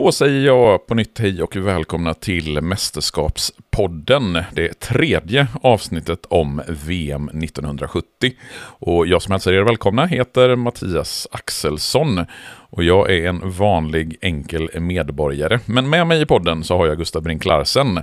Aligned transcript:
Då 0.00 0.12
säger 0.12 0.46
jag 0.46 0.86
på 0.86 0.94
nytt 0.94 1.18
hej 1.18 1.42
och 1.42 1.56
välkomna 1.56 2.14
till 2.14 2.60
Mästerskapspodden. 2.60 4.42
Det 4.52 4.80
tredje 4.80 5.46
avsnittet 5.62 6.26
om 6.28 6.62
VM 6.68 7.28
1970. 7.28 8.32
Och 8.60 9.06
jag 9.06 9.22
som 9.22 9.32
hälsar 9.32 9.52
er 9.52 9.62
välkomna 9.62 10.06
heter 10.06 10.56
Mattias 10.56 11.28
Axelsson. 11.30 12.24
Och 12.70 12.84
jag 12.84 13.10
är 13.10 13.28
en 13.28 13.50
vanlig 13.50 14.16
enkel 14.20 14.80
medborgare. 14.80 15.58
Men 15.66 15.90
med 15.90 16.06
mig 16.06 16.22
i 16.22 16.26
podden 16.26 16.64
så 16.64 16.76
har 16.76 16.86
jag 16.86 16.98
Gustav 16.98 17.22
Brink 17.22 17.44
Larsen. 17.44 18.00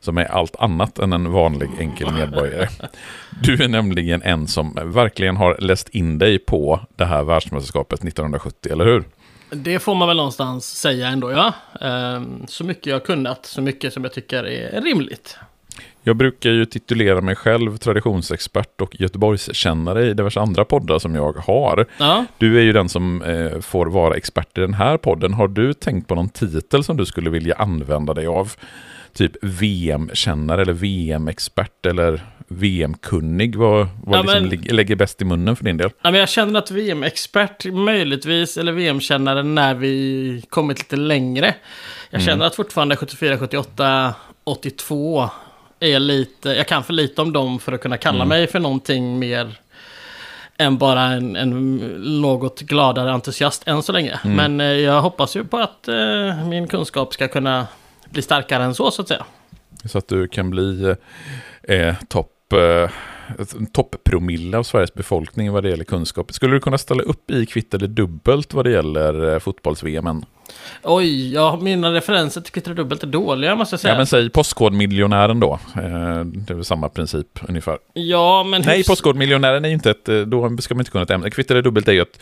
Som 0.00 0.18
är 0.18 0.24
allt 0.24 0.56
annat 0.56 0.98
än 0.98 1.12
en 1.12 1.32
vanlig 1.32 1.70
enkel 1.78 2.12
medborgare. 2.12 2.68
Du 3.42 3.64
är 3.64 3.68
nämligen 3.68 4.22
en 4.22 4.46
som 4.46 4.78
verkligen 4.84 5.36
har 5.36 5.56
läst 5.58 5.88
in 5.88 6.18
dig 6.18 6.38
på 6.38 6.80
det 6.96 7.04
här 7.04 7.24
världsmästerskapet 7.24 8.04
1970, 8.04 8.72
eller 8.72 8.84
hur? 8.84 9.04
Det 9.50 9.78
får 9.78 9.94
man 9.94 10.08
väl 10.08 10.16
någonstans 10.16 10.78
säga 10.78 11.08
ändå, 11.08 11.32
ja. 11.32 11.52
Ehm, 11.80 12.46
så 12.48 12.64
mycket 12.64 12.86
jag 12.86 13.04
kunnat, 13.04 13.46
så 13.46 13.62
mycket 13.62 13.92
som 13.92 14.04
jag 14.04 14.12
tycker 14.12 14.44
är 14.44 14.80
rimligt. 14.80 15.38
Jag 16.02 16.16
brukar 16.16 16.50
ju 16.50 16.64
titulera 16.64 17.20
mig 17.20 17.36
själv 17.36 17.76
traditionsexpert 17.76 18.80
och 18.80 19.00
Göteborgskännare 19.00 20.06
i 20.06 20.14
diverse 20.14 20.40
andra 20.40 20.64
poddar 20.64 20.98
som 20.98 21.14
jag 21.14 21.32
har. 21.32 21.86
Ja. 21.98 22.24
Du 22.38 22.58
är 22.58 22.62
ju 22.62 22.72
den 22.72 22.88
som 22.88 23.22
eh, 23.22 23.60
får 23.60 23.86
vara 23.86 24.16
expert 24.16 24.58
i 24.58 24.60
den 24.60 24.74
här 24.74 24.96
podden. 24.96 25.34
Har 25.34 25.48
du 25.48 25.72
tänkt 25.74 26.08
på 26.08 26.14
någon 26.14 26.28
titel 26.28 26.84
som 26.84 26.96
du 26.96 27.06
skulle 27.06 27.30
vilja 27.30 27.54
använda 27.54 28.14
dig 28.14 28.26
av? 28.26 28.52
Typ 29.12 29.32
VM-kännare 29.42 30.62
eller 30.62 30.72
VM-expert 30.72 31.86
eller 31.86 32.24
VM-kunnig? 32.48 33.56
Vad, 33.56 33.88
vad 34.04 34.18
Ja, 34.18 34.22
liksom 34.22 34.48
men- 34.66 34.76
lägger 34.76 34.96
bäst 34.96 35.22
i 35.22 35.24
munnen 35.24 35.56
för 35.56 35.64
din 35.64 35.76
del? 35.76 35.90
Ja, 36.02 36.10
men 36.10 36.20
jag 36.20 36.28
känner 36.28 36.58
att 36.58 36.70
VM-expert 36.70 37.64
möjligtvis, 37.64 38.56
eller 38.56 38.72
VM-kännare 38.72 39.42
när 39.42 39.74
vi 39.74 40.42
kommit 40.48 40.78
lite 40.78 40.96
längre. 40.96 41.54
Jag 42.10 42.20
Mm. 42.20 42.26
känner 42.26 42.46
att 42.46 42.54
fortfarande 42.54 42.96
74, 42.96 43.38
78, 43.38 44.14
82 44.44 45.30
är 45.80 45.98
lite, 45.98 46.48
jag 46.48 46.66
kan 46.68 46.84
för 46.84 46.92
lite 46.92 47.22
om 47.22 47.32
dem 47.32 47.58
för 47.58 47.72
att 47.72 47.80
kunna 47.80 47.96
kalla 47.96 48.16
Mm. 48.24 48.28
mig 48.28 48.46
för 48.46 48.58
någonting 48.60 49.18
mer 49.18 49.54
än 50.58 50.78
bara 50.78 51.02
en, 51.02 51.36
en 51.36 51.76
något 52.20 52.60
gladare 52.60 53.12
entusiast 53.12 53.68
än 53.68 53.82
så 53.82 53.92
länge. 53.92 54.20
Mm. 54.24 54.36
Men 54.36 54.60
eh, 54.60 54.66
jag 54.80 55.02
hoppas 55.02 55.36
ju 55.36 55.44
på 55.44 55.56
att 55.58 55.88
eh, 55.88 56.46
min 56.48 56.68
kunskap 56.68 57.14
ska 57.14 57.28
kunna 57.28 57.66
bli 58.10 58.22
starkare 58.22 58.64
än 58.64 58.74
så, 58.74 58.90
så 58.90 59.02
att 59.02 59.08
säga. 59.08 59.24
Så 59.84 59.98
att 59.98 60.08
du 60.08 60.28
kan 60.28 60.50
bli 60.50 60.94
eh, 61.62 61.94
topp... 62.08 62.32
Eh, 62.52 62.90
toppromille 63.72 64.58
av 64.58 64.62
Sveriges 64.62 64.94
befolkning 64.94 65.52
vad 65.52 65.62
det 65.62 65.70
gäller 65.70 65.84
kunskap. 65.84 66.32
Skulle 66.32 66.54
du 66.54 66.60
kunna 66.60 66.78
ställa 66.78 67.02
upp 67.02 67.30
i 67.30 67.46
kvitt 67.46 67.74
eller 67.74 67.88
dubbelt 67.88 68.54
vad 68.54 68.64
det 68.64 68.70
gäller 68.70 69.32
eh, 69.32 69.38
fotbolls-VM? 69.38 70.06
än? 70.06 70.24
Oj, 70.82 71.34
ja, 71.34 71.58
mina 71.62 71.92
referenser 71.92 72.40
till 72.40 72.52
kvitt 72.52 72.68
och 72.68 72.74
dubbelt 72.74 73.02
är 73.02 73.06
dåliga 73.06 73.54
måste 73.54 73.72
jag 73.72 73.80
säga. 73.80 73.92
Ja, 73.94 73.98
men 73.98 74.06
säg 74.06 74.30
Postkodmiljonären 74.30 75.40
då. 75.40 75.52
Eh, 75.76 75.80
det 76.24 76.50
är 76.50 76.54
väl 76.54 76.64
samma 76.64 76.88
princip 76.88 77.26
ungefär. 77.48 77.78
Ja, 77.94 78.44
men 78.44 78.62
Nej, 78.62 78.78
hyfs- 78.82 78.86
Postkodmiljonären 78.88 79.64
är 79.64 79.68
ju 79.68 79.74
inte 79.74 79.90
ett... 79.90 80.08
eh, 80.08 80.18
Då 80.20 80.56
ska 80.58 80.74
man 80.74 80.80
inte 80.80 80.90
kunna 80.90 81.02
ett 81.04 81.10
ämne. 81.10 81.30
Kvitt 81.30 81.50
eller 81.50 81.62
dubbelt 81.62 81.88
är 81.88 81.92
ju 81.92 82.00
att 82.00 82.18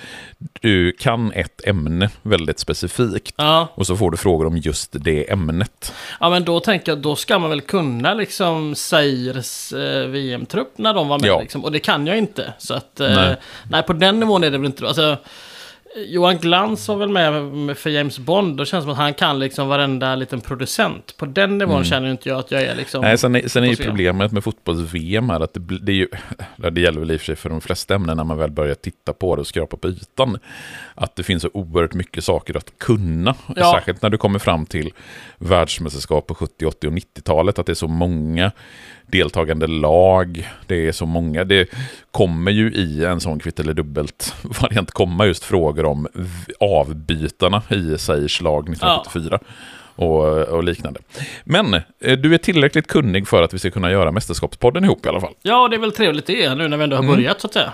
du 0.61 0.93
kan 0.93 1.33
ett 1.33 1.67
ämne 1.67 2.11
väldigt 2.23 2.59
specifikt. 2.59 3.35
Ja, 3.39 3.69
Och 3.75 3.87
så 3.87 3.97
får 3.97 4.11
du 4.11 4.17
frågor 4.17 4.47
om 4.47 4.57
just 4.57 4.91
det 4.93 5.31
ämnet. 5.33 5.95
ja, 6.21 6.31
men 6.31 6.45
då 6.45 6.61
tänker 6.61 6.93
jag, 6.93 6.99
då 6.99 7.17
ska 7.17 7.39
man 7.39 7.51
väl 7.51 7.61
kunna 7.61 8.15
liksom 8.15 8.75
Sairs 8.75 9.73
eh, 9.73 10.07
VM-trupp 10.09 10.73
när 10.79 10.95
de 10.95 11.09
var 11.09 11.19
med 11.19 11.29
Ja. 11.29 11.41
liksom. 11.41 11.65
Och 11.65 11.73
det 11.73 11.79
kan 11.81 12.07
jag 12.07 12.19
inte. 12.19 12.53
Så 12.59 12.75
att, 12.75 13.01
eh, 13.01 13.09
Nej. 13.15 13.37
nej. 13.71 13.83
på 13.83 13.93
den 13.93 14.21
nivån 14.21 14.45
är 14.45 14.51
det 14.51 14.59
väl 14.59 14.67
inte. 14.67 14.87
Alltså, 14.87 15.17
Johan 15.97 16.39
Glans 16.39 16.89
var 16.89 16.97
väl 16.97 17.09
med 17.09 17.77
för 17.79 17.91
James 17.91 18.19
Bond. 18.19 18.57
Då 18.57 18.65
känns 18.65 18.83
det 18.83 18.85
som 18.85 18.91
att 18.93 18.97
han 18.99 19.15
kan 19.15 19.39
liksom 19.39 19.69
varenda 19.69 20.15
liten 20.17 20.41
producent. 20.41 21.15
På 21.17 21.27
den 21.27 21.59
nivån 21.59 21.85
känner 21.85 22.11
inte 22.11 22.29
jag 22.29 22.39
att 22.39 22.51
jag 22.51 22.63
är 22.63 22.75
liksom... 22.75 22.99
Mm. 22.99 23.09
Nej, 23.09 23.19
sen, 23.19 23.37
är- 23.37 23.49
sen 23.49 23.65
är 23.65 23.69
ju 23.69 23.77
problemet 23.77 24.33
med 24.33 24.45
fotbolls-VM 24.45 25.31
här 25.31 25.41
att 25.41 25.55
det, 25.55 25.61
det 25.61 25.93
är 25.93 25.97
ju, 25.97 26.09
det 26.71 26.81
gäller 26.81 27.01
väl 27.01 27.11
i 27.11 27.17
och 27.17 27.21
för 27.21 27.27
sig 27.27 27.37
för 27.37 27.51
de 27.51 27.61
flesta 27.61 27.95
ämnen 27.95 28.17
när 28.17 28.25
man 28.25 28.39
väl 28.39 28.51
börjar 28.51 28.75
titta 28.75 29.13
på 29.13 29.37
det 29.37 29.41
och 29.41 29.47
skrapa 29.47 29.77
på 29.77 29.89
ytan, 29.89 30.39
att 30.95 31.17
det 31.17 31.23
finns 31.23 31.43
så 31.43 31.51
oerhört 31.53 31.95
mycket 31.95 32.25
saker 32.25 32.57
att 32.57 32.79
kunna. 32.79 33.35
Ja. 33.57 33.73
Särskilt 33.75 34.03
när 34.03 34.11
du 34.11 34.19
kommer 34.19 34.39
fram 34.39 34.67
till 34.67 34.91
världsmästerskap 35.39 36.27
på 36.27 36.35
70, 36.35 36.67
80 36.67 36.87
och 36.87 36.93
90-talet, 36.93 37.59
att 37.59 37.67
det 37.67 37.73
är 37.73 37.75
så 37.75 37.89
många 37.89 38.53
deltagande 39.07 39.67
lag, 39.67 40.49
det 40.67 40.89
är 40.89 40.93
så 40.93 41.07
många, 41.07 41.45
det 41.45 41.69
kommer 42.11 42.51
ju 42.51 42.73
i 42.73 43.05
en 43.05 43.21
sån 43.21 43.39
kvitt 43.39 43.61
eller 43.61 43.75
dubbelt 43.75 44.35
variant 44.61 44.91
komma 44.91 45.27
just 45.27 45.45
frågor 45.45 45.85
om 45.85 46.09
avbytarna 46.61 47.63
i 47.69 47.99
Seirs 47.99 48.41
lag 48.41 48.69
1974 48.69 49.39
och, 49.97 50.25
och 50.43 50.65
liknande. 50.65 51.01
Men 51.45 51.75
eh, 51.75 52.19
du 52.19 52.35
är 52.35 52.39
tillräckligt 52.39 52.87
kunnig 52.87 53.29
för 53.29 53.43
att 53.43 53.55
vi 53.55 53.59
ska 53.59 53.71
kunna 53.71 53.91
göra 53.91 54.13
Mästerskapspodden 54.13 54.85
ihop 54.85 55.07
i 55.07 55.09
alla 55.09 55.21
fall. 55.21 55.35
Ja, 55.43 55.69
det 55.69 55.77
är 55.77 55.81
väl 55.81 55.93
trevligt 55.93 56.27
det 56.27 56.55
nu 56.55 56.69
när 56.69 56.77
vi 56.77 56.85
ändå 56.85 56.97
har 56.97 57.03
Mm. 57.03 57.15
börjat 57.17 57.41
så 57.41 57.47
att 57.47 57.53
säga. 57.53 57.73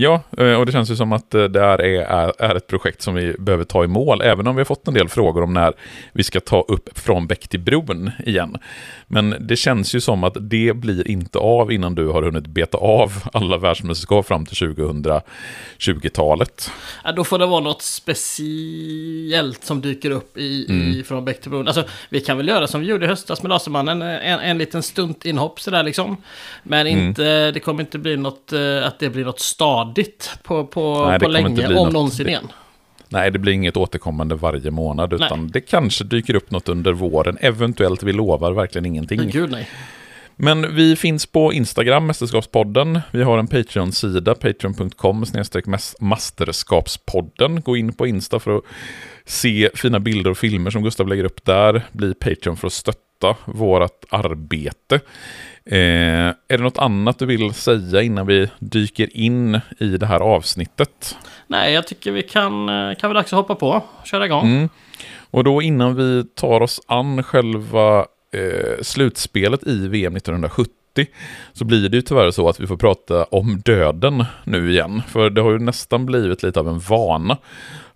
Ja, 0.00 0.22
eh, 0.38 0.52
och 0.52 0.66
det 0.66 0.72
känns 0.72 0.90
ju 0.90 0.96
som 0.96 1.12
att 1.12 1.34
eh, 1.34 1.44
det 1.44 1.60
här 1.60 1.82
är, 1.82 2.02
är, 2.42 2.54
ett 2.54 2.66
projekt 2.66 3.02
som 3.02 3.14
vi 3.14 3.32
behöver 3.38 3.64
ta 3.64 3.84
i 3.84 3.86
mål, 3.86 4.20
även 4.22 4.46
om 4.46 4.56
vi 4.56 4.60
har 4.60 4.64
fått 4.64 4.88
en 4.88 4.94
del 4.94 5.08
frågor 5.08 5.42
om 5.42 5.52
när 5.54 5.72
vi 6.12 6.22
ska 6.24 6.40
ta 6.40 6.60
upp 6.68 6.98
från 6.98 7.26
bäck 7.26 7.48
till 7.48 7.60
bron 7.60 8.10
igen. 8.26 8.56
Men 9.06 9.34
det 9.40 9.56
känns 9.56 9.94
ju 9.94 10.00
som 10.00 10.24
att 10.24 10.36
det 10.40 10.76
blir 10.76 11.08
inte 11.08 11.38
av 11.38 11.72
innan 11.72 11.94
du 11.94 12.08
har 12.08 12.22
hunnit 12.22 12.46
beta 12.46 12.78
av 12.78 13.12
alla 13.32 13.58
världsmästerskap 13.58 14.26
fram 14.26 14.46
till 14.46 14.56
2020-talet. 15.78 16.70
Ja, 17.04 17.12
då 17.12 17.24
får 17.24 17.38
det 17.38 17.46
vara 17.46 17.60
något 17.60 17.82
speciellt 17.82 19.64
som 19.64 19.80
dyker 19.80 20.10
upp 20.10 20.36
i, 20.36 20.66
Mm. 20.68 20.88
i 20.92 21.02
från 21.02 21.24
Bäck 21.24 21.40
till 21.40 21.50
bron. 21.50 21.66
Alltså, 21.66 21.84
vi 22.10 22.20
kan 22.20 22.36
väl 22.36 22.48
göra 22.48 22.66
som 22.66 22.80
vi 22.80 22.86
gjorde 22.86 23.04
i 23.06 23.08
höstas 23.08 23.42
med 23.42 23.50
Lasermannen, 23.50 24.02
en, 24.02 24.40
en 24.40 24.58
liten 24.58 24.82
stunt 24.82 25.24
inhopp 25.24 25.60
sådär 25.60 25.82
liksom. 25.82 26.16
Men 26.62 26.86
Mm. 26.86 27.06
inte, 27.08 27.50
det 27.50 27.60
kommer 27.60 27.80
inte 27.80 27.98
bli 27.98 28.16
något, 28.16 28.52
eh, 28.52 28.86
att 28.86 28.98
det 28.98 29.10
blir 29.10 29.24
något 29.24 29.40
stadigt 29.92 30.30
på, 30.42 30.66
på, 30.66 31.04
Nej, 31.08 31.18
det 31.18 31.24
på 31.24 31.30
länge, 31.30 31.66
om 31.76 31.88
någonsin 31.88 32.24
det- 32.24 32.30
igen. 32.30 32.48
Nej, 33.10 33.30
det 33.30 33.38
blir 33.38 33.52
inget 33.52 33.76
återkommande 33.76 34.34
varje 34.34 34.70
månad, 34.70 35.12
utan 35.12 35.40
Nej. 35.40 35.50
det 35.52 35.60
kanske 35.60 36.04
dyker 36.04 36.34
upp 36.34 36.50
något 36.50 36.68
under 36.68 36.92
våren. 36.92 37.38
Eventuellt, 37.40 38.02
vi 38.02 38.12
lovar 38.12 38.52
verkligen 38.52 38.86
ingenting. 38.86 39.18
Men 39.18 39.30
gud 39.30 39.50
nej. 39.50 39.68
Men 40.40 40.74
vi 40.74 40.96
finns 40.96 41.26
på 41.26 41.52
Instagram, 41.52 42.06
Mästerskapspodden. 42.06 43.00
Vi 43.10 43.22
har 43.22 43.38
en 43.38 43.46
Patreon-sida, 43.46 44.34
patreon.com 44.34 45.24
masterskapspodden. 46.00 47.60
Gå 47.60 47.76
in 47.76 47.92
på 47.92 48.06
Insta 48.06 48.38
för 48.38 48.56
att 48.56 48.64
se 49.24 49.70
fina 49.74 50.00
bilder 50.00 50.30
och 50.30 50.38
filmer 50.38 50.70
som 50.70 50.82
Gustav 50.82 51.08
lägger 51.08 51.24
upp 51.24 51.44
där. 51.44 51.82
Bli 51.92 52.14
Patreon 52.14 52.56
för 52.56 52.66
att 52.66 52.72
stötta 52.72 53.00
vårt 53.44 54.04
arbete. 54.10 55.00
Eh, 55.64 55.78
är 56.48 56.56
det 56.56 56.62
något 56.62 56.78
annat 56.78 57.18
du 57.18 57.26
vill 57.26 57.54
säga 57.54 58.02
innan 58.02 58.26
vi 58.26 58.50
dyker 58.58 59.16
in 59.16 59.60
i 59.78 59.96
det 59.96 60.06
här 60.06 60.20
avsnittet? 60.20 61.16
Nej, 61.46 61.72
jag 61.72 61.86
tycker 61.86 62.12
vi 62.12 62.22
kan, 62.22 62.68
eh, 62.68 62.94
kan 62.94 63.10
väl 63.10 63.14
dags 63.14 63.32
att 63.32 63.36
hoppa 63.36 63.54
på. 63.54 63.82
Köra 64.04 64.26
igång. 64.26 64.46
Mm. 64.46 64.68
Och 65.30 65.44
då 65.44 65.62
innan 65.62 65.94
vi 65.94 66.24
tar 66.24 66.60
oss 66.60 66.80
an 66.86 67.22
själva 67.22 68.06
eh, 68.32 68.82
slutspelet 68.82 69.66
i 69.66 69.88
VM 69.88 70.16
1970 70.16 70.72
så 71.52 71.64
blir 71.64 71.88
det 71.88 71.96
ju 71.96 72.02
tyvärr 72.02 72.30
så 72.30 72.48
att 72.48 72.60
vi 72.60 72.66
får 72.66 72.76
prata 72.76 73.24
om 73.24 73.60
döden 73.64 74.24
nu 74.44 74.70
igen. 74.70 75.02
För 75.08 75.30
det 75.30 75.40
har 75.40 75.50
ju 75.50 75.58
nästan 75.58 76.06
blivit 76.06 76.42
lite 76.42 76.60
av 76.60 76.68
en 76.68 76.78
vana 76.78 77.36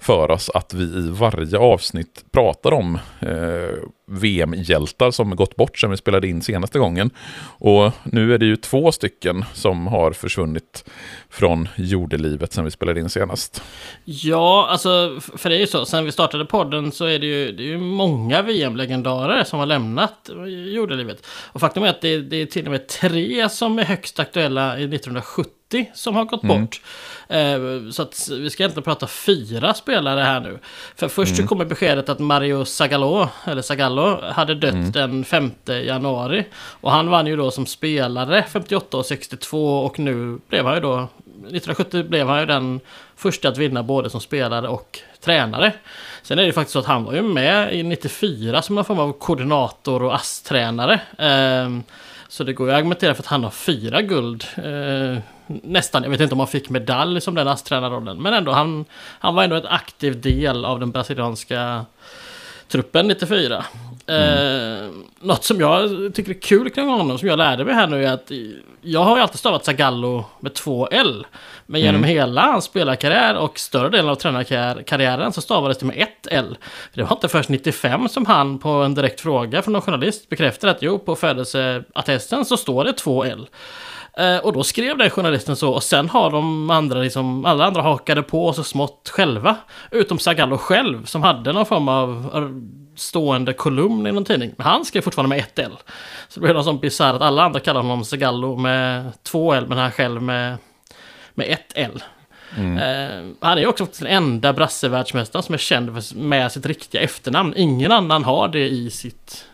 för 0.02 0.30
oss 0.30 0.50
att 0.50 0.74
vi 0.74 0.84
i 0.84 1.10
varje 1.10 1.58
avsnitt 1.58 2.24
pratar 2.32 2.72
om 2.72 2.98
eh, 3.20 3.78
VM-hjältar 4.06 5.10
som 5.10 5.36
gått 5.36 5.56
bort 5.56 5.78
sedan 5.78 5.90
vi 5.90 5.96
spelade 5.96 6.28
in 6.28 6.42
senaste 6.42 6.78
gången. 6.78 7.10
Och 7.58 7.92
nu 8.04 8.34
är 8.34 8.38
det 8.38 8.46
ju 8.46 8.56
två 8.56 8.92
stycken 8.92 9.44
som 9.52 9.86
har 9.86 10.12
försvunnit 10.12 10.84
från 11.30 11.68
jordelivet 11.76 12.52
sedan 12.52 12.64
vi 12.64 12.70
spelade 12.70 13.00
in 13.00 13.08
senast. 13.08 13.62
Ja, 14.04 14.66
alltså 14.70 15.20
för 15.36 15.48
det 15.48 15.56
är 15.56 15.60
ju 15.60 15.66
så. 15.66 15.84
Sen 15.84 16.04
vi 16.04 16.12
startade 16.12 16.44
podden 16.44 16.92
så 16.92 17.04
är 17.04 17.18
det 17.18 17.26
ju, 17.26 17.52
det 17.52 17.62
är 17.62 17.66
ju 17.66 17.78
många 17.78 18.42
VM-legendarer 18.42 19.44
som 19.44 19.58
har 19.58 19.66
lämnat 19.66 20.30
jordelivet. 20.74 21.26
Och 21.26 21.60
faktum 21.60 21.82
är 21.82 21.88
att 21.88 22.00
det, 22.00 22.20
det 22.20 22.36
är 22.36 22.46
till 22.46 22.64
och 22.64 22.72
med 22.72 22.88
tre 22.88 23.48
som 23.48 23.78
är 23.78 23.84
högst 23.84 24.18
aktuella 24.18 24.78
i 24.78 24.84
1970 24.84 25.61
som 25.94 26.16
har 26.16 26.24
gått 26.24 26.42
bort. 26.42 26.80
Eh, 27.28 27.90
så 27.90 28.02
att 28.02 28.28
vi 28.30 28.50
ska 28.50 28.62
egentligen 28.62 28.84
prata 28.84 29.06
fyra 29.06 29.74
spelare 29.74 30.20
här 30.20 30.40
nu. 30.40 30.58
För 30.96 31.08
först 31.08 31.36
så 31.36 31.46
kommer 31.46 31.64
beskedet 31.64 32.08
att 32.08 32.18
Mario 32.18 32.64
Zagallo, 32.64 33.28
eller 33.44 33.62
Zagallo, 33.62 34.20
hade 34.32 34.54
dött 34.54 34.92
den 34.92 35.24
5 35.24 35.50
januari. 35.66 36.44
Och 36.54 36.90
han 36.90 37.10
vann 37.10 37.26
ju 37.26 37.36
då 37.36 37.50
som 37.50 37.66
spelare 37.66 38.44
58 38.48 38.96
och 38.96 39.06
62 39.06 39.78
och 39.78 39.98
nu 39.98 40.38
blev 40.48 40.64
han 40.64 40.74
ju 40.74 40.80
då 40.80 41.08
1970 41.42 42.02
blev 42.02 42.28
han 42.28 42.40
ju 42.40 42.46
den 42.46 42.80
första 43.16 43.48
att 43.48 43.58
vinna 43.58 43.82
både 43.82 44.10
som 44.10 44.20
spelare 44.20 44.68
och 44.68 44.98
tränare. 45.20 45.72
Sen 46.22 46.38
är 46.38 46.42
det 46.42 46.46
ju 46.46 46.52
faktiskt 46.52 46.72
så 46.72 46.78
att 46.78 46.86
han 46.86 47.04
var 47.04 47.12
ju 47.12 47.22
med 47.22 47.74
i 47.74 47.82
94 47.82 48.62
som 48.62 48.78
en 48.78 48.84
form 48.84 48.98
av 48.98 49.12
koordinator 49.12 50.02
och 50.02 50.14
ASS-tränare. 50.14 51.00
Ehm, 51.18 51.82
så 52.28 52.44
det 52.44 52.52
går 52.52 52.66
ju 52.66 52.72
att 52.72 52.78
argumentera 52.78 53.14
för 53.14 53.22
att 53.22 53.26
han 53.26 53.44
har 53.44 53.50
fyra 53.50 54.02
guld. 54.02 54.44
Nästan, 55.62 56.02
jag 56.02 56.10
vet 56.10 56.20
inte 56.20 56.34
om 56.34 56.38
han 56.38 56.48
fick 56.48 56.70
medalj 56.70 57.20
som 57.20 57.34
den 57.34 57.48
ASS-tränarrollen. 57.48 58.22
Men 58.22 58.34
ändå, 58.34 58.52
han, 58.52 58.84
han 59.18 59.34
var 59.34 59.44
ändå 59.44 59.56
en 59.56 59.66
aktiv 59.66 60.20
del 60.20 60.64
av 60.64 60.80
den 60.80 60.90
brasilianska 60.90 61.84
truppen 62.68 63.08
94. 63.08 63.64
Eh, 64.06 64.90
något 65.20 65.44
som 65.44 65.60
jag 65.60 65.90
tycker 66.14 66.30
är 66.30 66.40
kul 66.40 66.70
kring 66.70 66.88
honom, 66.88 67.18
som 67.18 67.28
jag 67.28 67.38
lärde 67.38 67.64
mig 67.64 67.74
här 67.74 67.86
nu, 67.86 68.04
är 68.04 68.12
att 68.12 68.30
jag 68.80 69.00
har 69.00 69.16
ju 69.16 69.22
alltid 69.22 69.38
stavat 69.38 69.64
Zagallo 69.64 70.24
med 70.40 70.54
två 70.54 70.88
L. 70.90 71.26
Men 71.66 71.80
genom 71.80 72.04
Mm. 72.04 72.10
hela 72.10 72.40
hans 72.42 72.64
spelarkarriär 72.64 73.36
och 73.36 73.58
större 73.58 73.88
delen 73.88 74.08
av 74.08 74.14
tränarkarriären 74.14 75.32
så 75.32 75.40
stavades 75.40 75.78
det 75.78 75.86
med 75.86 75.98
ett 75.98 76.26
L. 76.30 76.56
Det 76.94 77.02
var 77.02 77.12
inte 77.12 77.28
först 77.28 77.48
95 77.48 78.08
som 78.08 78.26
han 78.26 78.58
på 78.58 78.68
en 78.68 78.94
direkt 78.94 79.20
fråga 79.20 79.62
från 79.62 79.72
någon 79.72 79.82
journalist 79.82 80.28
bekräftade 80.28 80.70
att 80.72 80.82
jo, 80.82 80.98
på 80.98 81.16
födelseattesten 81.16 82.44
så 82.44 82.56
står 82.56 82.84
det 82.84 82.92
två 82.92 83.24
L. 83.24 83.48
Eh, 84.16 84.36
och 84.36 84.52
då 84.52 84.64
skrev 84.64 84.98
den 84.98 85.10
journalisten 85.10 85.56
så 85.56 85.72
och 85.72 85.82
sen 85.82 86.08
har 86.08 86.30
de 86.30 86.70
andra 86.70 86.98
liksom, 87.00 87.44
alla 87.44 87.66
andra 87.66 87.82
hakade 87.82 88.22
på 88.22 88.52
så 88.52 88.64
smått 88.64 89.10
själva. 89.14 89.56
Utom 89.90 90.18
Zagallo 90.18 90.58
själv 90.58 91.04
som 91.04 91.22
hade 91.22 91.52
någon 91.52 91.66
form 91.66 91.88
av 91.88 92.30
eh, 92.34 92.48
stående 92.96 93.52
kolumn 93.52 94.06
i 94.06 94.12
någon 94.12 94.24
tidning. 94.24 94.54
Men 94.56 94.66
han 94.66 94.84
skrev 94.84 95.00
fortfarande 95.02 95.36
med 95.36 95.38
ett 95.38 95.58
L. 95.58 95.72
Så 96.28 96.40
det 96.40 96.44
blev 96.44 96.54
något 96.54 96.64
sånt 96.64 96.80
bisarrt 96.80 97.14
att 97.14 97.22
alla 97.22 97.42
andra 97.42 97.60
kallar 97.60 97.80
honom 97.80 98.04
Zagallo 98.04 98.56
med 98.56 99.12
två 99.22 99.52
L 99.52 99.64
men 99.68 99.78
han 99.78 99.90
själv 99.92 100.22
med, 100.22 100.56
med 101.34 101.46
ett 101.50 101.72
L. 101.74 102.02
Eh, 102.56 103.24
han 103.40 103.58
är 103.58 103.66
också 103.66 103.86
den 103.98 104.08
enda 104.08 104.52
brassevärldsmästaren 104.52 105.42
som 105.42 105.54
är 105.54 105.58
känd 105.58 106.14
med 106.14 106.52
sitt 106.52 106.66
riktiga 106.66 107.00
efternamn. 107.00 107.54
Ingen 107.56 107.92
annan 107.92 108.24
har 108.24 108.48
det 108.48 108.68
i 108.68 108.90
sitt, 108.90 109.44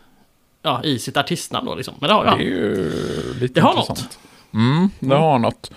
ja, 0.61 0.83
i 0.83 0.99
sitt 0.99 1.17
artistnamn 1.17 1.65
då 1.65 1.75
liksom. 1.75 1.93
Men 1.99 2.07
det 2.07 2.13
har 2.13 2.23
ju 2.23 2.29
Det 2.37 2.43
är 2.43 2.45
ju 2.45 3.33
lite 3.39 3.53
Det 3.53 3.61
har 3.61 3.71
intressant. 3.71 4.19
Mm, 4.53 4.89
det 4.99 5.15
har 5.15 5.39
något. 5.39 5.71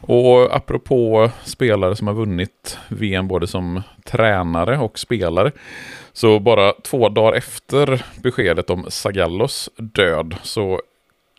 Och 0.00 0.56
apropå 0.56 1.30
spelare 1.44 1.96
som 1.96 2.06
har 2.06 2.14
vunnit 2.14 2.78
VM 2.88 3.28
både 3.28 3.46
som 3.46 3.82
tränare 4.04 4.78
och 4.78 4.98
spelare. 4.98 5.52
Så 6.12 6.38
bara 6.38 6.72
två 6.72 7.08
dagar 7.08 7.32
efter 7.32 8.04
beskedet 8.22 8.70
om 8.70 8.86
Zagallos 8.88 9.68
död 9.76 10.36
så 10.42 10.80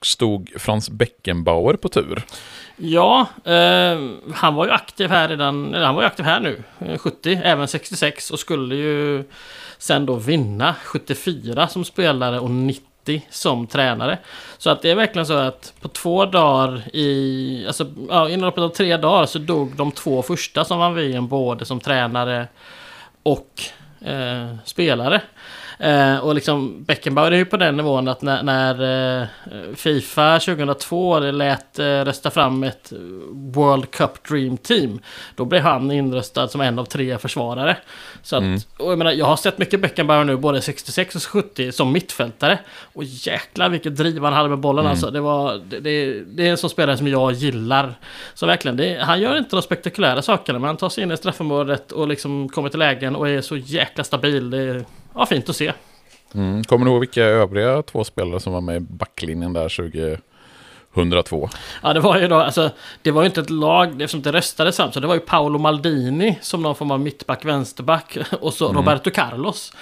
stod 0.01 0.50
Frans 0.57 0.89
Beckenbauer 0.89 1.74
på 1.74 1.89
tur. 1.89 2.24
Ja, 2.78 3.28
eh, 3.45 4.00
han 4.33 4.56
var 4.56 4.66
ju 4.66 4.72
aktiv 4.72 5.10
här 5.10 5.30
redan, 5.30 5.74
eller 5.74 5.86
han 5.86 5.95
var 5.95 6.01
ju 6.01 6.07
aktiv 6.07 6.25
här 6.25 6.39
nu, 6.39 6.63
eh, 6.80 6.98
70, 6.98 7.42
även 7.44 7.68
66 7.68 8.31
och 8.31 8.39
skulle 8.39 8.75
ju 8.75 9.24
sen 9.78 10.06
då 10.06 10.16
vinna 10.16 10.75
74 10.83 11.68
som 11.68 11.86
spelare 11.86 12.39
och 12.39 12.51
90 12.51 12.91
som 13.30 13.68
tränare. 13.68 14.18
Så 14.57 14.69
att 14.69 14.81
det 14.81 14.92
är 14.92 14.95
verkligen 14.95 15.25
så 15.25 15.33
att 15.33 15.74
på 15.81 15.88
två 15.88 16.25
dagar 16.25 16.81
i, 16.94 17.63
alltså 17.68 17.86
ja, 18.09 18.30
inom 18.30 18.45
loppet 18.45 18.63
av 18.63 18.69
tre 18.69 18.98
dagar 18.98 19.25
så 19.25 19.39
dog 19.39 19.75
de 19.75 19.92
två 19.92 20.21
första 20.21 20.65
som 20.65 20.80
vann 20.80 20.95
VM 20.95 21.27
både 21.27 21.65
som 21.65 21.80
tränare 21.80 22.48
och 23.24 23.62
eh, 24.01 24.56
spelare. 24.65 25.21
Eh, 25.81 26.18
och 26.18 26.36
liksom 26.36 26.83
Beckenbauer 26.83 27.31
är 27.31 27.36
ju 27.36 27.45
på 27.45 27.57
den 27.57 27.78
nivån 27.78 28.07
att 28.07 28.22
när, 28.22 28.44
när 28.44 29.22
eh, 29.22 29.28
Fifa 29.75 30.39
2002 30.39 31.19
lät 31.19 31.80
eh, 31.80 31.86
rösta 31.86 32.30
fram 32.31 32.63
ett 32.63 32.94
World 33.31 33.92
Cup 33.92 34.24
Dream 34.30 34.57
Team. 34.57 35.00
Då 35.36 35.45
blev 35.45 35.62
han 35.62 35.92
inröstad 35.92 36.48
som 36.48 36.62
en 36.62 36.80
av 36.80 36.86
tre 36.86 37.18
försvarare. 37.18 37.78
Så 38.24 38.36
att, 38.36 38.42
Mm. 38.42 38.60
jag, 38.80 38.98
menar, 38.98 39.12
jag 39.12 39.25
har 39.25 39.36
sett 39.36 39.57
mycket 39.57 39.81
Beckenbauer 39.81 40.24
nu, 40.24 40.38
både 40.38 40.62
66 40.62 41.16
och 41.16 41.24
70, 41.24 41.72
som 41.72 41.92
mittfältare. 41.92 42.60
Och 42.94 43.04
jäklar 43.04 43.69
vilket 43.69 43.95
driv 43.98 44.24
han 44.24 44.33
hade 44.33 44.50
med 44.50 44.60
bollen 44.60 44.80
Mm. 44.86 44.92
alltså. 44.92 45.12
Det, 45.12 45.19
var, 45.22 45.62
det, 45.69 45.80
det, 45.80 46.24
det 46.24 46.48
är 46.48 46.51
en 46.51 46.57
sån 46.57 46.69
spelare 46.69 46.98
som 46.98 47.07
jag 47.07 47.31
gillar. 47.31 47.94
Så 48.33 48.45
verkligen, 48.45 48.78
det, 48.78 49.00
han 49.01 49.22
gör 49.22 49.38
inte 49.38 49.56
de 49.56 49.62
spektakulära 49.62 50.22
sakerna, 50.22 50.60
men 50.60 50.68
han 50.68 50.78
tar 50.78 50.89
sig 50.89 51.04
in 51.04 51.12
i 51.12 51.18
straffområdet 51.18 51.92
och 51.92 52.07
liksom 52.07 52.50
kommer 52.50 52.69
till 52.69 52.80
lägen 52.80 53.16
och 53.16 53.30
är 53.30 53.42
så 53.42 53.57
jäkla 53.57 54.04
stabil. 54.04 54.50
Det 54.50 54.86
ja, 55.16 55.25
fint 55.25 55.50
att 55.50 55.56
se. 55.56 55.74
Mm. 56.36 56.63
Kommer 56.63 56.86
du 56.86 56.92
ihåg 56.92 57.00
vilka 57.00 57.24
övriga 57.24 57.81
två 57.81 58.04
spelare 58.04 58.40
som 58.40 58.54
var 58.54 58.62
med 58.62 58.75
i 58.75 58.80
backlinjen 58.80 59.54
där 59.54 59.69
2002? 60.96 61.50
Ja, 61.84 61.94
det 61.94 62.00
var 62.00 62.19
ju 62.19 62.28
då, 62.28 62.36
alltså, 62.36 62.69
det 63.02 63.12
var 63.12 63.22
ju 63.22 63.25
inte 63.25 63.42
ett 63.42 63.50
lag, 63.50 63.88
eftersom 64.02 64.22
det 64.22 64.31
röstades 64.31 64.78
fram, 64.78 64.92
så 64.92 65.00
det 65.00 65.08
var 65.08 65.13
ju 65.13 65.19
Paolo 65.19 65.60
Maldini 65.60 66.40
som 66.42 66.62
någon 66.62 66.75
form 66.75 66.92
av 66.92 67.00
mittback, 67.00 67.46
vänsterback 67.46 68.18
och 68.42 68.54
så 68.54 68.74
Roberto 68.74 69.12
Carlos. 69.12 69.74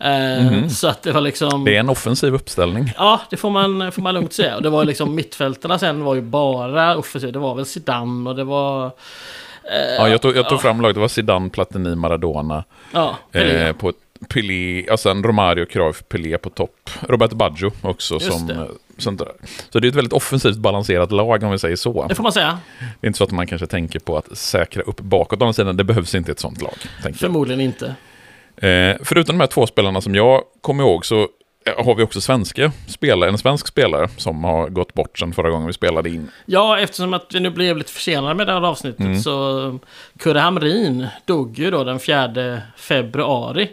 Eh, 0.00 0.68
Så 0.68 0.88
att 0.88 1.02
det 1.02 1.12
var 1.12 1.20
liksom... 1.20 1.64
Det 1.64 1.76
är 1.76 1.80
en 1.80 1.88
offensiv 1.90 2.34
uppställning. 2.34 2.92
Ja, 2.96 3.20
det 3.30 3.36
får 3.36 3.50
man, 3.50 3.92
får 3.92 4.02
man 4.02 4.14
lugnt 4.14 4.32
säga. 4.32 4.56
Och 4.56 4.62
det 4.62 4.70
var 4.70 4.84
liksom 4.84 5.14
mittfältarna 5.14 5.78
sen 5.78 6.04
var 6.04 6.14
ju 6.14 6.20
bara 6.20 6.96
offensivt. 6.96 7.32
Det 7.32 7.38
var 7.38 7.54
väl 7.54 7.66
Zidane 7.66 8.30
och 8.30 8.36
det 8.36 8.44
var... 8.44 8.84
eh, 8.86 9.94
Ja, 9.98 10.08
jag 10.08 10.22
tog, 10.22 10.36
jag 10.36 10.48
tog 10.48 10.60
fram 10.60 10.80
laget, 10.80 10.94
det 10.94 11.00
var 11.00 11.08
Zidane, 11.08 11.50
Platini, 11.50 11.94
Maradona. 11.94 12.64
Ja. 12.92 13.16
Eh, 13.32 13.72
på 13.72 13.92
Pelé, 14.28 14.90
och 14.90 15.00
sen 15.00 15.22
Romario, 15.22 15.66
Cruyff, 15.66 16.02
Pelé 16.08 16.38
på 16.38 16.50
topp. 16.50 16.90
Roberto 17.00 17.36
Baggio 17.36 17.70
också 17.82 18.14
Just 18.14 18.32
som 18.32 18.46
det. 18.46 18.54
eh, 18.54 18.64
central. 18.98 19.28
Så 19.70 19.78
det 19.80 19.86
är 19.86 19.88
ett 19.88 19.94
väldigt 19.94 20.12
offensivt 20.12 20.56
balanserat 20.56 21.12
lag 21.12 21.42
om 21.42 21.50
vi 21.50 21.58
säger 21.58 21.76
så. 21.76 22.06
Det 22.08 22.14
får 22.14 22.22
man 22.22 22.32
säga. 22.32 22.58
Det 23.00 23.06
är 23.06 23.08
inte 23.08 23.16
så 23.18 23.24
att 23.24 23.30
man 23.30 23.46
kanske 23.46 23.66
tänker 23.66 23.98
på 23.98 24.16
att 24.16 24.38
säkra 24.38 24.82
upp 24.82 25.00
bakåt. 25.00 25.40
Å 25.42 25.44
andra 25.44 25.52
sidan, 25.52 25.76
det 25.76 25.84
behövs 25.84 26.14
inte 26.14 26.32
ett 26.32 26.40
sånt 26.40 26.62
lag. 26.62 26.74
Tänker 27.02 27.08
jag. 27.08 27.16
Förmodligen 27.16 27.60
inte. 27.60 27.94
Eh, 28.56 28.96
förutom 29.02 29.38
de 29.38 29.40
här 29.40 29.46
två 29.46 29.66
spelarna 29.66 30.00
som 30.00 30.14
jag 30.14 30.42
kommer 30.60 30.84
ihåg 30.84 31.06
så 31.06 31.20
eh, 31.66 31.84
har 31.84 31.94
vi 31.94 32.02
också 32.02 32.20
svenska 32.20 32.72
spelare, 32.86 33.30
en 33.30 33.38
svensk 33.38 33.66
spelare 33.66 34.08
som 34.16 34.44
har 34.44 34.68
gått 34.68 34.94
bort 34.94 35.18
sedan 35.18 35.32
förra 35.32 35.50
gången 35.50 35.66
vi 35.66 35.72
spelade 35.72 36.10
in. 36.10 36.30
Ja, 36.46 36.78
eftersom 36.78 37.14
att 37.14 37.26
vi 37.34 37.40
nu 37.40 37.50
blev 37.50 37.76
lite 37.76 37.92
försenade 37.92 38.34
med 38.34 38.46
det 38.46 38.52
här 38.52 38.62
avsnittet 38.62 39.22
så 39.22 39.78
Kurre 40.18 40.38
Hamrin 40.38 41.06
dog 41.24 41.58
ju 41.58 41.70
då 41.70 41.84
den 41.84 41.98
4 41.98 42.60
februari. 42.76 43.70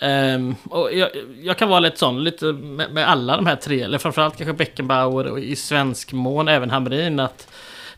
Ehm, 0.00 0.54
och 0.70 0.92
jag, 0.92 1.08
jag 1.42 1.58
kan 1.58 1.68
vara 1.68 1.80
lite 1.80 1.98
sån, 1.98 2.24
lite 2.24 2.44
med, 2.44 2.90
med 2.90 3.08
alla 3.08 3.36
de 3.36 3.46
här 3.46 3.56
tre, 3.56 3.82
eller 3.82 3.98
framförallt 3.98 4.36
kanske 4.36 4.52
Beckenbauer 4.52 5.26
och 5.26 5.40
i 5.40 5.56
svensk 5.56 6.12
mån 6.12 6.48
även 6.48 6.70
Hamrin, 6.70 7.20
att 7.20 7.48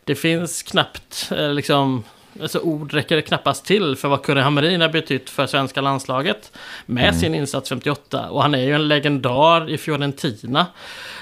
det 0.05 0.15
finns 0.15 0.63
knappt 0.63 1.33
eh, 1.37 1.53
liksom 1.53 2.05
Alltså 2.43 2.59
ord 2.59 2.93
räcker 2.93 3.21
knappast 3.21 3.65
till 3.65 3.97
för 3.97 4.09
vad 4.09 4.23
Kurre 4.23 4.41
Hamrin 4.41 4.81
har 4.81 4.89
betytt 4.89 5.31
för 5.31 5.47
svenska 5.47 5.81
landslaget 5.81 6.53
med 6.87 7.17
sin 7.17 7.35
insats 7.35 7.69
58. 7.69 8.31
Och 8.31 8.43
han 8.43 8.55
är 8.55 8.63
ju 8.63 8.75
en 8.75 8.89
legendar 8.89 9.71
i 9.71 9.79
Fiorentina. 9.79 10.67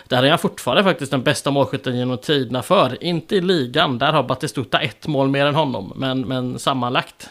Där 0.09 0.23
är 0.23 0.31
han 0.31 0.39
fortfarande 0.39 0.85
faktiskt 0.85 1.11
den 1.11 1.23
bästa 1.23 1.51
målskytten 1.51 1.99
genom 1.99 2.19
tiderna 2.19 2.63
för. 2.63 3.05
Inte 3.05 3.37
i 3.37 3.41
ligan, 3.41 3.99
där 3.99 4.13
har 4.13 4.23
Batistuta 4.23 4.81
ett 4.81 5.07
mål 5.07 5.29
mer 5.29 5.47
än 5.47 5.55
honom, 5.55 5.93
men, 5.97 6.21
men 6.21 6.59
sammanlagt. 6.59 7.31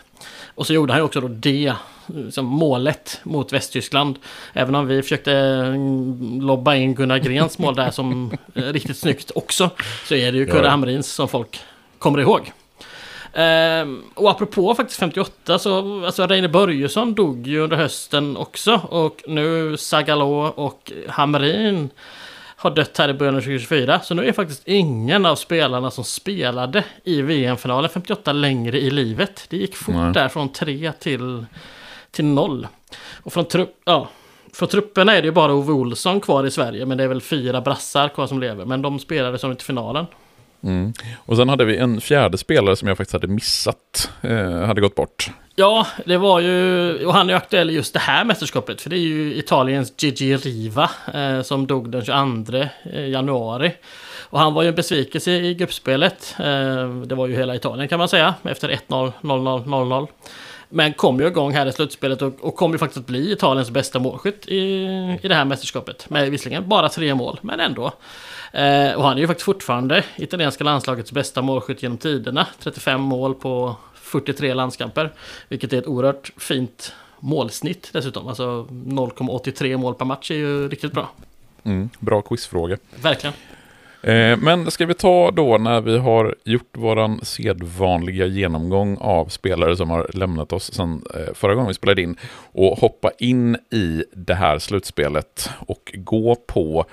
Och 0.58 0.68
så 0.68 0.74
gjorde 0.74 0.94
han 0.94 1.00
ju 1.00 1.06
också 1.06 1.22
då 1.22 1.28
det 1.28 1.74
som 2.32 2.46
målet 2.46 3.20
mot 3.24 3.54
Västtyskland. 3.54 4.16
Även 4.54 4.76
om 4.76 4.88
vi 4.88 5.02
försökte 5.02 5.34
mm, 5.34 6.42
lobba 6.42 6.76
in 6.76 6.96
Gunnar 6.96 7.18
Grens 7.18 7.60
mål 7.60 7.76
där 7.76 7.92
som 7.92 8.32
eh, 8.54 8.64
riktigt 8.64 8.98
snyggt 8.98 9.32
också. 9.36 9.70
Så 10.06 10.16
är 10.16 10.32
det 10.32 10.38
ju 10.38 10.46
Kurre 10.46 10.64
Ja. 10.64 10.70
Hamrins 10.70 11.12
som 11.12 11.28
folk 11.28 11.60
kommer 11.98 12.20
ihåg. 12.20 12.52
Ehm, 13.34 14.04
och 14.16 14.32
apropå 14.32 14.76
faktiskt 14.76 15.00
58 15.00 15.60
så, 15.60 16.06
alltså 16.06 16.28
Reine 16.28 16.50
Börjesson 16.50 17.14
dog 17.14 17.48
ju 17.48 17.60
under 17.60 17.78
hösten 17.78 18.38
också. 18.38 18.82
Och 18.90 19.24
nu 19.28 19.78
Zagallo 19.78 20.54
och 20.56 20.92
Hamrin 21.08 21.90
har 22.60 22.72
dött 22.72 22.98
här 22.98 23.10
i 23.10 23.14
början 23.14 23.36
av 23.36 23.40
2024. 23.40 24.00
Så 24.00 24.14
nu 24.14 24.26
är 24.26 24.32
faktiskt 24.32 24.68
ingen 24.68 25.26
av 25.26 25.36
spelarna 25.36 25.92
som 25.92 26.04
spelade 26.04 26.84
i 27.04 27.22
VM-finalen 27.22 27.90
58 27.90 28.34
längre 28.34 28.80
i 28.80 28.90
livet. 28.90 29.46
Det 29.50 29.58
gick 29.58 29.76
fort 29.76 29.96
Nej. 29.96 30.14
där 30.14 30.30
från 30.30 30.54
3 30.54 30.92
till, 31.00 31.46
till 32.12 32.26
0. 32.26 32.68
Och 33.24 33.34
från, 33.34 33.46
trupp, 33.46 33.82
ja, 33.86 34.10
från 34.54 34.70
trupperna 34.70 35.16
är 35.16 35.22
det 35.22 35.26
ju 35.26 35.32
bara 35.32 35.54
Ove 35.54 35.72
Olsson 35.74 36.20
kvar 36.20 36.46
i 36.46 36.52
Sverige. 36.52 36.86
Men 36.86 36.98
det 36.98 37.04
är 37.04 37.08
väl 37.08 37.22
fyra 37.22 37.62
brassar 37.62 38.10
kvar 38.10 38.28
som 38.28 38.40
lever. 38.40 38.66
Men 38.66 38.82
de 38.82 39.00
spelade 39.00 39.38
som 39.38 39.52
inte 39.52 39.64
finalen. 39.64 40.06
Mm. 40.64 40.94
Och 41.18 41.38
sen 41.38 41.50
hade 41.50 41.66
vi 41.66 41.78
en 41.78 42.02
fjärde 42.02 42.38
spelare 42.38 42.76
som 42.76 42.88
jag 42.88 42.98
faktiskt 42.98 43.14
hade 43.14 43.28
missat, 43.28 44.12
eh, 44.22 44.62
hade 44.62 44.82
gått 44.82 44.96
bort. 44.96 45.30
Ja, 45.60 45.88
det 46.06 46.18
var 46.18 46.40
ju... 46.40 47.06
Och 47.06 47.14
han 47.14 47.30
är 47.30 47.34
ju 47.34 47.38
aktuell 47.38 47.70
i 47.70 47.74
just 47.74 47.94
det 47.94 48.00
här 48.00 48.26
mästerskapet. 48.26 48.82
För 48.82 48.90
det 48.90 48.96
är 48.96 49.00
ju 49.00 49.36
Italiens 49.36 49.94
Gigi 49.98 50.38
Riva 50.38 50.90
eh, 51.14 51.42
som 51.42 51.68
dog 51.68 51.92
den 51.92 52.06
22 52.06 52.54
eh, 52.84 53.10
januari. 53.10 53.74
Och 54.30 54.40
han 54.40 54.54
var 54.54 54.62
ju 54.62 54.70
en 54.70 54.76
besvikelse 54.76 55.32
i 55.32 55.54
gruppspelet. 55.54 56.36
Eh, 56.40 56.90
det 56.90 57.16
var 57.16 57.28
ju 57.28 57.36
hela 57.36 57.56
Italien 57.56 57.88
kan 57.88 58.00
man 58.00 58.10
säga. 58.10 58.34
Efter 58.44 58.70
1-0, 58.70 59.12
0-0, 59.22 59.66
0-0. 59.66 60.08
Men 60.70 60.94
kom 60.94 61.20
ju 61.20 61.28
igång 61.28 61.54
här 61.54 61.66
i 61.66 61.72
slutspelet 61.72 62.22
och, 62.22 62.34
och 62.40 62.56
kom 62.56 62.72
ju 62.72 62.78
faktiskt 62.78 63.00
att 63.00 63.08
bli 63.08 63.32
Italiens 63.32 63.72
bästa 63.72 64.00
målskytt 64.00 64.48
i, 64.48 64.58
i 65.22 65.28
det 65.28 65.36
här 65.36 65.46
mästerskapet. 65.46 66.10
Med 66.10 66.32
visserligen 66.32 66.70
bara 66.70 66.90
tre 66.90 67.16
mål, 67.16 67.40
men 67.42 67.60
ändå. 67.60 67.92
Eh, 68.52 68.94
och 68.94 69.04
han 69.04 69.18
är 69.18 69.22
ju 69.22 69.28
faktiskt 69.28 69.46
fortfarande 69.46 70.04
italienska 70.16 70.64
landslagets 70.64 71.12
bästa 71.12 71.42
målskytt 71.42 71.84
genom 71.84 71.98
tiderna. 71.98 72.48
35 72.60 73.02
mål 73.02 73.36
på 73.36 73.76
43 73.94 74.54
landskamper. 74.54 75.14
Vilket 75.48 75.74
är 75.74 75.78
ett 75.78 75.88
oerhört 75.88 76.32
fint 76.38 76.94
målsnitt 77.20 77.90
dessutom. 77.94 78.28
Alltså 78.28 78.68
0,83 78.70 79.78
mål 79.78 79.96
per 79.96 80.06
match 80.06 80.32
är 80.32 80.36
ju 80.36 80.70
riktigt 80.70 80.92
bra. 80.92 81.10
Mm. 81.64 81.90
Bra 82.00 82.22
quizfråga. 82.22 82.78
Verkligen. 83.02 83.34
Eh, 84.08 84.38
men 84.38 84.72
ska 84.72 84.86
vi 84.86 84.94
ta 84.94 85.32
då 85.32 85.58
när 85.58 85.82
vi 85.82 85.98
har 85.98 86.36
gjort 86.44 86.78
våran 86.78 87.20
sedvanliga 87.24 88.26
genomgång 88.26 88.98
av 88.98 89.26
spelare 89.26 89.76
som 89.76 89.90
har 89.90 90.10
lämnat 90.14 90.54
oss 90.54 90.74
sedan 90.74 91.04
eh, 91.16 91.34
förra 91.34 91.56
gången 91.56 91.68
vi 91.68 91.74
spelade 91.74 92.02
in 92.02 92.16
och 92.52 92.78
hoppa 92.78 93.12
in 93.20 93.56
i 93.56 94.04
det 94.14 94.34
här 94.34 94.60
slutspelet 94.60 95.50
och 95.60 95.94
gå 95.96 96.36
på 96.36 96.86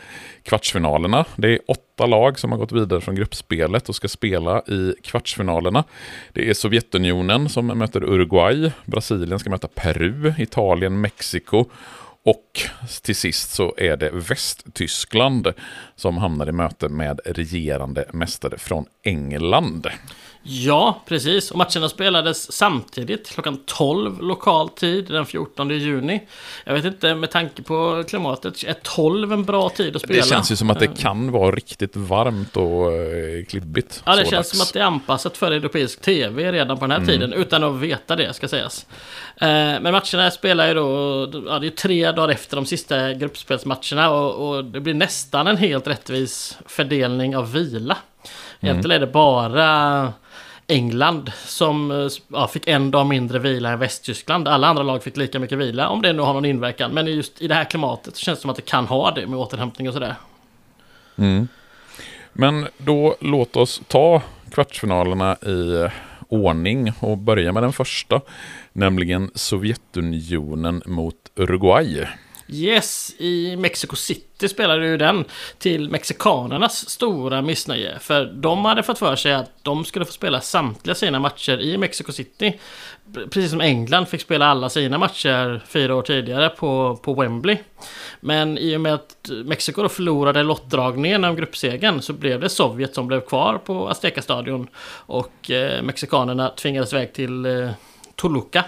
kvartsfinalerna. 0.43 1.25
Det 1.37 1.49
är 1.49 1.59
åtta 1.67 2.07
lag 2.07 2.39
som 2.39 2.53
har 2.53 2.59
gått 2.59 2.73
vidare 2.73 3.01
från 3.01 3.15
gruppspelet 3.15 3.89
och 3.89 3.95
ska 3.97 4.09
spela 4.09 4.61
i 4.61 4.95
kvartsfinalerna. 5.03 5.85
Det 6.33 6.51
är 6.51 6.55
Sovjetunionen 6.55 7.49
som 7.49 7.67
möter 7.67 8.05
Uruguay, 8.05 8.71
Brasilien 8.85 9.39
ska 9.39 9.51
möta 9.51 9.69
Peru, 9.69 10.33
Italien, 10.39 11.01
Mexiko 11.01 11.65
och 12.25 12.61
till 13.03 13.17
sist 13.17 13.51
så 13.51 13.75
är 13.77 13.97
det 13.97 14.11
Västtyskland 14.11 15.53
som 15.97 16.17
hamnar 16.17 16.49
i 16.49 16.53
möte 16.53 16.89
med 16.89 17.21
regerande 17.25 18.05
mästare 18.13 18.59
från 18.59 18.87
England. 19.03 19.87
Ja, 20.47 21.03
precis. 21.07 21.51
Och 21.51 21.57
matcherna 21.59 21.89
spelades 21.89 22.53
samtidigt 22.53 23.31
klockan 23.31 23.59
12 23.67 24.23
lokal 24.23 24.69
tid 24.69 25.05
den 25.09 25.27
14 25.27 25.71
juni. 25.71 26.23
Jag 26.65 26.75
vet 26.75 26.85
inte, 26.85 27.15
med 27.15 27.31
tanke 27.31 27.63
på 27.63 28.05
klimatet, 28.09 28.65
är 28.65 28.77
12 28.83 29.33
en 29.33 29.45
bra 29.45 29.69
tid 29.69 29.97
att 29.97 30.03
spela? 30.03 30.21
Det 30.21 30.29
känns 30.29 30.53
ju 30.53 30.57
som 30.57 30.71
att 30.71 30.79
det 30.79 31.01
kan 31.01 31.33
vara 31.33 31.51
riktigt 31.51 31.97
varmt 31.97 32.57
och 32.57 32.93
eh, 32.93 33.45
klibbigt. 33.45 34.03
Ja, 34.07 34.17
det 34.17 34.23
känns 34.23 34.31
dags. 34.31 34.51
som 34.51 34.61
att 34.61 34.73
det 34.73 34.81
är 34.81 34.85
anpassat 34.85 35.37
för 35.37 35.53
europeisk 35.53 36.01
tv 36.01 36.53
redan 36.53 36.79
på 36.79 36.87
den 36.87 37.01
här 37.01 37.07
tiden, 37.07 37.33
utan 37.33 37.65
att 37.65 37.81
veta 37.81 38.17
det, 38.17 38.35
ska 38.35 38.49
sägas. 38.49 38.87
Eh, 39.37 39.47
Men 39.49 39.83
matcherna 39.83 40.31
spelar 40.31 40.69
ju 40.69 40.75
då, 40.75 41.43
ja, 41.47 41.59
det 41.59 41.67
är 41.67 41.71
tre 41.71 42.13
dagar 42.13 42.29
efter 42.29 42.57
de 42.57 42.67
sista 42.67 43.13
gruppspelsmatcherna 43.13 44.11
och, 44.11 44.49
och 44.49 44.65
det 44.65 44.81
blir 44.81 44.95
nästan 44.95 45.47
en 45.47 45.57
helt 45.57 45.87
rättvis 45.87 46.59
fördelning 46.67 47.37
av 47.37 47.53
vila. 47.53 47.97
Egentligen 48.61 49.03
är 49.03 49.07
det 49.07 49.13
bara 49.13 50.13
England 50.67 51.33
som 51.35 51.91
eh, 51.91 52.09
ja, 52.29 52.49
fick 52.49 52.69
en 52.69 52.91
dag 52.91 53.07
mindre 53.07 53.39
vila 53.39 53.71
än 53.71 53.79
Västtyskland. 53.79 54.49
Alla 54.49 54.67
andra 54.67 54.83
lag 54.83 55.03
fick 55.03 55.17
lika 55.17 55.39
mycket 55.39 55.59
vila, 55.59 55.89
om 55.89 56.03
det 56.03 56.13
nu 56.13 56.23
har 56.23 56.33
någon 56.33 56.45
inverkan. 56.45 56.91
Men 56.91 57.07
just 57.07 57.43
i 57.43 57.49
det 57.49 57.55
här 57.55 57.65
klimatet 57.65 58.17
så 58.17 58.21
känns 58.21 58.39
det 58.39 58.43
som 58.43 58.51
att 58.51 58.57
det 58.57 58.63
kan 58.63 58.87
ha 58.87 59.11
det 59.11 59.27
med 59.27 59.39
återhämtning 59.39 59.89
och 59.89 59.95
sådär. 59.95 60.15
Mm. 61.17 61.49
Men 62.33 62.69
då 62.79 63.17
låt 63.21 63.57
oss 63.57 63.83
ta 63.89 64.23
kvartsfinalerna 64.51 65.37
i 65.37 65.89
ordning 66.29 66.93
och 67.01 67.19
börja 67.19 67.53
med 67.53 67.63
den 67.63 67.73
första, 67.73 68.21
nämligen 68.73 69.31
Sovjetunionen 69.35 70.83
mot 70.87 71.17
Uruguay. 71.37 72.07
Yes, 72.49 73.15
i 73.19 73.57
Mexico 73.57 73.97
City 73.97 74.49
spelade 74.49 74.87
ju 74.87 74.97
den 74.97 75.25
till 75.59 75.91
mexikanernas 75.91 76.89
stora 76.91 77.43
missnöje. 77.43 77.99
För 77.99 78.25
de 78.25 78.65
hade 78.65 78.83
fått 78.83 78.99
för 78.99 79.17
sig 79.17 79.35
att 79.35 79.51
de 79.63 79.85
skulle 79.85 80.05
få 80.05 80.13
spela 80.13 80.41
samtliga 80.41 80.95
sina 80.95 81.19
matcher 81.19 81.61
i 81.61 81.79
Mexico 81.79 82.13
City. 82.13 82.59
Precis 83.15 83.51
som 83.51 83.61
England 83.61 84.07
fick 84.07 84.21
spela 84.21 84.47
alla 84.47 84.69
sina 84.69 84.99
matcher 84.99 85.65
fyra 85.67 85.95
år 85.95 86.03
tidigare 86.03 86.49
på, 86.49 86.99
på 87.03 87.15
Wembley. 87.15 87.59
Men 88.21 88.59
i 88.59 88.77
och 88.77 88.81
med 88.81 88.95
att 88.95 89.31
Mexiko 89.45 89.83
då 89.83 89.89
förlorade 89.89 90.43
lottdragningen 90.43 91.25
om 91.25 91.37
gruppsegern 91.37 92.03
så 92.03 92.13
blev 92.13 92.41
det 92.41 92.49
Sovjet 92.49 92.95
som 92.95 93.07
blev 93.07 93.21
kvar 93.21 93.59
på 93.59 93.89
Azteca-stadion. 93.89 94.69
Och 95.07 95.51
eh, 95.51 95.83
mexikanerna 95.83 96.49
tvingades 96.49 96.93
iväg 96.93 97.13
till 97.13 97.47
eh, 97.47 97.71
Toluca. 98.17 98.65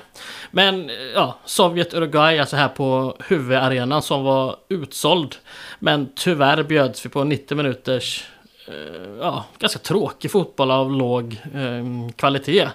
Men 0.51 0.91
ja, 1.15 1.39
Sovjet-Uruguay, 1.45 2.39
alltså 2.39 2.57
här 2.57 2.69
på 2.69 3.17
huvudarenan 3.29 4.03
som 4.03 4.25
var 4.25 4.57
utsåld. 4.69 5.37
Men 5.79 6.09
tyvärr 6.15 6.63
bjöds 6.63 7.05
vi 7.05 7.09
på 7.09 7.25
90 7.25 7.57
minuters 7.57 8.25
eh, 8.69 9.11
ja, 9.21 9.45
ganska 9.59 9.79
tråkig 9.79 10.31
fotboll 10.31 10.71
av 10.71 10.93
låg 10.93 11.41
eh, 11.55 12.11
kvalitet. 12.17 12.69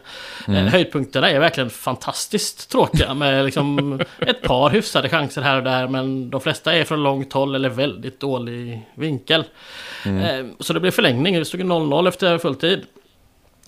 Eh, 0.48 0.54
höjdpunkterna 0.54 1.30
är 1.30 1.40
verkligen 1.40 1.70
fantastiskt 1.70 2.72
tråkiga 2.72 3.14
med 3.14 3.46
liksom 3.46 4.00
ett 4.20 4.42
par 4.42 4.70
hyfsade 4.70 5.10
chanser 5.10 5.42
här 5.42 5.58
och 5.58 5.64
där 5.64 5.88
men 5.88 6.30
de 6.30 6.42
flesta 6.42 6.76
är 6.76 6.84
från 6.84 7.04
långt 7.04 7.34
håll 7.34 7.56
eller 7.56 7.70
väldigt 7.70 8.20
dålig 8.20 8.90
vinkel. 8.96 9.44
Eh, 10.06 10.46
så 10.60 10.74
det 10.74 10.80
blev 10.80 10.92
förlängning, 10.92 11.40
det 11.40 11.46
stod 11.46 11.62
0-0 11.62 12.08
efter 12.08 12.38
fulltid. 12.38 12.86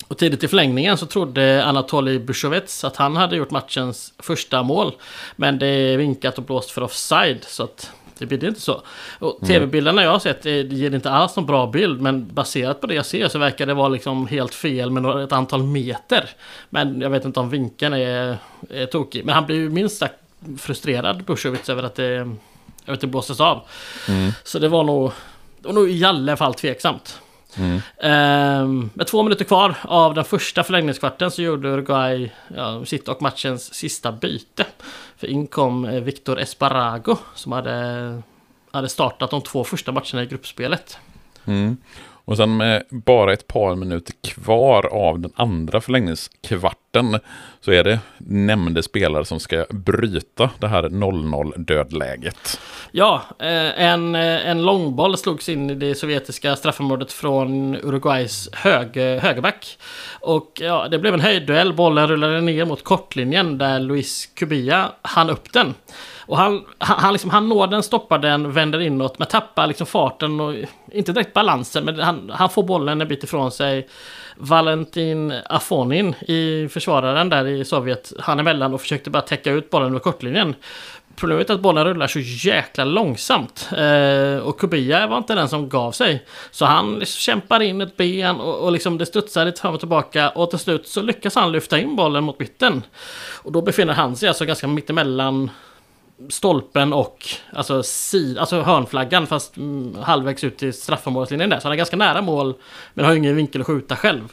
Och 0.08 0.18
tidigt 0.18 0.44
i 0.44 0.48
förlängningen 0.48 0.98
så 0.98 1.06
trodde 1.06 1.64
Anatolij 1.64 2.18
Bushovets 2.18 2.84
att 2.84 2.96
han 2.96 3.16
hade 3.16 3.36
gjort 3.36 3.50
matchens 3.50 4.12
första 4.18 4.62
mål. 4.62 4.92
Men 5.36 5.58
det 5.58 5.66
är 5.66 5.96
vinkat 5.96 6.38
och 6.38 6.44
blåst 6.44 6.70
för 6.70 6.82
offside 6.82 7.44
så 7.44 7.64
att 7.64 7.90
det 8.18 8.26
blir 8.26 8.44
inte 8.44 8.60
så. 8.60 8.82
Och 9.18 9.38
tv-bilderna 9.46 10.02
jag 10.02 10.10
har 10.10 10.18
sett 10.18 10.44
ger 10.44 10.94
inte 10.94 11.10
alls 11.10 11.36
någon 11.36 11.46
bra 11.46 11.66
bild 11.66 12.00
men 12.00 12.34
baserat 12.34 12.80
på 12.80 12.86
det 12.86 12.94
jag 12.94 13.06
ser 13.06 13.28
så 13.28 13.38
verkar 13.38 13.66
det 13.66 13.74
vara 13.74 13.88
liksom 13.88 14.26
helt 14.26 14.54
fel 14.54 14.90
med 14.90 15.24
ett 15.24 15.32
antal 15.32 15.62
meter. 15.62 16.30
Men 16.70 17.00
jag 17.00 17.10
vet 17.10 17.24
inte 17.24 17.40
om 17.40 17.50
vinkeln 17.50 17.94
är, 17.94 18.36
är 18.70 18.86
tokig. 18.86 19.24
Men 19.24 19.34
han 19.34 19.46
blir 19.46 19.56
ju 19.56 19.70
minst 19.70 19.98
sagt 19.98 20.14
frustrerad 20.58 21.24
Bushovits 21.24 21.68
över 21.68 21.82
att 21.82 21.94
det, 21.94 22.04
över 22.04 22.36
att 22.86 23.00
det 23.00 23.06
blåstes 23.06 23.40
av. 23.40 23.62
Så 24.44 24.58
det 24.58 24.68
var 24.68 24.84
nog, 24.84 25.12
det 25.58 25.68
var 25.68 25.74
nog 25.74 25.90
i 25.90 26.04
alla 26.04 26.36
fall 26.36 26.54
tveksamt. 26.54 27.20
Mm. 27.58 27.80
Ehm, 27.98 28.90
med 28.94 29.06
två 29.06 29.22
minuter 29.22 29.44
kvar 29.44 29.74
av 29.82 30.14
den 30.14 30.24
första 30.24 30.62
förlängningskvarten 30.64 31.30
så 31.30 31.42
gjorde 31.42 31.68
Uruguay 31.68 32.32
ja, 32.56 32.84
sitt 32.84 33.08
och 33.08 33.22
matchens 33.22 33.74
sista 33.74 34.12
byte. 34.12 34.66
För 35.16 35.26
in 35.26 35.46
kom 35.46 35.84
eh, 35.84 36.00
Victor 36.00 36.40
Esparago 36.40 37.16
som 37.34 37.52
hade, 37.52 38.22
hade 38.70 38.88
startat 38.88 39.30
de 39.30 39.42
två 39.42 39.64
första 39.64 39.92
matcherna 39.92 40.22
i 40.22 40.26
gruppspelet. 40.26 40.98
Mm. 41.44 41.76
Och 42.24 42.36
sen 42.36 42.56
med 42.56 42.82
bara 42.90 43.32
ett 43.32 43.46
par 43.46 43.74
minuter 43.74 44.14
kvar 44.22 44.86
av 44.86 45.20
den 45.20 45.32
andra 45.36 45.80
förlängningskvarten 45.80 47.18
så 47.60 47.72
är 47.72 47.84
det 47.84 47.98
nämnde 48.18 48.82
spelare 48.82 49.24
som 49.24 49.40
ska 49.40 49.66
bryta 49.70 50.50
det 50.58 50.68
här 50.68 50.82
0-0 50.82 51.52
dödläget. 51.56 52.60
Ja, 52.92 53.22
eh, 53.38 53.82
en, 53.82 54.14
eh, 54.14 54.48
en 54.48 54.62
långboll 54.62 55.16
slogs 55.16 55.48
in 55.48 55.70
i 55.70 55.74
det 55.74 55.94
sovjetiska 55.94 56.56
straffområdet 56.56 57.12
från 57.12 57.76
Uruguays 57.76 58.48
hög, 58.52 58.96
eh, 58.96 59.22
högerback. 59.22 59.78
Och 60.20 60.52
ja, 60.60 60.88
det 60.90 60.98
blev 60.98 61.14
en 61.14 61.20
höjdduell. 61.20 61.72
Bollen 61.72 62.08
rullade 62.08 62.40
ner 62.40 62.64
mot 62.64 62.84
kortlinjen 62.84 63.58
där 63.58 63.80
Luis 63.80 64.26
Cubilla 64.34 64.92
hann 65.02 65.30
upp 65.30 65.52
den. 65.52 65.74
Och 66.26 66.38
han, 66.38 66.64
han, 66.78 67.00
han, 67.00 67.12
liksom, 67.12 67.30
han 67.30 67.48
når 67.48 67.66
den, 67.66 67.82
stoppar 67.82 68.18
den, 68.18 68.52
vänder 68.52 68.80
inåt, 68.80 69.18
men 69.18 69.28
tappar 69.28 69.66
liksom 69.66 69.86
farten 69.86 70.40
och 70.40 70.54
inte 70.92 71.12
direkt 71.12 71.32
balansen, 71.32 71.84
men 71.84 72.00
han, 72.00 72.30
han 72.34 72.50
får 72.50 72.62
bollen 72.62 73.00
en 73.00 73.08
bit 73.08 73.24
ifrån 73.24 73.50
sig. 73.50 73.88
Valentin 74.36 75.34
Afonin 75.46 76.14
i 76.20 76.68
försvararen 76.68 77.28
där 77.28 77.46
i 77.46 77.64
Sovjet, 77.64 78.12
han 78.18 78.40
emellan 78.40 78.74
och 78.74 78.80
försökte 78.80 79.10
bara 79.10 79.22
täcka 79.22 79.52
ut 79.52 79.70
bollen 79.70 79.92
med 79.92 80.02
kortlinjen. 80.02 80.54
Problemet 81.16 81.50
är 81.50 81.54
att 81.54 81.60
bollen 81.60 81.84
rullar 81.84 82.06
så 82.06 82.18
jäkla 82.20 82.84
långsamt. 82.84 83.68
Eh, 83.76 84.38
och 84.38 84.60
Kubia 84.60 85.06
var 85.06 85.18
inte 85.18 85.34
den 85.34 85.48
som 85.48 85.68
gav 85.68 85.92
sig. 85.92 86.24
Så 86.50 86.64
han 86.64 86.94
liksom 86.94 87.18
kämpar 87.18 87.62
in 87.62 87.80
ett 87.80 87.96
ben 87.96 88.40
och, 88.40 88.58
och 88.58 88.72
liksom 88.72 88.98
det 88.98 89.06
studsar 89.06 89.44
lite 89.44 89.60
fram 89.60 89.74
och 89.74 89.80
tillbaka. 89.80 90.28
Och 90.28 90.50
till 90.50 90.58
slut 90.58 90.88
så 90.88 91.02
lyckas 91.02 91.34
han 91.34 91.52
lyfta 91.52 91.78
in 91.78 91.96
bollen 91.96 92.24
mot 92.24 92.38
mitten. 92.38 92.82
Och 93.42 93.52
då 93.52 93.62
befinner 93.62 93.94
han 93.94 94.16
sig 94.16 94.28
alltså 94.28 94.44
ganska 94.44 94.66
mittemellan 94.66 95.50
stolpen 96.28 96.92
och 96.92 97.26
alltså, 97.52 97.82
sid, 97.82 98.38
alltså 98.38 98.62
hörnflaggan 98.62 99.26
fast 99.26 99.56
mm, 99.56 99.96
halvvägs 100.02 100.44
ut 100.44 100.56
till 100.56 100.72
straffområdeslinjen 100.72 101.50
där. 101.50 101.60
Så 101.60 101.64
han 101.68 101.72
är 101.72 101.76
ganska 101.76 101.96
nära 101.96 102.22
mål 102.22 102.54
men 102.94 103.04
har 103.04 103.14
ingen 103.14 103.36
vinkel 103.36 103.60
att 103.60 103.66
skjuta 103.66 103.96
själv. 103.96 104.32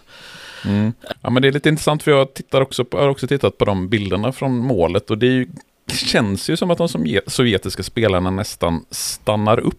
Ja, 1.22 1.30
men 1.30 1.42
det 1.42 1.48
är 1.48 1.52
lite 1.52 1.70
intressant 1.70 2.04
för 2.04 2.12
jag 2.12 2.34
tittar 2.34 2.62
också 2.62 2.86
på, 2.86 2.98
har 2.98 3.10
också 3.10 3.28
tittat 3.28 3.58
på 3.58 3.66
de 3.66 3.90
bilderna 3.90 4.32
från 4.32 4.58
målet 4.58 5.12
och 5.12 5.18
det, 5.18 5.26
ju, 5.26 5.48
det 5.86 5.96
känns 5.96 6.50
ju 6.50 6.58
som 6.58 6.72
att 6.72 6.78
de 6.78 6.90
som 6.90 7.20
sovjetiska 7.28 7.84
spelarna 7.84 8.30
nästan 8.30 8.86
stannar 8.90 9.60
upp 9.60 9.78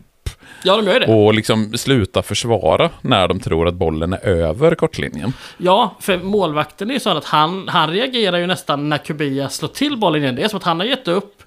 Ja, 0.65 0.77
de 0.77 0.87
gör 0.87 1.01
det. 1.01 1.07
och 1.07 1.35
liksom 1.35 1.73
slutar 1.79 2.23
försvara 2.23 2.91
när 3.01 3.29
de 3.29 3.41
tror 3.41 3.69
att 3.69 3.75
bollen 3.75 4.13
är 4.13 4.27
över 4.27 4.75
kortlinjen. 4.75 5.33
Ja, 5.59 5.97
för 6.01 6.19
målvakten 6.19 6.91
är 6.91 6.95
ju 6.95 7.01
så 7.01 7.11
att 7.11 7.25
han, 7.25 7.69
han 7.69 7.91
reagerar 7.91 8.39
ju 8.39 8.47
nästan 8.47 8.89
när 8.89 8.99
Kubia 8.99 9.49
slår 9.49 9.69
till 9.69 9.97
bollen 9.97 10.23
igen. 10.23 10.35
Det 10.35 10.43
är 10.43 10.49
som 10.49 10.57
att 10.57 10.65
han 10.65 10.81
har 10.81 10.87
gett 10.87 11.09
upp 11.09 11.43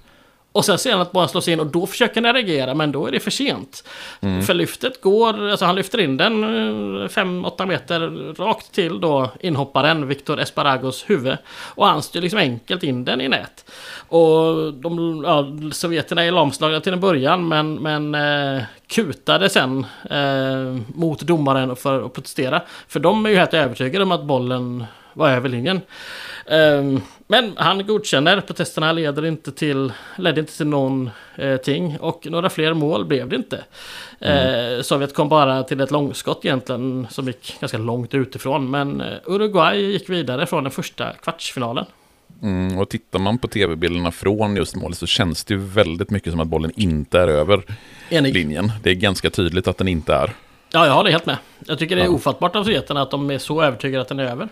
och 0.56 0.64
sen 0.64 0.78
ser 0.78 0.92
han 0.92 1.00
att 1.00 1.12
bollen 1.12 1.28
slås 1.28 1.48
in 1.48 1.60
och 1.60 1.66
då 1.66 1.86
försöker 1.86 2.22
han 2.22 2.34
reagera 2.34 2.74
men 2.74 2.92
då 2.92 3.06
är 3.06 3.12
det 3.12 3.20
för 3.20 3.30
sent. 3.30 3.84
För 4.46 4.54
lyftet 4.54 5.00
går, 5.00 5.48
alltså 5.50 5.64
han 5.64 5.74
lyfter 5.74 5.98
in 5.98 6.16
den 6.16 6.44
5-8 7.08 7.66
meter 7.66 8.00
rakt 8.34 8.72
till 8.72 9.00
då 9.00 9.30
inhopparen 9.40 10.08
Victor 10.08 10.40
Esparagos 10.40 11.10
huvud. 11.10 11.36
Och 11.48 11.86
han 11.86 12.02
styr 12.02 12.20
liksom 12.20 12.38
enkelt 12.38 12.82
in 12.82 13.04
den 13.04 13.20
i 13.20 13.28
nät. 13.28 13.70
Och 14.08 14.72
de, 14.74 15.22
ja, 15.26 15.46
sovjeterna 15.72 16.24
är 16.24 16.32
lamslagna 16.32 16.80
till 16.80 16.92
en 16.92 17.00
början 17.00 17.48
men, 17.48 17.74
men 17.74 18.14
eh, 18.14 18.62
kutade 18.86 19.48
sen 19.48 19.86
eh, 20.10 20.80
mot 20.94 21.20
domaren 21.20 21.76
för 21.76 22.06
att 22.06 22.14
protestera. 22.14 22.62
För 22.88 23.00
de 23.00 23.26
är 23.26 23.30
ju 23.30 23.36
helt 23.36 23.54
övertygade 23.54 24.02
om 24.02 24.12
att 24.12 24.24
bollen 24.24 24.84
var 25.12 25.30
över 25.30 25.48
linjen. 25.48 25.80
Um, 26.48 27.02
men 27.26 27.52
han 27.56 27.86
godkänner, 27.86 28.40
protesterna 28.40 28.92
leder 28.92 29.26
inte 29.26 29.52
till, 29.52 29.92
ledde 30.16 30.40
inte 30.40 30.56
till 30.56 30.66
någonting 30.66 31.92
eh, 31.92 32.00
och 32.00 32.26
några 32.30 32.50
fler 32.50 32.74
mål 32.74 33.04
blev 33.04 33.28
det 33.28 33.36
inte. 33.36 33.64
Mm. 34.20 34.76
Eh, 34.76 34.82
Sovjet 34.82 35.14
kom 35.14 35.28
bara 35.28 35.62
till 35.62 35.80
ett 35.80 35.90
långskott 35.90 36.44
egentligen 36.44 37.06
som 37.10 37.26
gick 37.26 37.56
ganska 37.60 37.78
långt 37.78 38.14
utifrån 38.14 38.70
men 38.70 39.00
eh, 39.00 39.06
Uruguay 39.24 39.92
gick 39.92 40.10
vidare 40.10 40.46
från 40.46 40.64
den 40.64 40.70
första 40.70 41.12
kvartsfinalen. 41.12 41.84
Mm, 42.42 42.78
och 42.78 42.88
tittar 42.88 43.18
man 43.18 43.38
på 43.38 43.48
tv-bilderna 43.48 44.10
från 44.10 44.56
just 44.56 44.76
målet 44.76 44.98
så 44.98 45.06
känns 45.06 45.44
det 45.44 45.54
ju 45.54 45.60
väldigt 45.60 46.10
mycket 46.10 46.32
som 46.32 46.40
att 46.40 46.48
bollen 46.48 46.72
inte 46.76 47.20
är 47.20 47.28
över 47.28 47.62
Enig. 48.10 48.34
linjen. 48.34 48.72
Det 48.82 48.90
är 48.90 48.94
ganska 48.94 49.30
tydligt 49.30 49.68
att 49.68 49.78
den 49.78 49.88
inte 49.88 50.14
är. 50.14 50.32
Ja, 50.72 50.86
jag 50.86 50.94
håller 50.94 51.10
helt 51.10 51.26
med. 51.26 51.36
Jag 51.66 51.78
tycker 51.78 51.96
det 51.96 52.02
är 52.02 52.06
ja. 52.06 52.12
ofattbart 52.12 52.56
av 52.56 52.64
sovjeterna 52.64 53.02
att 53.02 53.10
de 53.10 53.30
är 53.30 53.38
så 53.38 53.62
övertygade 53.62 54.02
att 54.02 54.08
den 54.08 54.18
är 54.18 54.24
över. 54.24 54.48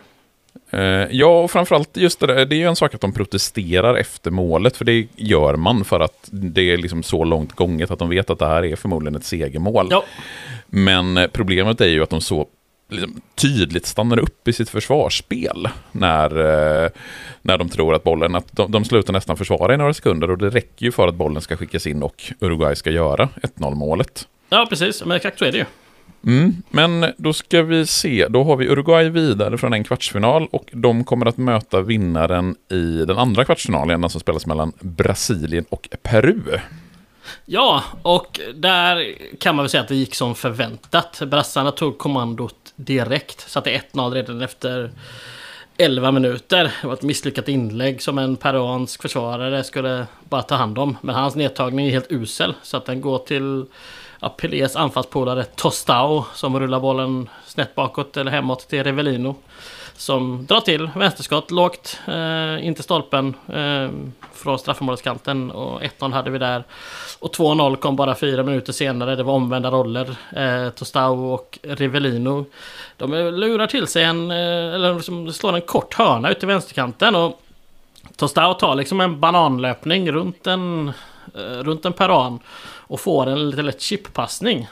Uh, 0.75 1.07
ja, 1.11 1.41
och 1.41 1.51
framförallt 1.51 1.97
just 1.97 2.21
det 2.21 2.27
där, 2.27 2.47
det 2.47 2.57
är 2.57 2.59
ju 2.59 2.69
en 2.69 2.77
sak 2.77 2.95
att 2.95 3.01
de 3.01 3.13
protesterar 3.13 3.95
efter 3.95 4.31
målet, 4.31 4.77
för 4.77 4.85
det 4.85 5.07
gör 5.17 5.57
man 5.57 5.85
för 5.85 6.01
att 6.01 6.29
det 6.31 6.73
är 6.73 6.77
liksom 6.77 7.03
så 7.03 7.25
långt 7.25 7.53
gånget 7.53 7.91
att 7.91 7.99
de 7.99 8.09
vet 8.09 8.31
att 8.31 8.39
det 8.39 8.47
här 8.47 8.65
är 8.65 8.77
förmodligen 8.77 9.17
ett 9.17 9.25
segermål. 9.25 9.89
Ja. 9.91 10.05
Men 10.67 11.17
eh, 11.17 11.27
problemet 11.27 11.81
är 11.81 11.87
ju 11.87 12.03
att 12.03 12.11
de 12.11 12.21
så 12.21 12.47
liksom, 12.89 13.21
tydligt 13.35 13.87
stannar 13.87 14.19
upp 14.19 14.49
i 14.49 14.53
sitt 14.53 14.71
försvarsspel 14.71 15.69
när, 15.93 16.39
uh, 16.39 16.91
när 17.43 17.59
de 17.59 17.69
tror 17.69 17.95
att 17.95 18.05
bollen, 18.05 18.35
att 18.35 18.53
de, 18.53 18.71
de 18.71 18.85
slutar 18.85 19.13
nästan 19.13 19.37
försvara 19.37 19.75
i 19.75 19.77
några 19.77 19.95
sekunder 19.95 20.31
och 20.31 20.39
det 20.39 20.51
räcker 20.51 20.87
ju 20.87 20.93
för 20.93 21.09
att 21.09 21.15
bollen 21.15 21.43
ska 21.43 21.57
skickas 21.57 21.87
in 21.87 22.03
och 22.03 22.33
Uruguay 22.41 22.77
ska 22.77 22.91
göra 22.91 23.29
1-0 23.43 23.75
målet. 23.75 24.29
Ja, 24.49 24.67
precis, 24.71 25.05
men 25.05 25.17
exakt 25.17 25.39
så 25.39 25.45
är 25.45 25.53
det 25.53 25.59
ju. 25.59 25.65
Mm, 26.27 26.63
men 26.71 27.07
då 27.17 27.33
ska 27.33 27.63
vi 27.63 27.87
se, 27.87 28.27
då 28.29 28.45
har 28.45 28.57
vi 28.57 28.69
Uruguay 28.69 29.09
vidare 29.09 29.59
från 29.59 29.73
en 29.73 29.85
kvartsfinal 29.85 30.49
och 30.53 30.71
de 30.73 31.05
kommer 31.05 31.27
att 31.27 31.37
möta 31.37 31.81
vinnaren 31.81 32.57
i 32.71 33.05
den 33.05 33.19
andra 33.19 33.45
kvartsfinalen, 33.45 34.01
den 34.01 34.11
som 34.11 34.21
spelas 34.21 34.47
mellan 34.47 34.73
Brasilien 34.81 35.65
och 35.69 35.89
Peru. 36.03 36.59
Ja, 37.45 37.83
och 38.03 38.41
där 38.55 39.15
kan 39.39 39.57
man 39.57 39.63
väl 39.63 39.71
säga 39.71 39.83
att 39.83 39.89
det 39.89 39.95
gick 39.95 40.15
som 40.15 40.35
förväntat. 40.35 41.23
Brassarna 41.27 41.71
tog 41.71 41.99
kommandot 41.99 42.73
direkt, 42.77 43.51
satte 43.51 43.81
1-0 43.93 44.15
redan 44.15 44.43
efter 44.43 44.91
11 45.77 46.13
minuter. 46.13 46.73
Det 46.81 46.87
var 46.87 46.95
ett 46.95 47.03
misslyckat 47.03 47.49
inlägg 47.49 48.03
som 48.03 48.19
en 48.19 48.37
peruansk 48.37 49.03
försvarare 49.03 49.65
skulle 49.65 50.07
bara 50.29 50.43
ta 50.43 50.55
hand 50.55 50.79
om. 50.79 50.97
Men 51.01 51.15
hans 51.15 51.35
nedtagning 51.35 51.87
är 51.87 51.91
helt 51.91 52.13
usel, 52.13 52.55
så 52.63 52.77
att 52.77 52.87
den 52.87 53.01
går 53.01 53.19
till 53.19 53.67
ja, 54.25 54.29
Pelés 54.29 54.77
anfallspolare 54.77 55.45
Tostao 55.45 56.25
som 56.35 56.61
rullar 56.61 56.81
bollen 56.81 57.29
snett 57.47 57.75
bakåt 57.75 58.17
eller 58.17 58.31
hemåt 58.31 58.69
till 58.69 58.85
Revelino. 58.85 59.37
Som 59.97 60.47
drar 60.47 60.61
till 60.61 60.91
vänsterskott 60.95 61.51
lågt, 61.51 62.01
eh, 62.07 62.67
inte 62.67 62.83
stolpen, 62.83 63.35
eh, 63.49 63.91
från 64.33 64.59
straffområdeskanten. 64.59 65.51
Och 65.51 65.83
1-0 65.83 66.13
hade 66.13 66.31
vi 66.31 66.39
där. 66.39 66.65
Och 67.19 67.33
2-0 67.33 67.77
kom 67.77 67.97
bara 67.97 68.15
fyra 68.15 68.43
minuter 68.43 68.73
senare. 68.73 69.17
Det 69.17 69.23
var 69.23 69.35
omvända 69.35 69.71
roller. 69.71 70.17
Eh, 70.37 70.71
Tostao 70.71 71.33
och 71.33 71.59
Revelino. 71.63 72.47
De 72.97 73.13
lurar 73.15 73.67
till 73.67 73.87
sig 73.87 74.05
en, 74.05 74.31
eh, 74.31 74.75
eller 74.75 74.95
liksom 74.95 75.33
slår 75.33 75.55
en 75.55 75.61
kort 75.63 75.95
hörna 75.95 76.31
ut 76.31 76.39
till 76.39 76.49
vänsterkanten. 76.49 77.15
Och 77.15 77.41
Tostao 78.17 78.55
tar 78.55 78.75
liksom 78.75 79.01
en 79.01 79.21
bananlöpning 79.21 80.13
runt 80.13 80.47
en, 80.47 80.93
Eh, 81.35 81.63
runt 81.63 81.85
en 81.85 81.93
peran 81.93 82.41
och 82.87 83.01
får 83.01 83.27
en 83.27 83.51
lite 83.51 83.63
lätt 83.63 83.81
chippassning. 83.81 84.69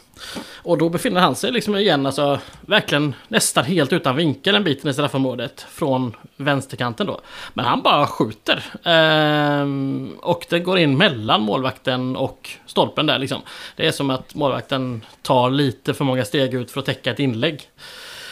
Och 0.55 0.79
då 0.79 0.89
befinner 0.89 1.21
han 1.21 1.35
sig 1.35 1.53
liksom 1.53 1.77
igen, 1.77 2.07
alltså 2.07 2.39
verkligen 2.61 3.15
nästan 3.29 3.65
helt 3.65 3.93
utan 3.93 4.17
vinkel 4.17 4.55
en 4.55 4.65
bit 4.65 4.85
i 4.85 4.93
straffområdet 4.93 5.67
från 5.71 6.17
vänsterkanten 6.37 7.07
då. 7.07 7.21
Men 7.55 7.65
han 7.65 7.83
bara 7.83 8.07
skjuter. 8.07 8.65
Ehm, 8.85 10.19
och 10.23 10.47
det 10.49 10.59
går 10.59 10.79
in 10.79 10.97
mellan 10.99 11.43
målvakten 11.43 12.17
och 12.17 12.51
stolpen 12.67 13.07
där 13.07 13.19
liksom. 13.19 13.41
Det 13.77 13.87
är 13.87 13.93
som 13.93 14.11
att 14.11 14.35
målvakten 14.35 15.05
tar 15.23 15.51
lite 15.51 15.95
för 15.95 16.05
många 16.05 16.25
steg 16.25 16.55
ut 16.55 16.71
för 16.71 16.81
att 16.81 16.87
täcka 16.87 17.11
ett 17.11 17.21
inlägg. 17.21 17.69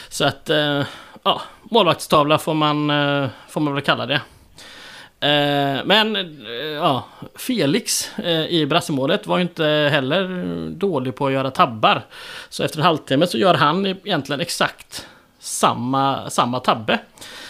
Så 0.09 0.24
att, 0.24 0.50
eh, 0.50 0.83
ja, 1.22 1.40
målvaktstavla 1.62 2.38
får 2.38 2.54
man, 2.54 2.90
eh, 2.90 3.28
får 3.48 3.61
man 3.61 3.74
väl 3.74 3.83
kalla 3.83 4.06
det. 4.06 4.20
Eh, 5.20 5.85
men 5.85 6.16
eh, 6.16 6.52
ja, 6.74 7.04
Felix 7.35 8.11
eh, 8.18 8.46
i 8.46 8.66
brassemålet 8.66 9.26
var 9.26 9.37
ju 9.38 9.42
inte 9.42 9.64
heller 9.92 10.44
dålig 10.70 11.14
på 11.14 11.26
att 11.26 11.33
göra 11.33 11.50
tabbar. 11.50 12.02
Så 12.48 12.64
efter 12.64 12.78
en 12.78 12.85
halvtimme 12.85 13.26
så 13.26 13.38
gör 13.38 13.54
han 13.54 13.87
egentligen 13.87 14.40
exakt 14.40 15.06
samma, 15.38 16.30
samma 16.30 16.61
tabbe. 16.61 16.98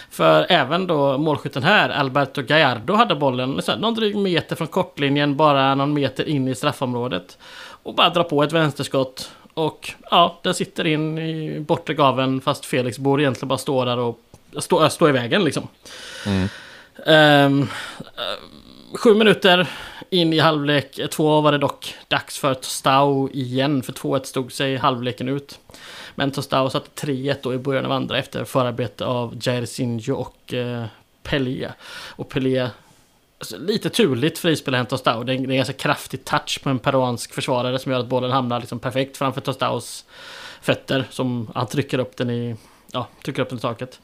För 0.09 0.45
även 0.49 0.87
då 0.87 1.17
målskytten 1.17 1.63
här, 1.63 1.89
Alberto 1.89 2.41
Gallardo, 2.41 2.93
hade 2.93 3.15
bollen 3.15 3.61
någon 3.77 3.93
dryg 3.93 4.15
meter 4.15 4.55
från 4.55 4.67
kortlinjen, 4.67 5.35
bara 5.35 5.75
någon 5.75 5.93
meter 5.93 6.29
in 6.29 6.47
i 6.47 6.55
straffområdet. 6.55 7.37
Och 7.83 7.95
bara 7.95 8.09
drar 8.09 8.23
på 8.23 8.43
ett 8.43 8.51
vänsterskott. 8.51 9.31
Och 9.53 9.91
ja, 10.11 10.39
den 10.43 10.53
sitter 10.53 10.87
in 10.87 11.17
i 11.17 11.59
bortre 11.59 11.93
gaven 11.93 12.41
fast 12.41 12.65
Felix 12.65 12.99
borde 12.99 13.23
egentligen 13.23 13.47
bara 13.47 13.57
stå 13.57 13.85
där 13.85 13.97
och 13.97 14.19
stå, 14.57 14.89
stå 14.89 15.09
i 15.09 15.11
vägen 15.11 15.43
liksom. 15.43 15.67
Mm. 16.25 16.47
Um, 16.95 17.69
sju 18.93 19.13
minuter 19.13 19.67
in 20.09 20.33
i 20.33 20.39
halvlek 20.39 20.99
två 21.11 21.41
var 21.41 21.51
det 21.51 21.57
dock 21.57 21.95
dags 22.07 22.37
för 22.37 22.53
Tostau 22.53 23.29
igen. 23.33 23.83
För 23.83 23.93
2-1 23.93 24.23
stod 24.23 24.51
sig 24.51 24.77
halvleken 24.77 25.29
ut. 25.29 25.59
Men 26.15 26.31
Tostau 26.31 26.69
satte 26.69 27.07
3-1 27.07 27.35
då 27.43 27.53
i 27.53 27.57
början 27.57 27.85
av 27.85 27.91
andra 27.91 28.17
efter 28.17 28.45
förarbete 28.45 29.05
av 29.05 29.37
Jair 29.41 29.65
Sinjo 29.65 30.15
och 30.15 30.53
uh, 30.53 30.85
Pelé. 31.23 31.69
Och 32.15 32.29
Pelé 32.29 32.69
Alltså, 33.41 33.57
lite 33.57 33.89
turligt 33.89 34.39
frispel 34.39 34.75
hänt 34.75 34.89
Tostau. 34.89 35.23
Det 35.23 35.33
är 35.33 35.35
en 35.35 35.55
ganska 35.55 35.73
kraftig 35.73 36.25
touch 36.25 36.63
på 36.63 36.69
en 36.69 36.79
peruansk 36.79 37.33
försvarare 37.33 37.79
som 37.79 37.91
gör 37.91 37.99
att 37.99 38.07
bollen 38.07 38.31
hamnar 38.31 38.59
liksom 38.59 38.79
perfekt 38.79 39.17
framför 39.17 39.41
Tostaus 39.41 40.05
fötter. 40.61 41.05
Som 41.09 41.51
han 41.55 41.67
trycker 41.67 41.99
upp 41.99 42.17
den 42.17 42.29
i 42.29 42.55
ja, 42.93 43.07
trycker 43.25 43.41
upp 43.41 43.49
den 43.49 43.57
i 43.57 43.61
taket. 43.61 43.99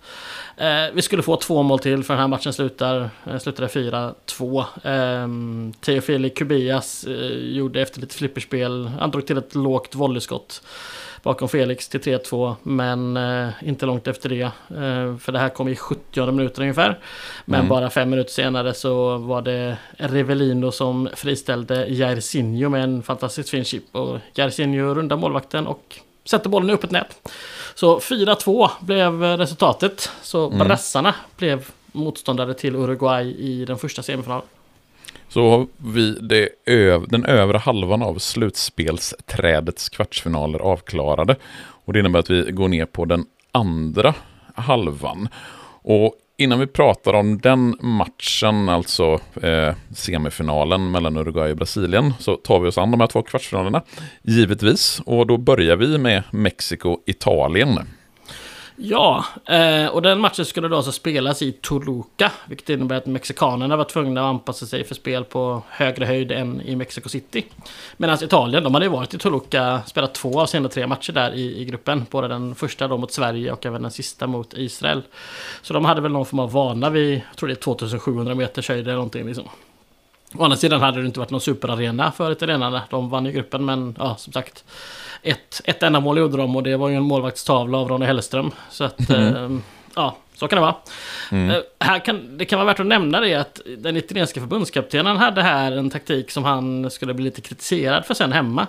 Eh, 0.58 0.86
vi 0.94 1.02
skulle 1.02 1.24
få 1.24 1.36
två 1.36 1.64
mål 1.64 1.80
till 1.80 2.04
för 2.04 2.14
den 2.14 2.22
här 2.22 2.28
matchen 2.28 2.54
slutar, 2.54 3.10
slutade 3.40 3.68
4-2. 3.68 4.60
Eh, 4.84 5.28
Teofili 5.82 6.30
Kubias 6.30 7.04
eh, 7.04 7.38
gjorde 7.38 7.82
efter 7.82 8.02
lite 8.02 8.16
flipperspel, 8.16 8.88
han 9.00 9.12
drog 9.12 9.28
till 9.28 9.38
ett 9.38 9.56
lågt 9.56 9.96
volleyskott 9.96 10.62
bakom 11.28 11.50
Felix 11.50 11.90
till 11.90 12.00
3-2. 12.00 12.56
Men 12.64 13.18
eh, 13.18 13.50
inte 13.64 13.86
långt 13.86 14.08
efter 14.08 14.30
det. 14.30 14.42
Eh, 14.42 15.18
för 15.18 15.32
det 15.32 15.40
här 15.40 15.50
kom 15.50 15.68
i 15.68 15.76
70 15.76 16.32
minuter 16.32 16.62
ungefär. 16.62 17.00
Men 17.46 17.60
mm. 17.60 17.70
bara 17.70 17.90
fem 17.90 18.10
minuter 18.10 18.32
senare 18.32 18.74
så 18.74 19.18
var 19.18 19.42
det 19.42 19.78
Revelino 19.98 20.72
som 20.72 21.10
friställde 21.14 21.88
Jairzinho 21.88 22.70
med 22.70 22.84
en 22.84 23.04
fantastiskt 23.04 23.50
fin 23.50 23.64
chip. 23.64 23.96
Och 23.96 24.20
Jairzinho 24.34 24.94
rundar 24.94 25.18
målvakten 25.18 25.68
och 25.68 26.00
sätter 26.26 26.50
bollen 26.50 26.70
i 26.70 26.74
öppet 26.74 26.92
nät. 26.92 27.30
Så 27.80 28.00
4-2 28.00 28.70
blev 28.80 29.22
resultatet. 29.22 30.12
Så 30.22 30.48
mm. 30.48 30.68
brassarna 30.68 31.16
blev 31.38 31.70
motståndare 31.92 32.54
till 32.54 32.76
Uruguay 32.76 33.36
i 33.36 33.66
den 33.66 33.78
första 33.78 34.04
semifinalen. 34.04 34.46
Så 35.30 35.50
har 35.50 35.68
vi 35.78 36.50
öv 36.66 37.08
den 37.08 37.26
övre 37.26 37.58
halvan 37.58 38.02
av 38.02 38.18
slutspelsträdets 38.18 39.90
kvartsfinaler 39.90 40.60
avklarade. 40.60 41.36
Och 41.86 41.94
det 41.94 42.00
innebär 42.00 42.20
att 42.20 42.30
vi 42.30 42.52
går 42.52 42.68
ner 42.68 42.86
på 42.86 43.06
den 43.06 43.26
andra 43.52 44.14
halvan. 44.56 45.30
Och 45.84 46.14
innan 46.38 46.60
vi 46.60 46.68
pratar 46.68 47.14
om 47.14 47.38
den 47.38 47.78
matchen, 47.80 48.70
alltså 48.70 49.20
eh, 49.42 49.76
semifinalen 49.96 50.92
mellan 50.92 51.18
Uruguay 51.18 51.52
och 51.52 51.58
Brasilien, 51.58 52.14
så 52.20 52.36
tar 52.36 52.60
vi 52.60 52.70
oss 52.70 52.78
an 52.78 52.92
de 52.92 53.00
här 53.00 53.08
två 53.08 53.22
kvartsfinalerna, 53.22 53.82
givetvis. 54.22 55.02
Och 55.06 55.28
då 55.28 55.38
börjar 55.38 55.76
vi 55.76 55.98
med 55.98 56.24
Mexiko-Italien. 56.32 57.80
Ja, 58.80 59.26
eh, 59.46 59.88
och 59.88 60.02
den 60.02 60.20
matchen 60.20 60.46
skulle 60.46 60.68
då 60.68 60.76
alltså 60.76 60.92
spelas 60.92 61.42
i 61.42 61.52
Toluca. 61.52 62.32
Vilket 62.46 62.70
innebär 62.70 62.96
att 62.96 63.06
mexikanerna 63.06 63.78
var 63.78 63.84
tvungna 63.84 64.22
att 64.22 64.30
anpassa 64.30 64.66
sig 64.66 64.84
för 64.84 64.96
spel 64.96 65.24
på 65.24 65.64
högre 65.70 66.06
höjd 66.06 66.32
än 66.32 66.62
i 66.62 66.76
Mexico 66.76 67.10
City. 67.10 67.46
Medan 67.98 68.24
Italien, 68.24 68.64
de 68.64 68.74
hade 68.74 68.86
ju 68.86 68.92
varit 68.92 69.14
i 69.14 69.18
Toluca, 69.18 69.82
spelat 69.86 70.14
två 70.14 70.42
av 70.42 70.46
sina 70.46 70.70
tre 70.70 70.88
matcher 70.88 71.14
där 71.14 71.34
i, 71.34 71.62
i 71.62 71.66
gruppen. 71.66 72.06
Både 72.12 72.28
den 72.28 72.56
första 72.56 72.88
då 72.88 72.98
mot 72.98 73.12
Sverige 73.12 73.52
och 73.52 73.66
även 73.66 73.82
den 73.82 73.92
sista 73.92 74.28
mot 74.28 74.54
Israel. 74.54 75.02
Så 75.62 75.74
de 75.74 75.86
hade 75.86 76.02
väl 76.02 76.12
någon 76.12 76.26
form 76.26 76.40
av 76.40 76.52
vana 76.52 76.90
vid, 76.90 77.14
jag 77.30 77.38
tror 77.38 77.48
det 77.48 77.54
är 77.54 77.56
2700 77.56 78.36
meters 78.36 78.70
höjd 78.70 78.82
eller 78.82 78.94
någonting 78.94 79.26
liksom. 79.26 79.50
Å 80.36 80.44
andra 80.44 80.58
sidan 80.58 80.82
hade 80.82 81.02
det 81.02 81.08
inte 81.08 81.20
varit 81.20 81.32
någon 81.32 81.42
superarena 81.42 82.12
för 82.12 82.32
italienarna. 82.32 82.82
De 82.90 83.10
vann 83.10 83.26
ju 83.26 83.32
gruppen 83.32 83.66
men 83.66 83.96
ja, 84.00 84.16
som 84.16 84.34
sagt 84.34 84.64
ett, 85.22 85.62
ett 85.66 85.84
enda 85.84 86.00
mål 86.00 86.18
gjorde 86.18 86.38
de 86.38 86.56
och 86.56 86.64
det 86.64 86.78
var 86.78 86.90
ju 86.90 86.96
en 86.96 87.04
målvaktstavla 87.04 87.78
av 87.78 87.90
Ronny 87.90 88.06
Hellström. 88.06 88.52
Så 88.70 88.84
att, 88.84 89.10
mm. 89.10 89.36
eh, 89.36 89.60
ja, 89.96 90.18
så 90.36 90.48
kan 90.48 90.58
det 90.58 90.62
vara. 90.62 90.76
Mm. 91.32 91.50
Eh, 91.50 91.58
här 91.80 92.00
kan, 92.00 92.38
det 92.38 92.46
kan 92.46 92.60
vara 92.60 92.68
värt 92.68 92.80
att 92.80 92.86
nämna 92.86 93.20
det 93.20 93.34
att 93.34 93.62
den 93.78 93.98
italienska 93.98 94.40
förbundskaptenen 94.40 95.18
hade 95.18 95.42
här 95.42 95.72
en 95.72 95.90
taktik 95.90 96.32
som 96.32 96.44
han 96.44 96.92
skulle 96.92 97.14
bli 97.14 97.24
lite 97.26 97.42
kritiserad 97.42 98.06
för 98.06 98.14
sen 98.14 98.32
hemma. 98.32 98.68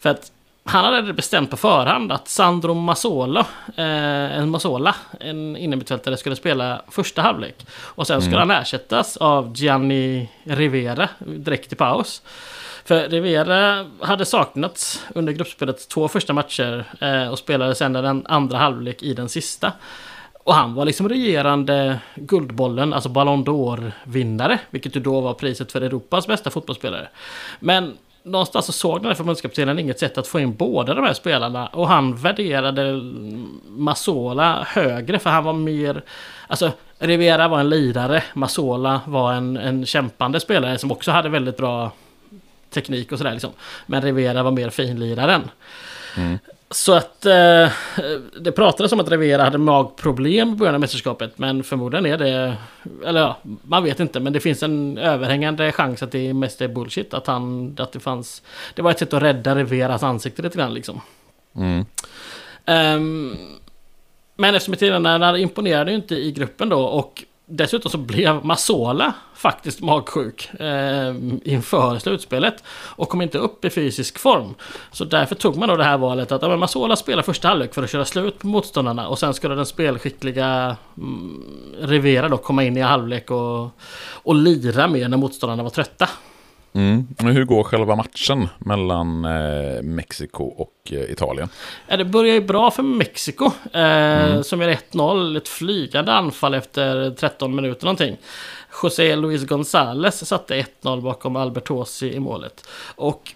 För 0.00 0.10
att 0.10 0.32
han 0.64 0.84
hade 0.84 1.12
bestämt 1.12 1.50
på 1.50 1.56
förhand 1.56 2.12
att 2.12 2.28
Sandro 2.28 2.74
Masolo, 2.74 3.40
eh, 3.76 4.38
en 4.38 4.50
Masola, 4.50 4.94
en 5.20 5.56
innermittfältare, 5.56 6.16
skulle 6.16 6.36
spela 6.36 6.82
första 6.88 7.22
halvlek. 7.22 7.66
Och 7.80 8.06
sen 8.06 8.20
skulle 8.20 8.36
mm. 8.36 8.50
han 8.50 8.62
ersättas 8.62 9.16
av 9.16 9.52
Gianni 9.56 10.28
Rivera 10.44 11.08
direkt 11.18 11.72
i 11.72 11.76
paus. 11.76 12.22
För 12.88 13.08
Rivera 13.08 13.86
hade 14.00 14.24
saknats 14.24 15.06
under 15.14 15.32
gruppspelets 15.32 15.86
två 15.86 16.08
första 16.08 16.32
matcher 16.32 16.84
eh, 17.00 17.28
och 17.28 17.38
spelade 17.38 17.74
sedan 17.74 17.92
den 17.92 18.26
andra 18.26 18.58
halvlek 18.58 19.02
i 19.02 19.14
den 19.14 19.28
sista. 19.28 19.72
Och 20.44 20.54
han 20.54 20.74
var 20.74 20.84
liksom 20.84 21.08
regerande 21.08 22.00
Guldbollen, 22.14 22.92
alltså 22.92 23.08
Ballon 23.08 23.44
d'Or-vinnare, 23.44 24.58
vilket 24.70 24.96
ju 24.96 25.00
då 25.00 25.20
var 25.20 25.34
priset 25.34 25.72
för 25.72 25.80
Europas 25.80 26.26
bästa 26.26 26.50
fotbollsspelare. 26.50 27.08
Men 27.60 27.96
någonstans 28.22 28.66
så 28.66 28.72
såg 28.72 28.98
den 28.98 29.06
här 29.06 29.14
förbundskaptenen 29.14 29.78
inget 29.78 29.98
sätt 29.98 30.18
att 30.18 30.26
få 30.26 30.40
in 30.40 30.54
båda 30.54 30.94
de 30.94 31.04
här 31.04 31.14
spelarna 31.14 31.66
och 31.66 31.88
han 31.88 32.16
värderade 32.16 33.00
Masola 33.66 34.66
högre 34.68 35.18
för 35.18 35.30
han 35.30 35.44
var 35.44 35.52
mer... 35.52 36.02
Alltså 36.46 36.72
Rivera 36.98 37.48
var 37.48 37.60
en 37.60 37.68
lirare. 37.68 38.22
Masola 38.34 39.00
var 39.06 39.32
en, 39.32 39.56
en 39.56 39.86
kämpande 39.86 40.40
spelare 40.40 40.78
som 40.78 40.92
också 40.92 41.10
hade 41.10 41.28
väldigt 41.28 41.56
bra 41.56 41.92
teknik 42.70 43.12
och 43.12 43.18
sådär 43.18 43.32
liksom. 43.32 43.50
Men 43.86 44.02
Rivera 44.02 44.42
var 44.42 44.50
mer 44.50 44.70
finliraren. 44.70 45.50
Mm. 46.16 46.38
Så 46.70 46.94
att 46.94 47.26
eh, 47.26 47.70
det 48.40 48.52
pratades 48.52 48.92
om 48.92 49.00
att 49.00 49.10
Rivera 49.10 49.44
hade 49.44 49.58
magproblem 49.58 50.52
i 50.52 50.54
början 50.54 50.74
av 50.74 50.80
mästerskapet. 50.80 51.38
Men 51.38 51.64
förmodligen 51.64 52.06
är 52.06 52.18
det... 52.18 52.56
Eller 53.06 53.20
ja, 53.20 53.36
man 53.62 53.84
vet 53.84 54.00
inte. 54.00 54.20
Men 54.20 54.32
det 54.32 54.40
finns 54.40 54.62
en 54.62 54.98
överhängande 54.98 55.72
chans 55.72 56.02
att 56.02 56.12
det 56.12 56.34
mest 56.34 56.60
är 56.60 56.68
bullshit. 56.68 57.14
Att, 57.14 57.26
han, 57.26 57.76
att 57.78 57.92
det 57.92 58.00
fanns... 58.00 58.42
Det 58.74 58.82
var 58.82 58.90
ett 58.90 58.98
sätt 58.98 59.12
att 59.12 59.22
rädda 59.22 59.54
Riveras 59.54 60.02
ansikte 60.02 60.42
lite 60.42 60.58
grann 60.58 60.74
liksom. 60.74 61.00
Mm. 61.56 61.84
Um, 62.66 63.36
men 64.36 64.54
eftersom 64.54 64.74
italienarna 64.74 65.38
imponerade 65.38 65.90
ju 65.90 65.96
inte 65.96 66.14
i 66.14 66.32
gruppen 66.32 66.68
då. 66.68 66.80
Och 66.80 67.24
Dessutom 67.50 67.90
så 67.90 67.98
blev 67.98 68.44
Masola 68.44 69.12
faktiskt 69.34 69.80
magsjuk 69.80 70.54
eh, 70.60 71.14
inför 71.44 71.98
slutspelet 71.98 72.64
och 72.70 73.08
kom 73.08 73.22
inte 73.22 73.38
upp 73.38 73.64
i 73.64 73.70
fysisk 73.70 74.18
form. 74.18 74.54
Så 74.92 75.04
därför 75.04 75.34
tog 75.34 75.56
man 75.56 75.68
då 75.68 75.76
det 75.76 75.84
här 75.84 75.98
valet 75.98 76.32
att 76.32 76.42
ja, 76.42 76.56
Masola 76.56 76.96
spelar 76.96 77.22
första 77.22 77.48
halvlek 77.48 77.74
för 77.74 77.82
att 77.82 77.90
köra 77.90 78.04
slut 78.04 78.38
på 78.38 78.46
motståndarna 78.46 79.08
och 79.08 79.18
sen 79.18 79.34
skulle 79.34 79.54
den 79.54 79.66
spelskickliga 79.66 80.76
mm, 80.96 81.44
Rivera 81.80 82.28
då 82.28 82.36
komma 82.36 82.64
in 82.64 82.76
i 82.76 82.80
halvlek 82.80 83.30
och, 83.30 83.70
och 84.12 84.34
lira 84.34 84.88
mer 84.88 85.08
när 85.08 85.16
motståndarna 85.16 85.62
var 85.62 85.70
trötta. 85.70 86.08
Mm. 86.72 87.06
Hur 87.18 87.44
går 87.44 87.62
själva 87.62 87.96
matchen 87.96 88.48
mellan 88.58 89.24
eh, 89.24 89.82
Mexiko 89.82 90.44
och 90.44 90.92
eh, 90.92 91.10
Italien? 91.10 91.48
Ja, 91.88 91.96
det 91.96 92.04
börjar 92.04 92.34
ju 92.34 92.40
bra 92.40 92.70
för 92.70 92.82
Mexiko. 92.82 93.44
Eh, 93.72 94.30
mm. 94.30 94.44
Som 94.44 94.60
gör 94.60 94.68
1-0. 94.92 95.36
Ett 95.36 95.48
flygande 95.48 96.12
anfall 96.12 96.54
efter 96.54 97.10
13 97.10 97.54
minuter 97.54 97.84
någonting. 97.84 98.16
José 98.82 99.16
Luis 99.16 99.42
González 99.42 100.24
satte 100.24 100.64
1-0 100.82 101.00
bakom 101.00 101.36
Albertosi 101.36 102.12
i 102.12 102.20
målet. 102.20 102.68
Och 102.96 103.34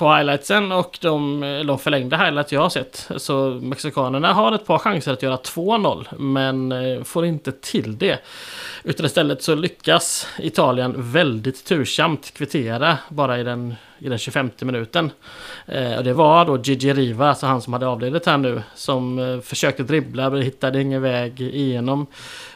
på 0.00 0.14
highlightsen 0.14 0.72
och 0.72 0.98
de, 1.00 1.40
de 1.66 1.78
förlängda 1.78 2.16
highlights 2.16 2.52
jag 2.52 2.60
har 2.60 2.68
sett 2.68 3.08
så 3.16 3.58
mexikanerna 3.62 4.32
har 4.32 4.52
ett 4.52 4.66
par 4.66 4.78
chanser 4.78 5.12
att 5.12 5.22
göra 5.22 5.36
2-0 5.36 6.06
men 6.18 6.72
eh, 6.72 7.02
får 7.02 7.26
inte 7.26 7.52
till 7.52 7.98
det. 7.98 8.18
Utan 8.84 9.06
istället 9.06 9.42
så 9.42 9.54
lyckas 9.54 10.26
Italien 10.38 10.94
väldigt 10.96 11.64
tursamt 11.64 12.34
kvittera 12.34 12.98
bara 13.08 13.40
i 13.40 13.42
den, 13.42 13.74
i 13.98 14.08
den 14.08 14.18
25 14.18 14.50
minuten. 14.60 15.10
Eh, 15.66 15.96
och 15.96 16.04
det 16.04 16.12
var 16.12 16.44
då 16.44 16.58
Gigi 16.58 16.92
Riva, 16.92 17.28
alltså 17.28 17.46
han 17.46 17.62
som 17.62 17.72
hade 17.72 17.86
avlidit 17.86 18.26
här 18.26 18.38
nu, 18.38 18.62
som 18.74 19.18
eh, 19.18 19.40
försökte 19.40 19.82
dribbla 19.82 20.30
men 20.30 20.42
hittade 20.42 20.82
ingen 20.82 21.02
väg 21.02 21.40
igenom. 21.40 22.06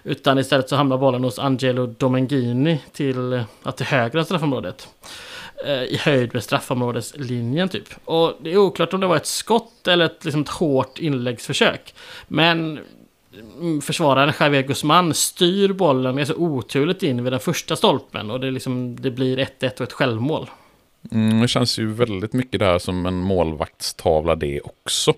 Utan 0.02 0.38
istället 0.38 0.68
så 0.68 0.76
hamnar 0.76 0.98
bollen 0.98 1.24
hos 1.24 1.38
Angelo 1.38 1.86
Domenghini. 1.86 2.80
till, 2.92 3.32
eh, 3.32 3.70
till 3.76 3.86
höger 3.86 4.18
om 4.18 4.24
straffområdet. 4.24 4.88
Eh, 5.66 5.82
I 5.82 5.96
höjd 5.96 6.34
med 6.34 6.42
straffområdeslinjen 6.42 7.68
typ. 7.68 7.88
Och 8.04 8.32
det 8.40 8.52
är 8.52 8.56
oklart 8.56 8.94
om 8.94 9.00
det 9.00 9.06
var 9.06 9.16
ett 9.16 9.26
skott 9.26 9.88
eller 9.88 10.04
ett, 10.04 10.24
liksom 10.24 10.40
ett 10.42 10.48
hårt 10.48 10.98
inläggsförsök. 10.98 11.94
Men 12.28 12.78
mm, 13.60 13.80
försvararen 13.80 14.32
Javier 14.40 14.62
Guzman 14.62 15.14
styr 15.14 15.72
bollen 15.72 16.16
ganska 16.16 16.34
oturligt 16.34 17.02
in 17.02 17.24
vid 17.24 17.32
den 17.32 17.40
första 17.40 17.76
stolpen 17.76 18.30
och 18.30 18.40
det, 18.40 18.50
liksom, 18.50 18.96
det 19.00 19.10
blir 19.10 19.38
1-1 19.38 19.74
och 19.74 19.80
ett 19.80 19.92
självmål. 19.92 20.50
Mm, 21.12 21.40
det 21.40 21.48
känns 21.48 21.78
ju 21.78 21.92
väldigt 21.92 22.32
mycket 22.32 22.60
där 22.60 22.78
som 22.78 23.06
en 23.06 23.20
målvaktstavla 23.20 24.34
det 24.34 24.60
också. 24.60 25.14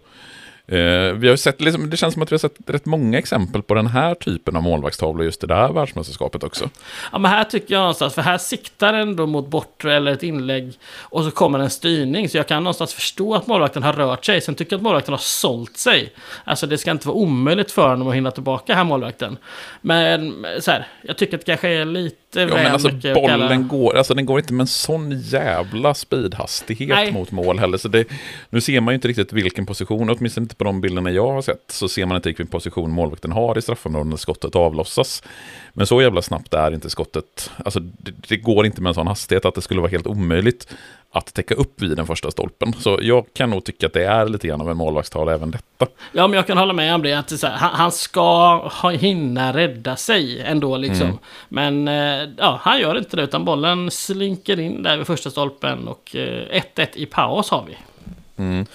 Eh, 0.68 1.12
vi 1.12 1.28
har 1.28 1.36
sett, 1.36 1.60
liksom, 1.60 1.90
det 1.90 1.96
känns 1.96 2.14
som 2.14 2.22
att 2.22 2.32
vi 2.32 2.34
har 2.34 2.38
sett 2.38 2.56
rätt 2.66 2.86
många 2.86 3.18
exempel 3.18 3.62
på 3.62 3.74
den 3.74 3.86
här 3.86 4.14
typen 4.14 4.56
av 4.56 4.62
målvaktstavlor 4.62 5.24
just 5.24 5.44
i 5.44 5.46
det 5.46 5.54
här 5.54 5.72
världsmästerskapet 5.72 6.44
också. 6.44 6.70
Ja, 7.12 7.18
men 7.18 7.30
här 7.30 7.44
tycker 7.44 7.74
jag 7.74 7.80
någonstans, 7.80 8.14
för 8.14 8.22
här 8.22 8.38
siktar 8.38 8.92
den 8.92 9.08
ändå 9.08 9.26
mot 9.26 9.48
bortre 9.48 9.96
eller 9.96 10.12
ett 10.12 10.22
inlägg 10.22 10.72
och 11.00 11.24
så 11.24 11.30
kommer 11.30 11.58
en 11.58 11.70
styrning. 11.70 12.28
Så 12.28 12.36
jag 12.36 12.48
kan 12.48 12.64
någonstans 12.64 12.94
förstå 12.94 13.34
att 13.34 13.46
målvakten 13.46 13.82
har 13.82 13.92
rört 13.92 14.24
sig. 14.24 14.40
Sen 14.40 14.54
tycker 14.54 14.72
jag 14.72 14.78
att 14.78 14.82
målvakten 14.82 15.12
har 15.12 15.18
sålt 15.18 15.76
sig. 15.76 16.12
Alltså 16.44 16.66
det 16.66 16.78
ska 16.78 16.90
inte 16.90 17.08
vara 17.08 17.16
omöjligt 17.16 17.72
för 17.72 17.88
honom 17.88 18.08
att 18.08 18.14
hinna 18.14 18.30
tillbaka 18.30 18.74
här 18.74 18.84
målvakten. 18.84 19.36
Men 19.80 20.46
så 20.60 20.70
här, 20.70 20.86
jag 21.02 21.16
tycker 21.16 21.34
att 21.34 21.40
det 21.40 21.52
kanske 21.52 21.68
är 21.68 21.84
lite 21.84 22.25
ja, 22.40 22.46
men 22.46 22.72
alltså 22.72 22.90
bollen 23.14 23.68
går, 23.68 23.96
alltså 23.96 24.14
den 24.14 24.26
går 24.26 24.38
inte 24.38 24.52
med 24.52 24.64
en 24.64 24.66
sån 24.66 25.20
jävla 25.20 25.94
speedhastighet 25.94 26.88
Nej. 26.88 27.12
mot 27.12 27.30
mål 27.30 27.58
heller. 27.58 27.78
Så 27.78 27.88
det, 27.88 28.04
nu 28.50 28.60
ser 28.60 28.80
man 28.80 28.92
ju 28.92 28.94
inte 28.94 29.08
riktigt 29.08 29.32
vilken 29.32 29.66
position, 29.66 30.10
åtminstone 30.10 30.44
inte 30.44 30.54
på 30.54 30.64
de 30.64 30.80
bilderna 30.80 31.10
jag 31.10 31.32
har 31.32 31.42
sett, 31.42 31.64
så 31.68 31.88
ser 31.88 32.06
man 32.06 32.16
inte 32.16 32.28
vilken 32.28 32.46
position 32.46 32.90
målvakten 32.90 33.32
har 33.32 33.58
i 33.58 33.62
straffområdet 33.62 34.06
när 34.06 34.16
skottet 34.16 34.56
avlossas. 34.56 35.22
Men 35.72 35.86
så 35.86 36.02
jävla 36.02 36.22
snabbt 36.22 36.54
är 36.54 36.74
inte 36.74 36.90
skottet, 36.90 37.50
alltså 37.64 37.80
det, 37.80 38.12
det 38.28 38.36
går 38.36 38.66
inte 38.66 38.82
med 38.82 38.90
en 38.90 38.94
sån 38.94 39.06
hastighet 39.06 39.44
att 39.44 39.54
det 39.54 39.62
skulle 39.62 39.80
vara 39.80 39.90
helt 39.90 40.06
omöjligt 40.06 40.66
att 41.12 41.34
täcka 41.34 41.54
upp 41.54 41.82
vid 41.82 41.96
den 41.96 42.06
första 42.06 42.30
stolpen. 42.30 42.72
Så 42.72 42.98
jag 43.02 43.26
kan 43.32 43.50
nog 43.50 43.64
tycka 43.64 43.86
att 43.86 43.92
det 43.92 44.04
är 44.04 44.26
lite 44.28 44.48
grann 44.48 44.60
av 44.60 44.70
en 44.70 44.76
målvaktstal 44.76 45.28
även 45.28 45.50
detta. 45.50 45.86
Ja, 46.12 46.26
men 46.26 46.36
jag 46.36 46.46
kan 46.46 46.58
hålla 46.58 46.72
med 46.72 46.94
om 46.94 47.02
det. 47.02 47.12
Att 47.12 47.42
här, 47.42 47.50
han, 47.56 47.92
ska 47.92 48.56
ha, 48.68 48.90
hinna 48.90 49.52
rädda 49.52 49.96
sig 49.96 50.40
ändå 50.40 50.76
liksom. 50.76 51.06
Mm. 51.06 51.18
Men 51.48 51.88
eh, 51.88 52.34
ja, 52.38 52.60
han 52.62 52.80
gör 52.80 52.98
inte 52.98 53.16
det 53.16 53.22
utan 53.22 53.44
bollen 53.44 53.90
slinker 53.90 54.60
in 54.60 54.82
där 54.82 54.96
vid 54.96 55.06
första 55.06 55.30
stolpen 55.30 55.88
och 55.88 56.10
1-1 56.12 56.62
eh, 56.76 56.86
i 56.94 57.06
paus 57.06 57.50
har 57.50 57.64
vi. 57.68 57.76
Mm. 58.42 58.66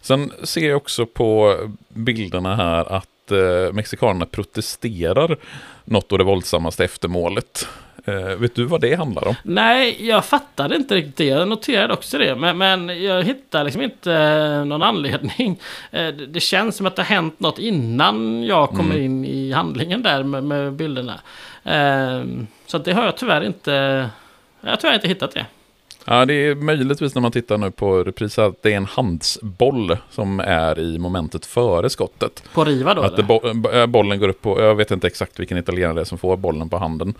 Sen 0.00 0.32
ser 0.42 0.68
jag 0.68 0.76
också 0.76 1.06
på 1.06 1.56
bilderna 1.88 2.56
här 2.56 2.92
att 2.92 3.30
eh, 3.30 3.72
mexikanerna 3.72 4.26
protesterar 4.26 5.36
något 5.84 6.12
av 6.12 6.18
det 6.18 6.24
våldsammaste 6.24 6.84
efter 6.84 7.08
målet. 7.08 7.68
Eh, 8.04 8.36
vet 8.36 8.54
du 8.54 8.64
vad 8.64 8.80
det 8.80 8.94
handlar 8.94 9.28
om? 9.28 9.34
Nej, 9.42 10.06
jag 10.06 10.24
fattade 10.24 10.76
inte 10.76 10.94
riktigt 10.94 11.16
det. 11.16 11.24
Jag 11.24 11.48
noterade 11.48 11.94
också 11.94 12.18
det. 12.18 12.36
Men, 12.36 12.58
men 12.58 13.02
jag 13.02 13.22
hittar 13.22 13.64
liksom 13.64 13.82
inte 13.82 14.12
eh, 14.12 14.64
någon 14.64 14.82
anledning. 14.82 15.60
Eh, 15.90 16.08
det 16.08 16.40
känns 16.40 16.76
som 16.76 16.86
att 16.86 16.96
det 16.96 17.02
har 17.02 17.14
hänt 17.14 17.40
något 17.40 17.58
innan 17.58 18.44
jag 18.44 18.68
kommer 18.68 18.94
mm. 18.94 19.04
in 19.04 19.24
i 19.24 19.52
handlingen 19.52 20.02
där 20.02 20.22
med, 20.22 20.44
med 20.44 20.72
bilderna. 20.72 21.20
Eh, 21.64 22.24
så 22.66 22.78
det 22.78 22.92
har 22.92 23.04
jag 23.04 23.16
tyvärr 23.16 23.44
inte... 23.44 23.72
Jag 24.60 24.70
har 24.70 24.76
tyvärr 24.76 24.94
inte 24.94 25.08
hittat 25.08 25.34
det. 25.34 25.46
Ja, 26.04 26.24
det 26.24 26.34
är 26.34 26.54
möjligtvis 26.54 27.14
när 27.14 27.22
man 27.22 27.32
tittar 27.32 27.58
nu 27.58 27.70
på 27.70 28.04
repris 28.04 28.38
att 28.38 28.62
det 28.62 28.72
är 28.72 28.76
en 28.76 28.86
handsboll 28.86 29.96
som 30.10 30.40
är 30.40 30.78
i 30.78 30.98
momentet 30.98 31.46
före 31.46 31.90
skottet. 31.90 32.42
På 32.54 32.64
Riva 32.64 32.94
då? 32.94 33.02
Att 33.02 33.16
det, 33.16 33.86
bollen 33.86 34.18
går 34.18 34.28
upp 34.28 34.42
på, 34.42 34.60
jag 34.60 34.74
vet 34.74 34.90
inte 34.90 35.06
exakt 35.06 35.40
vilken 35.40 35.58
italienare 35.58 35.94
det 35.94 36.00
är 36.00 36.04
som 36.04 36.18
får 36.18 36.36
bollen 36.36 36.68
på 36.68 36.78
handen. 36.78 37.14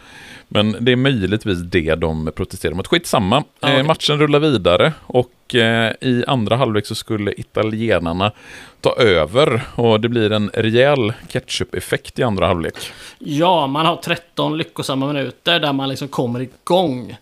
Men 0.48 0.76
det 0.80 0.92
är 0.92 0.96
möjligtvis 0.96 1.58
det 1.58 1.94
de 1.94 2.32
protesterar 2.36 2.74
mot. 2.74 2.86
Skitsamma, 2.86 3.44
ja, 3.60 3.68
okay. 3.68 3.82
matchen 3.82 4.18
rullar 4.18 4.38
vidare 4.38 4.92
och 5.06 5.54
eh, 5.54 5.92
i 6.00 6.24
andra 6.26 6.56
halvlek 6.56 6.86
så 6.86 6.94
skulle 6.94 7.32
italienarna 7.32 8.32
ta 8.80 8.94
över 8.96 9.62
och 9.74 10.00
det 10.00 10.08
blir 10.08 10.32
en 10.32 10.50
rejäl 10.54 11.12
ketchup-effekt 11.28 12.18
i 12.18 12.22
andra 12.22 12.46
halvlek. 12.46 12.74
Ja, 13.18 13.66
man 13.66 13.86
har 13.86 13.96
13 13.96 14.58
lyckosamma 14.58 15.06
minuter 15.06 15.60
där 15.60 15.72
man 15.72 15.88
liksom 15.88 16.08
kommer 16.08 16.40
igång. 16.40 17.16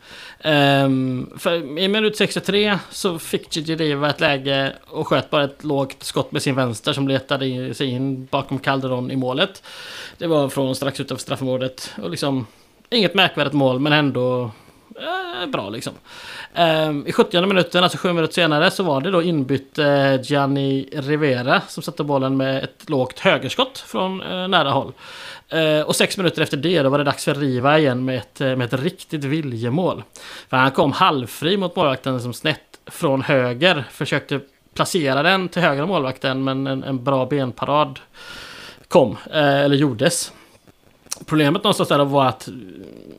Um, 0.44 1.30
för 1.38 1.78
I 1.78 1.88
minut 1.88 2.16
63 2.16 2.78
så 2.90 3.18
fick 3.18 3.56
Gigi 3.56 3.92
ett 3.92 4.20
läge 4.20 4.72
och 4.86 5.08
sköt 5.08 5.30
bara 5.30 5.44
ett 5.44 5.64
lågt 5.64 6.02
skott 6.02 6.32
med 6.32 6.42
sin 6.42 6.54
vänster 6.54 6.92
som 6.92 7.08
letade 7.08 7.74
sig 7.74 7.86
in 7.86 8.26
bakom 8.26 8.58
Calderon 8.58 9.10
i 9.10 9.16
målet. 9.16 9.62
Det 10.18 10.26
var 10.26 10.48
från 10.48 10.74
strax 10.74 11.00
utanför 11.00 11.22
straffområdet. 11.22 11.92
Och 12.02 12.10
liksom, 12.10 12.46
inget 12.90 13.14
märkvärdigt 13.14 13.54
mål 13.54 13.78
men 13.78 13.92
ändå 13.92 14.50
eh, 14.96 15.46
bra 15.46 15.68
liksom. 15.68 15.92
Um, 16.56 17.06
I 17.06 17.12
70 17.12 17.46
minuten, 17.46 17.82
alltså 17.82 17.98
sju 17.98 18.12
minuter 18.12 18.34
senare, 18.34 18.70
så 18.70 18.82
var 18.82 19.00
det 19.00 19.10
då 19.10 19.22
inbytt 19.22 19.78
eh, 19.78 20.22
Gianni 20.22 20.88
Rivera 20.92 21.60
som 21.68 21.82
satte 21.82 22.04
bollen 22.04 22.36
med 22.36 22.64
ett 22.64 22.90
lågt 22.90 23.18
högerskott 23.18 23.78
från 23.78 24.22
eh, 24.22 24.48
nära 24.48 24.70
håll. 24.70 24.92
Eh, 25.50 25.80
och 25.80 25.96
sex 25.96 26.16
minuter 26.16 26.42
efter 26.42 26.56
det, 26.56 26.82
då 26.82 26.88
var 26.88 26.98
det 26.98 27.04
dags 27.04 27.24
för 27.24 27.34
Riva 27.34 27.78
igen 27.78 28.04
med 28.04 28.18
ett, 28.18 28.40
eh, 28.40 28.56
med 28.56 28.74
ett 28.74 28.80
riktigt 28.80 29.24
viljemål. 29.24 30.02
För 30.48 30.56
han 30.56 30.70
kom 30.70 30.92
halvfri 30.92 31.56
mot 31.56 31.76
målvakten 31.76 32.20
som 32.20 32.32
snett 32.32 32.78
från 32.86 33.22
höger 33.22 33.84
försökte 33.90 34.40
placera 34.74 35.22
den 35.22 35.48
till 35.48 35.62
höger 35.62 35.82
om 35.82 35.88
målvakten 35.88 36.44
men 36.44 36.66
en, 36.66 36.84
en 36.84 37.04
bra 37.04 37.26
benparad 37.26 38.00
kom, 38.88 39.16
eh, 39.32 39.60
eller 39.60 39.76
gjordes. 39.76 40.32
Problemet 41.26 41.64
någonstans 41.64 41.88
där 41.88 42.04
var 42.04 42.26
att 42.26 42.48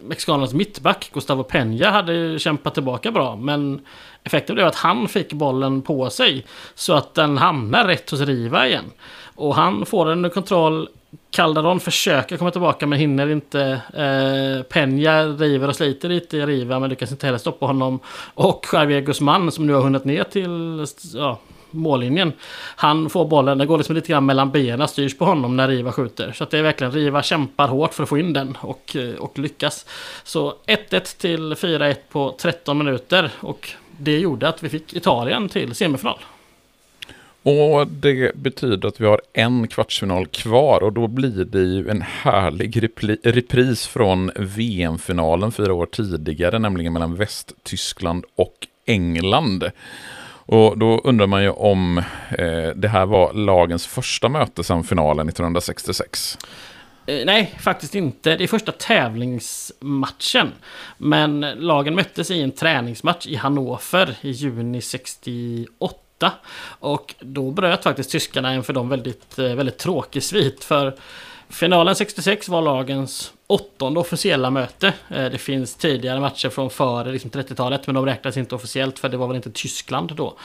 Mexikanernas 0.03 0.53
mittback 0.53 1.09
Gustavo 1.13 1.43
Peña 1.43 1.91
hade 1.91 2.39
kämpat 2.39 2.73
tillbaka 2.73 3.11
bra 3.11 3.35
men 3.35 3.85
effekten 4.23 4.55
blev 4.55 4.67
att 4.67 4.75
han 4.75 5.07
fick 5.07 5.33
bollen 5.33 5.81
på 5.81 6.09
sig 6.09 6.45
så 6.75 6.93
att 6.93 7.13
den 7.13 7.37
hamnar 7.37 7.87
rätt 7.87 8.09
hos 8.09 8.21
Riva 8.21 8.67
igen. 8.67 8.91
Och 9.35 9.55
han 9.55 9.85
får 9.85 10.05
den 10.05 10.17
under 10.17 10.29
kontroll 10.29 10.87
Calderon 11.31 11.79
försöker 11.79 12.37
komma 12.37 12.51
tillbaka 12.51 12.87
men 12.87 12.99
hinner 12.99 13.29
inte. 13.29 13.81
Eh, 13.93 14.63
Peña 14.63 15.37
river 15.37 15.67
och 15.67 15.75
sliter 15.75 16.09
lite 16.09 16.37
i 16.37 16.45
Riva 16.45 16.79
men 16.79 16.89
lyckas 16.89 17.11
inte 17.11 17.25
heller 17.25 17.37
stoppa 17.37 17.65
honom. 17.65 17.99
Och 18.33 18.65
Javier 18.73 19.01
Guzman 19.01 19.51
som 19.51 19.67
nu 19.67 19.73
har 19.73 19.81
hunnit 19.81 20.05
ner 20.05 20.23
till 20.23 20.85
ja, 21.13 21.39
mållinjen. 21.71 22.33
Han 22.75 23.09
får 23.09 23.25
bollen, 23.25 23.57
den 23.57 23.67
går 23.67 23.77
liksom 23.77 23.95
lite 23.95 24.07
grann 24.07 24.25
mellan 24.25 24.51
benen, 24.51 24.87
styrs 24.87 25.17
på 25.17 25.25
honom 25.25 25.57
när 25.57 25.67
Riva 25.67 25.91
skjuter. 25.91 26.31
Så 26.31 26.43
att 26.43 26.51
det 26.51 26.57
är 26.57 26.63
verkligen, 26.63 26.93
Riva 26.93 27.23
kämpar 27.23 27.67
hårt 27.67 27.93
för 27.93 28.03
att 28.03 28.09
få 28.09 28.17
in 28.17 28.33
den 28.33 28.57
och, 28.61 28.95
eh, 28.95 29.15
och 29.15 29.39
lyckas. 29.39 29.85
Så 30.23 30.53
1-1 30.67 31.17
till 31.17 31.55
4-1 31.55 31.95
på 32.11 32.35
13 32.39 32.77
minuter 32.77 33.31
och 33.39 33.69
det 33.97 34.19
gjorde 34.19 34.47
att 34.47 34.63
vi 34.63 34.69
fick 34.69 34.93
Italien 34.93 35.49
till 35.49 35.75
semifinal. 35.75 36.19
Och 37.43 37.87
det 37.87 38.35
betyder 38.35 38.87
att 38.87 39.01
vi 39.01 39.05
har 39.05 39.21
en 39.33 39.67
kvartsfinal 39.67 40.27
kvar 40.27 40.83
och 40.83 40.93
då 40.93 41.07
blir 41.07 41.45
det 41.45 41.59
ju 41.59 41.89
en 41.89 42.01
härlig 42.01 42.83
repris 43.23 43.87
från 43.87 44.31
VM-finalen 44.35 45.51
fyra 45.51 45.73
år 45.73 45.85
tidigare, 45.85 46.59
nämligen 46.59 46.93
mellan 46.93 47.15
Västtyskland 47.15 48.25
och 48.35 48.67
England. 48.85 49.71
Och 50.45 50.77
då 50.77 51.01
undrar 51.03 51.27
man 51.27 51.43
ju 51.43 51.49
om 51.49 51.97
eh, 52.29 52.69
det 52.75 52.87
här 52.87 53.05
var 53.05 53.33
lagens 53.33 53.87
första 53.87 54.29
möte 54.29 54.63
sedan 54.63 54.83
finalen 54.83 55.29
1966. 55.29 56.37
Eh, 57.05 57.25
nej, 57.25 57.55
faktiskt 57.59 57.95
inte. 57.95 58.35
Det 58.35 58.43
är 58.43 58.47
första 58.47 58.71
tävlingsmatchen. 58.71 60.51
Men 60.97 61.39
lagen 61.41 61.95
möttes 61.95 62.31
i 62.31 62.41
en 62.41 62.51
träningsmatch 62.51 63.27
i 63.27 63.35
Hannover 63.35 64.15
i 64.21 64.31
juni 64.31 64.81
68. 64.81 66.10
Och 66.79 67.15
då 67.19 67.51
bröt 67.51 67.83
faktiskt 67.83 68.11
tyskarna 68.11 68.51
en 68.51 68.63
för 68.63 68.73
dem 68.73 68.89
väldigt, 68.89 69.39
eh, 69.39 69.45
väldigt 69.45 69.77
tråkig 69.77 70.23
svit. 70.23 70.63
För 70.63 70.95
finalen 71.49 71.95
66 71.95 72.49
var 72.49 72.61
lagens 72.61 73.33
åttonde 73.47 73.99
officiella 73.99 74.49
möte. 74.49 74.93
Eh, 75.09 75.25
det 75.25 75.37
finns 75.37 75.75
tidigare 75.75 76.19
matcher 76.19 76.49
från 76.49 76.69
före 76.69 77.11
liksom 77.11 77.31
30-talet 77.31 77.87
men 77.87 77.95
de 77.95 78.05
räknas 78.05 78.37
inte 78.37 78.55
officiellt 78.55 78.99
för 78.99 79.09
det 79.09 79.17
var 79.17 79.27
väl 79.27 79.35
inte 79.35 79.51
Tyskland 79.51 80.15
då. 80.15 80.37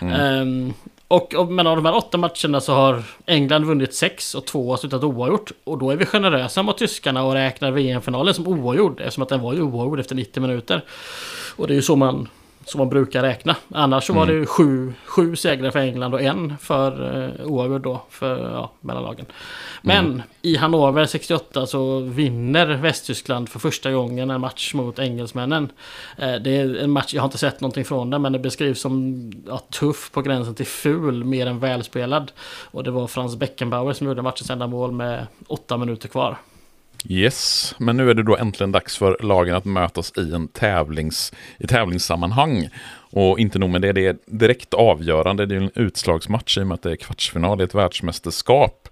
Mm. 0.00 0.40
Um, 0.40 0.74
och, 1.08 1.34
och, 1.34 1.52
men 1.52 1.66
av 1.66 1.76
de 1.76 1.84
här 1.84 1.96
åtta 1.96 2.18
matcherna 2.18 2.60
så 2.60 2.74
har 2.74 3.02
England 3.26 3.64
vunnit 3.64 3.94
sex 3.94 4.34
och 4.34 4.46
två 4.46 4.70
har 4.70 4.76
slutat 4.76 5.04
oavgjort. 5.04 5.52
Och 5.64 5.78
då 5.78 5.90
är 5.90 5.96
vi 5.96 6.06
generösa 6.06 6.62
mot 6.62 6.78
tyskarna 6.78 7.22
och 7.24 7.32
räknar 7.32 7.70
VM-finalen 7.70 8.34
som 8.34 8.46
oavgjord 8.46 9.00
eftersom 9.00 9.22
att 9.22 9.28
den 9.28 9.40
var 9.40 9.54
ju 9.54 9.62
oavgjord 9.62 10.00
efter 10.00 10.14
90 10.14 10.40
minuter. 10.40 10.84
Och 11.56 11.66
det 11.66 11.72
är 11.72 11.76
ju 11.76 11.82
så 11.82 11.96
man 11.96 12.28
som 12.64 12.78
man 12.78 12.88
brukar 12.88 13.22
räkna. 13.22 13.56
Annars 13.68 14.04
så 14.04 14.12
var 14.12 14.22
mm. 14.22 14.40
det 14.40 14.46
sju, 14.46 14.92
sju 15.06 15.36
segrar 15.36 15.70
för 15.70 15.78
England 15.78 16.14
och 16.14 16.22
en 16.22 16.58
för 16.58 17.16
eh, 17.40 17.46
oavgjord 17.46 17.82
då 17.82 18.02
för 18.10 18.52
ja, 18.52 18.72
mellanlagen. 18.80 19.26
Men 19.82 20.04
mm. 20.04 20.22
i 20.42 20.56
Hannover 20.56 21.06
68 21.06 21.66
så 21.66 22.00
vinner 22.00 22.66
Västtyskland 22.66 23.48
för 23.48 23.58
första 23.58 23.92
gången 23.92 24.30
en 24.30 24.40
match 24.40 24.74
mot 24.74 24.98
engelsmännen. 24.98 25.72
Eh, 26.18 26.34
det 26.34 26.56
är 26.56 26.76
en 26.76 26.90
match, 26.90 27.14
jag 27.14 27.22
har 27.22 27.28
inte 27.28 27.38
sett 27.38 27.60
någonting 27.60 27.84
från 27.84 28.10
den 28.10 28.22
men 28.22 28.32
det 28.32 28.38
beskrivs 28.38 28.80
som 28.80 29.32
ja, 29.46 29.58
tuff 29.58 30.10
på 30.12 30.22
gränsen 30.22 30.54
till 30.54 30.66
ful 30.66 31.24
mer 31.24 31.46
än 31.46 31.58
välspelad. 31.58 32.32
Och 32.70 32.84
det 32.84 32.90
var 32.90 33.06
Frans 33.06 33.36
Beckenbauer 33.36 33.92
som 33.92 34.06
gjorde 34.06 34.22
matchens 34.22 34.50
enda 34.50 34.66
mål 34.66 34.92
med 34.92 35.26
åtta 35.46 35.76
minuter 35.76 36.08
kvar. 36.08 36.38
Yes, 37.08 37.74
men 37.78 37.96
nu 37.96 38.10
är 38.10 38.14
det 38.14 38.22
då 38.22 38.36
äntligen 38.36 38.72
dags 38.72 38.98
för 38.98 39.16
lagen 39.20 39.54
att 39.54 39.64
mötas 39.64 40.12
i 40.16 40.34
en 40.34 40.48
tävlings, 40.48 41.32
i 41.58 41.66
tävlingssammanhang. 41.66 42.68
Och 43.10 43.38
inte 43.38 43.58
nog 43.58 43.70
med 43.70 43.82
det, 43.82 43.92
det 43.92 44.06
är 44.06 44.16
direkt 44.26 44.74
avgörande. 44.74 45.46
Det 45.46 45.54
är 45.54 45.60
en 45.60 45.70
utslagsmatch 45.74 46.58
i 46.58 46.62
och 46.62 46.66
med 46.66 46.74
att 46.74 46.82
det 46.82 46.90
är 46.90 46.96
kvartsfinal 46.96 47.60
i 47.60 47.64
ett 47.64 47.74
världsmästerskap. 47.74 48.88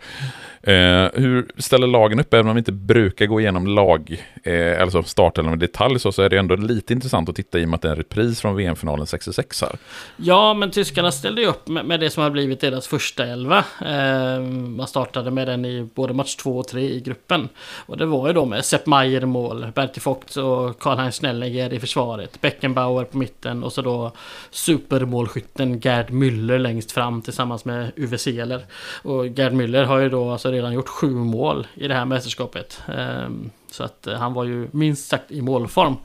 Eh, 0.63 1.11
hur 1.15 1.47
ställer 1.59 1.87
lagen 1.87 2.21
upp? 2.21 2.35
Även 2.35 2.49
om 2.49 2.55
vi 2.55 2.59
inte 2.59 2.73
brukar 2.73 3.27
gå 3.27 3.41
igenom 3.41 3.67
lag, 3.67 4.25
eh, 4.43 4.83
alltså 4.83 5.03
startelvan 5.03 5.55
i 5.55 5.57
detalj, 5.57 5.99
så, 5.99 6.13
så 6.13 6.23
är 6.23 6.31
det 6.31 6.39
ändå 6.39 6.57
lite 6.57 6.93
intressant 6.93 7.29
att 7.29 7.37
titta 7.37 7.59
i 7.59 7.65
och 7.65 7.69
med 7.69 7.75
att 7.75 7.83
det 7.83 7.89
är 7.89 7.93
en 7.93 7.97
repris 7.97 8.41
från 8.41 8.57
VM-finalen 8.57 9.07
66 9.07 9.63
här. 9.63 9.77
Ja, 10.17 10.55
men 10.55 10.71
tyskarna 10.71 11.13
ställde 11.13 11.41
ju 11.41 11.47
upp 11.47 11.69
med, 11.69 11.85
med 11.87 12.01
det 12.01 12.11
som 12.11 12.23
har 12.23 12.31
blivit 12.31 12.61
deras 12.61 12.87
första 12.87 13.27
elva. 13.27 13.65
Eh, 13.87 14.41
man 14.51 14.87
startade 14.87 15.31
med 15.31 15.49
den 15.49 15.65
i 15.65 15.89
både 15.95 16.15
match 16.15 16.37
2 16.37 16.59
och 16.59 16.69
3 16.69 16.81
i 16.81 17.01
gruppen. 17.01 17.49
Och 17.87 17.97
det 17.97 18.07
var 18.07 18.27
ju 18.27 18.33
då 18.33 18.45
med 18.45 18.65
Sepp 18.65 18.87
Maier 18.87 19.23
i 19.23 19.27
mål, 19.27 19.67
Bertil 19.75 20.03
Vogt 20.05 20.37
och 20.37 20.79
Karl-Heinz 20.79 21.21
Schnellinger 21.21 21.73
i 21.73 21.81
försvaret, 21.81 22.41
Beckenbauer 22.41 23.05
på 23.05 23.19
mitten 23.19 23.65
och 23.65 23.73
så 23.73 23.83
då 23.83 24.13
supermålskytten 24.51 25.81
Gerd 25.81 26.11
Müller 26.11 26.59
längst 26.59 26.93
fram 26.93 27.23
tillsammans 27.23 27.65
med 27.65 27.93
Uwe 27.97 28.19
Seeler. 28.19 28.67
Och 29.03 29.27
Gerd 29.27 29.53
Müller 29.53 29.85
har 29.85 29.99
ju 29.99 30.09
då 30.09 30.31
alltså 30.31 30.52
redan 30.53 30.73
gjort 30.73 30.89
sju 30.89 31.11
mål 31.11 31.67
i 31.75 31.89
det 31.89 31.95
här 31.95 32.05
mästerskapet. 32.05 32.83
Ehm, 32.99 33.51
så 33.71 33.85
att 33.85 34.07
eh, 34.07 34.15
han 34.15 34.33
var 34.33 34.45
ju 34.45 34.69
minst 34.71 35.09
sagt 35.09 35.31
i 35.31 35.43
målform. 35.43 35.97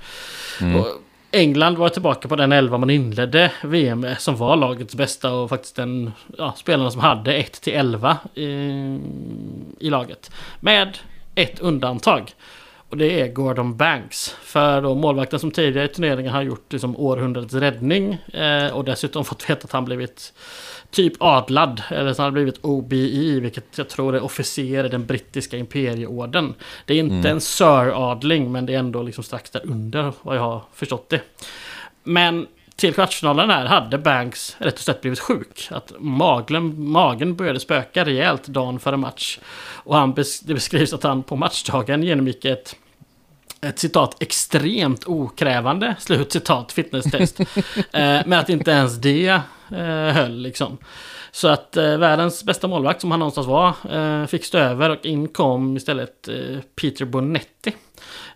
Mm. 0.62 0.84
England 1.32 1.78
var 1.78 1.90
tillbaka 1.90 2.28
på 2.28 2.36
den 2.36 2.52
elva 2.52 2.78
man 2.78 2.90
inledde 2.90 3.52
VM 3.64 4.00
med, 4.00 4.22
som 4.22 4.36
var 4.36 4.56
lagets 4.56 4.96
bästa 4.96 5.34
och 5.34 5.50
faktiskt 5.50 5.76
den 5.76 6.12
ja, 6.38 6.54
spelarna 6.58 6.92
som 6.92 7.02
hade 7.02 7.34
1 7.34 7.62
till 7.62 7.74
11 7.74 8.18
i, 8.34 8.46
i 9.80 9.90
laget. 9.90 10.32
Med 10.60 10.98
ett 11.36 11.60
undantag. 11.60 12.34
Och 12.90 12.98
det 12.98 13.22
är 13.22 13.28
Gordon 13.28 13.78
Banks. 13.78 14.36
För 14.42 14.82
då 14.82 14.96
målvakten 14.96 15.40
som 15.40 15.52
tidigare 15.52 15.86
i 15.86 15.94
turneringen 15.94 16.34
har 16.34 16.42
gjort 16.42 16.74
liksom 16.74 16.98
århundradets 16.98 17.54
räddning. 17.54 18.14
Eh, 18.34 18.68
och 18.68 18.86
dessutom 18.86 19.26
fått 19.26 19.50
veta 19.50 19.64
att 19.64 19.72
han 19.72 19.86
blivit 19.86 20.34
typ 20.92 21.14
adlad. 21.20 21.84
Eller 21.90 22.14
så 22.14 22.22
har 22.22 22.26
han 22.26 22.34
blivit 22.34 22.60
OBI, 22.62 23.40
vilket 23.40 23.78
jag 23.78 23.90
tror 23.90 24.16
är 24.16 24.24
officer 24.24 24.86
i 24.86 24.90
den 24.90 25.06
brittiska 25.06 25.58
imperieorden. 25.58 26.54
Det 26.86 26.94
är 26.94 26.98
inte 26.98 27.16
mm. 27.16 27.32
en 27.32 27.42
Sir-adling, 27.42 28.52
men 28.52 28.66
det 28.66 28.74
är 28.74 28.80
ändå 28.80 29.04
liksom 29.04 29.24
strax 29.24 29.50
där 29.50 29.62
under 29.66 30.14
vad 30.22 30.38
jag 30.38 30.42
har 30.42 30.64
förstått 30.74 31.10
det. 31.10 31.22
Men 32.04 32.48
till 32.76 32.94
kvartsfinalen 32.94 33.50
här 33.50 33.66
hade 33.66 33.98
Banks 33.98 34.56
rätt 34.60 34.74
och 34.74 34.80
slett 34.80 35.02
blivit 35.02 35.20
sjuk. 35.20 35.68
Att 35.72 35.92
magen, 36.00 36.90
magen 36.90 37.36
började 37.36 37.60
spöka 37.60 38.06
rejält 38.06 38.48
dagen 38.48 38.80
före 38.80 38.98
match. 38.98 39.40
Och 39.84 39.96
han 39.96 40.14
bes, 40.14 40.40
det 40.40 40.54
beskrivs 40.54 40.94
att 40.94 41.04
han 41.04 41.24
på 41.24 41.36
matchdagen 41.36 42.04
genomgick 42.04 42.46
ett 42.46 42.76
ett 43.62 43.80
citat 43.80 44.22
extremt 44.24 45.08
okrävande 45.08 45.96
slutcitat 46.00 46.72
fitnesstest. 46.72 47.40
eh, 47.40 47.46
men 48.26 48.34
att 48.34 48.50
inte 48.50 48.72
ens 48.72 48.96
det 48.98 49.42
eh, 49.72 50.14
höll 50.14 50.38
liksom. 50.38 50.78
Så 51.32 51.48
att 51.48 51.78
eh, 51.78 51.98
världens 51.98 52.44
bästa 52.44 52.68
målvakt 52.68 53.02
som 53.02 53.12
han 53.12 53.20
någonstans 53.20 53.48
var 53.48 53.74
eh, 53.92 54.26
fick 54.26 54.46
stå 54.46 54.58
över 54.58 54.90
och 54.90 55.06
in 55.06 55.28
kom 55.28 55.78
istället 55.78 56.28
eh, 56.28 56.60
Peter 56.82 57.06
Bonetti. 57.06 57.74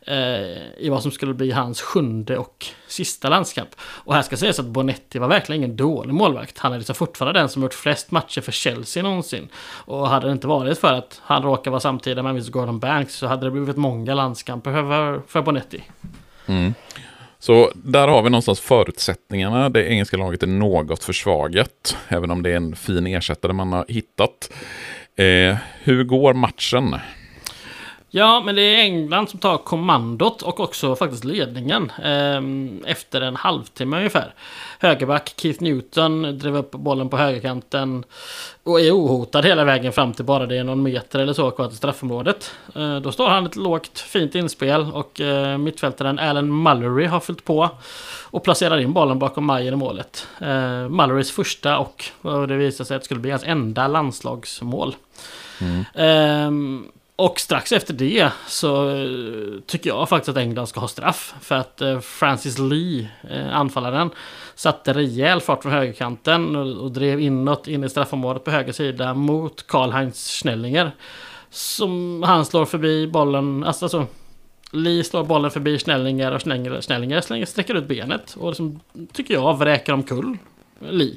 Eh, 0.08 0.78
I 0.78 0.90
vad 0.90 1.02
som 1.02 1.12
skulle 1.12 1.34
bli 1.34 1.52
hans 1.52 1.82
sjunde 1.82 2.38
och 2.38 2.66
sista 2.88 3.30
landskamp. 3.30 3.70
Och 3.80 4.14
här 4.14 4.22
ska 4.22 4.38
sägas 4.38 4.60
att 4.60 4.66
Bonetti 4.66 5.20
var 5.20 5.28
verkligen 5.28 5.64
ingen 5.64 5.76
dålig 5.76 6.14
målvakt. 6.14 6.58
Han 6.58 6.74
är 6.74 6.78
liksom 6.78 6.96
fortfarande 6.96 7.40
den 7.40 7.50
som 7.50 7.62
gjort 7.62 7.74
flest 7.74 8.12
matcher 8.12 8.42
för 8.42 8.52
Chelsea 8.52 9.04
någonsin. 9.04 9.50
Och 9.86 10.10
hade 10.10 10.28
det 10.28 10.32
inte 10.32 10.48
varit 10.48 10.78
för 10.78 10.94
att 10.94 11.22
han 11.24 11.44
råkar 11.44 11.72
vara 11.72 11.82
samtida 11.82 12.24
med 12.24 12.36
Miss 12.36 12.50
Gordon 12.50 12.80
Banks 12.80 13.16
så 13.16 13.28
hade 13.28 13.46
det 13.46 13.52
blivit 13.52 13.78
många 13.78 14.14
landskamper 14.14 14.72
för, 14.72 15.22
för 15.28 15.42
Bonetti. 15.42 15.84
Mm. 16.46 16.74
Så 17.40 17.72
där 17.76 18.08
har 18.08 18.24
vi 18.24 18.30
någonstans 18.30 18.60
förutsättningarna. 18.60 19.70
Det 19.70 19.90
engelska 19.90 20.18
laget 20.18 20.44
är 20.44 20.48
något 20.48 21.04
försvagat, 21.04 21.98
även 22.08 22.32
om 22.32 22.44
det 22.44 22.50
är 22.52 22.56
en 22.56 22.76
fin 22.76 23.08
ersättare 23.08 23.54
man 23.54 23.74
har 23.74 23.86
hittat. 23.88 24.52
Eh, 25.16 25.58
hur 25.84 26.04
går 26.04 26.34
matchen? 26.34 26.96
Ja, 28.14 28.42
men 28.46 28.56
det 28.56 28.62
är 28.62 28.78
England 28.78 29.30
som 29.30 29.40
tar 29.40 29.58
kommandot 29.58 30.42
och 30.42 30.60
också 30.60 30.96
faktiskt 30.96 31.24
ledningen 31.24 31.92
eh, 32.04 32.92
efter 32.92 33.22
en 33.22 33.36
halvtimme 33.36 33.98
ungefär. 33.98 34.34
Högerback 34.80 35.34
Keith 35.38 35.64
Newton 35.64 36.38
drev 36.38 36.58
upp 36.58 36.72
bollen 36.72 37.10
på 37.10 37.18
högerkanten 37.18 38.04
och 38.64 38.82
är 38.82 38.92
ohotad 38.92 39.46
hela 39.46 39.64
vägen 39.64 39.94
fram 39.94 40.14
till 40.14 40.26
bara 40.26 40.46
det 40.46 40.58
är 40.58 40.64
någon 40.64 40.84
meter 40.84 41.20
eller 41.20 41.34
så 41.34 41.52
kvar 41.52 41.68
till 41.68 41.78
straffområdet. 41.78 42.52
Eh, 42.76 42.96
då 42.96 43.12
står 43.12 43.30
han 43.30 43.46
ett 43.46 43.56
lågt 43.56 44.00
fint 44.00 44.36
inspel 44.36 44.92
och 44.94 45.22
eh, 45.22 45.58
mittfältaren 45.58 46.20
Alan 46.20 46.64
Mullery 46.64 47.06
har 47.06 47.20
fyllt 47.20 47.46
på 47.46 47.70
och 48.24 48.44
placerar 48.44 48.80
in 48.80 48.94
bollen 48.94 49.20
bakom 49.20 49.46
Majer 49.46 49.72
i 49.72 49.76
målet. 49.76 50.28
Eh, 50.40 50.90
Mullerys 50.90 51.32
första 51.32 51.78
och 51.78 52.12
det 52.48 52.56
visar 52.56 52.86
sig 52.86 52.96
att 52.96 53.02
det 53.02 53.06
skulle 53.06 53.20
bli 53.20 53.32
hans 53.32 53.44
enda 53.44 53.88
landslagsmål. 53.88 54.96
Mm. 55.96 56.92
Och 57.22 57.40
strax 57.40 57.72
efter 57.72 57.94
det 57.94 58.32
så 58.48 58.90
eh, 58.90 59.62
tycker 59.66 59.90
jag 59.90 60.10
faktiskt 60.10 60.30
att 60.30 60.38
England 60.38 60.68
ska 60.68 60.80
ha 60.80 60.88
straff. 60.88 61.34
För 61.42 61.56
att 61.56 61.82
eh, 61.82 62.00
Francis 62.00 62.58
Lee, 62.60 63.10
eh, 63.30 63.56
anfallaren, 63.56 64.10
satte 64.56 64.94
rejäl 64.94 65.42
fart 65.42 65.62
från 65.62 65.72
högerkanten 65.72 66.56
och, 66.56 66.92
drev 66.92 67.20
inåt 67.20 67.68
in 67.68 67.84
i 67.84 67.90
straffområdet 67.90 68.44
på 68.44 68.52
höger 68.52 68.74
sida 68.74 69.14
mot 69.14 69.68
Karl-Heinz 69.68 70.42
Schnellinger. 70.42 70.92
Som 71.50 72.24
han 72.24 72.46
slår 72.46 72.66
förbi 72.66 73.08
bollen, 73.08 73.64
alltså, 73.64 73.86
alltså 73.86 74.06
Lee 74.72 75.04
slår 75.04 75.24
bollen 75.24 75.52
förbi 75.52 75.80
Schnellinger 75.80 76.32
och 76.32 76.42
Schnellinger, 76.42 76.82
Schnellinger 77.22 77.46
sträcker 77.46 77.76
ut 77.76 77.88
benet 77.88 78.36
och 78.40 78.50
liksom, 78.50 78.80
tycker 79.14 79.34
jag 79.34 79.58
vräker 79.58 79.94
omkull 79.94 80.38
Lee. 80.90 81.16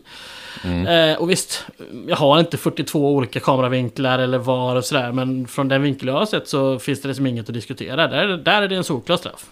Mm. 0.64 0.86
Eh, 0.86 1.18
och 1.18 1.30
visst, 1.30 1.66
jag 2.06 2.16
har 2.16 2.40
inte 2.40 2.56
42 2.56 3.14
olika 3.14 3.40
kameravinklar 3.40 4.18
eller 4.18 4.38
var 4.38 4.76
och 4.76 4.84
sådär. 4.84 5.12
Men 5.12 5.46
från 5.46 5.68
den 5.68 5.82
vinkel 5.82 6.08
jag 6.08 6.14
har 6.14 6.26
sett 6.26 6.48
så 6.48 6.78
finns 6.78 7.02
det 7.02 7.08
liksom 7.08 7.26
inget 7.26 7.48
att 7.48 7.54
diskutera. 7.54 8.08
Där, 8.08 8.26
där 8.26 8.62
är 8.62 8.68
det 8.68 8.76
en 8.76 8.84
solklar 8.84 9.16
straff. 9.16 9.46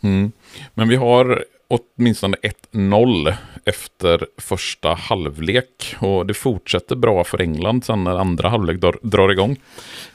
Mm. 0.00 0.32
Men 0.74 0.88
vi 0.88 0.96
har 0.96 1.44
åtminstone 1.68 2.36
1-0 2.72 3.34
efter 3.64 4.26
första 4.38 4.94
halvlek. 4.94 5.96
Och 5.98 6.26
det 6.26 6.34
fortsätter 6.34 6.96
bra 6.96 7.24
för 7.24 7.40
England 7.40 7.84
sen 7.84 8.04
när 8.04 8.16
andra 8.16 8.48
halvlek 8.48 8.80
drar, 8.80 8.98
drar 9.02 9.28
igång. 9.28 9.56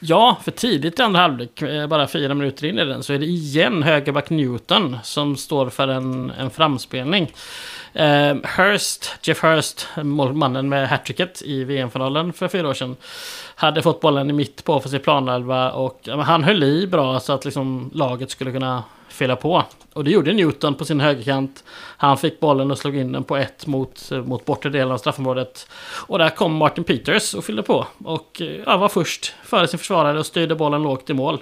Ja, 0.00 0.38
för 0.44 0.50
tidigt 0.50 0.98
i 0.98 1.02
andra 1.02 1.20
halvlek, 1.20 1.62
eh, 1.62 1.86
bara 1.86 2.08
fyra 2.08 2.34
minuter 2.34 2.66
in 2.66 2.78
i 2.78 2.84
den, 2.84 3.02
så 3.02 3.12
är 3.12 3.18
det 3.18 3.26
igen 3.26 3.82
högerback 3.82 4.30
Newton 4.30 4.96
som 5.02 5.36
står 5.36 5.70
för 5.70 5.88
en, 5.88 6.30
en 6.30 6.50
framspelning. 6.50 7.32
Eh, 7.92 8.36
Hurst, 8.56 9.10
Jeff 9.22 9.42
Hurst, 9.42 9.88
mannen 10.34 10.68
med 10.68 10.88
hattricket 10.88 11.42
i 11.42 11.64
VM-finalen 11.64 12.32
för 12.32 12.48
fyra 12.48 12.68
år 12.68 12.74
sedan, 12.74 12.96
hade 13.54 13.82
fått 13.82 14.00
bollen 14.00 14.30
i 14.30 14.32
mitt 14.32 14.64
på 14.64 14.74
offensiv 14.74 14.98
planhalva 14.98 15.72
och 15.72 16.08
uh, 16.08 16.18
han 16.18 16.44
höll 16.44 16.62
i 16.62 16.86
bra 16.86 17.20
så 17.20 17.32
att 17.32 17.44
liksom, 17.44 17.90
laget 17.94 18.30
skulle 18.30 18.52
kunna 18.52 18.84
fylla 19.08 19.36
på. 19.36 19.64
Och 19.92 20.04
det 20.04 20.10
gjorde 20.10 20.32
Newton 20.32 20.74
på 20.74 20.84
sin 20.84 21.00
högerkant. 21.00 21.64
Han 21.96 22.18
fick 22.18 22.40
bollen 22.40 22.70
och 22.70 22.78
slog 22.78 22.96
in 22.96 23.12
den 23.12 23.24
på 23.24 23.36
ett 23.36 23.66
mot, 23.66 24.10
mot 24.10 24.44
bortre 24.44 24.70
delen 24.70 24.92
av 24.92 24.98
straffområdet. 24.98 25.68
Och 26.06 26.18
där 26.18 26.30
kom 26.30 26.56
Martin 26.56 26.84
Peters 26.84 27.34
och 27.34 27.44
fyllde 27.44 27.62
på. 27.62 27.86
Och 28.04 28.42
eh, 28.42 28.60
ja, 28.66 28.76
var 28.76 28.88
först 28.88 29.34
före 29.44 29.68
sin 29.68 29.78
försvarare 29.78 30.18
och 30.18 30.26
styrde 30.26 30.54
bollen 30.54 30.82
lågt 30.82 31.10
i 31.10 31.14
mål. 31.14 31.38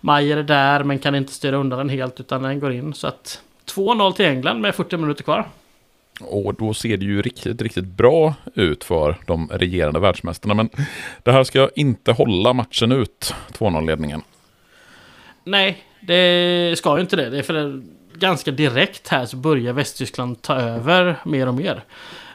Mayer 0.00 0.36
är 0.36 0.42
där 0.42 0.84
men 0.84 0.98
kan 0.98 1.14
inte 1.14 1.32
styra 1.32 1.56
undan 1.56 1.78
den 1.78 1.88
helt 1.88 2.20
utan 2.20 2.42
den 2.42 2.60
går 2.60 2.72
in. 2.72 2.94
Så 2.94 3.06
att 3.06 3.40
2-0 3.74 4.12
till 4.12 4.26
England 4.26 4.60
med 4.60 4.74
40 4.74 4.96
minuter 4.96 5.22
kvar. 5.22 5.46
Och 6.20 6.54
då 6.54 6.74
ser 6.74 6.96
det 6.96 7.04
ju 7.04 7.22
riktigt, 7.22 7.62
riktigt 7.62 7.84
bra 7.84 8.34
ut 8.54 8.84
för 8.84 9.16
de 9.26 9.48
regerande 9.52 10.00
världsmästarna. 10.00 10.54
Men 10.54 10.68
det 11.22 11.32
här 11.32 11.44
ska 11.44 11.70
inte 11.76 12.12
hålla 12.12 12.52
matchen 12.52 12.92
ut, 12.92 13.34
2-0-ledningen. 13.52 14.22
Nej, 15.44 15.84
det 16.00 16.78
ska 16.78 16.96
ju 16.96 17.00
inte 17.00 17.16
det. 17.16 17.30
Det 17.30 17.38
är 17.38 17.42
för 17.42 17.82
ganska 18.14 18.50
direkt 18.50 19.08
här 19.08 19.26
så 19.26 19.36
börjar 19.36 19.72
Västtyskland 19.72 20.42
ta 20.42 20.54
över 20.54 21.16
mer 21.24 21.48
och 21.48 21.54
mer. 21.54 21.84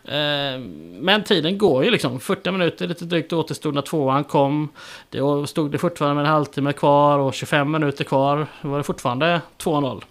Eh, 0.07 0.59
men 0.99 1.23
tiden 1.23 1.57
går 1.57 1.85
ju 1.85 1.91
liksom. 1.91 2.19
40 2.19 2.51
minuter 2.51 2.87
lite 2.87 3.05
drygt 3.05 3.33
återstod 3.33 3.73
när 3.73 3.81
tvåan 3.81 4.23
kom. 4.23 4.69
Då 5.09 5.47
stod 5.47 5.71
det 5.71 5.77
fortfarande 5.77 6.15
med 6.15 6.25
en 6.25 6.31
halvtimme 6.31 6.73
kvar 6.73 7.19
och 7.19 7.33
25 7.33 7.71
minuter 7.71 8.03
kvar. 8.03 8.47
Då 8.61 8.69
var 8.69 8.77
det 8.77 8.83
fortfarande 8.83 9.41
2-0. 9.57 10.03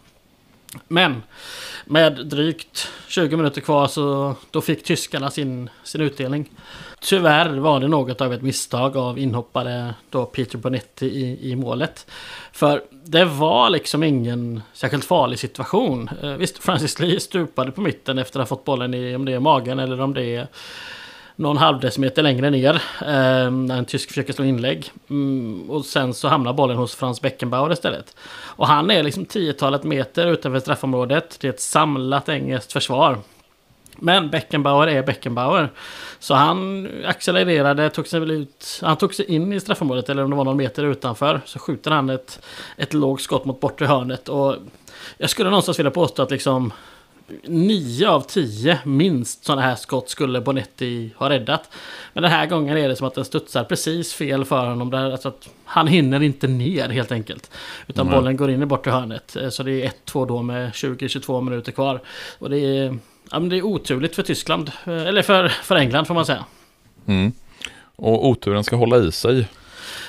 Men 0.88 1.22
med 1.84 2.26
drygt 2.26 2.88
20 3.08 3.37
minuter 3.37 3.60
kvar 3.60 3.87
så 3.87 4.34
då 4.50 4.60
fick 4.60 4.84
tyskarna 4.84 5.30
sin, 5.30 5.70
sin 5.82 6.00
utdelning. 6.00 6.50
Tyvärr 7.00 7.48
var 7.48 7.80
det 7.80 7.88
något 7.88 8.20
av 8.20 8.32
ett 8.32 8.42
misstag 8.42 8.96
av 8.96 9.18
inhoppare 9.18 9.94
då 10.10 10.24
Peter 10.24 10.58
Bonetti 10.58 11.06
i, 11.06 11.50
i 11.50 11.56
målet. 11.56 12.06
För 12.52 12.82
det 12.90 13.24
var 13.24 13.70
liksom 13.70 14.02
ingen 14.02 14.62
särskilt 14.72 15.04
farlig 15.04 15.38
situation. 15.38 16.10
Eh, 16.22 16.30
visst, 16.30 16.58
Francis 16.58 17.00
Lee 17.00 17.20
stupade 17.20 17.72
på 17.72 17.80
mitten 17.80 18.18
efter 18.18 18.40
att 18.40 18.50
ha 18.50 18.56
fått 18.56 18.64
bollen 18.64 18.94
i 18.94 19.16
om 19.16 19.24
det 19.24 19.32
är 19.32 19.40
magen 19.40 19.78
eller 19.78 20.00
om 20.00 20.14
det 20.14 20.24
är 20.24 20.48
någon 21.37 21.57
halv 21.57 21.81
decimeter 21.81 22.23
längre 22.23 22.51
ner. 22.51 22.75
Eh, 23.01 23.51
när 23.51 23.79
en 23.79 23.85
tysk 23.85 24.09
försöker 24.09 24.33
slå 24.33 24.44
inlägg. 24.44 24.90
Mm, 25.11 25.70
och 25.70 25.85
sen 25.85 26.14
så 26.14 26.29
hamnar 26.29 26.53
bollen 26.53 26.77
hos 26.77 26.94
Frans 26.94 27.20
Beckenbauer 27.20 27.73
istället. 27.73 28.16
Och 28.33 28.66
han 28.66 28.90
är 28.90 29.03
liksom 29.03 29.25
tiotalet 29.25 29.85
meter 29.85 30.27
utanför 30.27 30.61
straffområdet. 30.61 31.37
Det 31.40 31.49
är 31.49 31.53
ett 31.53 31.61
samlat 31.61 32.29
engelskt 32.29 32.73
försvar. 32.73 33.18
Men 33.97 34.31
Beckenbauer 34.31 34.87
är 34.87 35.03
Beckenbauer. 35.03 35.70
Så 36.18 36.35
han 36.35 36.88
accelererade, 37.05 37.90
tog 37.90 38.07
sig 38.07 38.33
ut, 38.33 38.81
han 38.83 38.97
tog 38.97 39.14
sig 39.14 39.27
in 39.27 39.53
i 39.53 39.61
straffområdet 39.61 40.09
eller 40.09 40.25
om 40.25 40.31
det 40.31 40.37
var 40.37 40.44
någon 40.44 40.57
meter 40.57 40.85
utanför. 40.85 41.40
Så 41.44 41.59
skjuter 41.59 41.90
han 41.90 42.11
ett, 42.11 42.40
ett 42.77 42.94
lågt 42.94 43.20
skott 43.20 43.44
mot 43.44 43.61
bortre 43.61 43.87
hörnet. 43.87 44.29
Och 44.29 44.57
jag 45.18 45.31
skulle 45.31 45.51
någonstans 45.51 45.79
vilja 45.79 45.90
påstå 45.90 46.23
att 46.23 46.31
liksom 46.31 46.73
9 47.44 48.08
av 48.08 48.20
10 48.20 48.78
minst 48.84 49.44
sådana 49.44 49.62
här 49.62 49.74
skott 49.74 50.10
skulle 50.10 50.40
Bonetti 50.40 51.10
ha 51.16 51.30
räddat. 51.30 51.70
Men 52.12 52.22
den 52.22 52.32
här 52.32 52.46
gången 52.46 52.76
är 52.76 52.88
det 52.88 52.96
som 52.96 53.06
att 53.06 53.14
den 53.14 53.24
studsar 53.24 53.64
precis 53.64 54.14
fel 54.14 54.44
för 54.44 54.66
honom. 54.66 54.90
Där, 54.90 55.10
alltså 55.10 55.28
att 55.28 55.48
han 55.64 55.87
hinner 55.87 56.22
inte 56.22 56.46
ner 56.46 56.88
helt 56.88 57.12
enkelt. 57.12 57.50
Utan 57.87 58.06
mm. 58.06 58.18
bollen 58.18 58.37
går 58.37 58.50
in 58.50 58.62
i 58.62 58.66
bortre 58.66 58.90
hörnet. 58.90 59.37
Så 59.50 59.62
det 59.62 59.82
är 59.82 59.92
1-2 60.06 60.26
då 60.26 60.42
med 60.42 60.70
20-22 60.70 61.40
minuter 61.40 61.72
kvar. 61.72 62.00
Och 62.38 62.50
det 62.50 62.58
är 62.58 62.98
ja, 63.30 63.40
men 63.40 63.48
det 63.48 63.58
är 63.58 63.62
oturligt 63.62 64.14
för 64.14 64.22
Tyskland. 64.22 64.70
Eh, 64.84 65.06
eller 65.06 65.22
för, 65.22 65.48
för 65.48 65.76
England 65.76 66.04
får 66.04 66.14
man 66.14 66.26
säga. 66.26 66.44
Mm. 67.06 67.32
Och 67.96 68.28
oturen 68.28 68.64
ska 68.64 68.76
hålla 68.76 68.98
i 68.98 69.12
sig. 69.12 69.48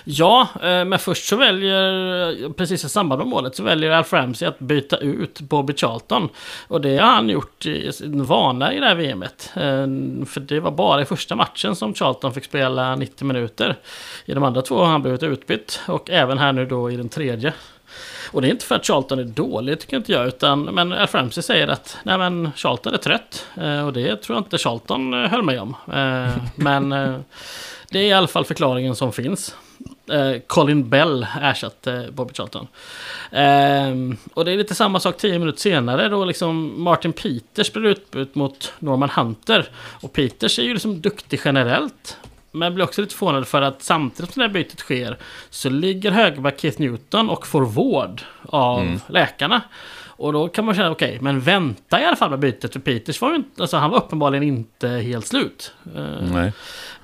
Ja, 0.07 0.47
eh, 0.55 0.85
men 0.85 0.99
först 0.99 1.25
så 1.25 1.35
väljer, 1.35 2.49
precis 2.49 2.83
i 2.83 2.89
samband 2.89 3.19
med 3.19 3.27
målet, 3.27 3.55
så 3.55 3.63
väljer 3.63 3.91
Alf 3.91 4.13
Ramsey 4.13 4.47
att 4.47 4.59
byta 4.59 4.97
ut 4.97 5.41
Bobby 5.41 5.73
Charlton. 5.73 6.29
Och 6.67 6.81
det 6.81 6.97
har 6.97 7.11
han 7.11 7.29
gjort 7.29 7.65
i 7.65 7.91
sin 7.91 8.25
vana 8.25 8.73
i 8.73 8.79
det 8.79 8.85
här 8.85 8.95
VMet. 8.95 9.51
Eh, 9.53 10.25
för 10.25 10.39
det 10.39 10.59
var 10.59 10.71
bara 10.71 11.01
i 11.01 11.05
första 11.05 11.35
matchen 11.35 11.75
som 11.75 11.93
Charlton 11.93 12.33
fick 12.33 12.45
spela 12.45 12.95
90 12.95 13.25
minuter. 13.27 13.75
I 14.25 14.33
de 14.33 14.43
andra 14.43 14.61
två 14.61 14.77
har 14.77 14.85
han 14.85 15.01
blivit 15.01 15.23
utbytt 15.23 15.81
och 15.87 16.09
även 16.09 16.37
här 16.37 16.53
nu 16.53 16.65
då 16.65 16.91
i 16.91 16.97
den 16.97 17.09
tredje. 17.09 17.53
Och 18.31 18.41
det 18.41 18.47
är 18.47 18.51
inte 18.51 18.65
för 18.65 18.75
att 18.75 18.85
Charlton 18.85 19.19
är 19.19 19.23
dålig, 19.23 19.79
tycker 19.79 19.97
inte 19.97 20.11
jag. 20.11 20.27
Utan, 20.27 20.63
men 20.63 20.93
Alf 20.93 21.13
Ramsey 21.13 21.43
säger 21.43 21.67
att 21.67 21.97
nej, 22.03 22.17
men 22.17 22.51
Charlton 22.55 22.93
är 22.93 22.97
trött. 22.97 23.45
Eh, 23.57 23.85
och 23.85 23.93
det 23.93 24.15
tror 24.15 24.35
jag 24.35 24.41
inte 24.41 24.57
Charlton 24.57 25.13
höll 25.13 25.43
med 25.43 25.61
om. 25.61 25.75
Men 26.55 26.89
det 27.89 27.99
är 27.99 28.03
i 28.03 28.13
alla 28.13 28.27
fall 28.27 28.45
förklaringen 28.45 28.95
som 28.95 29.13
finns. 29.13 29.55
Eh, 30.09 30.39
Colin 30.47 30.89
Bell 30.89 31.27
ersatte 31.41 32.09
Bobby 32.11 32.33
Charlton. 32.33 32.67
Eh, 33.31 34.17
och 34.33 34.45
det 34.45 34.51
är 34.51 34.57
lite 34.57 34.75
samma 34.75 34.99
sak 34.99 35.17
tio 35.17 35.39
minuter 35.39 35.59
senare 35.59 36.09
då 36.09 36.25
liksom 36.25 36.83
Martin 36.83 37.13
Peters 37.13 37.73
blir 37.73 37.85
utbytt 37.85 38.35
mot 38.35 38.73
Norman 38.79 39.09
Hunter. 39.09 39.69
Och 39.75 40.13
Peters 40.13 40.59
är 40.59 40.63
ju 40.63 40.73
liksom 40.73 41.01
duktig 41.01 41.41
generellt. 41.45 42.17
Men 42.51 42.75
blir 42.75 42.85
också 42.85 43.01
lite 43.01 43.15
förvånad 43.15 43.47
för 43.47 43.61
att 43.61 43.83
samtidigt 43.83 44.33
som 44.33 44.41
det 44.41 44.47
här 44.47 44.53
bytet 44.53 44.79
sker 44.79 45.17
så 45.49 45.69
ligger 45.69 46.11
högerback 46.11 46.59
Keith 46.59 46.81
Newton 46.81 47.29
och 47.29 47.47
får 47.47 47.61
vård 47.61 48.21
av 48.43 48.81
mm. 48.81 48.99
läkarna. 49.07 49.61
Och 50.17 50.33
då 50.33 50.47
kan 50.47 50.65
man 50.65 50.75
känna, 50.75 50.91
okej, 50.91 51.09
okay, 51.09 51.21
men 51.21 51.39
vänta 51.39 52.01
i 52.01 52.05
alla 52.05 52.15
fall 52.15 52.29
med 52.29 52.39
bytet. 52.39 52.73
För 52.73 52.79
Peters 52.79 53.21
var 53.21 53.29
ju 53.29 53.35
inte, 53.35 53.61
alltså 53.61 53.77
han 53.77 53.89
var 53.89 53.97
uppenbarligen 53.97 54.43
inte 54.43 54.87
helt 54.87 55.27
slut. 55.27 55.73
Eh, 55.95 56.01
Nej. 56.21 56.53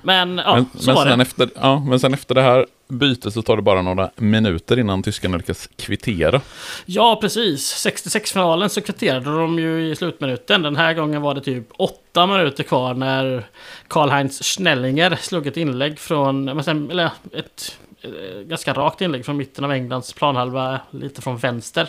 Men, 0.02 0.38
ja, 0.38 0.54
men, 0.54 0.66
så 0.78 0.86
men 0.86 0.94
var 0.94 1.04
sen 1.06 1.18
det. 1.18 1.22
Efter, 1.22 1.50
ja, 1.54 1.78
men 1.78 2.00
sen 2.00 2.14
efter 2.14 2.34
det 2.34 2.42
här 2.42 2.66
byte 2.92 3.30
så 3.30 3.42
tar 3.42 3.56
det 3.56 3.62
bara 3.62 3.82
några 3.82 4.10
minuter 4.16 4.78
innan 4.78 5.02
tyskarna 5.02 5.36
lyckas 5.36 5.68
kvittera. 5.76 6.40
Ja, 6.86 7.18
precis. 7.20 7.86
66-finalen 7.86 8.68
så 8.68 8.80
kvitterade 8.80 9.38
de 9.38 9.58
ju 9.58 9.90
i 9.90 9.96
slutminuten. 9.96 10.62
Den 10.62 10.76
här 10.76 10.94
gången 10.94 11.22
var 11.22 11.34
det 11.34 11.40
typ 11.40 11.68
åtta 11.76 12.26
minuter 12.26 12.62
kvar 12.62 12.94
när 12.94 13.46
Karl-Heinz 13.88 14.42
Schnellinger 14.42 15.16
slog 15.20 15.46
ett 15.46 15.56
inlägg 15.56 15.98
från, 15.98 16.48
eller 16.48 17.10
ett 17.32 17.78
eh, 18.02 18.40
ganska 18.42 18.72
rakt 18.72 19.00
inlägg 19.00 19.24
från 19.24 19.36
mitten 19.36 19.64
av 19.64 19.72
Englands 19.72 20.12
planhalva, 20.12 20.80
lite 20.90 21.22
från 21.22 21.36
vänster. 21.36 21.88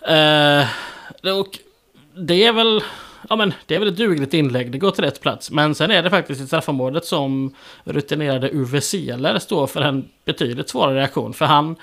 Eh, 0.00 0.66
och 1.38 1.58
det 2.14 2.44
är 2.44 2.52
väl 2.52 2.82
ja 3.28 3.36
men 3.36 3.54
det 3.66 3.74
är 3.74 3.78
väl 3.78 3.88
ett 3.88 3.96
dugligt 3.96 4.34
inlägg, 4.34 4.70
det 4.72 4.78
går 4.78 4.90
till 4.90 5.04
rätt 5.04 5.20
plats. 5.20 5.50
Men 5.50 5.74
sen 5.74 5.90
är 5.90 6.02
det 6.02 6.10
faktiskt 6.10 6.40
i 6.40 6.46
straffområdet 6.46 7.04
som 7.04 7.54
rutinerade 7.84 8.50
Uwe 8.52 8.80
Seeler 8.80 9.38
står 9.38 9.66
för 9.66 9.80
en 9.80 10.08
betydligt 10.24 10.68
svårare 10.68 10.94
reaktion. 10.94 11.34
För 11.34 11.44
han, 11.44 11.76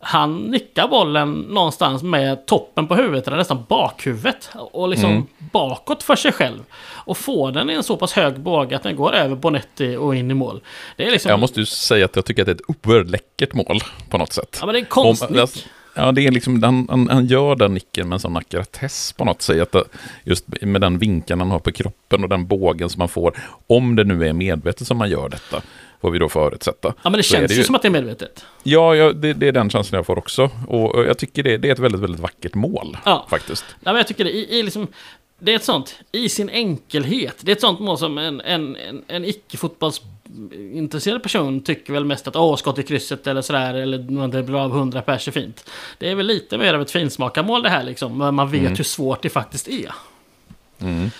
han 0.00 0.36
nickar 0.36 0.88
bollen 0.88 1.32
någonstans 1.32 2.02
med 2.02 2.46
toppen 2.46 2.86
på 2.86 2.94
huvudet, 2.94 3.26
eller 3.26 3.36
nästan 3.36 3.64
bakhuvudet. 3.68 4.50
Och 4.54 4.88
liksom 4.88 5.10
mm. 5.10 5.26
bakåt 5.38 6.02
för 6.02 6.16
sig 6.16 6.32
själv. 6.32 6.62
Och 6.84 7.16
får 7.16 7.52
den 7.52 7.70
i 7.70 7.74
en 7.74 7.82
så 7.82 7.96
pass 7.96 8.12
hög 8.12 8.40
båge 8.40 8.76
att 8.76 8.82
den 8.82 8.96
går 8.96 9.12
över 9.12 9.36
Bonetti 9.36 9.96
och 9.96 10.16
in 10.16 10.30
i 10.30 10.34
mål. 10.34 10.60
Det 10.96 11.06
är 11.06 11.10
liksom... 11.10 11.30
Jag 11.30 11.40
måste 11.40 11.60
ju 11.60 11.66
säga 11.66 12.04
att 12.04 12.16
jag 12.16 12.24
tycker 12.24 12.42
att 12.42 12.46
det 12.46 12.52
är 12.52 12.72
ett 12.72 12.86
oerhört 12.86 13.10
läckert 13.10 13.54
mål 13.54 13.80
på 14.10 14.18
något 14.18 14.32
sätt. 14.32 14.56
Ja 14.60 14.66
men 14.66 14.72
det 14.72 14.78
är 14.78 14.82
en 14.82 14.86
konstnick. 14.86 15.66
Ja, 15.94 16.12
det 16.12 16.26
är 16.26 16.30
liksom, 16.30 16.62
han, 16.62 16.86
han, 16.90 17.08
han 17.08 17.26
gör 17.26 17.56
den 17.56 17.74
nicken 17.74 18.08
med 18.08 18.16
en 18.16 18.20
sån 18.20 18.36
ackuratess 18.36 19.12
på 19.12 19.24
något 19.24 19.42
sätt. 19.42 19.74
Att 19.74 19.88
just 20.24 20.44
med 20.62 20.80
den 20.80 20.98
vinkeln 20.98 21.40
han 21.40 21.50
har 21.50 21.58
på 21.58 21.72
kroppen 21.72 22.22
och 22.22 22.28
den 22.28 22.46
bågen 22.46 22.88
som 22.90 22.98
man 22.98 23.08
får. 23.08 23.38
Om 23.66 23.96
det 23.96 24.04
nu 24.04 24.28
är 24.28 24.32
medvetet 24.32 24.86
som 24.86 24.96
man 24.98 25.10
gör 25.10 25.28
detta. 25.28 25.62
får 26.00 26.10
vi 26.10 26.18
då 26.18 26.28
förutsätta. 26.28 26.88
Ja, 27.02 27.10
men 27.10 27.12
det 27.12 27.22
Så 27.22 27.34
känns 27.34 27.50
det 27.52 27.56
ju 27.56 27.64
som 27.64 27.74
att 27.74 27.82
det 27.82 27.88
är 27.88 27.90
medvetet. 27.90 28.44
Ja, 28.62 28.94
ja 28.94 29.12
det, 29.12 29.32
det 29.32 29.48
är 29.48 29.52
den 29.52 29.70
känslan 29.70 29.96
jag 29.98 30.06
får 30.06 30.18
också. 30.18 30.50
Och 30.68 31.04
jag 31.04 31.18
tycker 31.18 31.42
det, 31.42 31.56
det 31.56 31.68
är 31.68 31.72
ett 31.72 31.78
väldigt, 31.78 32.00
väldigt 32.00 32.20
vackert 32.20 32.54
mål, 32.54 32.96
Ja. 33.04 33.26
faktiskt. 33.30 33.64
Ja, 33.70 33.76
men 33.92 33.96
jag 33.96 34.06
tycker 34.06 34.24
det, 34.24 34.30
i, 34.30 34.58
i 34.58 34.62
liksom, 34.62 34.86
det 35.44 35.52
är 35.52 35.56
ett 35.56 35.64
sånt, 35.64 35.98
i 36.12 36.28
sin 36.28 36.48
enkelhet. 36.50 37.36
Det 37.40 37.50
är 37.52 37.56
ett 37.56 37.60
sånt 37.60 37.80
mål 37.80 37.98
som 37.98 38.18
en, 38.18 38.40
en, 38.40 38.76
en, 38.76 39.04
en 39.08 39.24
icke-fotbollsintresserad 39.24 41.22
person 41.22 41.60
tycker 41.62 41.92
väl 41.92 42.04
mest 42.04 42.28
att 42.28 42.36
åh, 42.36 42.56
skott 42.56 42.78
i 42.78 42.82
krysset 42.82 43.26
eller 43.26 43.42
sådär, 43.42 43.74
eller 43.74 43.98
när 43.98 44.28
det 44.28 44.42
blir 44.42 44.58
av 44.64 44.70
100 44.76 45.02
pers 45.02 45.28
är 45.28 45.32
fint. 45.32 45.70
Det 45.98 46.10
är 46.10 46.14
väl 46.14 46.26
lite 46.26 46.58
mer 46.58 46.74
av 46.74 46.82
ett 46.82 46.90
finsmakarmål 46.90 47.62
det 47.62 47.68
här 47.68 47.84
liksom, 47.84 48.18
men 48.18 48.34
man 48.34 48.50
vet 48.50 48.60
Mm. 48.60 48.74
hur 48.76 48.84
svårt 48.84 49.22
det 49.22 49.28
faktiskt 49.30 49.68
är. 49.68 49.92
Mm. 50.80 51.10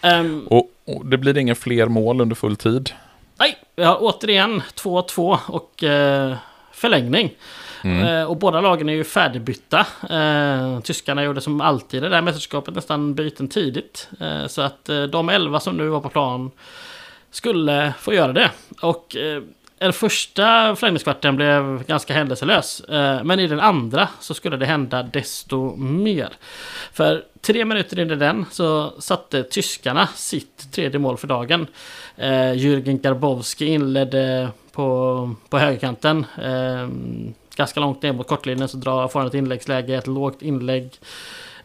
Ehm, 0.00 0.46
Och, 0.50 0.70
och 0.84 1.06
det 1.06 1.18
blir 1.18 1.38
inga 1.38 1.54
fler 1.54 1.86
mål 1.86 2.20
under 2.20 2.36
full 2.36 2.56
tid. 2.56 2.90
nej, 3.38 3.56
vi 3.76 3.84
har 3.84 3.96
återigen 4.00 4.62
2-2 4.74 5.38
och 5.46 5.82
eh, 5.84 6.36
förlängning. 6.72 7.30
Mm. 7.84 8.06
Eh, 8.06 8.24
och 8.24 8.36
båda 8.36 8.60
lagen 8.60 8.88
är 8.88 8.92
ju 8.92 9.04
färdigbytta. 9.04 9.86
Eh, 10.10 10.80
tyskarna 10.80 11.24
gjorde 11.24 11.40
som 11.40 11.60
alltid 11.60 11.98
i 11.98 12.00
det 12.00 12.08
där 12.08 12.22
mästerskapet 12.22 12.74
nästan 12.74 13.14
byten 13.14 13.48
tidigt. 13.48 14.08
Eh, 14.20 14.46
så 14.46 14.62
att 14.62 14.90
de 15.12 15.28
11 15.28 15.60
som 15.60 15.76
nu 15.76 15.88
var 15.88 16.00
på 16.00 16.08
plan 16.08 16.50
skulle 17.30 17.94
få 17.98 18.14
göra 18.14 18.32
det. 18.32 18.50
Och 18.80 19.16
den 19.78 19.92
första 19.92 20.76
förlängningskvarten 20.76 21.36
blev 21.36 21.84
ganska 21.86 22.14
händelselös. 22.14 22.82
Men 23.24 23.40
i 23.40 23.46
den 23.46 23.60
andra 23.60 24.08
så 24.20 24.34
skulle 24.34 24.56
det 24.56 24.66
hända 24.66 25.02
desto 25.02 25.76
mer. 25.76 26.28
För 26.92 27.24
tre 27.40 27.64
minuter 27.64 27.98
in 27.98 28.10
i 28.10 28.14
den 28.14 28.46
så 28.50 28.92
satte 28.98 29.42
tyskarna 29.42 30.08
sitt 30.14 30.72
tredje 30.72 30.98
mål 30.98 31.16
för 31.16 31.26
dagen. 31.26 31.66
Jürgen 32.54 33.00
Garbowski 33.00 33.66
inledde 33.66 34.48
på, 34.72 35.30
på 35.48 35.58
högerkanten. 35.58 36.26
Ganska 37.56 37.80
långt 37.80 38.02
ner 38.02 38.12
mot 38.12 38.26
kortlinjen 38.26 38.68
så 38.68 38.76
drar, 38.76 39.08
får 39.08 39.20
han 39.20 39.28
ett 39.28 39.34
inläggsläge, 39.34 39.94
ett 39.94 40.06
lågt 40.06 40.42
inlägg 40.42 40.98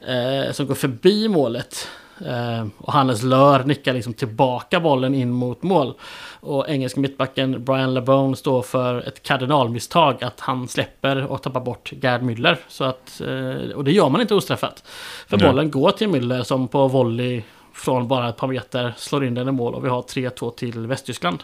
eh, 0.07 0.51
som 0.51 0.67
går 0.67 0.75
förbi 0.75 1.27
målet. 1.27 1.87
Eh, 2.25 2.67
och 2.77 2.93
Hannes 2.93 3.23
Lör 3.23 3.63
nickar 3.63 3.93
liksom 3.93 4.13
tillbaka 4.13 4.79
bollen 4.79 5.15
in 5.15 5.31
mot 5.31 5.63
mål. 5.63 5.93
Och 6.39 6.69
engelska 6.69 6.99
mittbacken 6.99 7.65
Brian 7.65 7.93
LeBone 7.93 8.35
står 8.35 8.61
för 8.61 9.07
ett 9.07 9.23
kardinalmisstag 9.23 10.23
att 10.23 10.39
han 10.39 10.67
släpper 10.67 11.25
och 11.25 11.41
tappar 11.43 11.61
bort 11.61 11.93
Gerd 12.01 12.21
Müller. 12.21 12.57
Så 12.67 12.83
att, 12.83 13.21
eh, 13.21 13.75
och 13.75 13.83
det 13.83 13.91
gör 13.91 14.09
man 14.09 14.21
inte 14.21 14.35
ostraffat. 14.35 14.83
För 15.27 15.37
Nej. 15.37 15.47
bollen 15.47 15.71
går 15.71 15.91
till 15.91 16.07
Müller 16.07 16.43
som 16.43 16.67
på 16.67 16.87
volley 16.87 17.43
från 17.73 18.07
bara 18.07 18.29
ett 18.29 18.37
par 18.37 18.47
meter 18.47 18.93
slår 18.97 19.25
in 19.25 19.33
den 19.33 19.47
i 19.47 19.51
mål 19.51 19.75
och 19.75 19.85
vi 19.85 19.89
har 19.89 20.01
3-2 20.01 20.51
till 20.51 20.87
Västtyskland. 20.87 21.43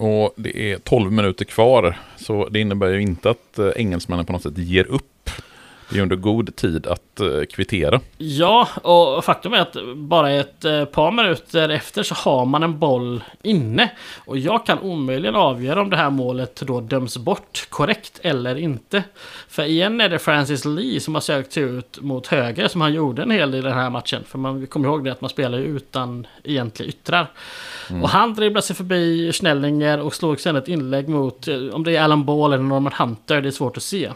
Och 0.00 0.32
det 0.36 0.72
är 0.72 0.78
12 0.78 1.12
minuter 1.12 1.44
kvar, 1.44 1.98
så 2.16 2.48
det 2.48 2.60
innebär 2.60 2.88
ju 2.88 3.02
inte 3.02 3.30
att 3.30 3.58
eh, 3.58 3.70
engelsmännen 3.76 4.26
på 4.26 4.32
något 4.32 4.42
sätt 4.42 4.58
ger 4.58 4.86
upp. 4.86 5.30
Det 5.90 5.98
är 5.98 6.02
under 6.02 6.16
god 6.16 6.56
tid 6.56 6.86
att 6.86 7.20
eh, 7.20 7.26
kvittera. 7.52 8.00
Ja, 8.18 8.68
och 8.82 9.24
faktum 9.24 9.52
är 9.52 9.60
att 9.60 9.76
bara 9.96 10.30
ett 10.30 10.64
eh, 10.64 10.84
par 10.84 11.10
minuter 11.10 11.68
efter 11.68 12.02
så 12.02 12.14
har 12.14 12.44
man 12.44 12.62
en 12.62 12.78
boll 12.78 13.24
inne. 13.42 13.90
Och 14.24 14.38
jag 14.38 14.66
kan 14.66 14.78
omöjligen 14.78 15.34
avgöra 15.34 15.80
om 15.80 15.90
det 15.90 15.96
här 15.96 16.10
målet 16.10 16.62
då 16.66 16.80
döms 16.80 17.18
bort 17.18 17.66
korrekt 17.70 18.20
eller 18.22 18.58
inte. 18.58 19.02
För 19.48 19.62
igen 19.62 20.00
är 20.00 20.08
det 20.08 20.18
Francis 20.18 20.64
Lee 20.64 21.00
som 21.00 21.14
har 21.14 21.20
sökt 21.20 21.52
sig 21.52 21.62
ut 21.62 22.00
mot 22.00 22.26
höger 22.26 22.68
som 22.68 22.80
han 22.80 22.92
gjorde 22.92 23.22
en 23.22 23.30
hel 23.30 23.50
del 23.50 23.60
i 23.60 23.68
den 23.68 23.78
här 23.78 23.90
matchen. 23.90 24.24
För 24.24 24.38
man 24.38 24.66
kommer 24.66 24.88
ihåg 24.88 25.04
det 25.04 25.12
att 25.12 25.20
man 25.20 25.30
spelar 25.30 25.58
ju 25.58 25.64
utan 25.64 26.26
egentliga 26.44 26.88
yttrar. 26.88 27.26
Och 28.02 28.08
han 28.08 28.34
dribblar 28.34 28.60
sig 28.60 28.76
förbi 28.76 29.32
Schnellinger 29.32 30.00
och 30.00 30.14
slog 30.14 30.40
sen 30.40 30.56
ett 30.56 30.68
inlägg 30.68 31.08
mot, 31.08 31.48
eh, 31.48 31.56
om 31.72 31.84
det 31.84 31.96
är 31.96 32.02
Alan 32.02 32.24
Ball 32.24 32.52
eller 32.52 32.64
Norman 32.64 32.92
Hunter, 32.98 33.40
det 33.40 33.48
är 33.48 33.52
svårt 33.52 33.76
att 33.76 33.82
se. 33.82 34.10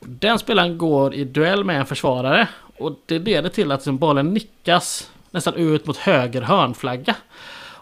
Den 0.00 0.38
spelaren 0.38 0.78
går 0.78 1.14
i 1.14 1.24
duell 1.24 1.64
med 1.64 1.80
en 1.80 1.86
försvarare 1.86 2.48
och 2.78 3.00
det 3.06 3.18
leder 3.18 3.48
till 3.48 3.72
att 3.72 3.80
liksom 3.80 3.98
bollen 3.98 4.34
nickas 4.34 5.10
nästan 5.30 5.54
ut 5.54 5.86
mot 5.86 5.96
höger 5.96 6.42
hörnflagga. 6.42 7.16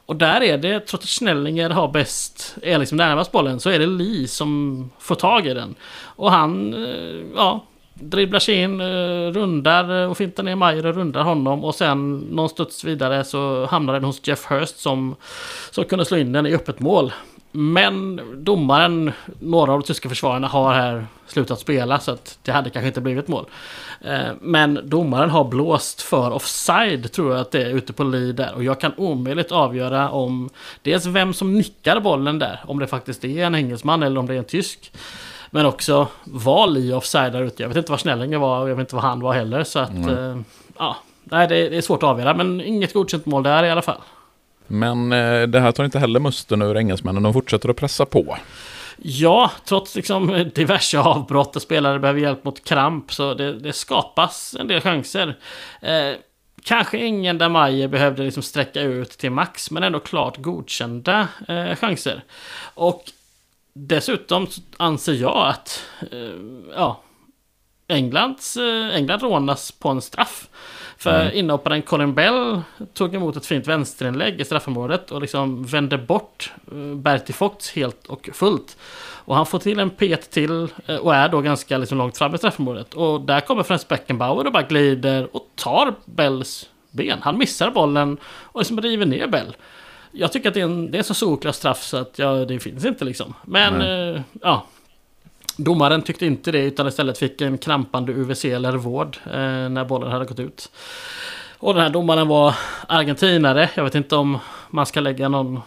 Och 0.07 0.17
där 0.17 0.43
är 0.43 0.59
det, 0.59 0.81
trots 0.81 1.05
att 1.05 1.11
Schnellinger 1.11 1.71
har 1.71 1.89
bäst, 1.89 2.57
är 2.63 2.79
liksom 2.79 2.97
närmast 2.97 3.33
bollen, 3.33 3.61
så 3.61 3.71
är 3.71 3.79
det 3.79 3.87
Lee 3.87 4.29
som 4.29 4.91
får 4.99 5.15
tag 5.15 5.47
i 5.47 5.55
den. 5.55 5.75
Och 6.03 6.31
han, 6.31 6.75
eh, 6.75 7.25
ja, 7.37 7.65
dribblar 7.95 8.39
sig 8.39 8.55
in, 8.55 8.81
eh, 8.81 9.33
rundar 9.33 10.09
och 10.09 10.17
fintar 10.17 10.43
ner 10.43 10.55
Mayer 10.55 10.87
och 10.87 10.95
rundar 10.95 11.23
honom 11.23 11.65
och 11.65 11.75
sen 11.75 12.19
någon 12.19 12.49
studs 12.49 12.85
vidare 12.85 13.25
så 13.25 13.67
hamnar 13.67 13.93
den 13.93 14.05
hos 14.05 14.29
Jeff 14.29 14.45
Hurst 14.45 14.79
som, 14.79 15.17
som 15.71 15.85
kunde 15.85 16.05
slå 16.05 16.17
in 16.17 16.33
den 16.33 16.47
i 16.47 16.55
öppet 16.55 16.81
mål. 16.81 17.13
Men 17.53 18.21
domaren, 18.45 19.13
några 19.41 19.73
av 19.73 19.81
de 19.81 19.87
tyska 19.87 20.09
försvararna 20.09 20.49
har 20.49 20.75
här 20.75 21.07
slutat 21.27 21.61
spela 21.61 21.99
så 22.01 22.11
att 22.11 22.39
det 22.43 22.53
hade 22.53 22.71
kanske 22.71 22.87
inte 22.89 23.01
blivit 23.01 23.29
mål. 23.29 23.47
Eh, 24.01 24.21
Men 24.41 24.81
domaren 24.85 25.31
har 25.31 25.45
blåst 25.45 26.03
för 26.03 26.31
offside 26.31 27.13
tror 27.13 27.33
jag 27.33 27.41
att 27.41 27.51
det 27.51 27.63
är 27.63 27.71
ute 27.71 27.93
på 27.93 28.05
Lee 28.05 28.33
där. 28.33 28.55
Och 28.55 28.65
jag 28.65 28.81
kan 28.81 28.93
omöjligt 28.97 29.53
avgöra 29.53 30.11
om 30.11 30.51
dels 30.83 31.07
vem 31.07 31.35
som 31.35 31.55
nickar 31.55 32.01
bollen 32.01 32.39
där. 32.39 32.61
Om 32.67 32.79
det 32.79 32.87
faktiskt 32.87 33.25
är 33.25 33.45
en 33.45 33.55
engelsman 33.55 34.03
eller 34.03 34.21
om 34.21 34.27
det 34.27 34.35
är 34.35 34.39
en 34.39 34.45
tysk. 34.45 34.93
Men 35.51 35.67
också 35.67 36.09
var 36.25 36.67
Lee 36.67 36.95
offside 36.95 37.33
där 37.33 37.43
ute. 37.43 37.63
Jag 37.63 37.69
vet 37.69 37.77
inte 37.77 37.91
vad 37.93 38.01
Schnellinger 38.01 38.39
var 38.39 38.61
och 38.61 38.71
jag 38.71 38.75
vet 38.77 38.81
inte 38.83 38.95
vad 38.95 39.05
han 39.05 39.21
var 39.21 39.33
heller. 39.33 39.65
Så 39.65 39.79
att, 39.79 40.09
eh, 40.09 40.37
ja. 40.79 40.97
Det 41.25 41.77
är 41.77 41.81
svårt 41.81 42.03
att 42.03 42.09
avgöra. 42.09 42.35
Men 42.35 42.61
inget 42.61 42.93
godkänt 42.93 43.27
mål 43.27 43.43
där 43.43 43.65
i 43.65 43.71
alla 43.71 43.83
fall. 43.83 43.99
Men 44.69 45.13
eh, 45.13 45.43
det 45.43 45.61
här 45.61 45.73
tar 45.73 45.85
inte 45.85 45.99
heller 45.99 46.21
musten 46.21 46.63
ur 46.63 46.77
engelsmännen. 46.77 47.23
De 47.23 47.33
fortsätter 47.33 47.69
att 47.69 47.77
pressa 47.77 48.07
på. 48.07 48.37
Ja, 49.03 49.51
trots 49.65 49.97
liksom 49.97 50.51
diverse 50.55 50.99
avbrott 50.99 51.57
och 51.57 51.63
spelare 51.63 51.99
behöver 51.99 52.21
hjälp 52.21 52.45
mot 52.45 52.65
kramp 52.65 53.13
så 53.13 53.35
det, 53.35 53.59
det 53.59 53.73
skapas 53.73 54.57
en 54.61 54.69
del 54.69 54.81
chanser. 54.81 55.39
Eh, 55.81 56.13
kanske 56.63 56.99
ingen 56.99 57.39
där 57.39 57.49
Majer 57.49 57.89
behövde 57.89 58.23
liksom 58.23 58.43
sträcka 58.43 58.81
ut 58.81 59.11
till 59.11 59.31
max, 59.31 59.71
men 59.71 59.83
ändå 59.83 60.01
klart 60.01 60.37
godkända 60.37 61.29
eh, 61.49 61.75
chanser. 61.75 62.25
Och 62.75 63.05
dessutom 63.73 64.47
anser 64.77 65.15
jag 65.15 65.49
att 65.49 65.85
eh, 66.13 66.35
ja, 66.75 67.03
Englands, 67.89 68.57
eh, 68.57 68.97
England 68.97 69.23
rånas 69.23 69.73
på 69.73 69.89
en 69.89 70.03
straff. 70.03 70.49
För 70.99 71.21
Mm. 71.21 71.37
inhopparen 71.39 71.83
Colin 71.83 72.15
Bell 72.15 72.61
tog 72.95 73.15
emot 73.15 73.37
ett 73.37 73.47
fint 73.47 73.67
vänsterinlägg 73.67 74.41
i 74.41 74.45
straffområdet 74.45 75.11
och 75.11 75.21
liksom 75.21 75.65
vände 75.65 75.99
bort 75.99 76.53
eh, 76.73 76.95
Bertie 76.97 77.35
Fox 77.35 77.71
helt 77.73 78.07
och 78.07 78.31
fullt. 78.33 78.77
Och 79.25 79.37
han 79.37 79.47
får 79.47 79.59
till 79.59 79.79
en 79.81 79.91
pet 79.91 80.31
till 80.31 80.69
eh, 80.87 80.97
och 80.97 81.15
är 81.15 81.29
då 81.29 81.41
ganska 81.41 81.79
liksom 81.79 81.99
långt 81.99 82.19
fram 82.19 82.35
i 82.35 82.39
straffområdet. 82.39 82.95
Och 82.95 83.21
där 83.21 83.41
kommer 83.41 83.63
Frans 83.63 83.89
Beckenbauer 83.89 84.47
och 84.47 84.53
bara 84.53 84.63
glider 84.63 85.37
och 85.37 85.47
tar 85.55 85.95
Bells 86.05 86.69
ben. 86.91 87.19
Han 87.23 87.39
missar 87.39 87.71
bollen 87.71 88.19
och 88.25 88.61
liksom 88.61 88.81
river 88.81 89.07
ner 89.07 89.27
Bell. 89.27 89.57
Jag 90.13 90.33
tycker 90.33 90.49
att 90.49 90.55
det 90.55 90.61
är 90.61 90.65
en, 90.65 90.91
det 90.91 90.97
är 90.97 90.99
en 90.99 91.05
så 91.05 91.15
solklar 91.15 91.53
straff 91.53 91.83
så 91.83 91.97
att 91.97 92.19
ja, 92.19 92.33
det 92.33 92.59
finns 92.59 92.85
inte 92.85 93.05
liksom. 93.05 93.35
Men 93.45 93.81
eh, 93.81 94.21
ja, 94.43 94.67
Domaren 95.59 96.03
tyckte 96.03 96.27
inte 96.27 96.53
det 96.53 96.63
utan 96.63 96.89
istället 96.89 97.19
fick 97.19 97.41
en 97.41 97.59
krampande 97.59 98.13
UVC 98.13 98.45
eller 98.45 98.73
vård 98.73 99.17
eh, 99.27 99.69
när 99.69 99.85
bollen 99.85 100.13
hade 100.13 100.25
gått 100.25 100.41
ut. 100.41 100.71
Och 101.59 101.75
den 101.75 101.83
här 101.83 101.91
domaren 101.91 102.29
var 102.29 102.55
argentinare. 102.89 103.71
Jag 103.75 103.85
vet 103.85 103.95
inte 103.95 104.17
om 104.17 104.39
man 104.71 104.87
ska 104.87 105.01
lägga 105.01 105.29
någon 105.29 105.61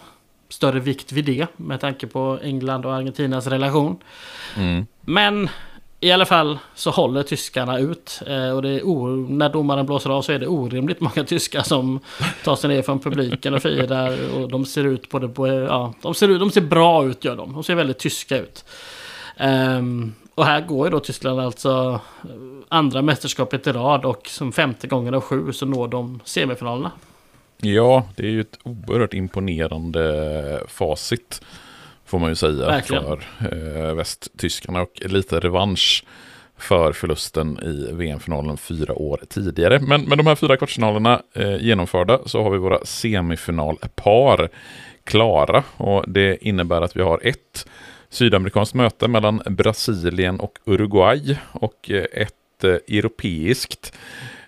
större 0.49 0.79
vikt 0.79 1.11
vid 1.11 1.25
det 1.25 1.47
med 1.57 1.79
tanke 1.79 2.07
på 2.07 2.39
England 2.43 2.85
och 2.85 2.93
Argentinas 2.93 3.47
relation. 3.47 3.97
Mm. 4.57 4.85
Men 5.01 5.49
i 5.99 6.11
alla 6.11 6.25
fall 6.25 6.57
så 6.75 6.89
håller 6.89 7.23
tyskarna 7.23 7.79
ut. 7.79 8.21
Eh, 8.27 8.49
och 8.49 8.63
när 9.29 9.49
domaren 9.49 9.85
blåser 9.85 10.09
av 10.09 10.21
så 10.21 10.31
är 10.31 10.39
det 10.39 10.47
orimligt 10.47 10.99
många 10.99 11.23
tyskar 11.23 11.61
som 11.61 11.99
tar 12.43 12.55
sig 12.55 12.69
ner 12.69 12.81
från 12.81 12.99
publiken 12.99 13.53
och 13.53 13.61
firar. 13.61 14.17
Och 14.35 14.49
de 14.49 14.65
ser 14.65 14.83
ut 14.83 15.09
på 15.09 15.19
det... 15.19 15.27
På, 15.27 15.47
ja, 15.47 15.93
de, 16.01 16.13
ser, 16.13 16.27
ut- 16.27 16.39
de 16.39 16.51
ser 16.51 16.61
bra 16.61 17.05
ut 17.05 17.25
gör 17.25 17.35
de. 17.35 17.53
De 17.53 17.63
ser 17.63 17.75
väldigt 17.75 17.99
tyska 17.99 18.37
ut. 18.37 18.65
Ehm, 19.41 20.13
och 20.35 20.45
här 20.45 20.61
går 20.61 20.87
ju 20.87 20.91
då 20.91 20.99
Tyskland 20.99 21.39
alltså 21.39 21.99
eh, 22.23 22.29
andra 22.69 23.01
mästerskapet 23.01 23.67
i 23.67 23.71
rad 23.71 24.05
och 24.05 24.27
som 24.27 24.51
femte 24.51 24.87
gången 24.87 25.13
av 25.13 25.21
sju 25.21 25.53
så 25.53 25.65
når 25.65 25.87
de 25.87 26.19
semifinalerna. 26.25 26.91
Ja, 27.57 28.05
det 28.15 28.23
är 28.23 28.29
ju 28.29 28.41
ett 28.41 28.59
oerhört 28.63 29.13
imponerande 29.13 30.63
facit. 30.67 31.41
Får 32.05 32.19
man 32.19 32.29
ju 32.29 32.35
säga 32.35 32.65
Verkligen. 32.65 33.03
för 33.03 33.23
eh, 33.51 33.95
västtyskarna 33.95 34.81
och 34.81 35.01
lite 35.05 35.39
revansch 35.39 36.05
för 36.57 36.93
förlusten 36.93 37.59
i 37.63 37.93
VM-finalen 37.93 38.57
fyra 38.57 38.93
år 38.93 39.21
tidigare. 39.29 39.79
Men 39.79 40.01
med 40.01 40.17
de 40.17 40.27
här 40.27 40.35
fyra 40.35 40.57
kvartsfinalerna 40.57 41.21
eh, 41.35 41.55
genomförda 41.55 42.19
så 42.25 42.43
har 42.43 42.51
vi 42.51 42.57
våra 42.57 42.85
semifinalpar 42.85 44.49
klara 45.03 45.63
och 45.77 46.03
det 46.07 46.47
innebär 46.47 46.81
att 46.81 46.95
vi 46.95 47.01
har 47.01 47.19
ett 47.23 47.65
sydamerikanskt 48.11 48.75
möte 48.75 49.07
mellan 49.07 49.41
Brasilien 49.45 50.39
och 50.39 50.59
Uruguay 50.65 51.37
och 51.51 51.91
eh, 51.91 52.05
ett 52.13 52.63
eh, 52.63 52.69
europeiskt 52.69 53.93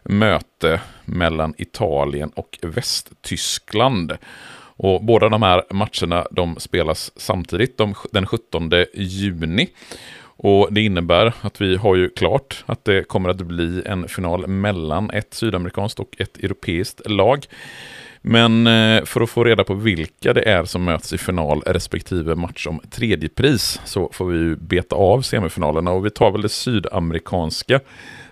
möte 0.04 0.82
mellan 1.06 1.54
Italien 1.58 2.32
och 2.36 2.60
Västtyskland. 2.62 4.18
Och 4.76 5.04
båda 5.04 5.30
de 5.30 5.44
här 5.44 5.64
matcherna 5.70 6.28
de 6.32 6.56
spelas 6.60 7.12
samtidigt 7.16 7.78
de, 7.78 7.96
den 8.12 8.26
17 8.26 8.72
juni. 8.94 9.70
Och 10.38 10.74
det 10.74 10.82
innebär 10.82 11.34
att 11.42 11.62
vi 11.62 11.76
har 11.76 11.96
ju 11.96 12.10
klart 12.10 12.64
att 12.66 12.86
det 12.86 13.08
kommer 13.08 13.30
att 13.30 13.38
bli 13.38 13.84
en 13.86 14.08
final 14.08 14.48
mellan 14.48 15.10
ett 15.10 15.34
sydamerikanskt 15.34 16.00
och 16.00 16.16
ett 16.18 16.38
europeiskt 16.38 17.10
lag. 17.10 17.46
Men 18.26 18.68
eh, 18.68 19.04
för 19.06 19.22
att 19.22 19.30
få 19.30 19.44
reda 19.44 19.64
på 19.64 19.74
vilka 19.74 20.34
det 20.34 20.50
är 20.50 20.66
som 20.66 20.84
möts 20.84 21.14
i 21.14 21.18
final 21.18 21.62
respektive 21.66 22.36
match 22.36 22.68
om 22.68 22.82
tredje 22.90 23.30
pris 23.30 23.82
så 23.86 24.10
får 24.14 24.26
vi 24.26 24.38
ju 24.38 24.56
beta 24.56 24.96
av 24.96 25.22
semifinalerna 25.22 25.92
och 25.92 26.06
vi 26.06 26.10
tar 26.10 26.32
väl 26.32 26.42
det 26.42 26.50
sydamerikanska 26.50 27.80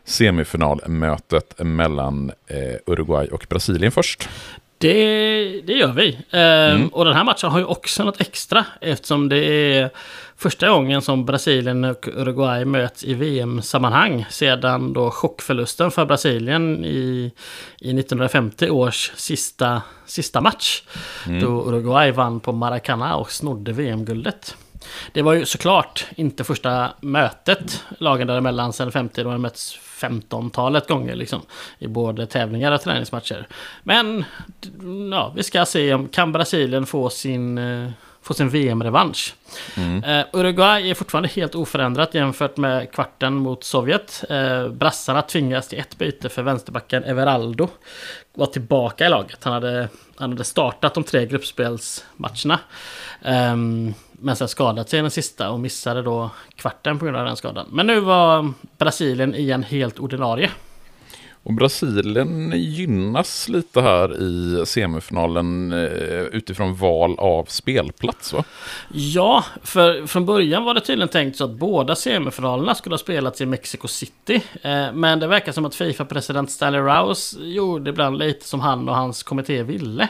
semifinalmötet 0.03 1.59
mellan 1.59 2.31
eh, 2.47 2.75
Uruguay 2.93 3.27
och 3.27 3.45
Brasilien 3.49 3.91
först. 3.91 4.29
Det, 4.81 5.61
det 5.61 5.73
gör 5.73 5.93
vi. 5.93 6.17
Ehm, 6.31 6.75
mm. 6.75 6.87
Och 6.87 7.05
den 7.05 7.13
här 7.13 7.23
matchen 7.23 7.49
har 7.49 7.59
ju 7.59 7.65
också 7.65 8.03
något 8.03 8.21
extra 8.21 8.65
eftersom 8.81 9.29
det 9.29 9.37
är 9.37 9.89
första 10.37 10.69
gången 10.69 11.01
som 11.01 11.25
Brasilien 11.25 11.83
och 11.83 12.07
Uruguay 12.07 12.65
möts 12.65 13.03
i 13.03 13.13
VM-sammanhang 13.13 14.25
sedan 14.29 14.93
då 14.93 15.11
chockförlusten 15.11 15.91
för 15.91 16.05
Brasilien 16.05 16.85
i, 16.85 17.31
i 17.79 17.99
1950 17.99 18.69
års 18.69 19.11
sista, 19.15 19.81
sista 20.05 20.41
match. 20.41 20.83
Mm. 21.27 21.41
Då 21.41 21.67
Uruguay 21.67 22.11
vann 22.11 22.39
på 22.39 22.51
Maracana 22.51 23.15
och 23.15 23.31
snodde 23.31 23.71
VM-guldet. 23.71 24.55
Det 25.11 25.21
var 25.21 25.33
ju 25.33 25.45
såklart 25.45 26.05
inte 26.15 26.43
första 26.43 26.93
mötet 27.01 27.83
lagen 27.97 28.27
däremellan 28.27 28.73
sedan 28.73 28.91
50 28.91 29.23
då 29.23 29.31
de 29.31 29.41
mötts 29.41 29.79
15-talet 30.01 30.87
gånger 30.87 31.15
liksom. 31.15 31.41
I 31.79 31.87
både 31.87 32.27
tävlingar 32.27 32.71
och 32.71 32.81
träningsmatcher. 32.81 33.47
Men 33.83 34.25
ja, 35.11 35.33
vi 35.35 35.43
ska 35.43 35.65
se 35.65 35.93
om 35.93 36.07
kan 36.07 36.31
Brasilien 36.31 36.85
få 36.85 37.09
sin, 37.09 37.57
eh, 37.57 37.89
få 38.21 38.33
sin 38.33 38.49
VM-revansch. 38.49 39.35
Mm. 39.77 40.03
Uh, 40.03 40.25
Uruguay 40.33 40.89
är 40.89 40.93
fortfarande 40.93 41.29
helt 41.29 41.55
oförändrat 41.55 42.13
jämfört 42.13 42.57
med 42.57 42.91
kvarten 42.91 43.33
mot 43.33 43.63
Sovjet. 43.63 44.23
Uh, 44.31 44.69
brassarna 44.69 45.21
tvingas 45.21 45.67
till 45.67 45.79
ett 45.79 45.97
byte 45.97 46.29
för 46.29 46.43
vänsterbacken 46.43 47.03
Everaldo. 47.03 47.67
Var 48.33 48.45
tillbaka 48.45 49.05
i 49.05 49.09
laget. 49.09 49.43
Han 49.43 49.53
hade, 49.53 49.89
han 50.15 50.29
hade 50.29 50.43
startat 50.43 50.93
de 50.93 51.03
tre 51.03 51.25
gruppspelsmatcherna. 51.25 52.59
Um, 53.21 53.93
men 54.21 54.35
sen 54.35 54.47
skadat 54.47 54.89
sig 54.89 54.99
i 54.99 55.01
den 55.01 55.11
sista 55.11 55.49
och 55.49 55.59
missade 55.59 56.01
då 56.01 56.29
kvarten 56.55 56.99
på 56.99 57.05
grund 57.05 57.17
av 57.17 57.25
den 57.25 57.35
skadan. 57.35 57.67
Men 57.71 57.87
nu 57.87 57.99
var 57.99 58.53
Brasilien 58.77 59.35
igen 59.35 59.63
helt 59.63 59.99
ordinarie. 59.99 60.51
Och 61.43 61.53
Brasilien 61.53 62.53
gynnas 62.55 63.49
lite 63.49 63.81
här 63.81 64.21
i 64.21 64.63
semifinalen 64.65 65.71
eh, 65.71 66.21
utifrån 66.21 66.75
val 66.75 67.15
av 67.19 67.45
spelplats 67.45 68.33
va? 68.33 68.43
Ja, 68.93 69.45
för 69.63 70.07
från 70.07 70.25
början 70.25 70.63
var 70.63 70.73
det 70.73 70.81
tydligen 70.81 71.09
tänkt 71.09 71.37
så 71.37 71.43
att 71.43 71.51
båda 71.51 71.95
semifinalerna 71.95 72.75
skulle 72.75 72.93
ha 72.93 72.97
spelats 72.97 73.41
i 73.41 73.45
Mexico 73.45 73.87
City. 73.87 74.41
Eh, 74.61 74.93
men 74.93 75.19
det 75.19 75.27
verkar 75.27 75.51
som 75.51 75.65
att 75.65 75.75
Fifa-president 75.75 76.51
Stanley 76.51 76.81
Rouse 76.81 77.37
gjorde 77.39 77.89
ibland 77.89 78.17
lite 78.17 78.45
som 78.45 78.59
han 78.59 78.89
och 78.89 78.95
hans 78.95 79.23
kommitté 79.23 79.63
ville. 79.63 80.07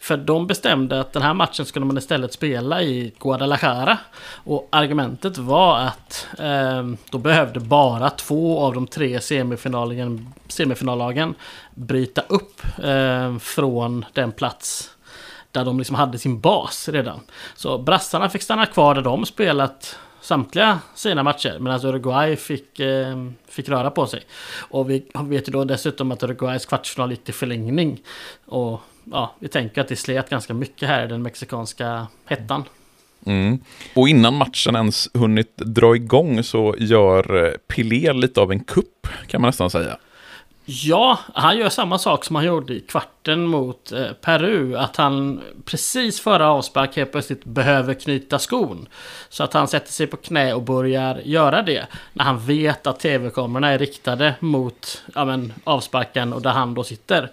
För 0.00 0.16
de 0.16 0.46
bestämde 0.46 1.00
att 1.00 1.12
den 1.12 1.22
här 1.22 1.34
matchen 1.34 1.66
skulle 1.66 1.86
man 1.86 1.98
istället 1.98 2.32
spela 2.32 2.82
i 2.82 3.12
Guadalajara. 3.20 3.98
Och 4.44 4.68
argumentet 4.70 5.38
var 5.38 5.78
att 5.78 6.26
eh, 6.38 6.82
då 7.10 7.18
behövde 7.18 7.60
bara 7.60 8.10
två 8.10 8.60
av 8.60 8.74
de 8.74 8.86
tre 8.86 9.20
semifinalerna 9.20 10.18
semifinallagen 10.62 11.34
bryta 11.74 12.22
upp 12.28 12.62
eh, 12.84 13.38
från 13.38 14.04
den 14.12 14.32
plats 14.32 14.90
där 15.50 15.64
de 15.64 15.78
liksom 15.78 15.96
hade 15.96 16.18
sin 16.18 16.40
bas 16.40 16.88
redan. 16.88 17.20
Så 17.54 17.78
brassarna 17.78 18.28
fick 18.28 18.42
stanna 18.42 18.66
kvar 18.66 18.94
där 18.94 19.02
de 19.02 19.26
spelat 19.26 19.98
samtliga 20.20 20.78
sina 20.94 21.22
matcher. 21.22 21.58
Medan 21.58 21.86
Uruguay 21.86 22.36
fick, 22.36 22.80
eh, 22.80 23.26
fick 23.48 23.68
röra 23.68 23.90
på 23.90 24.06
sig. 24.06 24.22
Och 24.70 24.90
vi 24.90 25.06
vet 25.14 25.48
ju 25.48 25.52
då 25.52 25.64
dessutom 25.64 26.12
att 26.12 26.22
Uruguays 26.22 26.66
kvartsfinal 26.66 27.10
gick 27.10 27.24
till 27.24 27.34
förlängning. 27.34 28.00
Och 28.46 28.80
ja, 29.04 29.34
vi 29.38 29.48
tänker 29.48 29.80
att 29.80 29.88
det 29.88 29.96
slet 29.96 30.30
ganska 30.30 30.54
mycket 30.54 30.88
här 30.88 31.04
i 31.04 31.08
den 31.08 31.22
mexikanska 31.22 32.06
hettan. 32.26 32.64
Mm. 33.26 33.58
Och 33.94 34.08
innan 34.08 34.34
matchen 34.34 34.76
ens 34.76 35.08
hunnit 35.14 35.56
dra 35.56 35.96
igång 35.96 36.42
så 36.42 36.74
gör 36.78 37.44
eh, 37.44 37.52
Pelé 37.66 38.12
lite 38.12 38.40
av 38.40 38.52
en 38.52 38.64
kupp 38.64 39.08
kan 39.26 39.40
man 39.40 39.48
nästan 39.48 39.70
säga. 39.70 39.98
Ja, 40.64 41.18
han 41.34 41.58
gör 41.58 41.68
samma 41.68 41.98
sak 41.98 42.24
som 42.24 42.36
han 42.36 42.44
gjorde 42.44 42.74
i 42.74 42.80
kvarten 42.80 43.46
mot 43.46 43.92
eh, 43.92 44.12
Peru. 44.12 44.76
Att 44.76 44.96
han 44.96 45.40
precis 45.64 46.20
före 46.20 46.46
avspark 46.46 46.96
helt 46.96 47.12
plötsligt 47.12 47.44
behöver 47.44 47.94
knyta 47.94 48.38
skon. 48.38 48.88
Så 49.28 49.44
att 49.44 49.52
han 49.52 49.68
sätter 49.68 49.92
sig 49.92 50.06
på 50.06 50.16
knä 50.16 50.54
och 50.54 50.62
börjar 50.62 51.20
göra 51.24 51.62
det. 51.62 51.86
När 52.12 52.24
han 52.24 52.38
vet 52.38 52.86
att 52.86 53.00
tv-kamerorna 53.00 53.68
är 53.68 53.78
riktade 53.78 54.34
mot 54.40 55.02
ja, 55.14 55.24
men, 55.24 55.52
avsparken 55.64 56.32
och 56.32 56.42
där 56.42 56.50
han 56.50 56.74
då 56.74 56.84
sitter. 56.84 57.30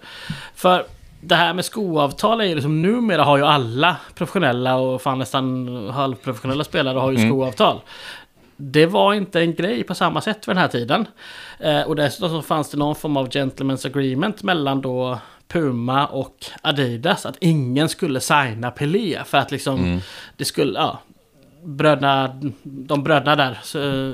För 0.54 0.84
det 1.20 1.34
här 1.34 1.54
med 1.54 1.64
skoavtal 1.64 2.40
är 2.40 2.44
ju 2.44 2.54
liksom 2.54 2.82
numera 2.82 3.24
har 3.24 3.36
ju 3.36 3.44
alla 3.44 3.96
professionella 4.14 4.76
och 4.76 5.02
fan 5.02 5.18
nästan 5.18 5.68
halvprofessionella 5.90 6.64
spelare 6.64 6.98
har 6.98 7.10
ju 7.10 7.16
mm. 7.16 7.28
skoavtal. 7.28 7.80
Det 8.60 8.86
var 8.86 9.14
inte 9.14 9.40
en 9.40 9.54
grej 9.54 9.82
på 9.82 9.94
samma 9.94 10.20
sätt 10.20 10.44
för 10.44 10.54
den 10.54 10.60
här 10.60 10.68
tiden. 10.68 11.06
Eh, 11.58 11.82
och 11.82 11.96
dessutom 11.96 12.28
så 12.28 12.42
fanns 12.42 12.70
det 12.70 12.76
någon 12.76 12.94
form 12.94 13.16
av 13.16 13.28
gentlemen's 13.28 13.86
agreement 13.86 14.42
mellan 14.42 14.80
då 14.80 15.18
Puma 15.48 16.06
och 16.06 16.46
Adidas 16.62 17.26
att 17.26 17.36
ingen 17.40 17.88
skulle 17.88 18.20
signa 18.20 18.70
Pelé 18.70 19.24
för 19.24 19.38
att 19.38 19.50
liksom 19.50 19.78
mm. 19.78 20.00
det 20.36 20.44
skulle, 20.44 20.78
ja, 20.78 20.98
bröderna, 21.64 22.40
de 22.62 23.02
bröderna 23.02 23.36
där 23.36 23.58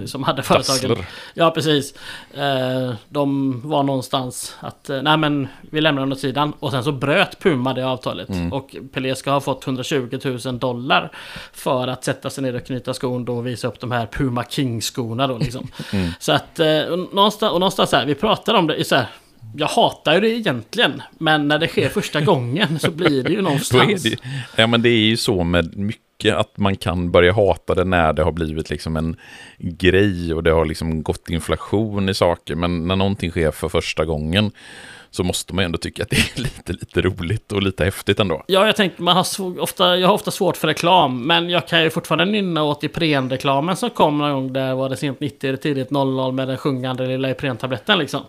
som 0.07 0.23
hade 0.23 0.43
företagen. 0.43 1.05
Ja, 1.35 1.51
precis. 1.51 1.95
Eh, 2.35 2.95
de 3.09 3.61
var 3.69 3.83
någonstans 3.83 4.57
att, 4.61 4.91
eh, 4.91 5.03
nej 5.03 5.17
men 5.17 5.49
vi 5.61 5.81
lämnar 5.81 6.03
dem 6.03 6.13
åt 6.13 6.21
sidan. 6.21 6.53
Och 6.59 6.71
sen 6.71 6.85
så 6.85 6.93
bröt 6.93 7.39
Puma 7.39 7.75
det 7.75 7.87
avtalet. 7.87 8.29
Mm. 8.29 8.53
Och 8.53 8.77
Pelé 8.93 9.15
ska 9.15 9.31
ha 9.31 9.41
fått 9.41 9.67
120 9.67 10.19
000 10.45 10.59
dollar 10.59 11.13
för 11.53 11.89
att 11.89 12.05
sätta 12.05 12.31
sig 12.31 12.45
ner 12.45 12.57
och 12.57 12.67
knyta 12.67 12.95
skon 12.95 13.25
då 13.25 13.37
och 13.37 13.47
visa 13.47 13.69
upp 13.69 13.81
de 13.81 13.93
här 13.93 14.07
Puma 14.07 14.45
King-skorna 14.45 15.27
då 15.27 15.39
liksom. 15.39 15.69
Mm. 15.93 16.11
Så 16.21 16.33
att, 16.33 16.61
eh, 16.61 16.67
någonstans, 17.13 17.53
och 17.53 17.61
någonstans 17.61 17.93
här, 17.93 18.07
vi 18.07 18.15
pratar 18.15 18.55
om 18.55 18.67
det 18.67 18.85
så 18.85 18.97
här, 18.97 19.07
jag 19.55 19.67
hatar 19.67 20.21
det 20.21 20.29
egentligen, 20.29 21.03
men 21.19 21.49
när 21.49 21.59
det 21.59 21.69
sker 21.69 21.89
första 21.89 22.21
gången 22.21 22.79
så 22.79 22.91
blir 22.91 23.23
det 23.23 23.33
ju 23.33 23.43
någonstans. 23.43 24.03
det, 24.03 24.19
ja, 24.57 24.67
men 24.67 24.83
det 24.83 24.89
är 24.89 25.07
ju 25.07 25.17
så 25.17 25.45
med 25.45 25.77
mycket 25.77 26.35
att 26.35 26.59
man 26.59 26.77
kan 26.77 27.11
börja 27.11 27.33
hata 27.33 27.75
det 27.75 27.85
när 27.85 28.13
det 28.13 28.23
har 28.23 28.33
blivit 28.33 28.71
liksom 28.71 28.97
en 28.97 29.17
grej 29.59 30.35
och 30.35 30.43
det 30.43 30.51
har 30.51 30.65
liksom 30.65 31.03
gått 31.03 31.31
inflation 31.31 32.09
i 32.09 32.15
saker. 32.15 32.55
Men 32.55 32.89
när 32.89 32.97
någonting 32.97 33.31
sker 33.31 33.51
för 33.51 33.69
första 33.69 34.05
gången 34.05 34.51
så 35.17 35.23
måste 35.23 35.55
man 35.55 35.65
ändå 35.65 35.79
tycka 35.79 36.03
att 36.03 36.11
det 36.11 36.17
är 36.17 36.41
lite, 36.41 36.73
lite 36.73 37.01
roligt 37.01 37.53
och 37.53 37.63
lite 37.63 37.85
häftigt 37.85 38.21
ändå. 38.21 38.45
Ja, 38.47 38.67
jag 38.67 38.77
tänkte, 38.77 39.03
man 39.03 39.17
har 39.17 39.27
ofta, 39.61 39.97
jag 39.97 40.09
har 40.09 40.15
ofta 40.15 40.31
svårt 40.31 40.57
för 40.57 40.69
reklam, 40.69 41.27
men 41.27 41.51
jag 41.51 41.69
kan 41.69 41.83
ju 41.83 41.91
fortfarande 41.91 42.25
nynna 42.25 42.63
åt 42.63 42.85
Ipren-reklamen 42.85 43.77
som 43.77 43.91
kom 43.91 44.19
någon 44.19 44.33
gång 44.33 44.53
där 44.53 44.75
var 44.75 44.89
det 44.89 44.97
sent 44.97 45.21
90 45.21 45.49
eller 45.49 45.59
tidigt 45.59 45.91
00 45.91 46.33
med 46.33 46.49
den 46.49 46.59
sjungande 46.59 47.07
lilla 47.07 47.31
Ipren-tabletten 47.31 47.99
liksom. 47.99 48.21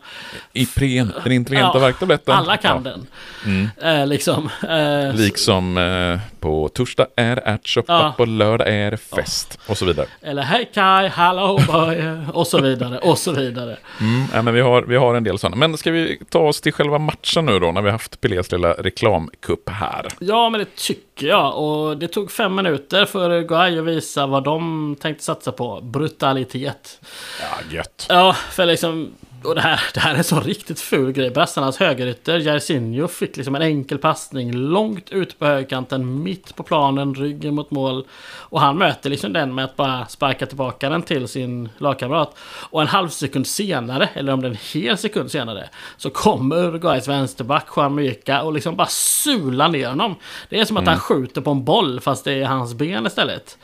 Ipren, 0.53 1.13
den 1.23 1.33
intelligenta 1.33 1.77
ja, 1.77 1.79
värktabletten. 1.79 2.33
Alla 2.33 2.57
kan 2.57 2.83
ja. 2.85 2.91
den. 2.91 3.07
Mm. 3.45 3.69
Eh, 4.01 4.07
liksom. 4.07 4.49
Eh, 4.69 5.15
liksom 5.15 5.77
eh, 5.77 6.19
på 6.48 6.70
torsdag 6.70 7.08
är 7.16 7.41
ärtsoppa, 7.45 7.93
ja. 7.93 8.14
på 8.18 8.26
lördag 8.26 8.68
är 8.68 8.95
fest 8.95 9.60
och 9.68 9.78
så 9.78 9.86
vidare. 9.86 10.08
Eller 10.22 10.41
hej 10.41 10.70
Kai, 10.74 11.08
hallå 11.08 11.60
och 12.34 12.48
så 12.48 12.62
vidare, 12.62 12.98
och 12.98 13.18
så 13.18 13.32
vidare. 13.32 13.78
Mm, 14.02 14.26
ja, 14.34 14.41
men 14.41 14.54
vi 14.54 14.62
har, 14.62 14.82
vi 14.82 14.95
har 14.95 15.16
en 15.16 15.24
del 15.24 15.39
sådana. 15.39 15.56
Men 15.56 15.78
ska 15.78 15.91
vi 15.91 16.20
ta 16.30 16.39
oss 16.39 16.62
till 16.62 16.74
själva 16.74 16.98
matchen 16.98 17.45
nu 17.45 17.60
då, 17.60 17.72
när 17.72 17.82
vi 17.82 17.91
haft 17.91 18.22
Pelés 18.22 18.52
lilla 18.52 18.74
reklamkupp 18.74 19.70
här? 19.70 20.08
Ja, 20.20 20.50
men 20.50 20.60
det 20.60 20.76
tycker 20.76 21.28
jag. 21.28 21.58
Och 21.58 21.98
det 21.98 22.08
tog 22.08 22.32
fem 22.32 22.56
minuter 22.56 23.06
för 23.06 23.32
Uruguay 23.32 23.80
att 23.80 23.86
visa 23.86 24.26
vad 24.26 24.43
de 24.43 24.95
tänkte 25.00 25.24
satsa 25.24 25.52
på. 25.52 25.82
Brutalitet. 25.82 27.02
Ja, 27.41 27.76
gött. 27.76 28.06
Ja, 28.10 28.34
för 28.52 28.66
liksom 28.66 29.12
och 29.43 29.55
det 29.55 29.61
här, 29.61 29.81
det 29.93 29.99
här 29.99 30.13
är 30.13 30.17
en 30.17 30.23
sån 30.23 30.43
riktigt 30.43 30.79
ful 30.79 31.11
grej. 31.11 31.29
Brassarnas 31.29 31.77
högerytter, 31.77 32.39
Jairzinho, 32.39 33.07
fick 33.07 33.38
liksom 33.38 33.55
en 33.55 33.61
enkel 33.61 33.97
passning 33.97 34.51
långt 34.53 35.09
ut 35.09 35.39
på 35.39 35.45
högerkanten, 35.45 36.23
mitt 36.23 36.55
på 36.55 36.63
planen, 36.63 37.15
ryggen 37.15 37.55
mot 37.55 37.71
mål. 37.71 38.05
Och 38.49 38.61
han 38.61 38.77
möter 38.77 39.09
liksom 39.09 39.33
den 39.33 39.55
med 39.55 39.65
att 39.65 39.75
bara 39.75 40.05
sparka 40.05 40.45
tillbaka 40.45 40.89
den 40.89 41.01
till 41.01 41.27
sin 41.27 41.69
lagkamrat. 41.77 42.38
Och 42.69 42.81
en 42.81 42.88
halv 42.88 43.09
sekund 43.09 43.47
senare, 43.47 44.09
eller 44.13 44.33
om 44.33 44.41
det 44.41 44.47
är 44.47 44.51
en 44.51 44.57
hel 44.73 44.97
sekund 44.97 45.31
senare, 45.31 45.69
så 45.97 46.09
kommer 46.09 46.55
Uruguays 46.55 47.07
vänsterback 47.07 47.67
Juan 47.75 47.95
Myka 47.95 48.41
och 48.41 48.53
liksom 48.53 48.75
bara 48.75 48.88
sular 48.88 49.69
ner 49.69 49.89
honom. 49.89 50.15
Det 50.49 50.59
är 50.59 50.65
som 50.65 50.77
att 50.77 50.83
mm. 50.83 50.91
han 50.91 50.99
skjuter 50.99 51.41
på 51.41 51.51
en 51.51 51.63
boll 51.63 51.99
fast 51.99 52.25
det 52.25 52.33
är 52.33 52.45
hans 52.45 52.73
ben 52.73 53.07
istället. 53.07 53.57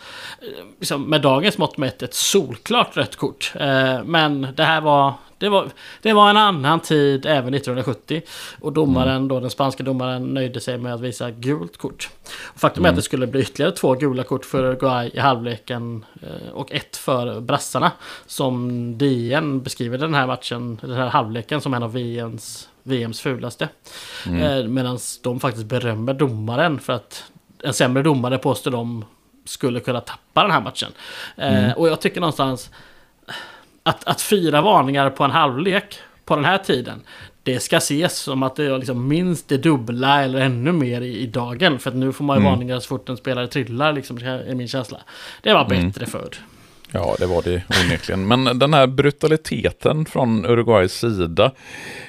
Liksom 0.80 1.04
med 1.04 1.22
dagens 1.22 1.58
mått 1.58 1.78
mätt 1.78 2.02
ett 2.02 2.14
solklart 2.14 2.98
rött 2.98 3.16
kort. 3.16 3.54
Eh, 3.56 4.04
men 4.04 4.48
det 4.56 4.64
här 4.64 4.82
var 4.82 5.14
det 5.44 5.50
var, 5.50 5.70
det 6.02 6.14
var 6.14 6.30
en 6.30 6.38
annan 6.38 6.80
tid 6.80 7.26
även 7.26 7.54
1970. 7.54 8.22
Och 8.62 8.74
domaren, 8.74 9.16
mm. 9.16 9.28
då, 9.28 9.40
den 9.40 9.50
spanska 9.50 9.84
domaren 9.84 10.34
nöjde 10.34 10.60
sig 10.60 10.78
med 10.78 10.94
att 10.94 11.02
visa 11.02 11.32
gult 11.32 11.78
kort. 11.78 12.10
Och 12.54 12.60
faktum 12.60 12.82
mm. 12.82 12.86
är 12.86 12.90
att 12.90 12.94
mm. 12.94 12.96
det 12.96 13.02
skulle 13.02 13.28
bli 13.28 13.42
ytterligare 13.42 13.72
två 13.72 13.94
gula 13.94 14.24
kort 14.24 14.46
för 14.46 14.64
Uruguay 14.64 15.12
i 15.14 15.20
halvleken 15.20 16.06
eh, 16.22 16.54
och 16.54 16.72
ett 16.72 16.98
för 16.98 17.40
brassarna. 17.40 17.92
Som 18.26 18.98
DN 18.98 19.62
beskriver 19.62 19.98
den 19.98 20.14
här 20.14 20.28
matchen, 20.28 20.80
den 20.82 20.96
här 20.96 21.08
halvleken 21.08 21.62
som 21.62 21.74
en 21.74 21.84
av 21.84 21.94
VMs, 21.94 22.70
VMs 22.84 23.22
fulaste. 23.22 23.70
Mm. 24.28 24.42
Eh, 24.42 24.68
Medan 24.68 25.00
de 25.24 25.40
faktiskt 25.40 25.66
berömmer 25.66 26.14
domaren 26.14 26.80
för 26.80 26.94
att 26.94 27.24
en 27.64 27.74
sämre 27.74 28.04
domare 28.04 28.38
påstår 28.38 28.72
de 28.72 29.06
skulle 29.46 29.80
kunna 29.80 30.02
tappa 30.02 30.42
den 30.42 30.52
här 30.52 30.62
matchen. 30.62 30.92
Eh, 31.38 31.64
mm. 31.64 31.78
och 31.78 31.88
jag 31.88 32.02
tycker 32.02 32.20
någonstans 32.20 32.70
att, 33.84 34.04
att 34.08 34.22
fyra 34.22 34.62
varningar 34.62 35.10
på 35.10 35.24
en 35.24 35.32
halvlek 35.32 36.00
på 36.26 36.36
den 36.36 36.46
här 36.46 36.58
tiden. 36.58 37.02
Det 37.44 37.60
ska 37.60 37.78
ses 37.78 38.18
som 38.18 38.44
att 38.44 38.56
det 38.56 38.66
är 38.66 38.78
liksom 38.78 39.08
minst 39.08 39.50
det 39.50 39.58
dubbla 39.58 40.24
eller 40.24 40.40
ännu 40.40 40.72
mer 40.72 41.02
i, 41.02 41.20
i 41.20 41.26
dagen. 41.26 41.80
För 41.80 41.90
att 41.90 41.96
nu 41.96 42.14
får 42.14 42.24
man 42.24 42.38
ju 42.38 42.42
mm. 42.42 42.52
varningar 42.52 42.80
så 42.80 42.88
fort 42.88 43.10
en 43.10 43.18
spelare 43.18 43.48
trillar, 43.48 43.94
liksom, 43.94 44.18
är 44.18 44.56
min 44.56 44.68
känsla. 44.68 45.02
Det 45.42 45.54
var 45.54 45.66
mm. 45.66 45.88
bättre 45.88 46.06
mm. 46.06 46.12
förr. 46.12 46.36
Ja, 46.96 47.16
det 47.20 47.26
var 47.26 47.42
det 47.42 47.64
onekligen. 47.84 48.28
Men 48.28 48.60
den 48.60 48.74
här 48.74 48.88
brutaliteten 48.88 50.06
från 50.06 50.46
Uruguays 50.46 51.00
sida 51.00 51.52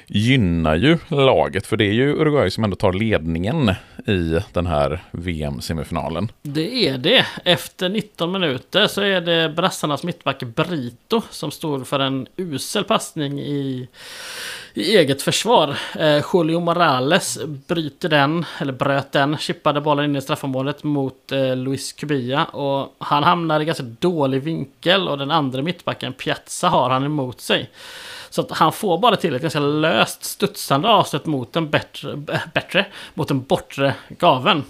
gynnar 0.06 0.76
ju 0.76 0.98
laget, 1.08 1.66
för 1.66 1.76
det 1.76 1.84
är 1.84 1.92
ju 1.92 2.12
Uruguay 2.12 2.50
som 2.50 2.64
ändå 2.64 2.76
tar 2.76 2.92
ledningen 2.92 3.68
i 4.06 4.38
den 4.52 4.66
här 4.66 5.02
VM-semifinalen. 5.10 6.32
Det 6.42 6.88
är 6.88 6.98
det. 6.98 7.26
Efter 7.44 7.88
19 7.88 8.32
minuter 8.32 8.86
så 8.86 9.00
är 9.00 9.20
det 9.20 9.48
brassarnas 9.48 10.02
mittback 10.02 10.42
Brito 10.42 11.22
som 11.30 11.50
står 11.50 11.84
för 11.84 12.00
en 12.00 12.26
usel 12.36 12.84
passning 12.84 13.40
i 13.40 13.88
i 14.74 14.96
eget 14.96 15.22
försvar. 15.22 15.76
Eh, 15.98 16.24
Julio 16.32 16.60
Morales 16.60 17.38
bryter 17.66 18.08
den, 18.08 18.44
eller 18.58 18.72
bröt 18.72 19.12
den, 19.12 19.38
chippade 19.38 19.80
bollen 19.80 20.04
in 20.04 20.16
i 20.16 20.20
straffområdet 20.20 20.84
mot 20.84 21.32
eh, 21.32 21.56
Luis 21.56 21.92
Cubilla. 21.92 22.44
Och 22.44 22.94
han 22.98 23.22
hamnar 23.22 23.60
i 23.60 23.64
ganska 23.64 23.82
dålig 23.82 24.42
vinkel 24.42 25.08
och 25.08 25.18
den 25.18 25.30
andra 25.30 25.62
mittbacken 25.62 26.12
Piazza 26.12 26.68
har 26.68 26.90
han 26.90 27.04
emot 27.04 27.40
sig. 27.40 27.70
Så 28.30 28.40
att 28.40 28.50
han 28.50 28.72
får 28.72 28.98
bara 28.98 29.16
till 29.16 29.34
ett 29.34 29.42
ganska 29.42 29.60
löst 29.60 30.24
studsande 30.24 30.88
avslut 30.88 31.26
mot 31.26 31.56
en 31.56 31.70
bättre, 31.70 32.16
bättre 32.54 32.86
mot 33.14 33.28
den 33.28 33.42
bortre 33.42 33.94
gaven. 34.08 34.64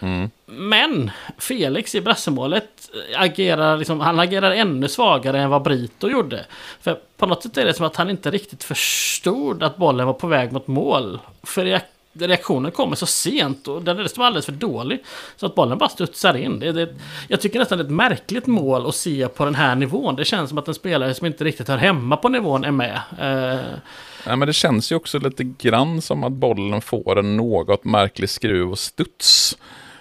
Mm. 0.00 0.30
Men 0.46 1.10
Felix 1.38 1.94
i 1.94 2.00
brassemålet 2.00 2.68
agerar, 3.16 3.76
liksom, 3.76 4.00
han 4.00 4.20
agerar 4.20 4.50
ännu 4.50 4.88
svagare 4.88 5.40
än 5.40 5.50
vad 5.50 5.62
Brito 5.62 6.08
gjorde. 6.08 6.44
För 6.80 6.98
på 7.16 7.26
något 7.26 7.42
sätt 7.42 7.56
är 7.56 7.64
det 7.64 7.74
som 7.74 7.86
att 7.86 7.96
han 7.96 8.10
inte 8.10 8.30
riktigt 8.30 8.64
förstod 8.64 9.62
att 9.62 9.76
bollen 9.76 10.06
var 10.06 10.14
på 10.14 10.26
väg 10.26 10.52
mot 10.52 10.66
mål. 10.66 11.18
För 11.42 11.80
reaktionen 12.12 12.72
kommer 12.72 12.96
så 12.96 13.06
sent 13.06 13.68
och 13.68 13.82
den 13.82 13.98
är 13.98 14.02
dessutom 14.02 14.24
alldeles 14.24 14.46
för 14.46 14.52
dålig. 14.52 15.04
Så 15.36 15.46
att 15.46 15.54
bollen 15.54 15.78
bara 15.78 15.88
studsar 15.88 16.36
in. 16.36 16.58
Det, 16.58 16.72
det, 16.72 16.94
jag 17.28 17.40
tycker 17.40 17.58
nästan 17.58 17.78
det 17.78 17.82
är 17.82 17.86
ett 17.86 17.92
märkligt 17.92 18.46
mål 18.46 18.86
att 18.86 18.94
se 18.94 19.28
på 19.28 19.44
den 19.44 19.54
här 19.54 19.74
nivån. 19.74 20.16
Det 20.16 20.24
känns 20.24 20.48
som 20.48 20.58
att 20.58 20.68
en 20.68 20.74
spelare 20.74 21.14
som 21.14 21.26
inte 21.26 21.44
riktigt 21.44 21.68
hör 21.68 21.78
hemma 21.78 22.16
på 22.16 22.28
nivån 22.28 22.64
är 22.64 22.70
med. 22.70 23.00
Uh, 23.22 23.78
Ja, 24.26 24.36
men 24.36 24.48
det 24.48 24.52
känns 24.52 24.92
ju 24.92 24.96
också 24.96 25.18
lite 25.18 25.44
grann 25.44 26.02
som 26.02 26.24
att 26.24 26.32
bollen 26.32 26.80
får 26.80 27.18
en 27.18 27.36
något 27.36 27.84
märklig 27.84 28.30
skruv 28.30 28.70
och 28.70 28.78
studs 28.78 29.58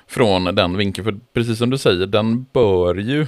från 0.08 0.43
den 0.43 0.78
vinkeln. 0.78 1.05
För 1.05 1.20
precis 1.34 1.58
som 1.58 1.70
du 1.70 1.78
säger, 1.78 2.05
den 2.05 2.45
bör 2.53 2.95
ju 2.95 3.28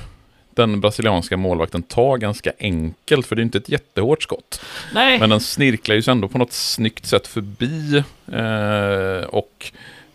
den 0.55 0.81
brasilianska 0.81 1.37
målvakten 1.37 1.83
ta 1.83 2.15
ganska 2.15 2.51
enkelt, 2.59 3.25
för 3.25 3.35
det 3.35 3.41
är 3.41 3.43
inte 3.43 3.57
ett 3.57 3.69
jättehårt 3.69 4.23
skott. 4.23 4.61
Nej. 4.93 5.19
Men 5.19 5.29
den 5.29 5.39
snirklar 5.39 5.95
ju 5.95 6.11
ändå 6.11 6.27
på 6.27 6.37
något 6.37 6.53
snyggt 6.53 7.05
sätt 7.05 7.27
förbi 7.27 8.03
eh, 8.31 9.27
och 9.29 9.71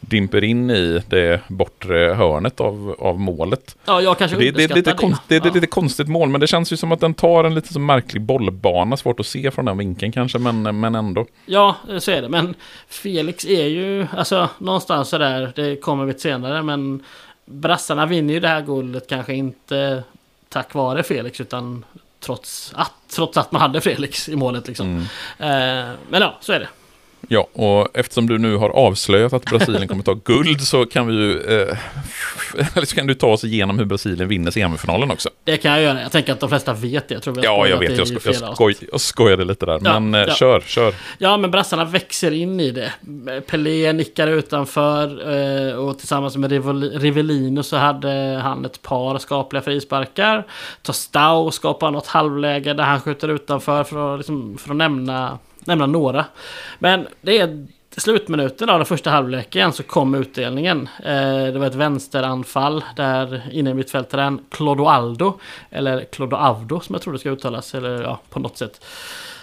dimper 0.09 0.45
in 0.45 0.71
i 0.71 1.03
det 1.09 1.41
bortre 1.49 2.15
hörnet 2.15 2.61
av, 2.61 2.97
av 2.99 3.21
målet. 3.21 3.77
Ja, 3.85 4.01
jag 4.01 4.19
kanske 4.19 4.37
det, 4.37 4.51
det, 4.51 4.65
är 4.65 4.75
lite 4.75 4.93
konst, 4.93 5.23
det. 5.29 5.37
är 5.37 5.47
ett 5.47 5.55
lite 5.55 5.67
konstigt 5.67 6.09
mål, 6.09 6.29
men 6.29 6.41
det 6.41 6.47
känns 6.47 6.73
ju 6.73 6.77
som 6.77 6.93
att 6.93 7.01
den 7.01 7.15
tar 7.15 7.45
en 7.45 7.55
lite 7.55 7.73
så 7.73 7.81
märklig 7.81 8.23
bollbana. 8.23 8.97
Svårt 8.97 9.21
att 9.21 9.27
se 9.27 9.51
från 9.51 9.65
den 9.65 9.79
vinkeln 9.79 10.13
kanske, 10.13 10.39
men, 10.39 10.81
men 10.81 10.95
ändå. 10.95 11.27
Ja, 11.47 11.77
så 11.99 12.11
är 12.11 12.23
det. 12.23 12.29
Men 12.29 12.55
Felix 12.89 13.45
är 13.45 13.67
ju, 13.67 14.07
alltså 14.17 14.49
någonstans 14.59 15.09
sådär, 15.09 15.53
det 15.55 15.77
kommer 15.77 16.05
vi 16.05 16.13
till 16.13 16.23
senare, 16.23 16.63
men 16.63 17.03
brassarna 17.45 18.07
vinner 18.07 18.35
ju 18.35 18.41
det 18.41 18.49
här 18.49 18.63
guldet 18.63 19.09
kanske 19.09 19.35
inte 19.35 20.03
tack 20.49 20.75
vare 20.75 21.03
Felix, 21.03 21.41
utan 21.41 21.85
trots 22.21 22.73
att, 22.75 22.93
trots 23.15 23.37
att 23.37 23.53
man 23.53 23.63
hade 23.63 23.81
Felix 23.81 24.29
i 24.29 24.37
målet 24.37 24.69
liksom. 24.69 24.87
Mm. 24.87 25.03
Eh, 25.39 25.95
men 26.09 26.23
ja, 26.23 26.39
så 26.41 26.53
är 26.53 26.61
det. 26.61 26.69
Ja, 27.29 27.47
och 27.53 27.89
eftersom 27.95 28.27
du 28.27 28.39
nu 28.39 28.57
har 28.57 28.69
avslöjat 28.69 29.33
att 29.33 29.45
Brasilien 29.45 29.89
kommer 29.89 30.03
ta 30.03 30.15
guld 30.15 30.61
så 30.61 30.87
kan 30.87 31.07
vi 31.07 31.15
ju... 31.15 31.41
Eh, 31.41 31.77
eller 32.75 32.87
så 32.87 32.97
kan 32.97 33.07
du 33.07 33.15
ta 33.15 33.27
oss 33.27 33.45
igenom 33.45 33.79
hur 33.79 33.85
Brasilien 33.85 34.29
vinner 34.29 34.51
semifinalen 34.51 35.11
också. 35.11 35.31
Det 35.45 35.57
kan 35.57 35.73
jag 35.73 35.83
göra. 35.83 36.03
Jag 36.03 36.13
tänker 36.13 36.33
att 36.33 36.41
de 36.41 36.49
flesta 36.49 36.73
vet 36.73 37.09
det. 37.09 37.15
Jag 37.15 37.23
tror 37.23 37.35
vi 37.35 37.43
ja, 37.43 37.67
jag 37.67 37.79
vet. 37.79 37.99
Jag, 37.99 38.09
sko 38.09 38.19
jag, 38.25 38.55
skoj 38.55 38.77
jag 38.93 39.01
skojade 39.01 39.45
lite 39.45 39.67
där. 39.67 39.81
Ja, 39.85 40.01
men 40.01 40.15
eh, 40.15 40.29
ja. 40.29 40.35
kör, 40.35 40.61
kör. 40.61 40.95
Ja, 41.19 41.37
men 41.37 41.51
brassarna 41.51 41.85
växer 41.85 42.31
in 42.31 42.61
i 42.61 42.71
det. 42.71 42.93
Pelé 43.47 43.93
nickar 43.93 44.29
utanför 44.29 45.33
eh, 45.71 45.75
och 45.75 45.99
tillsammans 45.99 46.37
med 46.37 46.53
Rivellino 47.03 47.63
så 47.63 47.77
hade 47.77 48.41
han 48.43 48.65
ett 48.65 48.83
par 48.83 49.19
skapliga 49.19 49.63
frisparkar. 49.63 50.47
Tostau 50.83 51.51
skapar 51.51 51.91
något 51.91 52.07
halvläge 52.07 52.75
där 52.75 52.85
han 52.85 53.01
skjuter 53.01 53.29
utanför 53.29 53.85
för 53.85 54.15
att, 54.15 54.19
liksom, 54.19 54.59
för 54.59 54.71
att 54.71 54.77
nämna 54.77 55.39
nämna 55.67 55.87
några. 55.87 56.25
Men 56.79 57.07
det 57.21 57.39
är 57.39 57.67
slutminuten 57.97 58.71
av 58.71 58.79
den 58.79 58.87
första 58.87 59.11
halvleken 59.11 59.73
så 59.73 59.83
kom 59.83 60.15
utdelningen. 60.15 60.89
Eh, 61.05 61.45
det 61.45 61.59
var 61.59 61.67
ett 61.67 61.75
vänsteranfall 61.75 62.85
där 62.97 63.43
inne 63.53 63.71
i 63.71 63.75
mittfältaren 63.75 64.45
Clodoaldo, 64.51 65.39
eller 65.71 66.05
Clodoavdo 66.05 66.81
som 66.81 66.95
jag 66.95 67.03
tror 67.03 67.13
det 67.13 67.19
ska 67.19 67.31
uttalas, 67.31 67.75
eller 67.75 68.03
ja, 68.03 68.21
på 68.31 68.41
något 68.41 68.59
sätt. 68.59 68.85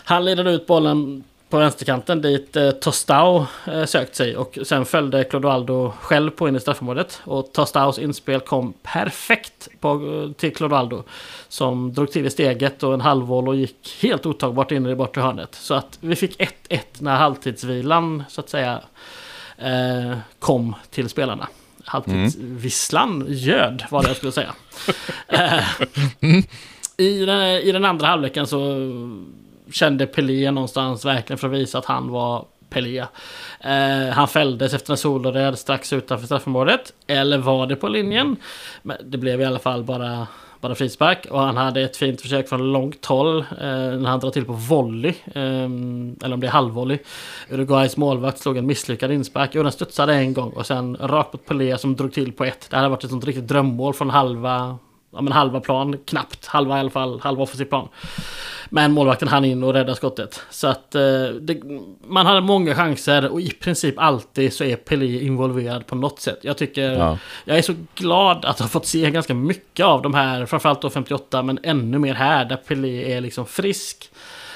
Han 0.04 0.26
leder 0.26 0.48
ut 0.48 0.68
bollen 0.68 1.24
på 1.52 1.58
vänsterkanten 1.58 2.22
dit 2.22 2.56
eh, 2.56 2.72
Tostau 2.72 3.46
eh, 3.68 3.86
sökt 3.86 4.16
sig 4.16 4.38
och 4.38 4.58
sen 4.64 4.86
följde 4.86 5.24
Clodoaldo 5.24 5.94
själv 6.02 6.30
på 6.30 6.48
in 6.48 6.56
i 6.56 6.60
straffområdet. 6.60 7.22
Och 7.24 7.54
Tostaus 7.54 8.00
inspel 8.00 8.40
kom 8.40 8.74
perfekt 8.84 9.68
på, 9.80 10.34
till 10.38 10.56
Clodoaldo 10.56 11.04
som 11.48 11.94
drog 11.94 12.12
till 12.12 12.26
i 12.26 12.30
steget 12.30 12.84
och 12.84 12.94
en 12.94 13.02
halvvoll 13.02 13.48
och 13.48 13.56
gick 13.56 13.98
helt 14.02 14.26
otagbart 14.26 14.72
in 14.72 14.86
i 14.86 14.90
det 14.90 14.96
bortre 14.96 15.22
hörnet. 15.22 15.56
Så 15.56 15.74
att 15.74 15.98
vi 16.02 16.16
fick 16.16 16.40
1-1 16.70 16.80
när 17.00 17.16
halvtidsvilan 17.16 18.24
så 18.30 18.42
att 18.42 18.50
säga 18.50 18.82
eh, 19.58 20.18
kom 20.40 20.76
till 20.90 21.10
spelarna. 21.10 21.48
Halvtidsvisslan 21.86 23.26
göd 23.28 23.84
var 23.90 24.02
det 24.02 24.08
jag 24.08 24.18
skulle 24.18 24.32
säga. 24.32 24.54
eh, 25.28 25.64
i, 26.98 27.26
den, 27.26 27.42
I 27.42 27.72
den 27.72 27.86
andra 27.86 28.08
halvleken 28.08 28.48
så 28.48 28.58
kände 29.72 30.08
Pelé 30.08 30.52
någonstans 30.52 31.06
verkligen 31.06 31.38
för 31.38 31.48
att 31.48 31.54
visa 31.54 31.78
att 31.78 31.86
han 31.86 32.10
var 32.10 32.46
Pelé. 32.72 33.06
Eh, 33.60 34.14
han 34.14 34.28
fälldes 34.28 34.74
efter 34.74 34.94
en 34.94 34.98
soloräd 34.98 35.60
strax 35.60 35.94
utanför 35.94 36.26
straffområdet. 36.26 36.94
Eller 37.08 37.38
var 37.38 37.68
det 37.68 37.76
på 37.76 37.88
linjen? 37.88 38.36
Men 38.82 38.98
det 39.04 39.18
blev 39.18 39.42
i 39.42 39.46
alla 39.46 39.60
fall 39.60 39.84
bara, 39.84 40.28
bara 40.62 40.76
frispark. 40.76 41.26
Och 41.30 41.40
han 41.40 41.58
hade 41.58 41.82
ett 41.82 41.98
fint 41.98 42.22
försök 42.22 42.50
från 42.50 42.72
långt 42.72 43.06
håll. 43.06 43.40
Eh, 43.40 43.46
när 43.60 44.10
han 44.10 44.20
drar 44.20 44.32
till 44.32 44.46
på 44.46 44.54
volley. 44.54 45.14
Eh, 45.26 45.70
eller 46.24 46.34
om 46.34 46.40
det 46.40 46.48
är 46.48 46.52
halvvolley. 46.52 46.98
Uruguays 47.50 47.98
målvakt 47.98 48.40
slog 48.40 48.58
en 48.58 48.66
misslyckad 48.66 49.12
inspark. 49.12 49.56
Och 49.56 49.64
den 49.64 49.72
studsade 49.72 50.14
en 50.14 50.34
gång. 50.34 50.52
Och 50.52 50.66
sen 50.66 50.98
rakt 50.98 51.34
mot 51.34 51.46
Pelé 51.46 51.78
som 51.78 51.96
drog 51.96 52.14
till 52.14 52.32
på 52.32 52.46
ett. 52.46 52.68
Det 52.70 52.76
hade 52.76 52.90
varit 52.90 53.04
ett 53.04 53.10
sånt 53.10 53.26
riktigt 53.26 53.48
drömmål 53.48 53.94
från 53.94 54.10
halva 54.10 54.78
ja, 55.12 55.22
men 55.22 55.34
halva 55.34 55.60
plan, 55.60 55.98
knappt. 56.06 56.46
Halva 56.46 56.78
i 56.78 56.80
alla 56.80 56.90
fall, 56.90 57.20
halva 57.20 57.44
offensiv 57.44 57.66
plan. 57.66 57.88
Men 58.70 58.92
målvakten 58.92 59.28
hann 59.28 59.46
in 59.46 59.64
och 59.64 59.74
räddade 59.74 59.96
skottet. 59.96 60.42
Så 60.50 60.68
att 60.68 60.96
eh, 60.96 61.26
det, 61.42 61.62
man 62.08 62.26
hade 62.26 62.42
många 62.42 62.76
chanser 62.76 63.30
och 63.30 63.42
i 63.42 63.50
princip 63.52 63.96
alltid 63.98 64.54
så 64.54 64.64
är 64.64 64.76
Pelé 64.76 65.24
involverad 65.24 65.88
på 65.88 65.96
något 65.96 66.20
sätt. 66.20 66.40
Jag 66.42 66.58
tycker, 66.58 66.92
ja. 66.92 67.18
jag 67.46 67.58
är 67.58 67.62
så 67.62 67.74
glad 67.96 68.46
att 68.46 68.60
ha 68.60 68.68
fått 68.68 68.86
se 68.86 69.12
ganska 69.12 69.34
mycket 69.34 69.86
av 69.86 70.02
de 70.02 70.14
här, 70.14 70.46
framförallt 70.46 70.82
då 70.82 70.90
58, 70.90 71.44
men 71.44 71.60
ännu 71.64 72.00
mer 72.00 72.14
här 72.14 72.46
där 72.46 72.56
Pelé 72.56 73.14
är 73.14 73.22
liksom 73.22 73.46
frisk. 73.46 74.10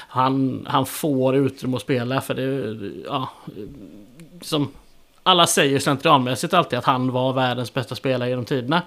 Han, 0.08 0.66
han 0.70 0.86
får 0.86 1.36
utrymme 1.36 1.76
att 1.76 1.82
spela 1.82 2.22
för 2.22 2.34
det, 2.34 2.76
ja, 3.06 3.30
som 4.42 4.72
alla 5.28 5.48
säger 5.48 5.80
slentrianmässigt 5.80 6.54
alltid 6.54 6.80
att 6.80 6.86
han 6.86 7.12
var 7.12 7.34
världens 7.34 7.74
bästa 7.74 7.96
spelare 7.96 8.30
genom 8.30 8.46
tiderna. 8.46 8.82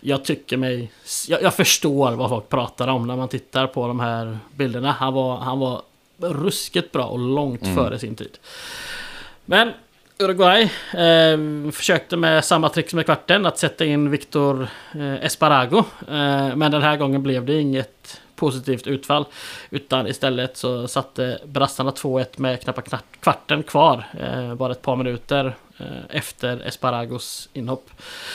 Jag 0.00 0.24
tycker 0.24 0.56
mig... 0.56 0.90
Jag, 1.28 1.42
jag, 1.42 1.54
förstår 1.54 2.12
vad 2.12 2.30
folk 2.30 2.48
pratar 2.48 2.88
om 2.88 3.06
när 3.06 3.16
man 3.16 3.28
tittar 3.28 3.66
på 3.66 3.86
de 3.86 4.00
här 4.00 4.38
bilderna. 4.54 4.92
Han 4.92 5.14
var, 5.14 5.36
han 5.36 5.58
var 5.58 5.82
ruskigt 6.18 6.92
bra 6.92 7.04
och 7.04 7.18
långt 7.18 7.62
mm. 7.62 7.76
före 7.76 7.98
sin 7.98 8.14
tid. 8.16 8.38
Men 9.44 9.72
Uruguay 10.18 10.62
eh, 10.92 11.70
försökte 11.72 12.16
med 12.16 12.44
samma 12.44 12.68
trick 12.68 12.90
som 12.90 13.00
i 13.00 13.04
kvarten 13.04 13.46
att 13.46 13.58
sätta 13.58 13.84
in 13.84 14.10
Victor 14.10 14.68
eh, 14.94 15.24
Esparago. 15.24 15.78
Eh, 16.08 16.56
men 16.56 16.70
den 16.70 16.82
här 16.82 16.96
gången 16.96 17.22
blev 17.22 17.44
det 17.44 17.60
inget 17.60 18.20
positivt 18.44 18.86
utfall. 18.86 19.24
Utan 19.70 20.06
istället 20.06 20.56
så 20.56 20.88
satte 20.88 21.38
brassarna 21.44 21.90
2-1 21.90 22.26
med 22.36 22.60
knappt 22.60 22.94
kvarten 23.20 23.62
kvar. 23.62 24.04
Eh, 24.20 24.54
bara 24.54 24.72
ett 24.72 24.82
par 24.82 24.96
minuter 24.96 25.54
eh, 25.78 25.86
efter 26.16 26.66
Esparagos 26.66 27.48
inhopp. 27.52 27.90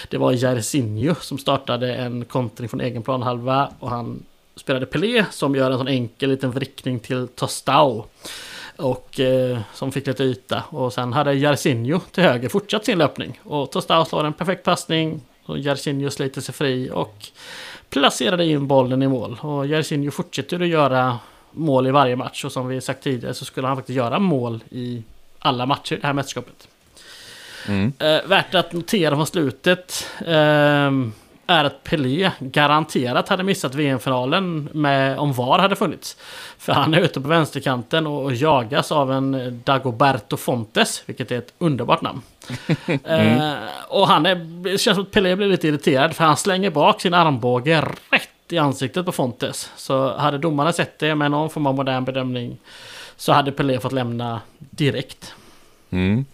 Det 0.09 0.17
var 0.17 0.31
Jairzinho 0.31 1.15
som 1.15 1.37
startade 1.37 1.95
en 1.95 2.25
kontring 2.25 2.69
från 2.69 2.81
egen 2.81 3.03
planhalva 3.03 3.69
och 3.79 3.89
han 3.89 4.23
spelade 4.55 4.85
Pelé 4.85 5.25
som 5.31 5.55
gör 5.55 5.71
en 5.71 5.77
sån 5.77 5.87
enkel 5.87 6.29
liten 6.29 6.51
vrickning 6.51 6.99
till 6.99 7.27
Tostao. 7.27 8.05
Och 8.77 9.19
eh, 9.19 9.59
som 9.73 9.91
fick 9.91 10.07
lite 10.07 10.23
yta. 10.23 10.63
Och 10.69 10.93
sen 10.93 11.13
hade 11.13 11.33
Jersinho 11.33 11.99
till 11.99 12.23
höger 12.23 12.49
fortsatt 12.49 12.85
sin 12.85 12.97
löpning. 12.97 13.39
Och 13.43 13.71
Tostao 13.71 14.05
slår 14.05 14.23
en 14.23 14.33
perfekt 14.33 14.63
passning. 14.63 15.21
Och 15.45 15.59
Jersinho 15.59 16.09
sliter 16.09 16.41
sig 16.41 16.53
fri 16.53 16.89
och 16.93 17.15
placerade 17.89 18.45
in 18.45 18.67
bollen 18.67 19.03
i 19.03 19.07
mål. 19.07 19.37
Och 19.41 19.67
Jarcinho 19.67 20.11
fortsätter 20.11 20.59
att 20.59 20.67
göra 20.67 21.19
mål 21.51 21.87
i 21.87 21.91
varje 21.91 22.15
match. 22.15 22.45
Och 22.45 22.51
som 22.51 22.67
vi 22.67 22.81
sagt 22.81 23.03
tidigare 23.03 23.33
så 23.33 23.45
skulle 23.45 23.67
han 23.67 23.77
faktiskt 23.77 23.97
göra 23.97 24.19
mål 24.19 24.63
i 24.69 25.03
alla 25.39 25.65
matcher 25.65 25.93
i 25.95 25.99
det 25.99 26.07
här 26.07 26.13
mästerskapet. 26.13 26.67
Mm. 27.67 27.93
Eh, 27.99 28.27
värt 28.27 28.55
att 28.55 28.73
notera 28.73 29.15
från 29.15 29.27
slutet. 29.27 30.07
Eh, 31.49 31.55
är 31.55 31.63
att 31.63 31.83
Pelé 31.83 32.31
garanterat 32.39 33.29
hade 33.29 33.43
missat 33.43 33.75
VM-finalen 33.75 34.69
med, 34.73 35.19
om 35.19 35.33
VAR 35.33 35.59
hade 35.59 35.75
funnits. 35.75 36.17
För 36.57 36.73
han 36.73 36.93
är 36.93 37.01
ute 37.01 37.21
på 37.21 37.27
vänsterkanten 37.27 38.07
och 38.07 38.33
jagas 38.33 38.91
av 38.91 39.11
en 39.11 39.61
Dagoberto 39.65 40.37
Fontes, 40.37 41.03
vilket 41.05 41.31
är 41.31 41.37
ett 41.37 41.53
underbart 41.57 42.01
namn. 42.01 42.21
mm. 42.85 43.37
eh, 43.37 43.57
och 43.87 44.07
han 44.07 44.25
är, 44.25 44.35
det 44.35 44.77
känns 44.77 44.95
som 44.95 45.03
att 45.03 45.11
Pelé 45.11 45.35
blir 45.35 45.47
lite 45.47 45.67
irriterad 45.67 46.15
för 46.15 46.23
han 46.23 46.37
slänger 46.37 46.69
bak 46.69 47.01
sin 47.01 47.13
armbåge 47.13 47.81
rätt 48.09 48.29
i 48.49 48.57
ansiktet 48.57 49.05
på 49.05 49.11
Fontes. 49.11 49.71
Så 49.75 50.17
hade 50.17 50.37
domarna 50.37 50.73
sett 50.73 50.99
det 50.99 51.15
med 51.15 51.31
någon 51.31 51.49
form 51.49 51.65
av 51.65 51.75
modern 51.75 52.05
bedömning 52.05 52.57
så 53.17 53.33
hade 53.33 53.51
Pelé 53.51 53.79
fått 53.79 53.91
lämna 53.91 54.41
direkt. 54.57 55.33
Mm. 55.89 56.25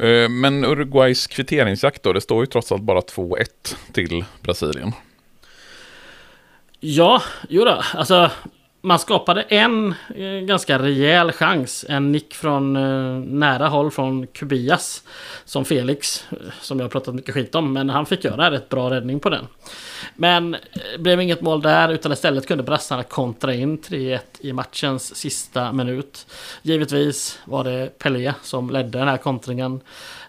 Eh, 0.00 0.28
men 0.28 0.64
Uruguays 0.64 1.26
kvitteringsjakt 1.26 2.02
då, 2.02 2.12
det 2.12 2.20
står 2.20 2.42
ju 2.42 2.46
trots 2.46 2.72
allt 2.72 2.82
bara 2.82 3.00
2-1 3.00 3.44
till 3.92 4.24
Brasilien. 4.40 4.92
Ja, 6.80 7.22
jo 7.48 7.64
då. 7.64 7.82
Alltså, 7.94 8.30
man 8.86 8.98
skapade 8.98 9.42
en 9.42 9.94
eh, 10.14 10.26
ganska 10.26 10.78
rejäl 10.78 11.32
chans. 11.32 11.84
En 11.88 12.12
nick 12.12 12.34
från 12.34 12.76
eh, 12.76 13.24
nära 13.24 13.68
håll 13.68 13.90
från 13.90 14.26
Kubias. 14.26 15.02
Som 15.44 15.64
Felix, 15.64 16.24
eh, 16.30 16.36
som 16.60 16.78
jag 16.78 16.84
har 16.84 16.90
pratat 16.90 17.14
mycket 17.14 17.34
skit 17.34 17.54
om. 17.54 17.72
Men 17.72 17.90
han 17.90 18.06
fick 18.06 18.24
göra 18.24 18.50
rätt 18.50 18.68
bra 18.68 18.90
räddning 18.90 19.20
på 19.20 19.30
den. 19.30 19.46
Men 20.14 20.50
det 20.92 20.98
blev 20.98 21.20
inget 21.20 21.40
mål 21.40 21.62
där. 21.62 21.92
Utan 21.92 22.12
istället 22.12 22.46
kunde 22.46 22.64
brassarna 22.64 23.02
kontra 23.02 23.54
in 23.54 23.78
3-1 23.78 24.18
i 24.40 24.52
matchens 24.52 25.14
sista 25.16 25.72
minut. 25.72 26.26
Givetvis 26.62 27.38
var 27.44 27.64
det 27.64 27.98
Pelé 27.98 28.32
som 28.42 28.70
ledde 28.70 28.98
den 28.98 29.08
här 29.08 29.16
kontringen. 29.16 29.80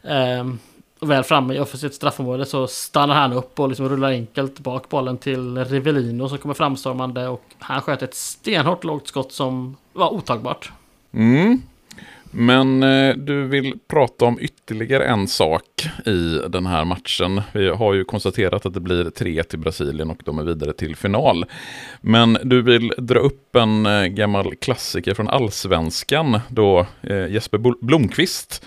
Ehm, 0.04 0.60
och 1.00 1.10
väl 1.12 1.24
framme 1.24 1.54
i 1.54 1.60
offensivt 1.60 1.94
straffområde 1.94 2.46
så 2.46 2.68
stannar 2.68 3.16
han 3.16 3.34
upp 3.34 3.60
och 3.60 3.70
liksom 3.70 3.90
rullar 3.90 4.10
enkelt 4.10 4.60
bak 4.60 4.90
bollen 4.90 5.18
till 5.18 5.66
Rivellino 5.66 6.30
som 6.30 6.38
kommer 6.38 6.56
framstormande 6.56 7.28
och 7.28 7.44
han 7.60 7.82
sköt 7.82 8.02
ett 8.02 8.16
stenhårt 8.16 8.84
lågt 8.84 9.08
skott 9.08 9.32
som 9.32 9.78
var 9.94 10.14
otagbart. 10.14 10.72
Mm. 11.14 11.62
Men 12.32 12.84
eh, 12.84 13.16
du 13.16 13.48
vill 13.48 13.74
prata 13.88 14.26
om 14.26 14.40
ytterligare 14.40 15.06
en 15.06 15.28
sak 15.28 15.64
i 16.06 16.40
den 16.50 16.66
här 16.66 16.86
matchen. 16.86 17.42
Vi 17.54 17.70
har 17.70 17.94
ju 17.94 18.04
konstaterat 18.04 18.66
att 18.66 18.74
det 18.74 18.80
blir 18.80 19.10
3 19.10 19.44
till 19.44 19.60
Brasilien 19.60 20.10
och 20.10 20.22
de 20.26 20.40
är 20.40 20.44
vidare 20.44 20.74
till 20.74 20.96
final. 20.96 21.46
Men 22.02 22.38
du 22.44 22.62
vill 22.62 22.94
dra 22.98 23.20
upp 23.20 23.56
en 23.56 23.86
eh, 23.86 24.06
gammal 24.06 24.56
klassiker 24.56 25.14
från 25.14 25.28
allsvenskan 25.28 26.40
då 26.48 26.86
eh, 27.02 27.28
Jesper 27.28 27.86
Blomqvist 27.86 28.66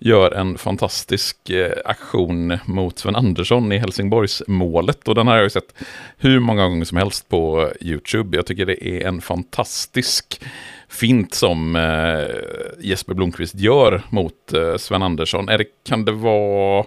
gör 0.00 0.30
en 0.30 0.58
fantastisk 0.58 1.50
eh, 1.50 1.72
aktion 1.84 2.58
mot 2.64 2.98
Sven 2.98 3.16
Andersson 3.16 3.72
i 3.72 3.78
Helsingborgsmålet. 3.78 5.08
Och 5.08 5.14
den 5.14 5.26
har 5.26 5.34
jag 5.36 5.44
ju 5.44 5.50
sett 5.50 5.74
hur 6.18 6.40
många 6.40 6.68
gånger 6.68 6.84
som 6.84 6.98
helst 6.98 7.28
på 7.28 7.62
eh, 7.62 7.88
YouTube. 7.88 8.36
Jag 8.36 8.46
tycker 8.46 8.66
det 8.66 8.88
är 8.88 9.08
en 9.08 9.20
fantastisk 9.20 10.40
fint 10.88 11.34
som 11.34 11.76
eh, 11.76 12.36
Jesper 12.78 13.14
Blomqvist 13.14 13.54
gör 13.54 14.02
mot 14.10 14.52
eh, 14.52 14.76
Sven 14.76 15.02
Andersson. 15.02 15.48
Är 15.48 15.58
det, 15.58 15.64
kan 15.84 16.04
det 16.04 16.12
vara 16.12 16.84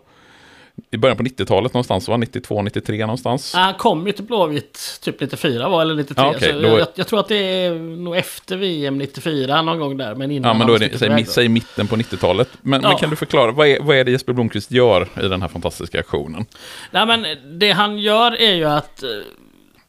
i 0.93 0.97
början 0.97 1.17
på 1.17 1.23
90-talet 1.23 1.73
någonstans, 1.73 2.07
var 2.07 2.17
92, 2.17 2.61
93 2.61 2.99
någonstans? 2.99 3.53
Han 3.53 3.73
kom 3.73 4.07
ju 4.07 4.13
till 4.13 4.25
Blåvitt 4.25 4.99
typ 5.01 5.19
94 5.19 5.69
var 5.69 5.81
eller 5.81 5.95
93. 5.95 6.23
Ja, 6.23 6.29
okay, 6.29 6.53
så 6.53 6.67
jag, 6.67 6.87
jag, 6.95 7.07
tror 7.07 7.19
att 7.19 7.27
det 7.27 7.35
är 7.35 7.73
nog 7.73 8.17
efter 8.17 8.57
VM 8.57 8.97
94 8.97 9.61
någon 9.61 9.79
gång 9.79 9.97
där. 9.97 10.15
Men 10.15 10.31
innan 10.31 10.51
ja, 10.51 10.57
men 10.57 10.67
då 10.67 10.73
är 10.73 10.79
det, 10.79 10.97
säg, 10.97 11.25
säg 11.25 11.49
mitten 11.49 11.87
på 11.87 11.95
90-talet. 11.95 12.49
Men, 12.61 12.81
ja. 12.81 12.89
men, 12.89 12.97
kan 12.97 13.09
du 13.09 13.15
förklara, 13.15 13.51
vad 13.51 13.67
är, 13.67 13.79
vad 13.79 13.97
är 13.97 14.03
det 14.03 14.11
Jesper 14.11 14.33
Blomqvist 14.33 14.71
gör 14.71 15.07
i 15.23 15.27
den 15.27 15.41
här 15.41 15.49
fantastiska 15.49 15.99
aktionen? 15.99 16.45
Nej 16.91 17.05
men 17.05 17.25
det 17.59 17.71
han 17.71 17.99
gör 17.99 18.41
är 18.41 18.53
ju 18.53 18.65
att 18.65 19.03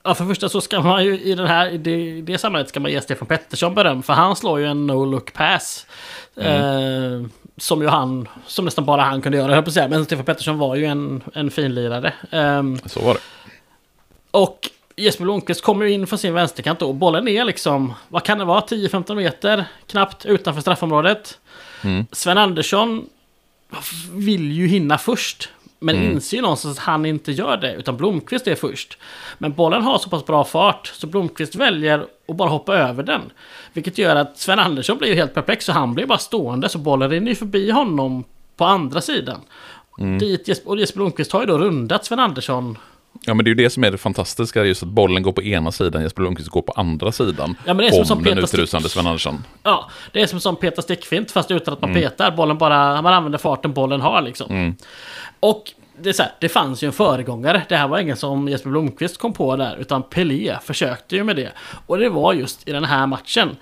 Ja, 0.06 0.14
för 0.14 0.24
första 0.24 0.48
så 0.48 0.60
ska 0.60 0.80
man 0.80 1.04
ju 1.04 1.20
i 1.20 1.34
den 1.34 1.46
här, 1.46 1.70
i 1.70 1.78
det, 1.78 2.20
det 2.20 2.38
sammanhanget 2.38 2.68
ska 2.68 2.80
man 2.80 2.92
ge 2.92 3.00
Stefan 3.00 3.28
Pettersson 3.28 3.74
beröm. 3.74 4.02
För 4.02 4.12
han 4.12 4.36
slår 4.36 4.60
ju 4.60 4.66
en 4.66 4.90
no-look 4.90 5.32
pass. 5.32 5.86
Mm. 6.36 7.22
Eh, 7.22 7.28
som 7.56 7.82
ju 7.82 7.88
han, 7.88 8.28
som 8.46 8.64
nästan 8.64 8.84
bara 8.84 9.02
han 9.02 9.22
kunde 9.22 9.38
göra, 9.38 9.54
jag 9.54 9.64
på 9.64 9.70
säga. 9.70 9.88
Men 9.88 10.04
Stefan 10.04 10.24
Pettersson 10.24 10.58
var 10.58 10.76
ju 10.76 10.84
en, 10.84 11.22
en 11.34 11.50
finlirare. 11.50 12.12
Um, 12.30 12.78
så 12.86 13.00
var 13.00 13.14
det. 13.14 13.20
Och 14.30 14.70
Jesper 14.96 15.24
Blomqvist 15.24 15.62
kommer 15.62 15.84
ju 15.86 15.92
in 15.92 16.06
från 16.06 16.18
sin 16.18 16.34
vänsterkant 16.34 16.78
då. 16.78 16.88
Och 16.88 16.94
bollen 16.94 17.28
är 17.28 17.44
liksom, 17.44 17.94
vad 18.08 18.22
kan 18.22 18.38
det 18.38 18.44
vara, 18.44 18.60
10-15 18.60 19.14
meter 19.14 19.64
knappt 19.86 20.26
utanför 20.26 20.60
straffområdet. 20.60 21.38
Mm. 21.82 22.06
Sven 22.12 22.38
Andersson 22.38 23.06
vill 24.12 24.52
ju 24.52 24.66
hinna 24.66 24.98
först. 24.98 25.48
Men 25.84 25.96
mm. 25.96 26.12
inser 26.12 26.36
ju 26.36 26.42
någonstans 26.42 26.78
att 26.78 26.84
han 26.84 27.06
inte 27.06 27.32
gör 27.32 27.56
det, 27.56 27.74
utan 27.74 27.96
Blomqvist 27.96 28.46
är 28.46 28.54
först. 28.54 28.98
Men 29.38 29.52
bollen 29.52 29.82
har 29.82 29.98
så 29.98 30.08
pass 30.08 30.26
bra 30.26 30.44
fart, 30.44 30.86
så 30.86 31.06
Blomqvist 31.06 31.54
väljer 31.54 32.06
att 32.28 32.36
bara 32.36 32.48
hoppa 32.48 32.74
över 32.74 33.02
den. 33.02 33.20
Vilket 33.72 33.98
gör 33.98 34.16
att 34.16 34.38
Sven 34.38 34.58
Andersson 34.58 34.98
blir 34.98 35.14
helt 35.14 35.34
perplex, 35.34 35.64
så 35.64 35.72
han 35.72 35.94
blir 35.94 36.06
bara 36.06 36.18
stående, 36.18 36.68
så 36.68 36.78
bollen 36.78 37.10
rinner 37.10 37.28
ju 37.28 37.34
förbi 37.34 37.70
honom 37.70 38.24
på 38.56 38.64
andra 38.64 39.00
sidan. 39.00 39.40
Mm. 39.98 40.18
Dit, 40.18 40.62
och 40.64 40.78
Jesper 40.78 40.98
Blomqvist 40.98 41.32
har 41.32 41.40
ju 41.40 41.46
då 41.46 41.58
rundat 41.58 42.04
Sven 42.04 42.20
Andersson 42.20 42.76
Ja 43.22 43.34
men 43.34 43.44
det 43.44 43.48
är 43.48 43.50
ju 43.50 43.54
det 43.54 43.70
som 43.70 43.84
är 43.84 43.90
det 43.90 43.98
fantastiska, 43.98 44.64
just 44.64 44.82
att 44.82 44.88
bollen 44.88 45.22
går 45.22 45.32
på 45.32 45.42
ena 45.42 45.72
sidan, 45.72 46.02
Jesper 46.02 46.22
Lundqvist 46.22 46.50
går 46.50 46.62
på 46.62 46.72
andra 46.72 47.12
sidan. 47.12 47.56
Ja, 47.66 47.74
men 47.74 47.76
det 47.76 47.86
är 47.86 47.90
som 47.90 48.00
om 48.00 48.06
som 48.06 48.22
den 48.22 48.38
utrusande 48.38 48.88
Sven 48.88 49.06
Andersson. 49.06 49.44
Ja, 49.62 49.90
det 50.12 50.22
är 50.22 50.26
som 50.26 50.40
som 50.40 50.56
Peter 50.56 50.82
Stickfint 50.82 51.30
fast 51.30 51.50
utan 51.50 51.74
att 51.74 51.80
man 51.80 51.90
mm. 51.90 52.02
petar. 52.02 52.30
Bollen 52.30 52.58
bara, 52.58 53.02
man 53.02 53.12
använder 53.12 53.38
farten 53.38 53.72
bollen 53.72 54.00
har 54.00 54.22
liksom. 54.22 54.50
Mm. 54.50 54.74
Och 55.44 55.72
det, 55.98 56.08
är 56.08 56.12
så 56.12 56.22
här, 56.22 56.32
det 56.40 56.48
fanns 56.48 56.82
ju 56.82 56.86
en 56.86 56.92
föregångare. 56.92 57.62
Det 57.68 57.76
här 57.76 57.88
var 57.88 57.98
ingen 57.98 58.16
som 58.16 58.48
Jesper 58.48 58.70
Blomqvist 58.70 59.18
kom 59.18 59.32
på 59.32 59.56
där. 59.56 59.76
Utan 59.76 60.02
Pelé 60.02 60.58
försökte 60.62 61.16
ju 61.16 61.24
med 61.24 61.36
det. 61.36 61.52
Och 61.86 61.98
det 61.98 62.08
var 62.08 62.32
just 62.32 62.68
i 62.68 62.72
den 62.72 62.84
här 62.84 63.06
matchen. 63.06 63.56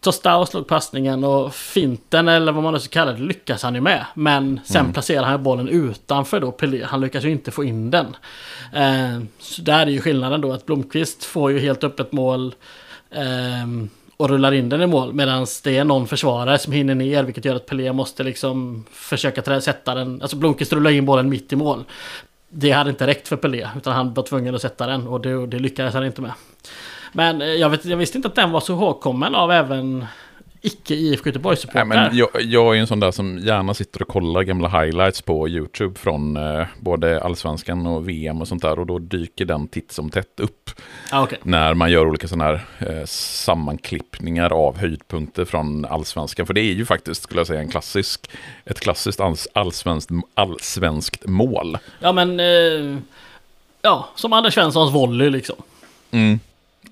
Tostao 0.00 0.46
slog 0.46 0.66
passningen 0.66 1.24
och 1.24 1.54
finten 1.54 2.28
eller 2.28 2.52
vad 2.52 2.62
man 2.62 2.72
nu 2.72 2.80
ska 2.80 2.92
kalla 2.92 3.12
det 3.12 3.22
lyckas 3.22 3.62
han 3.62 3.74
ju 3.74 3.80
med. 3.80 4.04
Men 4.14 4.60
sen 4.64 4.80
mm. 4.80 4.92
placerar 4.92 5.24
han 5.24 5.42
bollen 5.42 5.68
utanför 5.68 6.40
då 6.40 6.52
Pelé. 6.52 6.84
Han 6.84 7.00
lyckas 7.00 7.24
ju 7.24 7.30
inte 7.30 7.50
få 7.50 7.64
in 7.64 7.90
den. 7.90 8.16
Eh, 8.72 9.22
så 9.38 9.62
där 9.62 9.86
är 9.86 9.90
ju 9.90 10.00
skillnaden 10.00 10.40
då 10.40 10.52
att 10.52 10.66
Blomqvist 10.66 11.24
får 11.24 11.52
ju 11.52 11.58
helt 11.58 11.84
öppet 11.84 12.12
mål. 12.12 12.54
Eh, 13.10 13.66
och 14.18 14.28
rullar 14.28 14.52
in 14.52 14.68
den 14.68 14.82
i 14.82 14.86
mål. 14.86 15.12
Medan 15.12 15.46
det 15.64 15.78
är 15.78 15.84
någon 15.84 16.06
försvarare 16.06 16.58
som 16.58 16.72
hinner 16.72 16.94
ner 16.94 17.22
vilket 17.22 17.44
gör 17.44 17.56
att 17.56 17.66
Pelé 17.66 17.92
måste 17.92 18.22
liksom 18.22 18.84
försöka 18.92 19.60
sätta 19.60 19.94
den. 19.94 20.22
Alltså 20.22 20.36
Blomqvist 20.36 20.72
rullar 20.72 20.90
in 20.90 21.06
bollen 21.06 21.28
mitt 21.28 21.52
i 21.52 21.56
mål. 21.56 21.84
Det 22.48 22.70
hade 22.70 22.90
inte 22.90 23.06
räckt 23.06 23.28
för 23.28 23.36
Pelé 23.36 23.68
utan 23.76 23.92
han 23.92 24.14
var 24.14 24.22
tvungen 24.22 24.54
att 24.54 24.62
sätta 24.62 24.86
den 24.86 25.06
och 25.06 25.20
det, 25.20 25.46
det 25.46 25.58
lyckades 25.58 25.94
han 25.94 26.06
inte 26.06 26.22
med. 26.22 26.32
Men 27.12 27.42
eh, 27.42 27.48
jag, 27.48 27.70
vet, 27.70 27.84
jag 27.84 27.96
visste 27.96 28.18
inte 28.18 28.28
att 28.28 28.34
den 28.34 28.50
var 28.50 28.60
så 28.60 28.74
hågkommen 28.74 29.34
av 29.34 29.52
även 29.52 30.06
icke 30.60 30.94
IFK 30.94 31.26
Göteborg-supportrar. 31.26 32.10
Jag, 32.12 32.28
jag 32.42 32.76
är 32.76 32.80
en 32.80 32.86
sån 32.86 33.00
där 33.00 33.10
som 33.10 33.38
gärna 33.38 33.74
sitter 33.74 34.02
och 34.02 34.08
kollar 34.08 34.42
gamla 34.42 34.68
highlights 34.68 35.22
på 35.22 35.48
YouTube 35.48 35.98
från 35.98 36.36
eh, 36.36 36.66
både 36.80 37.20
allsvenskan 37.20 37.86
och 37.86 38.08
VM 38.08 38.40
och 38.40 38.48
sånt 38.48 38.62
där. 38.62 38.78
Och 38.78 38.86
då 38.86 38.98
dyker 38.98 39.44
den 39.44 39.68
titt 39.68 39.92
som 39.92 40.10
tätt 40.10 40.40
upp. 40.40 40.70
Ah, 41.10 41.22
okay. 41.22 41.38
När 41.42 41.74
man 41.74 41.90
gör 41.90 42.08
olika 42.08 42.28
sådana 42.28 42.44
här 42.44 42.60
eh, 42.78 43.04
sammanklippningar 43.06 44.52
av 44.52 44.78
höjdpunkter 44.78 45.44
från 45.44 45.84
allsvenskan. 45.84 46.46
För 46.46 46.54
det 46.54 46.60
är 46.60 46.74
ju 46.74 46.84
faktiskt, 46.86 47.22
skulle 47.22 47.40
jag 47.40 47.46
säga, 47.46 47.60
en 47.60 47.70
klassisk, 47.70 48.30
ett 48.64 48.80
klassiskt 48.80 49.20
allsvenskt, 49.52 50.10
allsvenskt 50.34 51.26
mål. 51.26 51.78
Ja, 52.00 52.12
men... 52.12 52.40
Eh, 52.40 52.98
ja, 53.82 54.08
som 54.14 54.32
Anders 54.32 54.54
Svenssons 54.54 54.94
volley 54.94 55.30
liksom. 55.30 55.56
Mm. 56.10 56.40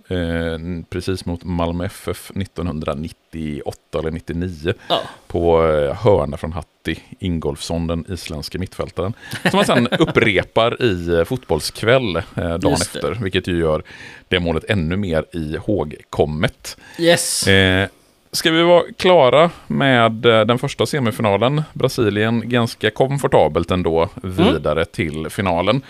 Eh, 0.08 0.58
precis 0.90 1.24
mot 1.24 1.44
Malmö 1.44 1.84
FF 1.84 2.30
1998 2.30 3.98
eller 3.98 4.10
99. 4.10 4.74
Ja. 4.88 5.00
På 5.26 5.68
eh, 5.68 5.94
hörna 5.94 6.36
från 6.36 6.52
Hatti 6.52 6.98
Ingolfsson, 7.18 7.86
den 7.86 8.04
isländske 8.08 8.58
mittfältaren. 8.58 9.12
Som 9.50 9.56
man 9.56 9.64
sen 9.64 9.86
upprepar 9.98 10.82
i 10.82 11.08
eh, 11.18 11.24
Fotbollskväll 11.24 12.16
eh, 12.16 12.22
dagen 12.34 12.72
efter. 12.72 13.18
Vilket 13.22 13.46
ju 13.46 13.58
gör 13.58 13.82
det 14.28 14.40
målet 14.40 14.64
ännu 14.68 14.96
mer 14.96 15.24
ihågkommet. 15.32 16.76
Yes. 16.98 17.46
Eh, 17.46 17.88
ska 18.32 18.50
vi 18.50 18.62
vara 18.62 18.82
klara 18.96 19.50
med 19.66 20.26
eh, 20.26 20.40
den 20.40 20.58
första 20.58 20.86
semifinalen? 20.86 21.62
Brasilien 21.72 22.48
ganska 22.48 22.90
komfortabelt 22.90 23.70
ändå 23.70 24.08
vidare 24.22 24.84
till 24.84 25.30
finalen. 25.30 25.82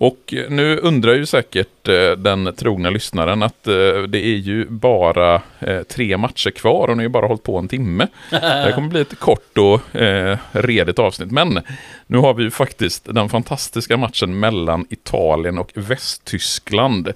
Och 0.00 0.34
nu 0.48 0.76
undrar 0.76 1.14
ju 1.14 1.26
säkert 1.26 1.88
eh, 1.88 2.10
den 2.10 2.54
trogna 2.56 2.90
lyssnaren 2.90 3.42
att 3.42 3.66
eh, 3.66 4.02
det 4.08 4.26
är 4.26 4.36
ju 4.36 4.66
bara 4.68 5.42
eh, 5.58 5.82
tre 5.82 6.16
matcher 6.16 6.50
kvar 6.50 6.88
och 6.88 6.96
ni 6.96 7.02
har 7.02 7.02
ju 7.02 7.08
bara 7.08 7.26
hållit 7.26 7.42
på 7.42 7.58
en 7.58 7.68
timme. 7.68 8.06
Det 8.30 8.72
kommer 8.74 8.88
bli 8.88 9.00
ett 9.00 9.18
kort 9.18 9.58
och 9.58 9.80
redigt 10.52 10.98
avsnitt. 10.98 11.30
Men 11.30 11.60
nu 12.06 12.18
har 12.18 12.34
vi 12.34 12.42
ju 12.42 12.50
faktiskt 12.50 13.14
den 13.14 13.28
fantastiska 13.28 13.96
matchen 13.96 14.40
mellan 14.40 14.86
Italien 14.90 15.58
och 15.58 15.72
Västtyskland. 15.74 17.12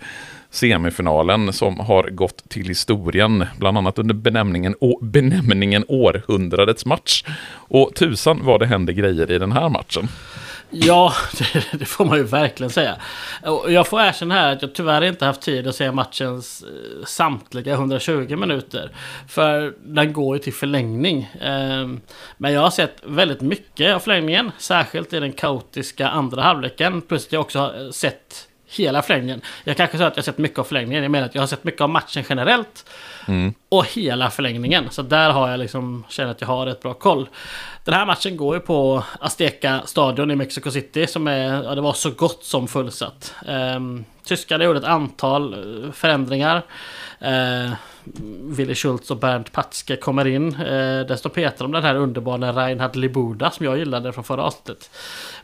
Semifinalen 0.50 1.52
som 1.52 1.80
har 1.80 2.10
gått 2.10 2.48
till 2.48 2.68
historien, 2.68 3.46
bland 3.58 3.78
annat 3.78 3.98
under 3.98 4.14
benämningen, 4.14 4.74
benämningen 5.00 5.84
århundradets 5.88 6.86
match. 6.86 7.24
Och 7.52 7.94
tusan 7.94 8.40
vad 8.42 8.60
det 8.60 8.66
händer 8.66 8.92
grejer 8.92 9.32
i 9.32 9.38
den 9.38 9.52
här 9.52 9.68
matchen. 9.68 10.08
Ja, 10.74 11.12
det, 11.38 11.78
det 11.78 11.84
får 11.84 12.04
man 12.04 12.18
ju 12.18 12.24
verkligen 12.24 12.70
säga. 12.70 12.96
Jag 13.68 13.86
får 13.86 14.00
erkänna 14.00 14.34
här 14.34 14.52
att 14.52 14.62
jag 14.62 14.74
tyvärr 14.74 15.02
inte 15.04 15.26
haft 15.26 15.40
tid 15.40 15.66
att 15.66 15.74
se 15.74 15.92
matchens 15.92 16.62
eh, 16.62 17.04
samtliga 17.04 17.72
120 17.72 18.36
minuter. 18.36 18.90
För 19.28 19.74
den 19.84 20.12
går 20.12 20.36
ju 20.36 20.42
till 20.42 20.52
förlängning. 20.52 21.30
Ehm, 21.40 22.00
Men 22.36 22.52
jag 22.52 22.60
har 22.60 22.70
sett 22.70 22.96
väldigt 23.02 23.40
mycket 23.40 23.94
av 23.94 23.98
förlängningen. 24.00 24.52
Särskilt 24.58 25.12
i 25.12 25.20
den 25.20 25.32
kaotiska 25.32 26.08
andra 26.08 26.42
halvleken. 26.42 27.02
Plus 27.02 27.26
att 27.26 27.32
jag 27.32 27.40
också 27.40 27.58
har 27.58 27.84
eh, 27.84 27.90
sett 27.90 28.48
hela 28.76 29.02
förlängningen. 29.02 29.40
Jag 29.64 29.76
kanske 29.76 29.98
sa 29.98 30.06
att 30.06 30.16
jag 30.16 30.22
har 30.22 30.24
sett 30.24 30.38
mycket 30.38 30.58
av 30.58 30.64
förlängningen. 30.64 31.02
Jag 31.02 31.10
menar 31.10 31.26
att 31.26 31.34
jag 31.34 31.42
har 31.42 31.46
sett 31.46 31.64
mycket 31.64 31.80
av 31.80 31.88
matchen 31.88 32.24
generellt. 32.28 32.90
Och 33.68 33.84
hela 33.86 34.30
förlängningen. 34.30 34.90
Så 34.90 35.02
där 35.02 35.30
har 35.30 35.50
jag 35.50 35.60
liksom 35.60 36.04
känner 36.08 36.30
att 36.30 36.40
jag 36.40 36.48
har 36.48 36.66
rätt 36.66 36.82
bra 36.82 36.94
koll. 36.94 37.28
Den 37.84 37.94
här 37.94 38.06
matchen 38.06 38.36
går 38.36 38.54
ju 38.54 38.60
på 38.60 39.04
Azteca 39.20 39.82
stadion 39.86 40.30
i 40.30 40.36
Mexico 40.36 40.70
City 40.70 41.06
som 41.06 41.28
är, 41.28 41.62
ja, 41.62 41.74
det 41.74 41.80
var 41.80 41.92
så 41.92 42.10
gott 42.10 42.44
som 42.44 42.68
fullsatt. 42.68 43.34
Um, 43.46 44.04
tyskarna 44.24 44.64
gjorde 44.64 44.78
ett 44.78 44.84
antal 44.84 45.54
eh, 45.84 45.92
förändringar. 45.92 46.62
Uh, 47.22 47.74
Willy 48.42 48.74
Schultz 48.74 49.10
och 49.10 49.16
Bernd 49.16 49.52
Patske 49.52 49.96
kommer 49.96 50.26
in. 50.26 50.54
Eh, 50.54 51.06
desto 51.06 51.28
Peter 51.28 51.64
om 51.64 51.72
den 51.72 51.82
här 51.82 51.94
underbara 51.94 52.52
Reinhard 52.52 52.96
Libuda 52.96 53.50
som 53.50 53.66
jag 53.66 53.78
gillade 53.78 54.12
från 54.12 54.24
förra 54.24 54.42
avsnittet. 54.42 54.90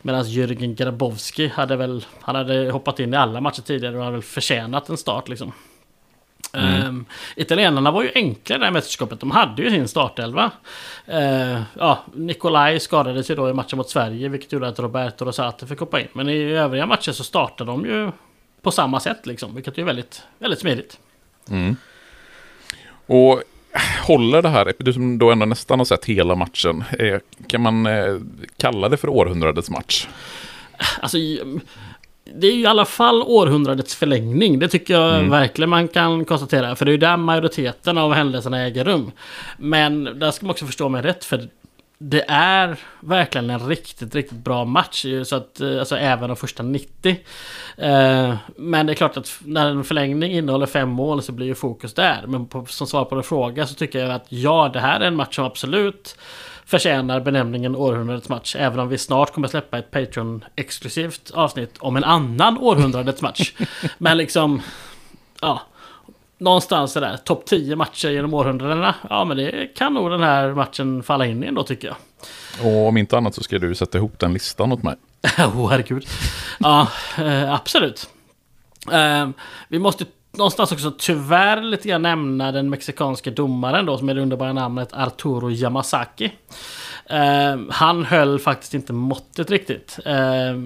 Medan 0.02 0.24
Jürgen 0.24 0.74
Grabowski 0.74 1.48
hade 1.48 1.76
väl, 1.76 2.04
han 2.20 2.34
hade 2.34 2.70
hoppat 2.70 3.00
in 3.00 3.14
i 3.14 3.16
alla 3.16 3.40
matcher 3.40 3.62
tidigare 3.62 3.96
och 3.96 4.04
hade 4.04 4.16
väl 4.16 4.22
förtjänat 4.22 4.88
en 4.88 4.96
start 4.96 5.28
liksom. 5.28 5.52
Ehm, 6.52 7.04
italienarna 7.36 7.90
var 7.90 8.02
ju 8.02 8.10
enkla 8.14 8.56
i 8.56 8.58
det 8.58 8.64
här 8.64 8.72
mästerskapet. 8.72 9.20
De 9.20 9.30
hade 9.30 9.62
ju 9.62 9.70
sin 9.70 9.88
startelva. 9.88 10.50
Uh, 11.08 11.62
ja, 11.78 12.04
Nikolaj 12.14 12.80
skadade 12.80 13.24
sig 13.24 13.36
då 13.36 13.50
i 13.50 13.52
matchen 13.52 13.76
mot 13.76 13.90
Sverige, 13.90 14.28
vilket 14.28 14.52
gjorde 14.52 14.68
att 14.68 14.78
Roberto 14.78 15.24
Rosati 15.24 15.66
fick 15.66 15.78
hoppa 15.78 16.00
in. 16.00 16.08
Men 16.12 16.28
i 16.28 16.42
övriga 16.42 16.86
matcher 16.86 17.12
så 17.12 17.24
startade 17.24 17.70
de 17.70 17.84
ju 17.84 18.10
på 18.62 18.70
samma 18.70 19.00
sätt 19.00 19.26
liksom, 19.26 19.54
vilket 19.54 19.78
är 19.78 19.82
väldigt, 19.82 20.22
väldigt 20.38 20.60
smidigt. 20.60 20.98
Och 23.06 23.42
håller 24.06 24.42
det 24.42 24.48
här, 24.48 24.72
du 24.78 24.92
som 24.92 25.18
då 25.18 25.30
ändå 25.30 25.46
nästan 25.46 25.78
har 25.80 25.84
sett 25.84 26.04
hela 26.04 26.34
matchen, 26.34 26.84
eh, 26.98 27.18
kan 27.46 27.60
man 27.60 27.86
eh, 27.86 28.14
kalla 28.56 28.88
det 28.88 28.96
för 28.96 29.08
århundradets 29.08 29.70
match? 29.70 30.06
Alltså, 31.00 31.18
det 32.34 32.46
är 32.46 32.52
ju 32.52 32.60
i 32.60 32.66
alla 32.66 32.84
fall 32.84 33.22
århundradets 33.22 33.94
förlängning. 33.94 34.58
Det 34.58 34.68
tycker 34.68 34.94
jag 34.94 35.22
verkligen 35.22 35.70
man 35.70 35.88
kan 35.88 36.24
konstatera. 36.24 36.76
För 36.76 36.84
det 36.84 36.90
är 36.90 36.92
ju 36.92 36.98
där 36.98 37.16
majoriteten 37.16 37.98
av 37.98 38.12
händelserna 38.12 38.60
äger 38.60 38.84
rum. 38.84 39.10
Men 39.56 40.04
där 40.04 40.30
ska 40.30 40.46
man 40.46 40.50
också 40.50 40.66
förstå 40.66 40.88
mig 40.88 41.02
rätt. 41.02 41.24
För 41.24 41.48
det 42.02 42.24
är 42.28 42.76
verkligen 43.00 43.50
en 43.50 43.68
riktigt, 43.68 44.14
riktigt 44.14 44.38
bra 44.38 44.64
match. 44.64 45.06
Så 45.24 45.36
att, 45.36 45.60
eh, 45.60 45.78
alltså 45.78 45.96
även 45.96 46.28
de 46.28 46.36
första 46.36 46.62
90. 46.62 47.16
Eh, 47.76 48.34
men 48.56 48.86
det 48.86 48.92
är 48.92 48.94
klart 48.94 49.16
att 49.16 49.38
när 49.44 49.70
en 49.70 49.84
förlängning 49.84 50.32
innehåller 50.32 50.66
fem 50.66 50.88
mål 50.88 51.22
så 51.22 51.32
blir 51.32 51.46
ju 51.46 51.54
fokus 51.54 51.94
där. 51.94 52.24
Men 52.26 52.46
på, 52.46 52.66
som 52.66 52.86
svar 52.86 53.04
på 53.04 53.14
din 53.14 53.24
fråga 53.24 53.66
så 53.66 53.74
tycker 53.74 53.98
jag 53.98 54.10
att 54.10 54.26
ja, 54.28 54.70
det 54.72 54.80
här 54.80 55.00
är 55.00 55.06
en 55.06 55.16
match 55.16 55.36
som 55.36 55.44
absolut 55.44 56.16
förtjänar 56.70 57.20
benämningen 57.20 57.76
århundradets 57.76 58.28
match. 58.28 58.56
Även 58.58 58.78
om 58.78 58.88
vi 58.88 58.98
snart 58.98 59.32
kommer 59.32 59.48
släppa 59.48 59.78
ett 59.78 59.90
Patreon-exklusivt 59.90 61.30
avsnitt 61.34 61.78
om 61.78 61.96
en 61.96 62.04
annan 62.04 62.58
århundradets 62.58 63.22
match. 63.22 63.52
Men 63.98 64.16
liksom, 64.16 64.62
ja. 65.40 65.62
Någonstans 66.38 66.94
där, 66.94 67.16
topp 67.16 67.46
10 67.46 67.76
matcher 67.76 68.08
genom 68.08 68.34
århundradena. 68.34 68.94
Ja, 69.10 69.24
men 69.24 69.36
det 69.36 69.76
kan 69.76 69.94
nog 69.94 70.10
den 70.10 70.22
här 70.22 70.54
matchen 70.54 71.02
falla 71.02 71.26
in 71.26 71.44
i 71.44 71.46
ändå 71.46 71.62
tycker 71.62 71.88
jag. 71.88 71.96
Och 72.66 72.88
om 72.88 72.96
inte 72.96 73.16
annat 73.16 73.34
så 73.34 73.42
ska 73.42 73.58
du 73.58 73.74
sätta 73.74 73.98
ihop 73.98 74.18
den 74.18 74.32
listan 74.32 74.72
åt 74.72 74.82
mig. 74.82 74.96
oh, 75.38 75.70
herregud. 75.70 76.06
Ja, 76.60 76.88
eh, 77.18 77.54
absolut. 77.54 78.08
Eh, 78.92 79.28
vi 79.68 79.78
måste 79.78 80.04
någonstans 80.32 80.72
också 80.72 80.92
tyvärr 80.98 81.62
lite 81.62 81.88
grann 81.88 82.02
nämna 82.02 82.52
den 82.52 82.70
mexikanska 82.70 83.30
domaren 83.30 83.86
då 83.86 83.98
som 83.98 84.08
är 84.08 84.14
det 84.14 84.22
underbara 84.22 84.52
namnet 84.52 84.92
Arturo 84.92 85.50
Yamasaki. 85.50 86.32
Eh, 87.06 87.58
han 87.70 88.04
höll 88.04 88.38
faktiskt 88.38 88.74
inte 88.74 88.92
måttet 88.92 89.50
riktigt. 89.50 89.98
Eh, 90.04 90.56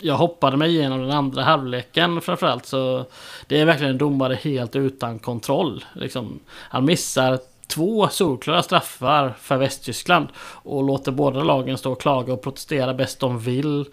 jag 0.00 0.14
hoppade 0.14 0.56
mig 0.56 0.70
igenom 0.70 1.00
den 1.00 1.10
andra 1.10 1.42
halvleken 1.42 2.20
framförallt 2.20 2.66
så 2.66 3.04
det 3.46 3.60
är 3.60 3.64
verkligen 3.64 3.92
en 3.92 3.98
domare 3.98 4.34
helt 4.34 4.76
utan 4.76 5.18
kontroll. 5.18 5.84
Liksom, 5.92 6.40
han 6.48 6.84
missar 6.84 7.38
två 7.68 8.08
solklara 8.08 8.62
straffar 8.62 9.34
för 9.40 9.56
Västtyskland 9.56 10.28
och 10.38 10.84
låter 10.84 11.12
båda 11.12 11.42
lagen 11.42 11.78
stå 11.78 11.92
och 11.92 12.00
klaga 12.00 12.32
och 12.32 12.42
protestera 12.42 12.94
bäst 12.94 13.20
de 13.20 13.38
vill. 13.38 13.84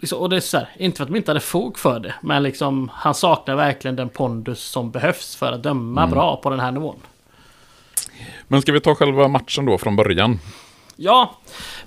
Liksom, 0.00 0.18
Och 0.18 0.30
det 0.30 0.36
är 0.36 0.40
så 0.40 0.58
här, 0.58 0.68
inte 0.76 0.96
för 0.96 1.04
att 1.04 1.08
de 1.08 1.16
inte 1.16 1.30
hade 1.30 1.40
fog 1.40 1.78
för 1.78 2.00
det, 2.00 2.14
men 2.22 2.42
liksom 2.42 2.90
han 2.94 3.14
saknar 3.14 3.56
verkligen 3.56 3.96
den 3.96 4.08
pondus 4.08 4.62
som 4.62 4.90
behövs 4.90 5.36
för 5.36 5.52
att 5.52 5.62
döma 5.62 6.06
bra 6.06 6.36
på 6.36 6.50
den 6.50 6.60
här 6.60 6.72
nivån. 6.72 6.96
Men 8.48 8.62
ska 8.62 8.72
vi 8.72 8.80
ta 8.80 8.94
själva 8.94 9.28
matchen 9.28 9.66
då 9.66 9.78
från 9.78 9.96
början? 9.96 10.38
Ja, 10.96 11.34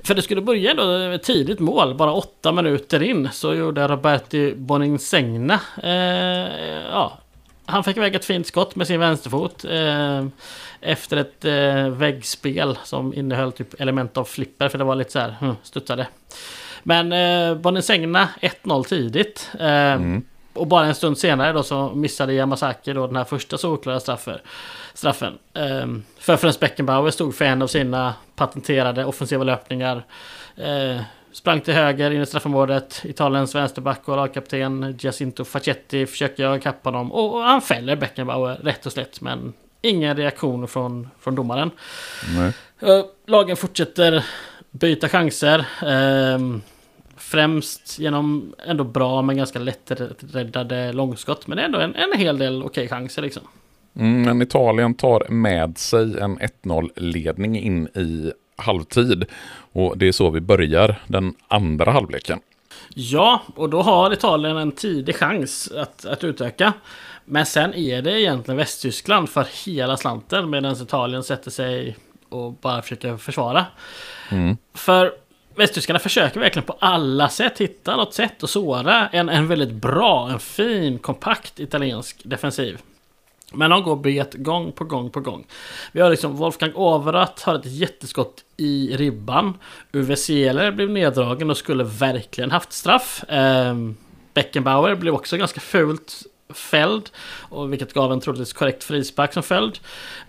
för 0.03 0.15
det 0.15 0.21
skulle 0.21 0.41
börja 0.41 0.71
ändå 0.71 0.83
med 0.83 1.23
tidigt 1.23 1.59
mål, 1.59 1.95
bara 1.95 2.13
åtta 2.13 2.51
minuter 2.51 3.03
in 3.03 3.29
så 3.31 3.53
gjorde 3.53 3.87
Roberti 3.87 4.55
Boninsegna, 4.55 5.59
eh, 5.83 5.91
ja, 6.91 7.17
han 7.65 7.83
fick 7.83 7.97
iväg 7.97 8.15
ett 8.15 8.25
fint 8.25 8.47
skott 8.47 8.75
med 8.75 8.87
sin 8.87 8.99
vänsterfot 8.99 9.65
eh, 9.65 10.25
efter 10.81 11.17
ett 11.17 11.45
eh, 11.45 11.89
väggspel 11.89 12.77
som 12.83 13.13
innehöll 13.13 13.51
typ 13.51 13.81
element 13.81 14.17
av 14.17 14.23
flipper 14.23 14.69
för 14.69 14.77
det 14.77 14.83
var 14.83 14.95
lite 14.95 15.11
så 15.11 15.19
här, 15.19 15.35
hm, 15.39 15.55
studsade. 15.63 16.07
Men 16.83 17.11
eh, 17.11 17.55
Boninsegna 17.57 18.29
1-0 18.41 18.83
tidigt. 18.83 19.49
Eh, 19.59 19.99
Och 20.53 20.67
bara 20.67 20.85
en 20.85 20.95
stund 20.95 21.17
senare 21.17 21.51
då 21.53 21.63
så 21.63 21.89
missade 21.95 22.33
Yamasaki 22.33 22.93
då 22.93 23.07
den 23.07 23.15
här 23.15 23.23
första 23.23 23.57
solklara 23.57 23.99
straffer, 23.99 24.41
straffen. 24.93 25.37
Eh, 25.53 25.87
för 26.19 26.37
Frans 26.37 26.59
Beckenbauer 26.59 27.11
stod 27.11 27.35
för 27.35 27.45
en 27.45 27.61
av 27.61 27.67
sina 27.67 28.13
patenterade 28.35 29.05
offensiva 29.05 29.43
löpningar. 29.43 30.03
Eh, 30.55 31.01
sprang 31.31 31.61
till 31.61 31.73
höger 31.73 32.11
in 32.11 32.21
i 32.21 32.25
straffområdet. 32.25 33.01
Italiens 33.05 33.55
vänsterback 33.55 34.07
och 34.07 34.15
lagkapten 34.17 34.95
Giacinto 34.99 35.43
Facchetti 35.45 36.05
försöker 36.05 36.43
göra 36.43 36.55
ikapp 36.57 36.85
honom. 36.85 37.11
Och 37.11 37.39
han 37.41 37.61
fäller 37.61 37.95
Beckenbauer 37.95 38.55
rätt 38.55 38.85
och 38.85 38.91
slätt. 38.91 39.21
Men 39.21 39.53
ingen 39.81 40.17
reaktion 40.17 40.67
från, 40.67 41.09
från 41.19 41.35
domaren. 41.35 41.71
Nej. 42.37 42.53
Eh, 42.79 43.05
Lagen 43.27 43.57
fortsätter 43.57 44.25
byta 44.71 45.09
chanser. 45.09 45.65
Främst 47.33 47.99
genom 47.99 48.53
ändå 48.67 48.83
bra 48.83 49.21
men 49.21 49.37
ganska 49.37 49.59
lätträddade 49.59 50.93
långskott. 50.93 51.47
Men 51.47 51.55
det 51.55 51.61
är 51.61 51.65
ändå 51.65 51.79
en, 51.79 51.95
en 51.95 52.19
hel 52.19 52.37
del 52.37 52.63
okej 52.63 52.87
chanser 52.87 53.21
liksom. 53.21 53.43
Mm, 53.95 54.21
men 54.21 54.41
Italien 54.41 54.93
tar 54.93 55.29
med 55.29 55.77
sig 55.77 56.19
en 56.19 56.39
1-0-ledning 56.39 57.59
in 57.59 57.87
i 57.87 58.31
halvtid. 58.55 59.25
Och 59.71 59.97
det 59.97 60.07
är 60.07 60.11
så 60.11 60.29
vi 60.29 60.41
börjar 60.41 60.95
den 61.07 61.33
andra 61.47 61.91
halvleken. 61.91 62.39
Ja, 62.95 63.41
och 63.55 63.69
då 63.69 63.81
har 63.81 64.13
Italien 64.13 64.57
en 64.57 64.71
tidig 64.71 65.15
chans 65.15 65.71
att, 65.77 66.05
att 66.05 66.23
utöka. 66.23 66.73
Men 67.25 67.45
sen 67.45 67.73
är 67.73 68.01
det 68.01 68.21
egentligen 68.21 68.57
Västtyskland 68.57 69.29
för 69.29 69.47
hela 69.65 69.97
slanten 69.97 70.49
medan 70.49 70.73
Italien 70.73 71.23
sätter 71.23 71.51
sig 71.51 71.97
och 72.29 72.53
bara 72.53 72.81
försöker 72.81 73.17
försvara. 73.17 73.65
För 74.73 75.11
Västtyskarna 75.55 75.99
försöker 75.99 76.39
verkligen 76.39 76.65
på 76.65 76.75
alla 76.79 77.29
sätt 77.29 77.57
hitta 77.57 77.95
något 77.95 78.13
sätt 78.13 78.43
att 78.43 78.49
såra 78.49 79.07
en, 79.07 79.29
en 79.29 79.47
väldigt 79.47 79.71
bra, 79.71 80.29
en 80.29 80.39
fin, 80.39 80.99
kompakt 80.99 81.59
italiensk 81.59 82.21
defensiv. 82.23 82.81
Men 83.53 83.69
de 83.69 83.83
går 83.83 83.95
bet 83.95 84.33
gång 84.33 84.71
på 84.71 84.83
gång 84.83 85.09
på 85.09 85.19
gång. 85.19 85.45
Vi 85.91 86.01
har 86.01 86.09
liksom 86.09 86.35
Wolfgang 86.35 86.71
Overath 86.75 87.45
har 87.45 87.55
ett 87.55 87.65
jätteskott 87.65 88.43
i 88.57 88.97
ribban. 88.97 89.57
Uwe 89.91 90.15
Seeler 90.15 90.71
blev 90.71 90.89
neddragen 90.89 91.49
och 91.49 91.57
skulle 91.57 91.83
verkligen 91.83 92.51
haft 92.51 92.73
straff. 92.73 93.23
Ehm, 93.27 93.95
Beckenbauer 94.33 94.95
blev 94.95 95.13
också 95.13 95.37
ganska 95.37 95.59
fult 95.59 96.23
fälld. 96.53 97.09
Och 97.49 97.71
vilket 97.71 97.93
gav 97.93 98.11
en 98.11 98.19
troligtvis 98.19 98.53
korrekt 98.53 98.83
frispark 98.83 99.33
som 99.33 99.43
följd. 99.43 99.79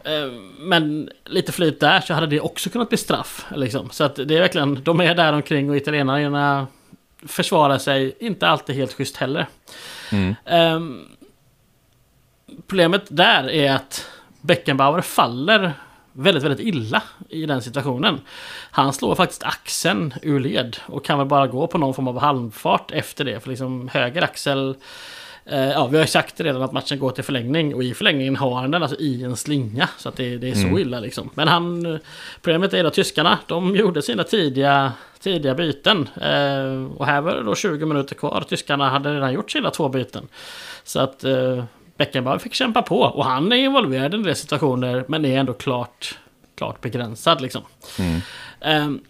Eh, 0.05 0.33
men 0.59 1.11
lite 1.25 1.53
flyt 1.53 1.81
där 1.81 2.01
så 2.01 2.15
hade 2.15 2.27
det 2.27 2.41
också 2.41 2.71
kunnat 2.71 2.89
bli 2.89 2.99
straff. 2.99 3.47
Liksom. 3.55 3.91
Så 3.91 4.05
att 4.05 4.17
det 4.17 4.37
är 4.37 4.41
verkligen, 4.41 4.83
de 4.83 5.01
är 5.01 5.15
där 5.15 5.33
omkring 5.33 5.71
och 5.71 5.77
italienarna 5.77 6.67
försvarar 7.27 7.79
sig 7.79 8.17
inte 8.21 8.49
alltid 8.49 8.77
helt 8.77 8.93
schysst 8.93 9.17
heller. 9.17 9.47
Mm. 10.13 10.35
Um, 10.45 11.09
problemet 12.67 13.03
där 13.09 13.51
är 13.51 13.73
att 13.73 14.09
Beckenbauer 14.41 15.01
faller 15.01 15.73
väldigt, 16.13 16.45
väldigt 16.45 16.67
illa 16.67 17.03
i 17.29 17.47
den 17.47 17.63
situationen. 17.63 18.21
Han 18.71 18.93
slår 18.93 19.15
faktiskt 19.15 19.43
axeln 19.43 20.15
ur 20.23 20.41
led 20.41 20.77
och 20.87 21.05
kan 21.05 21.19
väl 21.19 21.27
bara 21.27 21.47
gå 21.47 21.67
på 21.67 21.79
någon 21.79 21.95
form 21.95 22.09
av 22.09 22.19
halvfart 22.19 22.91
efter 22.91 23.25
det. 23.25 23.41
För 23.41 23.49
liksom 23.49 23.89
höger 23.89 24.23
axel 24.23 24.77
ja, 25.47 25.87
vi 25.87 25.97
har 25.97 26.05
ju 26.05 26.07
sagt 26.07 26.41
redan 26.41 26.63
att 26.63 26.73
matchen 26.73 26.99
går 26.99 27.11
till 27.11 27.25
förlängning 27.25 27.75
och 27.75 27.85
i 27.85 27.95
förlängningen 27.95 28.37
har 28.37 28.55
han 28.55 28.71
den 28.71 28.83
alltså 28.83 29.01
i 29.01 29.23
en 29.23 29.37
slinga. 29.37 29.89
Så 29.99 30.09
att 30.09 30.17
det, 30.17 30.37
det 30.37 30.51
är 30.51 30.55
så 30.55 30.67
mm. 30.67 30.79
illa 30.79 31.01
liksom. 31.01 31.31
Men 31.35 31.49
han... 31.49 31.99
Problemet 32.43 32.75
är 32.75 32.85
att 32.85 32.95
tyskarna, 32.95 33.39
de 33.47 33.77
gjorde 33.77 34.03
sina 34.03 34.25
tidiga, 34.25 34.93
tidiga 35.21 35.55
byten. 35.55 36.09
Eh, 36.21 36.97
och 36.97 37.07
här 37.07 37.21
var 37.21 37.35
det 37.35 37.43
då 37.43 37.55
20 37.55 37.87
minuter 37.87 38.15
kvar. 38.15 38.45
Tyskarna 38.49 38.91
hade 38.91 39.15
redan 39.15 39.33
gjort 39.33 39.51
sina 39.51 39.71
två 39.71 39.89
byten. 39.89 40.29
Så 40.85 41.01
att 41.01 41.25
eh, 41.25 41.65
Beckenbauer 41.97 42.39
fick 42.39 42.55
kämpa 42.55 42.83
på. 42.83 43.01
Och 43.01 43.25
han 43.25 43.53
är 43.53 43.57
involverad 43.57 44.15
i 44.15 44.17
en 44.17 44.23
del 44.23 44.37
situationer 44.37 45.05
men 45.09 45.25
är 45.25 45.39
ändå 45.39 45.53
klart, 45.53 46.19
klart 46.57 46.81
begränsad 46.81 47.41
liksom. 47.41 47.63
Mm. 47.99 48.21
Eh, 48.61 49.01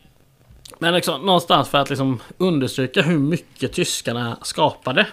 men 0.79 0.95
liksom, 0.95 1.27
någonstans 1.27 1.69
för 1.69 1.79
att 1.79 1.91
liksom 1.91 2.21
understryka 2.39 3.03
hur 3.03 3.19
mycket 3.19 3.73
tyskarna 3.73 4.37
skapade. 4.43 5.07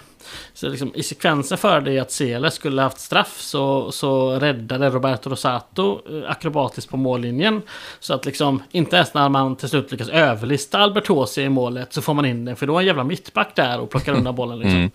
Så 0.54 0.68
liksom, 0.68 0.92
I 0.94 1.02
sekvensen 1.02 1.58
för 1.58 1.80
det 1.80 1.98
att 1.98 2.10
Sele 2.10 2.50
skulle 2.50 2.82
haft 2.82 3.00
straff 3.00 3.40
så, 3.40 3.92
så 3.92 4.30
räddade 4.30 4.90
Roberto 4.90 5.30
Rosato 5.30 6.00
eh, 6.10 6.30
akrobatiskt 6.30 6.90
på 6.90 6.96
mållinjen. 6.96 7.62
Så 8.00 8.14
att 8.14 8.24
liksom, 8.24 8.62
inte 8.70 8.96
ens 8.96 9.14
när 9.14 9.28
man 9.28 9.56
till 9.56 9.68
slut 9.68 9.92
lyckas 9.92 10.08
överlista 10.08 10.78
Albertosi 10.78 11.42
i 11.42 11.48
målet 11.48 11.92
så 11.92 12.02
får 12.02 12.14
man 12.14 12.24
in 12.24 12.44
den. 12.44 12.56
För 12.56 12.66
då 12.66 12.76
är 12.76 12.80
en 12.80 12.86
jävla 12.86 13.04
mittback 13.04 13.56
där 13.56 13.80
och 13.80 13.90
plockar 13.90 14.12
undan 14.12 14.34
bollen. 14.34 14.58
Liksom. 14.58 14.90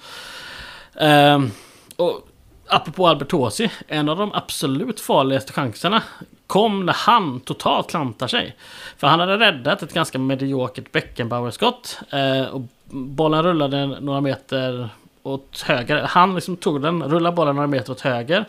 Mm. 0.96 1.36
Um, 1.36 1.52
och 1.96 2.28
apropå 2.68 3.08
Albertosi, 3.08 3.72
en 3.88 4.10
av 4.10 4.18
de 4.18 4.34
absolut 4.34 5.00
farligaste 5.00 5.54
chanserna 5.54 6.04
kom 6.48 6.86
när 6.86 6.94
han 6.94 7.40
totalt 7.40 7.90
klantar 7.90 8.28
sig. 8.28 8.56
För 8.98 9.08
han 9.08 9.20
hade 9.20 9.38
räddat 9.38 9.84
ett 9.84 9.94
ganska 9.94 10.20
mediokert 10.20 10.92
Beckenbauer-skott. 10.92 12.00
Eh, 12.10 12.46
och 12.46 12.62
bollen 12.90 13.44
rullade 13.44 13.86
några 13.86 14.22
meter 14.22 14.90
åt 15.28 15.61
höger. 15.61 16.01
Han 16.01 16.36
liksom 16.36 16.55
tog 16.57 16.82
den, 16.82 17.03
rullade 17.03 17.36
bollen 17.36 17.55
några 17.55 17.67
meter 17.67 17.91
åt 17.91 18.01
höger 18.01 18.45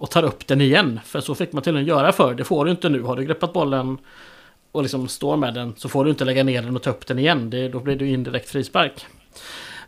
och 0.00 0.10
tar 0.10 0.22
upp 0.22 0.46
den 0.46 0.60
igen. 0.60 1.00
För 1.04 1.20
så 1.20 1.34
fick 1.34 1.52
man 1.52 1.62
tydligen 1.62 1.88
göra 1.88 2.12
för 2.12 2.34
Det 2.34 2.44
får 2.44 2.64
du 2.64 2.70
inte 2.70 2.88
nu. 2.88 3.02
Har 3.02 3.16
du 3.16 3.24
greppat 3.24 3.52
bollen 3.52 3.98
och 4.72 4.82
liksom 4.82 5.08
står 5.08 5.36
med 5.36 5.54
den 5.54 5.74
så 5.76 5.88
får 5.88 6.04
du 6.04 6.10
inte 6.10 6.24
lägga 6.24 6.44
ner 6.44 6.62
den 6.62 6.76
och 6.76 6.82
ta 6.82 6.90
upp 6.90 7.06
den 7.06 7.18
igen. 7.18 7.50
Det, 7.50 7.68
då 7.68 7.80
blir 7.80 7.96
det 7.96 8.06
indirekt 8.06 8.48
frispark. 8.48 9.06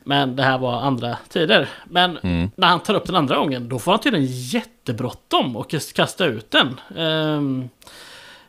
Men 0.05 0.37
det 0.37 0.43
här 0.43 0.59
var 0.59 0.81
andra 0.81 1.19
tider. 1.29 1.69
Men 1.85 2.19
mm. 2.23 2.51
när 2.57 2.69
han 2.69 2.81
tar 2.81 2.95
upp 2.95 3.07
den 3.07 3.17
andra 3.17 3.37
gången, 3.37 3.69
då 3.69 3.79
får 3.79 3.93
han 3.93 4.01
tydligen 4.01 4.27
jättebråttom 4.31 5.57
och 5.57 5.75
kasta 5.95 6.27
ut 6.27 6.51
den. 6.51 6.81
Um, 6.97 7.69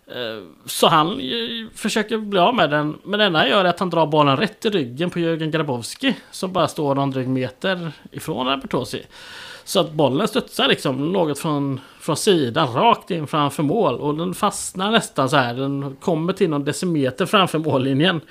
Eh, 0.07 0.43
så 0.65 0.87
han 0.87 1.19
eh, 1.19 1.69
försöker 1.75 2.17
bli 2.17 2.39
av 2.39 2.55
med 2.55 2.69
den. 2.69 2.97
Men 3.03 3.19
det 3.19 3.25
enda 3.25 3.47
gör 3.47 3.65
är 3.65 3.69
att 3.69 3.79
han 3.79 3.89
drar 3.89 4.07
bollen 4.07 4.37
rätt 4.37 4.65
i 4.65 4.69
ryggen 4.69 5.09
på 5.09 5.19
Jörgen 5.19 5.51
Grabowski. 5.51 6.15
Som 6.31 6.53
bara 6.53 6.67
står 6.67 6.95
någon 6.95 7.11
dryg 7.11 7.27
meter 7.27 7.91
ifrån 8.11 8.47
Albertosi. 8.47 9.05
Så 9.63 9.79
att 9.79 9.91
bollen 9.91 10.27
studsar 10.27 10.67
liksom 10.67 11.11
något 11.11 11.39
från, 11.39 11.79
från 11.99 12.17
sidan 12.17 12.73
rakt 12.73 13.11
in 13.11 13.27
framför 13.27 13.63
mål. 13.63 13.99
Och 13.99 14.15
den 14.15 14.33
fastnar 14.33 14.91
nästan 14.91 15.29
så 15.29 15.37
här. 15.37 15.53
Den 15.53 15.95
kommer 15.95 16.33
till 16.33 16.49
någon 16.49 16.63
decimeter 16.63 17.25
framför 17.25 17.59
mållinjen. 17.59 18.21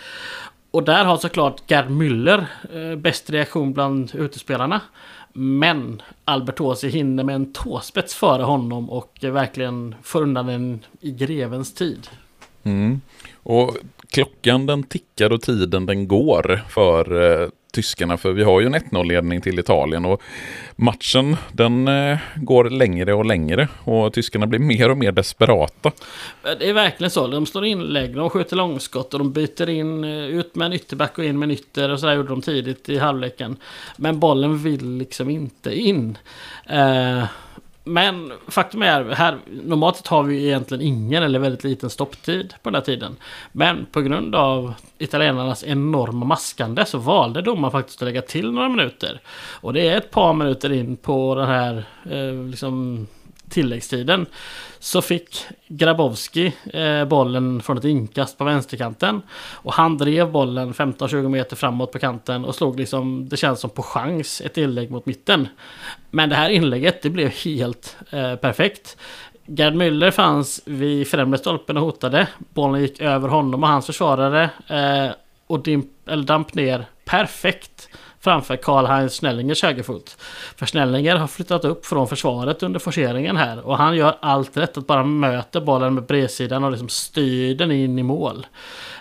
Och 0.71 0.83
där 0.83 1.05
har 1.05 1.17
såklart 1.17 1.71
Gerd 1.71 1.91
Müller 1.91 2.45
eh, 2.73 2.97
bäst 2.97 3.31
reaktion 3.31 3.73
bland 3.73 4.15
utespelarna. 4.15 4.81
Men 5.33 6.03
Albertosi 6.25 6.89
hinner 6.89 7.25
med 7.25 7.35
en 7.35 7.53
tåspets 7.53 8.15
före 8.15 8.43
honom 8.43 8.91
och 8.91 9.19
verkligen 9.23 9.95
får 10.03 10.23
undan 10.23 10.47
den 10.47 10.81
i 11.01 11.11
grevens 11.11 11.75
tid. 11.75 12.09
Mm. 12.63 13.01
Och 13.35 13.77
klockan 14.11 14.67
den 14.67 14.83
tickar 14.83 15.33
och 15.33 15.43
tiden 15.43 15.87
den 15.87 16.09
går 16.09 16.63
för 16.69 17.23
eh, 17.43 17.49
tyskarna. 17.73 18.17
För 18.17 18.33
vi 18.33 18.43
har 18.43 18.61
ju 18.61 18.67
en 18.67 18.75
1-0-ledning 18.75 19.41
till 19.41 19.59
Italien 19.59 20.05
och 20.05 20.23
matchen 20.77 21.37
den 21.53 21.89
eh, 21.89 22.19
går 22.37 22.71
längre 22.71 23.15
och 23.15 23.27
längre. 23.27 23.69
Och 23.85 24.13
tyskarna 24.13 24.47
blir 24.47 24.59
mer 24.59 24.91
och 24.91 24.99
mer 24.99 25.13
desperata. 25.13 25.93
Det 26.43 26.69
är 26.69 26.73
verkligen 26.73 27.11
så. 27.11 27.27
De 27.27 27.47
står 27.47 27.65
inlägg, 27.65 28.17
de 28.17 28.31
skjuter 28.31 28.57
långskott 28.57 29.15
och 29.15 29.19
de 29.19 29.33
byter 29.33 29.69
in 29.69 30.05
eh, 30.05 30.27
ut 30.27 30.55
med 30.55 30.67
en 30.67 30.73
ytterback 30.73 31.19
och 31.19 31.25
in 31.25 31.39
med 31.39 31.47
en 31.47 31.51
ytter. 31.51 31.91
Och 31.91 32.01
sådär 32.01 32.15
gjorde 32.15 32.29
de 32.29 32.43
tidigt 32.43 32.89
i 32.89 32.99
halvleken. 32.99 33.57
Men 33.97 34.19
bollen 34.19 34.59
vill 34.59 34.97
liksom 34.97 35.31
inte 35.31 35.79
in. 35.79 36.19
Eh, 36.67 37.25
men 37.85 38.33
faktum 38.49 38.83
är, 38.83 39.05
här, 39.05 39.39
normalt 39.47 39.97
sett 39.97 40.07
har 40.07 40.23
vi 40.23 40.47
egentligen 40.47 40.87
ingen 40.87 41.23
eller 41.23 41.39
väldigt 41.39 41.65
liten 41.65 41.91
stopptid 41.91 42.55
på 42.63 42.71
den 42.71 42.75
här 42.75 42.83
tiden. 42.83 43.17
Men 43.53 43.87
på 43.93 44.01
grund 44.01 44.35
av 44.35 44.75
italienarnas 44.99 45.65
enorma 45.65 46.27
maskande 46.27 46.85
så 46.85 46.99
valde 46.99 47.43
domaren 47.43 47.73
faktiskt 47.73 48.03
att 48.03 48.07
lägga 48.07 48.23
till 48.23 48.53
några 48.53 48.69
minuter. 48.69 49.21
Och 49.61 49.73
det 49.73 49.89
är 49.89 49.97
ett 49.97 50.11
par 50.11 50.33
minuter 50.33 50.73
in 50.73 50.97
på 50.97 51.35
den 51.35 51.47
här 51.47 51.85
eh, 52.11 52.47
liksom 52.51 53.07
tilläggstiden 53.53 54.27
så 54.79 55.03
fick 55.03 55.37
Grabowski 55.69 56.53
eh, 56.73 57.05
bollen 57.05 57.63
från 57.63 57.79
ett 57.79 57.85
inkast 57.85 58.39
på 58.39 58.45
vänsterkanten. 58.45 59.23
Och 59.53 59.73
han 59.73 59.99
drev 59.99 60.31
bollen 60.31 60.73
15-20 60.73 61.29
meter 61.29 61.57
framåt 61.57 61.93
på 61.93 61.99
kanten 61.99 62.45
och 62.45 62.55
slog 62.55 62.79
liksom, 62.79 63.29
det 63.29 63.37
känns 63.37 63.61
som 63.61 63.71
på 63.71 63.83
chans, 63.83 64.41
ett 64.41 64.59
inlägg 64.59 64.91
mot 64.91 65.07
mitten. 65.07 65.49
Men 66.11 66.29
det 66.29 66.35
här 66.35 66.51
inlägget, 66.51 67.03
det 67.03 67.11
blev 67.11 67.29
helt 67.29 67.97
eh, 68.11 68.37
perfekt. 68.37 68.97
Gerd 69.47 69.75
Müller 69.75 70.11
fanns 70.11 70.63
vid 70.65 71.09
främre 71.09 71.39
stolpen 71.39 71.77
och 71.77 71.83
hotade. 71.83 72.27
Bollen 72.39 72.81
gick 72.83 73.01
över 73.01 73.29
honom 73.29 73.63
och 73.63 73.69
hans 73.69 73.87
försvarare 73.87 74.51
eh, 74.67 75.15
och 75.47 75.63
dimp, 75.63 76.09
eller 76.09 76.25
damp 76.25 76.55
ner 76.55 76.87
perfekt 77.05 77.89
framför 78.23 78.57
Karl-Heinz 78.57 79.21
Schnellingers 79.21 79.63
högerfot. 79.63 80.17
För 80.57 80.67
Schnellinger 80.67 81.17
har 81.17 81.27
flyttat 81.27 81.65
upp 81.65 81.87
från 81.87 82.09
försvaret 82.09 82.63
under 82.63 82.81
forceringen 82.81 83.37
här 83.37 83.67
och 83.67 83.79
han 83.79 83.97
gör 83.97 84.17
allt 84.21 84.57
rätt 84.57 84.79
att 84.79 84.87
bara 84.87 85.05
möta 85.05 85.61
bollen 85.61 85.95
med 85.95 86.07
bredsidan 86.07 86.65
och 86.65 86.71
liksom 86.71 86.89
styr 86.89 87.55
den 87.55 87.73
in 87.73 87.99
i 87.99 88.03
mål. 88.03 88.47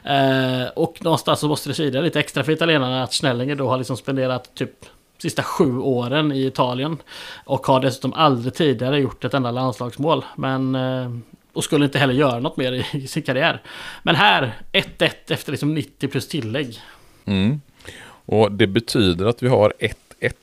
Eh, 0.03 0.69
och 0.75 0.97
någonstans 1.03 1.39
så 1.39 1.47
måste 1.47 1.69
det 1.69 1.73
svida 1.73 2.01
lite 2.01 2.19
extra 2.19 2.43
för 2.43 2.51
italienarna 2.51 3.03
att 3.03 3.13
Schnellinger 3.13 3.55
då 3.55 3.69
har 3.69 3.77
liksom 3.77 3.97
spenderat 3.97 4.55
typ 4.55 4.85
sista 5.17 5.43
sju 5.43 5.77
åren 5.77 6.31
i 6.31 6.45
Italien. 6.45 6.97
Och 7.45 7.67
har 7.67 7.79
dessutom 7.79 8.13
aldrig 8.13 8.53
tidigare 8.53 8.99
gjort 8.99 9.25
ett 9.25 9.33
enda 9.33 9.51
landslagsmål. 9.51 10.25
Men 10.35 10.75
eh, 10.75 11.09
och 11.53 11.63
skulle 11.63 11.85
inte 11.85 11.99
heller 11.99 12.13
göra 12.13 12.39
något 12.39 12.57
mer 12.57 12.95
i 12.95 13.07
sin 13.07 13.23
karriär. 13.23 13.61
Men 14.03 14.15
här, 14.15 14.53
1-1 14.71 15.09
efter 15.27 15.51
liksom 15.51 15.73
90 15.73 16.07
plus 16.07 16.27
tillägg. 16.27 16.79
Mm. 17.25 17.61
Och 18.31 18.51
det 18.51 18.67
betyder 18.67 19.25
att 19.25 19.43
vi 19.43 19.47
har 19.47 19.73
1-1 19.79 20.33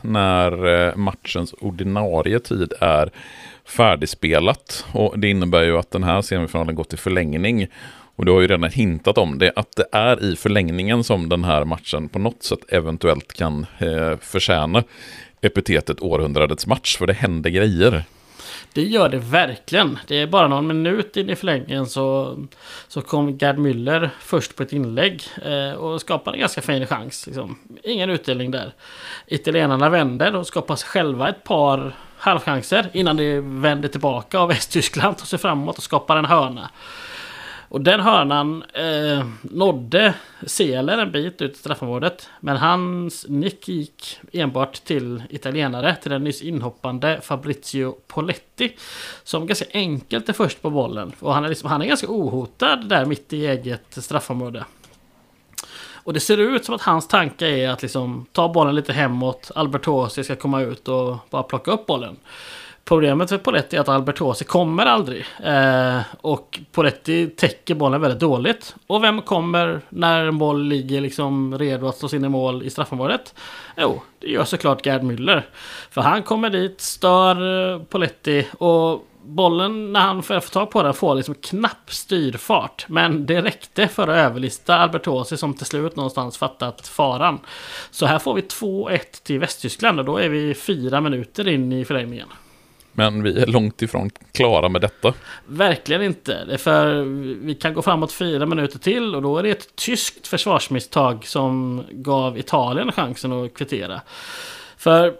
när 0.00 0.66
eh, 0.88 0.96
matchens 0.96 1.52
ordinarie 1.52 2.40
tid 2.40 2.72
är 2.80 3.10
färdigspelat. 3.64 4.84
Och 4.92 5.18
det 5.18 5.30
innebär 5.30 5.62
ju 5.62 5.78
att 5.78 5.90
den 5.90 6.04
här 6.04 6.22
semifinalen 6.22 6.74
går 6.74 6.84
till 6.84 6.98
förlängning. 6.98 7.66
Och 8.16 8.24
du 8.24 8.32
har 8.32 8.40
ju 8.40 8.46
redan 8.46 8.70
hintat 8.70 9.18
om 9.18 9.38
det, 9.38 9.52
att 9.56 9.76
det 9.76 9.86
är 9.92 10.24
i 10.24 10.36
förlängningen 10.36 11.04
som 11.04 11.28
den 11.28 11.44
här 11.44 11.64
matchen 11.64 12.08
på 12.08 12.18
något 12.18 12.42
sätt 12.42 12.58
eventuellt 12.68 13.32
kan 13.32 13.66
eh, 13.78 14.16
förtjäna 14.20 14.84
epitetet 15.40 16.02
århundradets 16.02 16.66
match, 16.66 16.96
för 16.96 17.06
det 17.06 17.12
händer 17.12 17.50
grejer. 17.50 18.04
Det 18.72 18.82
gör 18.82 19.08
det 19.08 19.18
verkligen. 19.18 19.98
Det 20.06 20.16
är 20.22 20.26
bara 20.26 20.48
någon 20.48 20.66
minut 20.66 21.16
in 21.16 21.30
i 21.30 21.36
förlängningen 21.36 21.86
så, 21.86 22.36
så 22.88 23.00
kom 23.00 23.38
Gerd 23.38 23.58
Müller 23.58 24.10
först 24.20 24.56
på 24.56 24.62
ett 24.62 24.72
inlägg 24.72 25.22
eh, 25.44 25.72
och 25.72 26.00
skapade 26.00 26.36
en 26.36 26.40
ganska 26.40 26.62
fin 26.62 26.86
chans. 26.86 27.26
Liksom. 27.26 27.58
Ingen 27.82 28.10
utdelning 28.10 28.50
där. 28.50 28.74
Italienarna 29.26 29.88
vänder 29.88 30.36
och 30.36 30.46
skapar 30.46 30.76
sig 30.76 30.88
själva 30.88 31.28
ett 31.28 31.44
par 31.44 31.94
halvchanser 32.18 32.90
innan 32.92 33.16
de 33.16 33.60
vänder 33.60 33.88
tillbaka 33.88 34.40
och 34.40 34.50
Västtyskland 34.50 35.18
tar 35.18 35.26
sig 35.26 35.38
framåt 35.38 35.76
och 35.76 35.84
skapar 35.84 36.16
en 36.16 36.24
hörna. 36.24 36.70
Och 37.68 37.80
den 37.80 38.00
hörnan 38.00 38.64
eh, 38.72 39.26
nådde 39.42 40.14
Seeler 40.46 40.98
en 40.98 41.12
bit 41.12 41.42
ut 41.42 41.52
i 41.52 41.58
straffområdet. 41.58 42.28
Men 42.40 42.56
hans 42.56 43.26
nick 43.28 43.68
gick 43.68 44.18
enbart 44.32 44.74
till 44.84 45.22
italienare, 45.30 45.96
till 45.96 46.10
den 46.10 46.24
nyss 46.24 46.42
inhoppande 46.42 47.20
Fabrizio 47.22 47.94
Poletti. 48.06 48.76
Som 49.24 49.46
ganska 49.46 49.64
enkelt 49.72 50.28
är 50.28 50.32
först 50.32 50.62
på 50.62 50.70
bollen. 50.70 51.12
Och 51.20 51.34
han 51.34 51.44
är, 51.44 51.48
liksom, 51.48 51.70
han 51.70 51.82
är 51.82 51.86
ganska 51.86 52.06
ohotad 52.10 52.88
där 52.88 53.04
mitt 53.04 53.32
i 53.32 53.46
eget 53.46 54.04
straffområde. 54.04 54.64
Och 56.06 56.12
det 56.12 56.20
ser 56.20 56.38
ut 56.38 56.64
som 56.64 56.74
att 56.74 56.82
hans 56.82 57.08
tanke 57.08 57.46
är 57.46 57.68
att 57.68 57.82
liksom 57.82 58.26
ta 58.32 58.48
bollen 58.48 58.74
lite 58.74 58.92
hemåt. 58.92 59.50
Albertosi 59.54 60.24
ska 60.24 60.36
komma 60.36 60.60
ut 60.60 60.88
och 60.88 61.16
bara 61.30 61.42
plocka 61.42 61.70
upp 61.70 61.86
bollen. 61.86 62.16
Problemet 62.88 63.28
för 63.28 63.38
Poletti 63.38 63.76
är 63.76 63.80
att 63.80 63.88
Albertosi 63.88 64.44
kommer 64.44 64.86
aldrig. 64.86 65.26
Eh, 65.44 66.00
och 66.20 66.60
Poletti 66.72 67.26
täcker 67.26 67.74
bollen 67.74 68.00
väldigt 68.00 68.20
dåligt. 68.20 68.74
Och 68.86 69.04
vem 69.04 69.22
kommer 69.22 69.80
när 69.88 70.24
en 70.24 70.38
boll 70.38 70.64
ligger 70.64 71.00
liksom 71.00 71.58
redo 71.58 71.88
att 71.88 71.96
slås 71.98 72.14
in 72.14 72.24
i 72.24 72.28
mål 72.28 72.62
i 72.62 72.70
straffområdet? 72.70 73.34
Jo, 73.76 74.02
det 74.18 74.26
gör 74.26 74.44
såklart 74.44 74.86
Gerd 74.86 75.02
Müller. 75.02 75.42
För 75.90 76.00
han 76.00 76.22
kommer 76.22 76.50
dit, 76.50 76.80
stör 76.80 77.72
eh, 77.72 77.82
Poletti 77.82 78.46
och 78.58 79.06
bollen 79.22 79.92
när 79.92 80.00
han 80.00 80.22
får 80.22 80.40
tag 80.40 80.70
på 80.70 80.82
den 80.82 80.94
får 80.94 81.14
liksom 81.14 81.34
knapp 81.34 81.92
styrfart. 81.92 82.86
Men 82.88 83.26
det 83.26 83.42
räckte 83.42 83.88
för 83.88 84.02
att 84.02 84.16
överlista 84.16 84.76
Albertosi 84.76 85.36
som 85.36 85.54
till 85.54 85.66
slut 85.66 85.96
någonstans 85.96 86.38
fattat 86.38 86.88
faran. 86.88 87.38
Så 87.90 88.06
här 88.06 88.18
får 88.18 88.34
vi 88.34 88.40
2-1 88.40 88.98
till 89.22 89.38
Västtyskland 89.38 89.98
och 89.98 90.04
då 90.04 90.18
är 90.18 90.28
vi 90.28 90.54
fyra 90.54 91.00
minuter 91.00 91.48
in 91.48 91.72
i 91.72 91.84
förlängningen. 91.84 92.28
Men 92.96 93.22
vi 93.22 93.40
är 93.40 93.46
långt 93.46 93.82
ifrån 93.82 94.10
klara 94.32 94.68
med 94.68 94.80
detta. 94.80 95.14
Verkligen 95.46 96.02
inte. 96.02 96.58
För 96.58 97.02
vi 97.46 97.54
kan 97.54 97.74
gå 97.74 97.82
framåt 97.82 98.12
fyra 98.12 98.46
minuter 98.46 98.78
till 98.78 99.14
och 99.14 99.22
då 99.22 99.38
är 99.38 99.42
det 99.42 99.50
ett 99.50 99.76
tyskt 99.76 100.26
försvarsmisstag 100.26 101.26
som 101.26 101.82
gav 101.90 102.38
Italien 102.38 102.92
chansen 102.92 103.32
att 103.32 103.54
kvittera. 103.54 104.00
För 104.76 105.14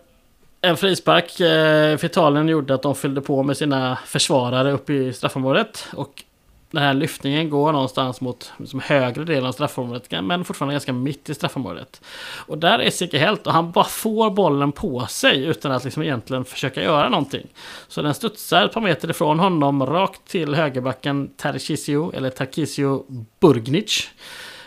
en 0.60 0.76
frispark 0.76 1.40
eh, 1.40 1.96
för 1.96 2.04
Italien 2.04 2.48
gjorde 2.48 2.74
att 2.74 2.82
de 2.82 2.94
fyllde 2.94 3.20
på 3.20 3.42
med 3.42 3.56
sina 3.56 3.98
försvarare 4.06 4.72
uppe 4.72 4.92
i 4.92 5.12
straffområdet. 5.12 5.88
Och 5.92 6.24
den 6.70 6.82
här 6.82 6.94
lyftningen 6.94 7.50
går 7.50 7.72
någonstans 7.72 8.20
mot 8.20 8.52
liksom, 8.58 8.80
högre 8.80 9.24
delen 9.24 9.46
av 9.46 9.52
straffområdet 9.52 10.24
men 10.24 10.44
fortfarande 10.44 10.74
ganska 10.74 10.92
mitt 10.92 11.30
i 11.30 11.34
straffområdet. 11.34 12.00
Och 12.46 12.58
där 12.58 12.78
är 12.78 12.90
Sicke 12.90 13.18
helt 13.18 13.46
och 13.46 13.52
han 13.52 13.72
bara 13.72 13.84
får 13.84 14.30
bollen 14.30 14.72
på 14.72 15.06
sig 15.06 15.44
utan 15.44 15.72
att 15.72 15.84
liksom 15.84 16.02
egentligen 16.02 16.44
försöka 16.44 16.82
göra 16.82 17.08
någonting. 17.08 17.46
Så 17.88 18.02
den 18.02 18.14
studsar 18.14 18.64
ett 18.64 18.72
par 18.72 18.80
meter 18.80 19.10
ifrån 19.10 19.38
honom 19.38 19.86
rakt 19.86 20.24
till 20.28 20.54
högerbacken 20.54 21.30
Tarcisio 21.36 22.12
eller 22.14 22.30
Tarkisio 22.30 23.04
Burgnic. 23.40 24.08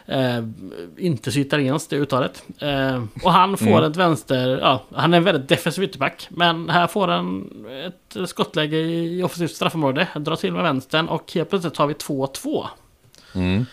Eh, 0.10 0.44
inte 0.98 1.32
så 1.32 1.40
italienskt 1.40 1.90
det 1.90 1.96
uttalet. 1.96 2.44
Eh, 2.60 3.04
och 3.24 3.32
han 3.32 3.58
får 3.58 3.68
mm. 3.68 3.92
ett 3.92 3.98
vänster, 3.98 4.60
ja, 4.62 4.84
han 4.96 5.14
är 5.14 5.18
en 5.18 5.24
väldigt 5.24 5.50
defensiv 5.50 5.84
ytterback. 5.84 6.28
Men 6.30 6.70
här 6.70 6.88
får 6.88 7.08
han 7.08 7.52
ett 7.86 8.30
skottläge 8.30 8.78
i 8.78 9.24
offensivt 9.24 9.52
straffområde, 9.52 10.08
drar 10.16 10.36
till 10.36 10.54
med 10.54 10.64
vänstern 10.64 11.08
och 11.08 11.32
helt 11.34 11.50
plötsligt 11.50 11.78
har 11.78 11.88
vi 11.88 11.94
2-2. 11.94 12.66
Mm. 13.36 13.66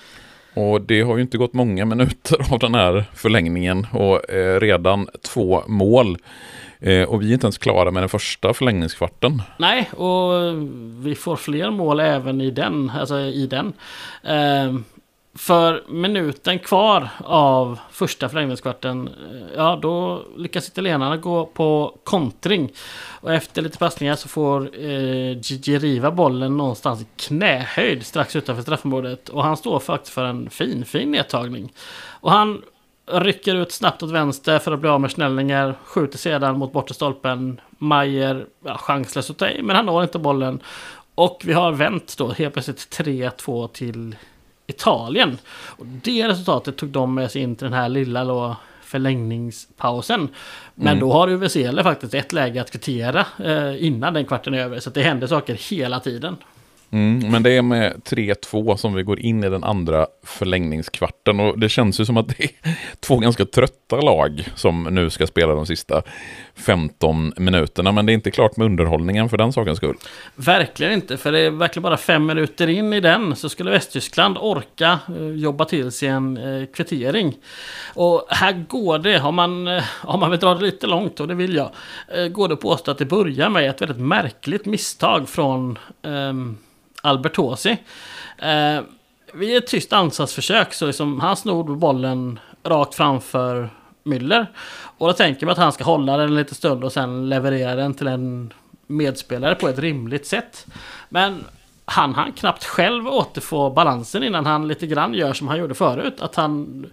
Och 0.54 0.80
det 0.80 1.00
har 1.00 1.16
ju 1.16 1.22
inte 1.22 1.38
gått 1.38 1.52
många 1.52 1.84
minuter 1.84 2.52
av 2.52 2.58
den 2.58 2.74
här 2.74 3.04
förlängningen 3.14 3.86
och 3.92 4.30
eh, 4.30 4.60
redan 4.60 5.08
två 5.22 5.62
mål. 5.66 6.18
Eh, 6.80 7.02
och 7.02 7.22
vi 7.22 7.28
är 7.28 7.32
inte 7.32 7.46
ens 7.46 7.58
klara 7.58 7.90
med 7.90 8.02
den 8.02 8.08
första 8.08 8.54
förlängningskvarten. 8.54 9.42
Nej, 9.58 9.90
och 9.90 10.32
vi 11.06 11.14
får 11.14 11.36
fler 11.36 11.70
mål 11.70 12.00
även 12.00 12.40
i 12.40 12.50
den. 12.50 12.90
Alltså 12.90 13.18
i 13.18 13.46
den. 13.46 13.72
Eh, 14.22 14.74
för 15.36 15.84
minuten 15.88 16.58
kvar 16.58 17.08
av 17.24 17.78
första 17.90 18.28
förlängningskvarten, 18.28 19.08
eh, 19.08 19.54
ja 19.56 19.78
då 19.82 20.22
lyckas 20.36 20.68
italienarna 20.68 21.16
gå 21.16 21.46
på 21.46 21.98
kontring. 22.04 22.72
Och 23.20 23.34
efter 23.34 23.62
lite 23.62 23.78
passningar 23.78 24.16
så 24.16 24.28
får 24.28 24.84
eh, 24.84 25.38
Gigi 25.38 25.78
Riva 25.78 26.10
bollen 26.10 26.56
någonstans 26.56 27.02
i 27.02 27.06
knähöjd 27.16 28.06
strax 28.06 28.36
utanför 28.36 28.62
straffområdet. 28.62 29.28
Och 29.28 29.42
han 29.42 29.56
står 29.56 29.78
faktiskt 29.78 30.14
för 30.14 30.24
en 30.24 30.50
fin, 30.50 30.84
fin 30.84 31.10
nedtagning. 31.10 31.72
Och 32.20 32.30
han 32.30 32.62
rycker 33.06 33.54
ut 33.54 33.72
snabbt 33.72 34.02
åt 34.02 34.10
vänster 34.10 34.58
för 34.58 34.72
att 34.72 34.80
bli 34.80 34.90
av 34.90 35.00
med 35.00 35.10
snällningar. 35.10 35.74
Skjuter 35.84 36.18
sedan 36.18 36.58
mot 36.58 36.72
bortre 36.72 36.94
stolpen. 36.94 37.60
Mayer 37.78 38.46
ja, 38.64 38.78
chanslös 38.78 39.30
åt 39.30 39.38
dig, 39.38 39.62
men 39.62 39.76
han 39.76 39.86
når 39.86 40.02
inte 40.02 40.18
bollen. 40.18 40.60
Och 41.14 41.42
vi 41.44 41.52
har 41.52 41.72
vänt 41.72 42.14
då 42.18 42.32
helt 42.32 42.52
plötsligt 42.52 42.98
3-2 42.98 43.68
till 43.68 44.16
Italien. 44.66 45.38
Och 45.48 45.86
det 45.86 46.28
resultatet 46.28 46.76
tog 46.76 46.88
de 46.88 47.14
med 47.14 47.30
sig 47.30 47.42
in 47.42 47.56
till 47.56 47.64
den 47.64 47.72
här 47.72 47.88
lilla 47.88 48.24
då, 48.24 48.56
förlängningspausen. 48.82 50.28
Men 50.74 50.88
mm. 50.88 51.00
då 51.00 51.12
har 51.12 51.28
UV 51.28 51.82
faktiskt 51.82 52.14
ett 52.14 52.32
läge 52.32 52.60
att 52.60 52.70
kvittera 52.70 53.26
eh, 53.44 53.84
innan 53.84 54.14
den 54.14 54.24
kvarten 54.24 54.54
är 54.54 54.58
över. 54.58 54.80
Så 54.80 54.90
det 54.90 55.02
händer 55.02 55.26
saker 55.26 55.54
hela 55.70 56.00
tiden. 56.00 56.36
Mm, 56.90 57.30
men 57.30 57.42
det 57.42 57.50
är 57.50 57.62
med 57.62 58.02
3-2 58.04 58.76
som 58.76 58.94
vi 58.94 59.02
går 59.02 59.20
in 59.20 59.44
i 59.44 59.48
den 59.48 59.64
andra 59.64 60.06
förlängningskvarten 60.22 61.40
och 61.40 61.58
det 61.58 61.68
känns 61.68 62.00
ju 62.00 62.04
som 62.04 62.16
att 62.16 62.28
det 62.28 62.44
är 62.44 62.50
två 63.00 63.18
ganska 63.18 63.44
trötta 63.44 64.00
lag 64.00 64.44
som 64.54 64.84
nu 64.84 65.10
ska 65.10 65.26
spela 65.26 65.54
de 65.54 65.66
sista 65.66 66.02
15 66.56 67.32
minuterna. 67.36 67.92
Men 67.92 68.06
det 68.06 68.12
är 68.12 68.14
inte 68.14 68.30
klart 68.30 68.56
med 68.56 68.64
underhållningen 68.64 69.28
för 69.28 69.36
den 69.36 69.52
sakens 69.52 69.76
skull. 69.76 69.96
Verkligen 70.34 70.92
inte, 70.92 71.16
för 71.16 71.32
det 71.32 71.40
är 71.40 71.50
verkligen 71.50 71.82
bara 71.82 71.96
fem 71.96 72.26
minuter 72.26 72.68
in 72.68 72.92
i 72.92 73.00
den 73.00 73.36
så 73.36 73.48
skulle 73.48 73.70
Västtyskland 73.70 74.38
orka 74.38 74.98
eh, 75.08 75.26
jobba 75.26 75.64
till 75.64 75.92
sig 75.92 76.08
en 76.08 76.36
eh, 76.36 76.66
kvittering. 76.66 77.36
Och 77.94 78.26
här 78.28 78.64
går 78.68 78.98
det, 78.98 79.20
om 79.20 79.34
man, 79.34 79.68
eh, 79.68 79.84
om 80.04 80.20
man 80.20 80.30
vill 80.30 80.40
dra 80.40 80.54
det 80.54 80.64
lite 80.64 80.86
långt, 80.86 81.20
och 81.20 81.28
det 81.28 81.34
vill 81.34 81.54
jag, 81.54 81.70
går 82.32 82.48
det 82.48 82.54
att 82.54 82.60
påstå 82.60 82.90
att 82.90 82.98
det 82.98 83.04
börjar 83.04 83.48
med 83.48 83.70
ett 83.70 83.82
väldigt 83.82 84.00
märkligt 84.00 84.66
misstag 84.66 85.28
från 85.28 85.78
ehm, 86.02 86.12
um, 86.12 86.58
Albertosi. 87.02 87.76
Uh, 88.42 88.80
vid 89.34 89.56
ett 89.56 89.66
tyst 89.66 89.92
ansatsförsök 89.92 90.74
så 90.74 90.86
liksom, 90.86 91.20
han 91.20 91.36
snod 91.36 91.78
bollen 91.78 92.38
rakt 92.64 92.94
framför 92.94 93.70
Müller. 94.06 94.46
Och 94.98 95.06
då 95.06 95.12
tänker 95.12 95.46
man 95.46 95.52
att 95.52 95.58
han 95.58 95.72
ska 95.72 95.84
hålla 95.84 96.16
den 96.16 96.34
lite 96.34 96.54
stund 96.54 96.84
och 96.84 96.92
sen 96.92 97.28
leverera 97.28 97.74
den 97.74 97.94
till 97.94 98.06
en 98.06 98.52
medspelare 98.86 99.54
på 99.54 99.68
ett 99.68 99.78
rimligt 99.78 100.26
sätt. 100.26 100.66
Men 101.08 101.44
han 101.84 102.14
han 102.14 102.32
knappt 102.32 102.64
själv 102.64 103.08
återfå 103.08 103.70
balansen 103.70 104.22
innan 104.22 104.46
han 104.46 104.68
lite 104.68 104.86
grann 104.86 105.14
gör 105.14 105.32
som 105.32 105.48
han 105.48 105.58
gjorde 105.58 105.74
förut. 105.74 106.20
Att 106.20 106.34
han 106.34 106.86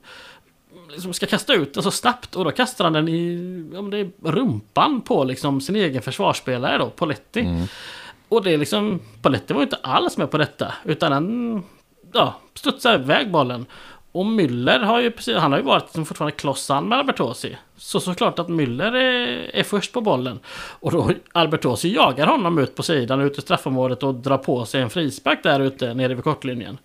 liksom 0.90 1.14
ska 1.14 1.26
kasta 1.26 1.54
ut 1.54 1.74
den 1.74 1.84
så 1.84 1.92
snabbt 1.92 2.36
och 2.36 2.46
då 2.46 2.52
kastar 2.52 2.84
han 2.84 2.94
den 2.94 3.08
i 3.08 3.38
om 3.76 3.90
det 3.90 3.98
är 3.98 4.10
rumpan 4.24 5.02
på 5.02 5.24
liksom 5.24 5.62
sin 5.62 5.76
egen 5.76 6.02
försvarsspelare 6.02 6.78
då, 6.78 6.90
Poletti. 6.90 7.40
Mm. 7.40 7.68
Och 8.30 8.44
det 8.44 8.54
är 8.54 8.58
liksom, 8.58 9.00
Paletti 9.22 9.54
var 9.54 9.62
inte 9.62 9.76
alls 9.76 10.18
med 10.18 10.32
på 10.32 10.38
detta. 10.38 10.74
Utan 10.84 11.12
han 11.12 11.64
ja, 12.14 12.36
studsade 12.54 13.04
iväg 13.04 13.32
bollen. 13.32 13.66
Och 14.14 14.26
Müller 14.26 14.80
har 14.80 15.00
ju 15.02 15.12
precis, 15.12 15.38
han 15.38 15.52
har 15.52 15.60
ju 15.60 15.66
varit 15.66 15.90
som 15.90 16.06
fortfarande 16.06 16.36
klossan 16.36 16.88
med 16.90 16.98
Albertosi. 16.98 17.58
Så 17.78 18.00
såklart 18.00 18.40
att 18.40 18.48
Müller 18.48 18.96
är, 18.96 19.56
är 19.56 19.64
först 19.64 19.94
på 19.94 20.02
bollen. 20.02 20.40
Och 20.80 20.92
då 20.92 21.12
Albertosi 21.32 21.96
jagar 21.96 22.28
honom 22.28 22.58
ut 22.60 22.76
på 22.76 22.84
sidan, 22.84 23.22
ut 23.22 23.38
i 23.38 23.42
straffområdet 23.42 24.04
och 24.04 24.16
drar 24.16 24.38
på 24.38 24.66
sig 24.66 24.82
en 24.82 24.90
frispark 24.90 25.44
där 25.44 25.60
ute 25.60 25.94
nere 25.94 26.14
vid 26.14 26.24
kortlinjen. 26.24 26.78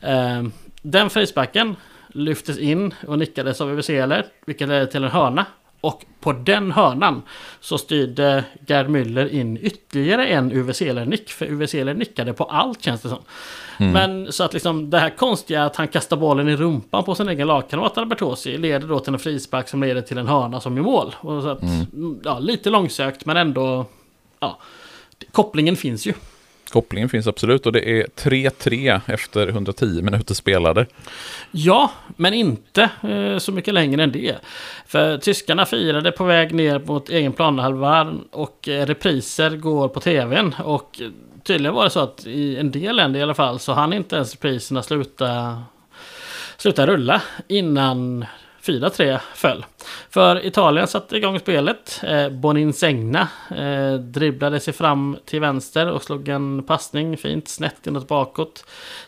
Eh, 0.00 0.42
den 0.82 1.10
frisparken 1.10 1.76
lyftes 2.08 2.58
in 2.58 2.94
och 3.06 3.18
nickades 3.18 3.60
av 3.60 3.70
Överseler, 3.70 4.26
vilket 4.46 4.68
ledde 4.68 4.86
till 4.86 5.04
en 5.04 5.10
hörna. 5.10 5.46
Och 5.80 6.04
på 6.20 6.32
den 6.32 6.72
hörnan 6.72 7.22
så 7.60 7.78
styrde 7.78 8.44
Gerd 8.66 8.86
Müller 8.86 9.28
in 9.28 9.58
ytterligare 9.60 10.26
en 10.26 10.52
UV-Seler-nick. 10.52 11.30
För 11.30 11.46
UV-Seler 11.46 11.94
nickade 11.94 12.32
på 12.32 12.44
allt 12.44 12.82
känns 12.82 13.02
det 13.02 13.08
som. 13.08 13.18
Mm. 13.78 13.92
Men 13.92 14.32
så 14.32 14.44
att 14.44 14.52
liksom 14.52 14.90
det 14.90 14.98
här 14.98 15.10
konstiga 15.10 15.64
att 15.64 15.76
han 15.76 15.88
kastar 15.88 16.16
bollen 16.16 16.48
i 16.48 16.56
rumpan 16.56 17.04
på 17.04 17.14
sin 17.14 17.28
egen 17.28 17.46
lagkamrat 17.46 17.98
Albertosi 17.98 18.58
leder 18.58 18.88
då 18.88 19.00
till 19.00 19.12
en 19.12 19.18
frispark 19.18 19.68
som 19.68 19.82
leder 19.82 20.02
till 20.02 20.18
en 20.18 20.26
hörna 20.26 20.60
som 20.60 20.76
är 20.76 20.82
mål. 20.82 21.14
Och 21.20 21.42
så 21.42 21.48
att, 21.48 21.62
mm. 21.62 22.20
ja, 22.24 22.38
lite 22.38 22.70
långsökt 22.70 23.26
men 23.26 23.36
ändå... 23.36 23.86
Ja, 24.40 24.58
kopplingen 25.32 25.76
finns 25.76 26.06
ju. 26.06 26.12
Kopplingen 26.70 27.08
finns 27.08 27.26
absolut 27.26 27.66
och 27.66 27.72
det 27.72 28.00
är 28.00 28.06
3-3 28.16 29.00
efter 29.06 29.48
110 29.48 30.02
minuter 30.02 30.34
spelade. 30.34 30.86
Ja, 31.50 31.90
men 32.16 32.34
inte 32.34 32.90
eh, 33.02 33.38
så 33.38 33.52
mycket 33.52 33.74
längre 33.74 34.02
än 34.02 34.12
det. 34.12 34.36
För 34.86 35.18
tyskarna 35.18 35.66
firade 35.66 36.12
på 36.12 36.24
väg 36.24 36.54
ner 36.54 36.78
mot 36.78 37.08
egen 37.08 37.32
planhalva 37.32 38.14
och 38.30 38.68
eh, 38.68 38.86
repriser 38.86 39.50
går 39.50 39.88
på 39.88 40.00
tvn. 40.00 40.54
Och 40.64 41.00
tydligen 41.44 41.74
var 41.74 41.84
det 41.84 41.90
så 41.90 42.00
att 42.00 42.26
i 42.26 42.56
en 42.56 42.70
del 42.70 42.96
länder 42.96 43.20
i 43.20 43.22
alla 43.22 43.34
fall 43.34 43.58
så 43.58 43.72
hann 43.72 43.92
inte 43.92 44.16
ens 44.16 44.32
repriserna 44.32 44.82
sluta, 44.82 45.62
sluta 46.56 46.86
rulla 46.86 47.22
innan 47.48 48.24
4-3 48.66 49.18
föll. 49.34 49.66
För 50.10 50.46
Italien 50.46 50.86
satte 50.86 51.16
igång 51.16 51.40
spelet. 51.40 52.00
Eh, 52.04 52.28
Boninsegna 52.28 53.28
eh, 53.56 53.94
dribblade 53.94 54.60
sig 54.60 54.74
fram 54.74 55.16
till 55.24 55.40
vänster 55.40 55.90
och 55.90 56.02
slog 56.02 56.28
en 56.28 56.62
passning 56.62 57.16
fint 57.16 57.48
snett 57.48 57.86
inåt 57.86 58.08
bakåt 58.08 58.64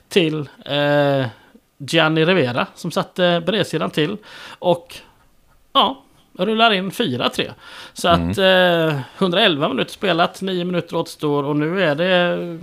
till 0.08 0.48
eh, 0.64 1.26
Gianni 1.78 2.24
Rivera 2.24 2.66
som 2.74 2.90
satte 2.90 3.42
bredsidan 3.46 3.90
till. 3.90 4.16
Och 4.58 4.96
ja, 5.72 6.02
rullar 6.38 6.72
in 6.72 6.90
4-3. 6.90 7.50
Så 7.92 8.08
mm. 8.08 8.30
att 8.30 8.38
eh, 8.38 9.00
111 9.18 9.68
minuter 9.68 9.92
spelat, 9.92 10.42
9 10.42 10.64
minuter 10.64 10.96
återstår 10.96 11.44
och 11.44 11.56
nu 11.56 11.84
är 11.84 11.94
det 11.94 12.58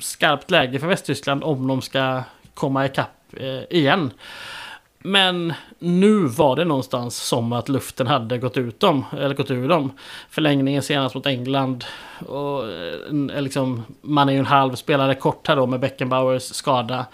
skarpt 0.00 0.50
läge 0.50 0.78
för 0.78 0.86
Västtyskland 0.86 1.44
om 1.44 1.66
de 1.66 1.82
ska 1.82 2.22
komma 2.54 2.86
ikapp 2.86 3.34
eh, 3.36 3.78
igen. 3.78 4.10
Men 5.06 5.52
nu 5.78 6.26
var 6.26 6.56
det 6.56 6.64
någonstans 6.64 7.16
som 7.16 7.52
att 7.52 7.68
luften 7.68 8.06
hade 8.06 8.38
gått 8.38 8.56
ut 8.56 8.80
dem, 8.80 9.04
eller 9.18 9.34
gått 9.34 9.50
ur 9.50 9.68
dem. 9.68 9.92
Förlängningen 10.30 10.82
senast 10.82 11.14
mot 11.14 11.26
England. 11.26 11.84
Och 12.26 12.68
eh, 12.68 13.42
liksom, 13.42 13.82
man 14.00 14.28
är 14.28 14.32
ju 14.32 14.38
en 14.38 14.46
halv 14.46 14.74
spelare 14.74 15.14
kort 15.14 15.48
här 15.48 15.56
då 15.56 15.66
med 15.66 15.80
Beckenbauers 15.80 16.42
skada. 16.42 17.06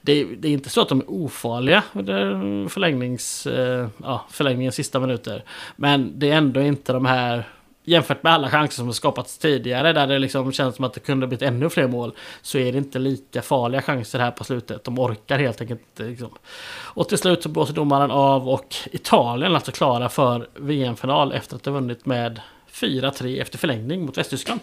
Det, 0.00 0.24
det 0.24 0.48
är 0.48 0.52
inte 0.52 0.68
så 0.68 0.80
att 0.80 0.88
de 0.88 1.00
är 1.00 1.10
ofarliga 1.10 1.82
under 1.92 2.68
förlängnings, 2.68 3.46
eh, 3.46 3.88
ja, 4.02 4.24
förlängningens 4.30 4.74
sista 4.74 5.00
minuter. 5.00 5.44
Men 5.76 6.18
det 6.18 6.30
är 6.30 6.36
ändå 6.36 6.60
inte 6.60 6.92
de 6.92 7.06
här 7.06 7.44
jämfört 7.84 8.22
med 8.22 8.32
alla 8.32 8.50
chanser 8.50 8.76
som 8.76 8.86
har 8.86 8.92
skapats 8.92 9.38
tidigare 9.38 9.92
där 9.92 10.06
det 10.06 10.18
liksom 10.18 10.52
känns 10.52 10.76
som 10.76 10.84
att 10.84 10.94
det 10.94 11.00
kunde 11.00 11.26
blivit 11.26 11.42
ännu 11.42 11.70
fler 11.70 11.88
mål 11.88 12.12
så 12.42 12.58
är 12.58 12.72
det 12.72 12.78
inte 12.78 12.98
lika 12.98 13.42
farliga 13.42 13.82
chanser 13.82 14.18
här 14.18 14.30
på 14.30 14.44
slutet. 14.44 14.84
De 14.84 14.98
orkar 14.98 15.38
helt 15.38 15.60
enkelt 15.60 15.80
inte. 15.80 16.02
Liksom. 16.02 16.30
Och 16.70 17.08
till 17.08 17.18
slut 17.18 17.42
så 17.42 17.48
blåser 17.48 17.74
domaren 17.74 18.10
av 18.10 18.48
och 18.48 18.74
Italien 18.92 19.54
alltså 19.54 19.72
klara 19.72 20.08
för 20.08 20.48
VM-final 20.54 21.32
efter 21.32 21.56
att 21.56 21.64
ha 21.64 21.72
vunnit 21.72 22.06
med 22.06 22.40
4-3 22.72 23.42
efter 23.42 23.58
förlängning 23.58 24.06
mot 24.06 24.18
Västtyskland. 24.18 24.60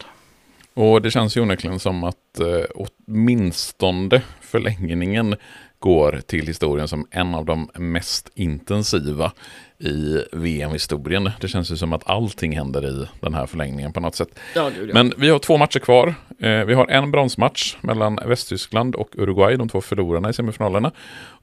Och 0.73 1.01
det 1.01 1.11
känns 1.11 1.37
ju 1.37 1.41
onekligen 1.41 1.79
som 1.79 2.03
att 2.03 2.39
eh, 2.39 2.63
åtminstone 2.75 4.21
förlängningen 4.41 5.35
går 5.81 6.21
till 6.25 6.47
historien 6.47 6.87
som 6.87 7.07
en 7.11 7.35
av 7.35 7.45
de 7.45 7.69
mest 7.75 8.29
intensiva 8.35 9.31
i 9.79 10.23
VM-historien. 10.31 11.31
Det 11.41 11.47
känns 11.47 11.71
ju 11.71 11.75
som 11.75 11.93
att 11.93 12.09
allting 12.09 12.57
händer 12.57 12.85
i 12.85 13.07
den 13.19 13.33
här 13.33 13.45
förlängningen 13.45 13.93
på 13.93 13.99
något 13.99 14.15
sätt. 14.15 14.39
Ja, 14.55 14.69
gud, 14.69 14.89
ja. 14.89 14.93
Men 14.93 15.13
vi 15.17 15.29
har 15.29 15.39
två 15.39 15.57
matcher 15.57 15.79
kvar. 15.79 16.13
Eh, 16.39 16.65
vi 16.65 16.73
har 16.73 16.87
en 16.87 17.11
bronsmatch 17.11 17.75
mellan 17.81 18.19
Västtyskland 18.25 18.95
och 18.95 19.09
Uruguay, 19.17 19.55
de 19.57 19.69
två 19.69 19.81
förlorarna 19.81 20.29
i 20.29 20.33
semifinalerna. 20.33 20.91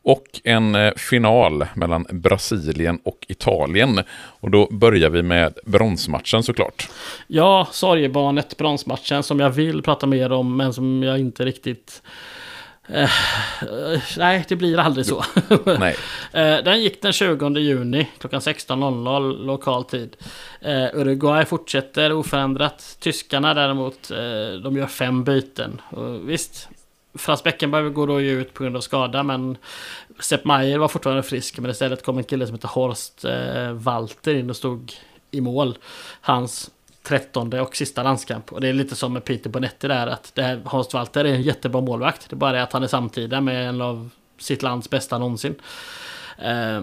Och 0.03 0.41
en 0.45 0.75
eh, 0.75 0.93
final 0.97 1.67
mellan 1.75 2.07
Brasilien 2.11 2.99
och 3.05 3.27
Italien. 3.29 4.01
Och 4.41 4.51
då 4.51 4.69
börjar 4.71 5.11
vi 5.11 5.23
med 5.23 5.59
bronsmatchen 5.65 6.43
såklart. 6.43 6.89
Ja, 7.27 7.69
sorgebarnet 7.71 8.57
bronsmatchen 8.57 9.23
som 9.23 9.41
jag 9.41 9.51
vill 9.51 9.83
prata 9.83 10.07
mer 10.07 10.33
om 10.33 10.57
men 10.57 10.73
som 10.73 11.03
jag 11.03 11.19
inte 11.19 11.45
riktigt 11.45 12.03
Uh, 12.91 13.11
nej, 14.17 14.45
det 14.49 14.57
blir 14.57 14.79
aldrig 14.79 15.07
så. 15.07 15.25
nej. 15.79 15.97
Uh, 16.35 16.65
den 16.65 16.83
gick 16.83 17.03
den 17.03 17.13
20 17.13 17.59
juni 17.59 18.09
klockan 18.19 18.41
16.00 18.41 19.45
lokal 19.45 19.85
tid. 19.85 20.17
Uh, 20.67 21.01
Uruguay 21.01 21.45
fortsätter 21.45 22.13
oförändrat. 22.13 22.97
Tyskarna 23.01 23.55
däremot, 23.55 24.09
de 24.63 24.77
gör 24.77 24.87
fem 24.87 25.25
byten. 25.25 25.81
Och 25.91 26.31
visst, 26.31 26.69
Frans 27.15 27.43
Beckenberg 27.43 27.91
går 27.91 28.07
då 28.07 28.21
ut 28.21 28.55
på 28.55 28.63
grund 28.63 28.77
av 28.77 28.81
skada, 28.81 29.23
men 29.23 29.57
Sepp 30.21 30.45
Maier 30.45 30.79
var 30.79 30.89
fortfarande 30.89 31.23
frisk. 31.23 31.59
Men 31.59 31.71
istället 31.71 32.05
kom 32.05 32.19
en 32.19 32.25
kille 32.25 32.47
som 32.47 32.55
heter 32.55 32.69
Horst 32.69 33.25
Walter 33.73 34.35
in 34.35 34.51
och 34.51 34.57
stod 34.57 34.93
i 35.31 35.41
mål. 35.41 35.79
Hans 36.21 36.71
trettonde 37.09 37.61
och 37.61 37.77
sista 37.77 38.03
landskamp. 38.03 38.53
Och 38.53 38.61
det 38.61 38.69
är 38.69 38.73
lite 38.73 38.97
som 38.97 39.13
med 39.13 39.25
Peter 39.25 39.51
Bonetti 39.51 39.89
där 39.89 40.07
att 40.07 40.35
det 40.35 40.43
här, 40.43 40.61
Hans 40.65 40.95
Walter 40.95 41.25
är 41.25 41.35
en 41.35 41.43
jättebra 41.43 41.81
målvakt. 41.81 42.31
Det 42.31 42.35
är 42.35 42.37
bara 42.37 42.53
det 42.53 42.63
att 42.63 42.73
han 42.73 42.83
är 42.83 42.87
samtida 42.87 43.41
med 43.41 43.69
en 43.69 43.81
av 43.81 44.11
sitt 44.39 44.63
lands 44.63 44.91
bästa 44.91 45.19
någonsin. 45.19 45.55
Uh, 46.45 46.81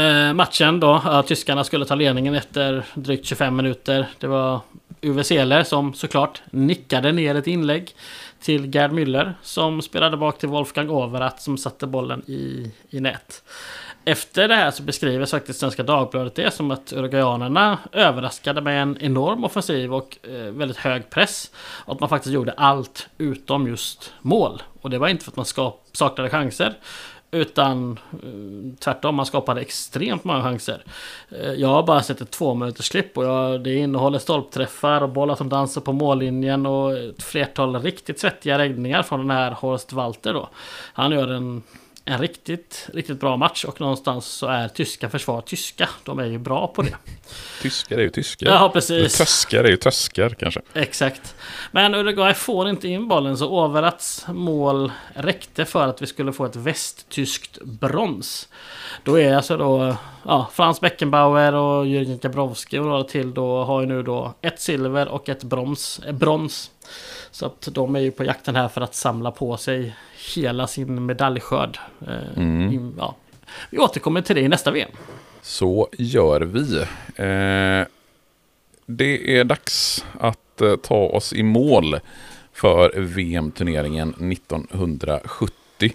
uh, 0.00 0.32
matchen 0.34 0.80
då, 0.80 0.94
uh, 0.94 1.22
tyskarna 1.22 1.64
skulle 1.64 1.84
ta 1.84 1.94
ledningen 1.94 2.34
efter 2.34 2.84
drygt 2.94 3.26
25 3.26 3.56
minuter. 3.56 4.06
Det 4.18 4.26
var 4.26 4.60
Uwe 5.02 5.24
Seeler 5.24 5.62
som 5.62 5.94
såklart 5.94 6.42
nickade 6.50 7.12
ner 7.12 7.34
ett 7.34 7.46
inlägg 7.46 7.94
till 8.40 8.74
Gerd 8.74 8.90
Müller 8.90 9.34
som 9.42 9.82
spelade 9.82 10.16
bak 10.16 10.38
till 10.38 10.48
Wolfgang 10.48 10.90
Overath 10.90 11.42
som 11.42 11.58
satte 11.58 11.86
bollen 11.86 12.22
i, 12.26 12.72
i 12.90 13.00
nät. 13.00 13.42
Efter 14.04 14.48
det 14.48 14.54
här 14.54 14.70
så 14.70 14.82
beskriver 14.82 15.26
faktiskt 15.26 15.60
Svenska 15.60 15.82
Dagbladet 15.82 16.34
det 16.34 16.54
som 16.54 16.70
att 16.70 16.92
Uruguayanerna 16.92 17.78
överraskade 17.92 18.60
med 18.60 18.82
en 18.82 18.98
enorm 19.00 19.44
offensiv 19.44 19.94
och 19.94 20.18
eh, 20.22 20.52
väldigt 20.52 20.76
hög 20.76 21.10
press. 21.10 21.50
Och 21.58 21.94
att 21.94 22.00
man 22.00 22.08
faktiskt 22.08 22.32
gjorde 22.32 22.52
allt 22.52 23.08
utom 23.18 23.66
just 23.68 24.12
mål. 24.20 24.62
Och 24.80 24.90
det 24.90 24.98
var 24.98 25.08
inte 25.08 25.24
för 25.24 25.30
att 25.30 25.36
man 25.36 25.44
skap, 25.44 25.86
saknade 25.92 26.30
chanser. 26.30 26.74
Utan 27.30 27.98
eh, 28.12 28.78
tvärtom, 28.78 29.14
man 29.14 29.26
skapade 29.26 29.60
extremt 29.60 30.24
många 30.24 30.42
chanser. 30.42 30.82
Eh, 31.30 31.52
jag 31.52 31.68
har 31.68 31.82
bara 31.82 32.02
sett 32.02 32.20
ett 32.20 32.30
två 32.30 32.54
minuters 32.54 32.88
klipp 32.88 33.18
och 33.18 33.24
jag, 33.24 33.64
det 33.64 33.74
innehåller 33.74 34.18
stolpträffar 34.18 35.00
och 35.00 35.08
bollar 35.08 35.34
som 35.34 35.48
dansar 35.48 35.80
på 35.80 35.92
mållinjen 35.92 36.66
och 36.66 36.98
ett 36.98 37.22
flertal 37.22 37.82
riktigt 37.82 38.20
svettiga 38.20 38.58
räddningar 38.58 39.02
från 39.02 39.20
den 39.20 39.30
här 39.30 39.50
Horst 39.50 39.92
Walter 39.92 40.34
då. 40.34 40.48
Han 40.92 41.12
gör 41.12 41.28
en 41.28 41.62
en 42.10 42.18
riktigt, 42.18 42.88
riktigt 42.94 43.20
bra 43.20 43.36
match 43.36 43.64
och 43.64 43.80
någonstans 43.80 44.26
så 44.26 44.46
är 44.46 44.68
tyska 44.68 45.08
försvar 45.08 45.40
tyska. 45.40 45.88
De 46.04 46.18
är 46.18 46.24
ju 46.24 46.38
bra 46.38 46.66
på 46.66 46.82
det. 46.82 46.96
tyskar 47.62 47.98
är 47.98 48.02
ju 48.02 48.10
tyskar. 48.10 48.46
Ja, 48.46 48.70
precis. 48.72 49.18
Töskar 49.18 49.64
är 49.64 49.68
ju 49.68 49.76
töskar 49.76 50.28
kanske. 50.28 50.60
Exakt. 50.74 51.34
Men 51.72 51.94
Uruguay 51.94 52.34
får 52.34 52.68
inte 52.68 52.88
in 52.88 53.08
bollen 53.08 53.36
så 53.36 53.48
Overats 53.48 54.26
mål 54.28 54.92
räckte 55.14 55.64
för 55.64 55.88
att 55.88 56.02
vi 56.02 56.06
skulle 56.06 56.32
få 56.32 56.44
ett 56.44 56.56
västtyskt 56.56 57.58
brons. 57.62 58.48
Då 59.04 59.18
är 59.18 59.36
alltså 59.36 59.56
då 59.56 59.96
ja, 60.22 60.50
Frans 60.52 60.80
Beckenbauer 60.80 61.54
och 61.54 61.86
Jürgen 61.86 62.20
Gabrowski 62.22 62.78
och 62.78 62.84
några 62.84 63.04
till 63.04 63.34
då 63.34 63.64
har 63.64 63.80
ju 63.80 63.86
nu 63.86 64.02
då 64.02 64.34
ett 64.40 64.60
silver 64.60 65.08
och 65.08 65.28
ett 65.28 65.42
brons. 65.42 66.00
Eh, 66.06 66.12
brons. 66.12 66.70
Så 67.30 67.46
att 67.46 67.68
de 67.72 67.96
är 67.96 68.00
ju 68.00 68.10
på 68.10 68.24
jakten 68.24 68.56
här 68.56 68.68
för 68.68 68.80
att 68.80 68.94
samla 68.94 69.30
på 69.30 69.56
sig 69.56 69.96
hela 70.34 70.66
sin 70.66 71.06
medaljskörd. 71.06 71.78
Eh, 72.06 72.38
mm. 72.38 72.94
Ja. 72.98 73.16
Vi 73.70 73.78
återkommer 73.78 74.22
till 74.22 74.36
det 74.36 74.42
i 74.42 74.48
nästa 74.48 74.70
VM. 74.70 74.90
Så 75.42 75.88
gör 75.98 76.40
vi. 76.40 76.76
Eh, 77.16 77.86
det 78.86 79.38
är 79.38 79.44
dags 79.44 80.04
att 80.20 80.60
eh, 80.60 80.76
ta 80.76 80.96
oss 80.96 81.32
i 81.32 81.42
mål 81.42 82.00
för 82.52 83.00
VM-turneringen 83.00 84.32
1970. 84.32 85.92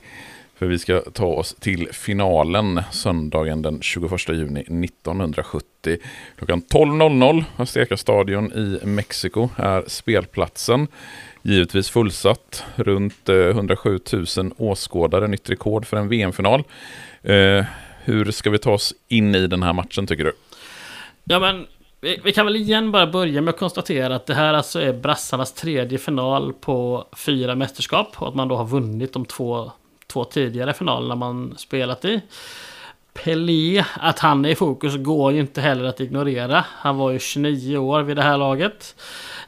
För 0.56 0.66
vi 0.66 0.80
ska 0.80 1.02
ta 1.02 1.26
oss 1.26 1.56
till 1.60 1.88
finalen 1.92 2.82
söndagen 2.92 3.62
den 3.62 3.82
21 3.82 4.30
juni 4.30 4.60
1970. 4.60 5.98
Klockan 6.38 6.62
12.00 6.62 7.44
Azteca 7.58 7.98
stadion 7.98 8.52
i 8.54 8.86
Mexiko 8.86 9.50
är 9.58 9.84
spelplatsen. 9.88 10.88
Givetvis 11.42 11.90
fullsatt, 11.90 12.64
runt 12.76 13.30
eh, 13.30 13.36
107 13.36 14.00
000 14.38 14.52
åskådare, 14.58 15.28
nytt 15.28 15.50
rekord 15.50 15.86
för 15.86 15.98
en 15.98 16.08
VM-final. 16.08 16.64
Eh, 17.24 17.66
hur 18.04 18.32
ska 18.32 18.50
vi 18.50 18.58
ta 18.58 18.72
oss 18.72 18.94
in 19.08 19.36
i 19.36 19.48
den 19.48 19.64
här 19.64 19.74
matchen 19.74 20.08
tycker 20.08 20.24
du? 20.24 20.34
Ja 21.24 21.40
men 21.40 21.68
vi, 22.02 22.20
vi, 22.24 22.32
kan 22.32 22.46
väl 22.46 22.56
igen 22.56 22.92
bara 22.92 23.08
börja 23.08 23.42
med 23.42 23.54
att 23.54 23.60
konstatera 23.60 24.16
att 24.16 24.26
det 24.26 24.34
här 24.34 24.54
alltså 24.54 24.82
är 24.82 24.94
brassarnas 24.94 25.54
tredje 25.54 25.98
final 25.98 26.54
på 26.54 27.08
fyra 27.18 27.56
mästerskap 27.56 28.22
och 28.22 28.28
att 28.28 28.36
man 28.36 28.48
då 28.48 28.56
har 28.56 28.66
vunnit 28.66 29.14
de 29.14 29.26
två, 29.26 29.72
två 30.16 30.24
tidigare 30.24 30.74
finalerna 30.74 31.16
man 31.16 31.54
spelat 31.58 32.06
i. 32.06 32.22
Pelé, 33.14 33.84
att 33.94 34.20
han 34.20 34.46
är 34.46 34.50
i 34.50 34.56
fokus 34.56 34.96
går 34.96 35.32
ju 35.32 35.40
inte 35.40 35.62
heller 35.62 35.84
att 35.84 36.00
ignorera. 36.00 36.66
Han 36.70 36.98
var 36.98 37.12
ju 37.12 37.20
29 37.20 37.78
år 37.78 38.02
vid 38.02 38.16
det 38.16 38.22
här 38.22 38.38
laget. 38.38 38.96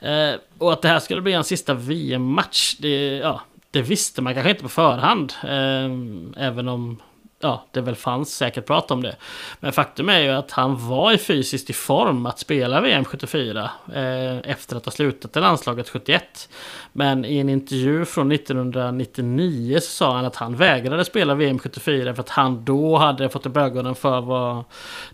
Eh, 0.02 0.34
och 0.58 0.74
att 0.74 0.82
det 0.82 0.88
här 0.88 1.00
skulle 1.00 1.22
bli 1.22 1.34
en 1.34 1.44
sista 1.44 1.74
VM-match, 1.74 2.76
det, 2.80 3.18
ja, 3.18 3.42
det 3.72 3.82
visste 3.82 4.22
man 4.22 4.34
kanske 4.34 4.50
inte 4.50 4.64
på 4.64 4.70
förhand. 4.70 5.34
Eh, 5.44 6.46
även 6.48 6.68
om 6.68 6.98
ja, 7.40 7.66
det 7.72 7.82
väl 7.82 7.96
fanns 7.96 8.36
säkert 8.36 8.66
prat 8.66 8.92
om 8.92 9.04
det. 9.04 9.16
Men 9.60 9.74
faktum 9.74 10.10
är 10.10 10.20
ju 10.20 10.30
att 10.30 10.52
han 10.52 10.88
var 10.88 11.12
i 11.12 11.18
fysiskt 11.18 11.70
i 11.70 11.74
form 11.74 12.26
att 12.26 12.40
spela 12.40 12.82
VM 12.82 13.06
74 13.06 13.72
eh, 13.94 14.38
efter 14.38 14.76
att 14.76 14.86
ha 14.86 14.92
slutat 14.92 15.38
i 15.38 15.40
landslaget 15.40 15.90
71. 15.90 16.50
Men 16.94 17.26
i 17.26 17.38
en 17.38 17.50
intervju 17.50 18.06
från 18.06 18.32
1999 18.32 19.80
så 19.80 19.90
sa 19.90 20.16
han 20.16 20.26
att 20.26 20.36
han 20.36 20.56
vägrade 20.56 21.06
spela 21.06 21.36
VM 21.36 21.60
74 21.60 22.14
för 22.14 22.22
att 22.22 22.30
han 22.30 22.66
då 22.66 22.98
hade 22.98 23.30
fått 23.30 23.46
upp 23.46 23.58
ögonen 23.58 23.96
för 23.96 24.22
vad 24.22 24.64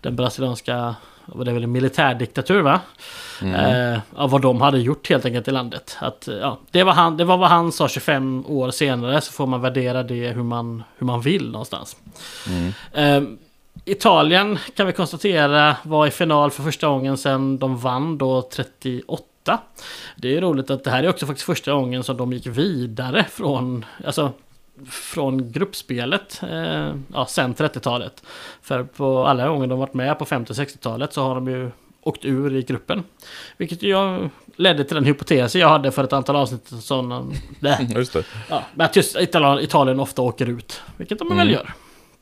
den 0.02 0.16
brasilianska 0.16 0.96
det 1.26 1.52
är 1.52 1.54
väl 1.54 1.64
en 1.64 1.72
militärdiktatur 1.72 2.62
va? 2.62 2.82
Mm. 3.42 3.94
Eh, 3.94 4.02
vad 4.12 4.42
de 4.42 4.62
hade 4.62 4.80
gjort 4.80 5.10
helt 5.10 5.26
enkelt 5.26 5.48
i 5.48 5.52
landet. 5.52 5.98
Att, 6.00 6.28
ja, 6.42 6.60
det, 6.72 6.84
var 6.84 6.94
han, 6.94 7.18
det 7.18 7.26
var 7.26 7.38
vad 7.38 7.50
han 7.50 7.72
sa 7.72 7.88
25 7.88 8.46
år 8.46 8.72
senare 8.72 9.22
så 9.22 9.32
får 9.32 9.48
man 9.48 9.62
värdera 9.62 10.04
det 10.04 10.28
hur 10.28 10.44
man, 10.44 10.84
hur 10.98 11.06
man 11.06 11.22
vill 11.22 11.52
någonstans. 11.52 11.98
Mm. 12.48 12.74
Eh, 12.94 13.30
Italien 13.86 14.60
kan 14.76 14.88
vi 14.88 14.94
konstatera 14.94 15.76
var 15.84 16.08
i 16.08 16.12
final 16.12 16.52
för 16.52 16.64
första 16.64 16.88
gången 16.88 17.18
sedan 17.18 17.58
de 17.58 17.78
vann 17.78 18.18
då 18.18 18.42
38. 18.42 19.60
Det 20.16 20.38
är 20.38 20.42
roligt 20.42 20.70
att 20.70 20.84
det 20.84 20.92
här 20.92 21.04
är 21.04 21.10
också 21.10 21.26
faktiskt 21.26 21.46
första 21.46 21.74
gången 21.74 22.04
som 22.04 22.18
de 22.18 22.34
gick 22.34 22.48
vidare 22.48 23.26
från, 23.32 23.86
alltså, 24.06 24.32
från 24.90 25.52
gruppspelet 25.52 26.42
eh, 26.44 26.96
ja, 27.14 27.26
sen 27.30 27.56
30-talet. 27.56 28.24
För 28.62 28.84
på 28.84 29.26
alla 29.26 29.48
gånger 29.48 29.68
de 29.68 29.80
varit 29.80 29.94
med 29.94 30.20
på 30.20 30.26
50 30.26 30.54
60-talet 30.54 31.14
så 31.14 31.24
har 31.24 31.36
de 31.36 31.48
ju 31.48 31.72
åkt 32.02 32.26
ur 32.26 32.56
i 32.56 32.62
gruppen. 32.62 33.04
Vilket 33.58 33.84
jag 33.84 34.30
ledde 34.56 34.84
till 34.84 34.96
den 34.96 35.06
hypotesen 35.06 35.62
jag 35.62 35.70
hade 35.70 35.92
för 35.92 36.04
ett 36.04 36.14
antal 36.14 36.36
avsnitt. 36.36 36.68
Sådana, 36.82 37.26
Just 37.96 38.14
det. 38.14 38.24
Ja, 38.50 38.64
att 38.78 38.96
just 38.96 39.16
Italien 39.16 40.00
ofta 40.00 40.22
åker 40.22 40.50
ut. 40.50 40.82
Vilket 40.98 41.20
de 41.20 41.28
mm. 41.28 41.38
väl 41.38 41.52
gör. 41.52 41.74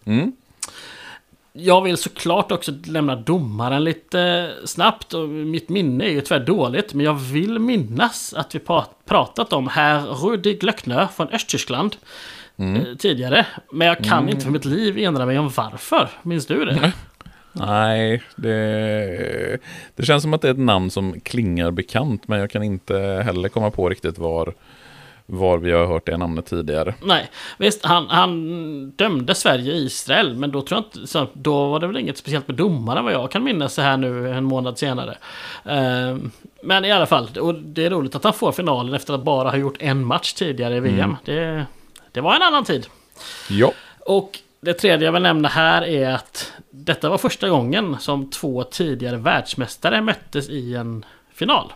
Mm. 0.06 0.32
Jag 1.53 1.82
vill 1.82 1.98
såklart 1.98 2.52
också 2.52 2.72
lämna 2.86 3.15
domaren 3.15 3.84
lite 3.84 4.52
snabbt. 4.65 5.14
Och 5.14 5.30
mitt 5.30 5.69
minne 5.69 6.06
är 6.06 6.10
ju 6.10 6.22
tyvärr 6.22 6.45
dåligt. 6.45 6.94
Men 6.94 7.06
jag 7.06 7.14
vill 7.14 7.60
minnas 7.60 8.34
att 8.34 8.56
vi 8.56 8.60
pratat 9.06 9.53
om 9.53 9.68
herr 9.68 10.02
Rudi 10.02 10.53
Glöckner 10.53 11.07
från 11.15 11.28
Östtyskland. 11.28 11.95
Mm. 12.61 12.75
Eh, 12.75 12.95
tidigare. 12.95 13.45
Men 13.71 13.88
jag 13.88 13.97
kan 13.97 14.17
mm. 14.17 14.29
inte 14.29 14.41
för 14.41 14.51
mitt 14.51 14.65
liv 14.65 14.97
erinra 14.97 15.25
mig 15.25 15.39
om 15.39 15.49
varför. 15.49 16.09
Minns 16.21 16.45
du 16.45 16.65
det? 16.65 16.93
Nej, 17.53 18.23
det, 18.35 19.57
det 19.95 20.05
känns 20.05 20.23
som 20.23 20.33
att 20.33 20.41
det 20.41 20.47
är 20.47 20.51
ett 20.51 20.59
namn 20.59 20.91
som 20.91 21.19
klingar 21.19 21.71
bekant. 21.71 22.27
Men 22.27 22.39
jag 22.39 22.51
kan 22.51 22.63
inte 22.63 23.21
heller 23.25 23.49
komma 23.49 23.71
på 23.71 23.89
riktigt 23.89 24.17
var, 24.17 24.53
var 25.25 25.57
vi 25.57 25.71
har 25.71 25.85
hört 25.85 26.05
det 26.05 26.17
namnet 26.17 26.45
tidigare. 26.45 26.93
Nej, 27.03 27.29
visst, 27.57 27.85
han, 27.85 28.07
han 28.09 28.89
dömde 28.89 29.35
Sverige 29.35 29.73
i 29.73 29.85
Israel, 29.85 30.35
men 30.35 30.51
då 30.51 30.61
tror 30.61 30.77
jag 30.77 30.99
inte, 30.99 31.07
så, 31.07 31.27
då 31.33 31.69
var 31.69 31.79
det 31.79 31.88
väl 31.88 31.97
inget 31.97 32.17
speciellt 32.17 32.47
med 32.47 32.57
domaren 32.57 33.03
vad 33.03 33.13
jag 33.13 33.31
kan 33.31 33.43
minnas 33.43 33.73
så 33.73 33.81
här 33.81 33.97
nu 33.97 34.29
en 34.29 34.43
månad 34.43 34.77
senare. 34.77 35.17
Uh, 35.65 36.17
men 36.63 36.85
i 36.85 36.91
alla 36.91 37.05
fall, 37.05 37.27
och 37.41 37.55
det 37.55 37.85
är 37.85 37.89
roligt 37.89 38.15
att 38.15 38.23
han 38.23 38.33
får 38.33 38.51
finalen 38.51 38.93
efter 38.93 39.13
att 39.13 39.23
bara 39.23 39.49
ha 39.49 39.57
gjort 39.57 39.77
en 39.79 40.05
match 40.05 40.33
tidigare 40.33 40.75
i 40.75 40.79
VM. 40.79 40.99
Mm. 40.99 41.15
Det, 41.25 41.65
det 42.11 42.21
var 42.21 42.35
en 42.35 42.41
annan 42.41 42.65
tid. 42.65 42.88
Ja. 43.49 43.73
Och 43.99 44.39
det 44.61 44.73
tredje 44.73 45.05
jag 45.05 45.11
vill 45.11 45.21
nämna 45.21 45.47
här 45.47 45.81
är 45.81 46.09
att 46.09 46.53
detta 46.69 47.09
var 47.09 47.17
första 47.17 47.49
gången 47.49 47.97
som 47.99 48.29
två 48.29 48.63
tidigare 48.63 49.17
världsmästare 49.17 50.01
möttes 50.01 50.49
i 50.49 50.75
en 50.75 51.05
final. 51.33 51.73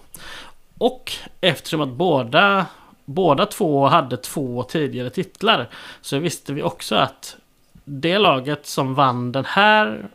Och 0.78 1.12
eftersom 1.42 1.82
att 1.82 1.90
båda, 1.90 2.66
båda 3.06 3.46
två 3.46 3.88
hade 3.88 4.18
två 4.18 4.64
tidigare 4.64 5.10
titlar 5.10 5.70
så 6.02 6.20
visste 6.20 6.54
vi 6.54 6.64
också 6.64 6.96
att 6.96 7.36
det 7.84 8.18
laget 8.18 8.66
som 8.66 8.96
vann 8.96 9.32
den 9.32 9.46
här 9.46 10.10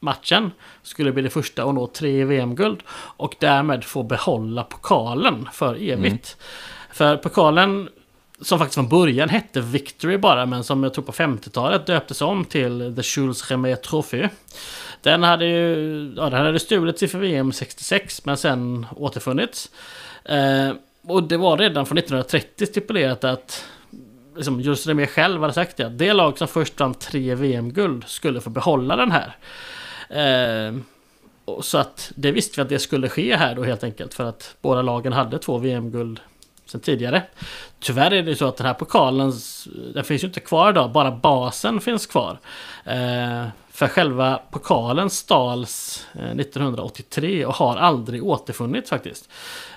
matchen 0.00 0.50
skulle 0.82 1.12
bli 1.12 1.22
det 1.22 1.30
första 1.30 1.64
att 1.64 1.74
nå 1.74 1.86
tre 1.86 2.24
VM-guld 2.24 2.82
och 3.16 3.34
därmed 3.38 3.84
få 3.84 4.02
behålla 4.02 4.64
pokalen 4.64 5.48
för 5.52 5.74
evigt. 5.74 6.36
Mm. 6.38 6.92
För 6.92 7.16
pokalen 7.16 7.88
som 8.42 8.58
faktiskt 8.58 8.74
från 8.74 8.88
början 8.88 9.28
hette 9.28 9.60
Victory 9.60 10.18
bara, 10.18 10.46
men 10.46 10.64
som 10.64 10.82
jag 10.82 10.94
tror 10.94 11.04
på 11.04 11.12
50-talet 11.12 11.86
döptes 11.86 12.22
om 12.22 12.44
till 12.44 12.94
The 12.96 13.20
Jules 13.20 13.50
Rimet 13.50 13.82
Trophy. 13.82 14.28
Den 15.02 15.22
hade 15.22 15.46
ju 15.46 16.14
ja, 16.16 16.30
den 16.30 16.46
hade 16.46 16.58
stulits 16.58 17.02
inför 17.02 17.18
VM 17.18 17.52
66, 17.52 18.24
men 18.24 18.36
sen 18.36 18.86
återfunnits. 18.96 19.70
Eh, 20.24 20.72
och 21.02 21.22
det 21.22 21.36
var 21.36 21.58
redan 21.58 21.86
från 21.86 21.98
1930 21.98 22.66
stipulerat 22.66 23.24
att 23.24 23.64
liksom, 24.36 24.60
Jules 24.60 24.86
Rimet 24.86 25.10
själv 25.10 25.40
hade 25.40 25.52
sagt 25.52 25.76
det. 25.76 25.88
Det 25.88 26.12
lag 26.12 26.38
som 26.38 26.48
först 26.48 26.80
vann 26.80 26.94
tre 26.94 27.34
VM-guld 27.34 28.04
skulle 28.06 28.40
få 28.40 28.50
behålla 28.50 28.96
den 28.96 29.12
här. 29.12 29.36
Eh, 30.08 30.74
så 31.60 31.78
att 31.78 32.12
det 32.16 32.32
visste 32.32 32.60
vi 32.60 32.62
att 32.62 32.68
det 32.68 32.78
skulle 32.78 33.08
ske 33.08 33.36
här 33.36 33.54
då 33.54 33.64
helt 33.64 33.84
enkelt. 33.84 34.14
För 34.14 34.24
att 34.24 34.56
båda 34.60 34.82
lagen 34.82 35.12
hade 35.12 35.38
två 35.38 35.58
VM-guld 35.58 36.20
sen 36.72 36.80
tidigare. 36.80 37.22
Tyvärr 37.80 38.12
är 38.12 38.22
det 38.22 38.36
så 38.36 38.46
att 38.46 38.56
den 38.56 38.66
här 38.66 38.74
pokalen, 38.74 39.32
den 39.94 40.04
finns 40.04 40.22
ju 40.22 40.26
inte 40.26 40.40
kvar 40.40 40.70
idag, 40.70 40.92
bara 40.92 41.10
basen 41.10 41.80
finns 41.80 42.06
kvar. 42.06 42.38
Eh, 42.84 43.46
för 43.70 43.88
själva 43.88 44.40
pokalen 44.50 45.10
stals 45.10 46.06
eh, 46.14 46.30
1983 46.30 47.46
och 47.46 47.54
har 47.54 47.76
aldrig 47.76 48.24
återfunnits 48.24 48.90
faktiskt. 48.90 49.28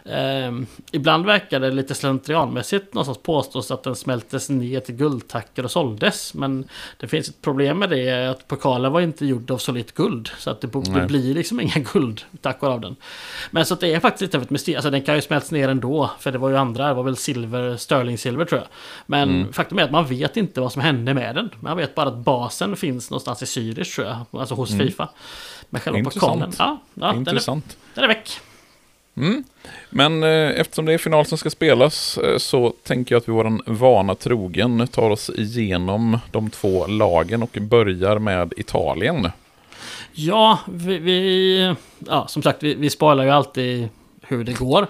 Eh, 0.09 0.51
ibland 0.91 1.25
verkar 1.25 1.59
det 1.59 1.71
lite 1.71 1.95
slentrianmässigt 1.95 2.93
någonstans 2.93 3.17
påstås 3.17 3.71
att 3.71 3.83
den 3.83 3.95
smältes 3.95 4.49
ner 4.49 4.79
till 4.79 4.95
guldtackor 4.95 5.65
och 5.65 5.71
såldes. 5.71 6.33
Men 6.33 6.67
det 6.97 7.07
finns 7.07 7.29
ett 7.29 7.41
problem 7.41 7.79
med 7.79 7.89
det, 7.89 8.29
att 8.29 8.47
pokalen 8.47 8.91
var 8.91 9.01
inte 9.01 9.25
gjord 9.25 9.51
av 9.51 9.57
solitt 9.57 9.93
guld. 9.93 10.29
Så 10.37 10.49
att 10.49 10.61
det, 10.61 10.67
det 10.67 11.07
blir 11.07 11.33
liksom 11.33 11.59
inga 11.59 11.79
guldtackor 11.93 12.69
av 12.69 12.81
den. 12.81 12.95
Men 13.51 13.65
så 13.65 13.73
att 13.73 13.79
det 13.79 13.93
är 13.93 13.99
faktiskt 13.99 14.21
lite 14.21 14.37
av 14.37 14.43
ett 14.43 14.49
mysterium. 14.49 14.77
Alltså 14.77 14.89
den 14.89 15.01
kan 15.01 15.15
ju 15.15 15.21
smältas 15.21 15.51
ner 15.51 15.69
ändå. 15.69 16.11
För 16.19 16.31
det 16.31 16.37
var 16.37 16.49
ju 16.49 16.57
andra, 16.57 16.87
det 16.87 16.93
var 16.93 17.03
väl 17.03 17.17
silver, 17.17 17.77
sterling 17.77 18.17
silver 18.17 18.45
tror 18.45 18.61
jag. 18.61 18.67
Men 19.05 19.29
mm. 19.29 19.53
faktum 19.53 19.79
är 19.79 19.83
att 19.83 19.91
man 19.91 20.05
vet 20.05 20.37
inte 20.37 20.61
vad 20.61 20.71
som 20.71 20.81
hände 20.81 21.13
med 21.13 21.35
den. 21.35 21.49
Man 21.59 21.77
vet 21.77 21.95
bara 21.95 22.09
att 22.09 22.17
basen 22.17 22.75
finns 22.75 23.09
någonstans 23.09 23.43
i 23.43 23.45
Zürich 23.45 23.95
tror 23.95 24.07
jag. 24.07 24.39
Alltså 24.39 24.55
hos 24.55 24.71
mm. 24.71 24.87
Fifa. 24.87 25.09
Med 25.69 25.81
själva 25.81 26.09
pokalen. 26.09 26.51
Ja, 26.57 26.77
ja, 26.93 27.15
Intressant. 27.15 27.77
Den 27.93 28.03
är, 28.03 28.07
den 28.07 28.11
är 28.11 28.15
väck. 28.15 28.39
Mm. 29.17 29.43
Men 29.89 30.23
eh, 30.23 30.59
eftersom 30.59 30.85
det 30.85 30.93
är 30.93 30.97
final 30.97 31.25
som 31.25 31.37
ska 31.37 31.49
spelas 31.49 32.17
eh, 32.17 32.37
så 32.37 32.73
tänker 32.83 33.15
jag 33.15 33.21
att 33.21 33.27
vi 33.27 33.33
våran 33.33 33.61
vana 33.65 34.15
trogen 34.15 34.87
tar 34.87 35.09
oss 35.09 35.29
igenom 35.29 36.19
de 36.31 36.49
två 36.49 36.87
lagen 36.87 37.43
och 37.43 37.57
börjar 37.61 38.19
med 38.19 38.53
Italien. 38.57 39.29
Ja, 40.13 40.59
vi, 40.67 40.97
vi 40.97 41.75
ja 41.99 42.27
som 42.27 42.41
sagt, 42.41 42.63
vi, 42.63 42.75
vi 42.75 42.89
spoilar 42.89 43.23
ju 43.23 43.29
alltid 43.29 43.89
hur 44.21 44.43
det 44.43 44.53
går. 44.53 44.87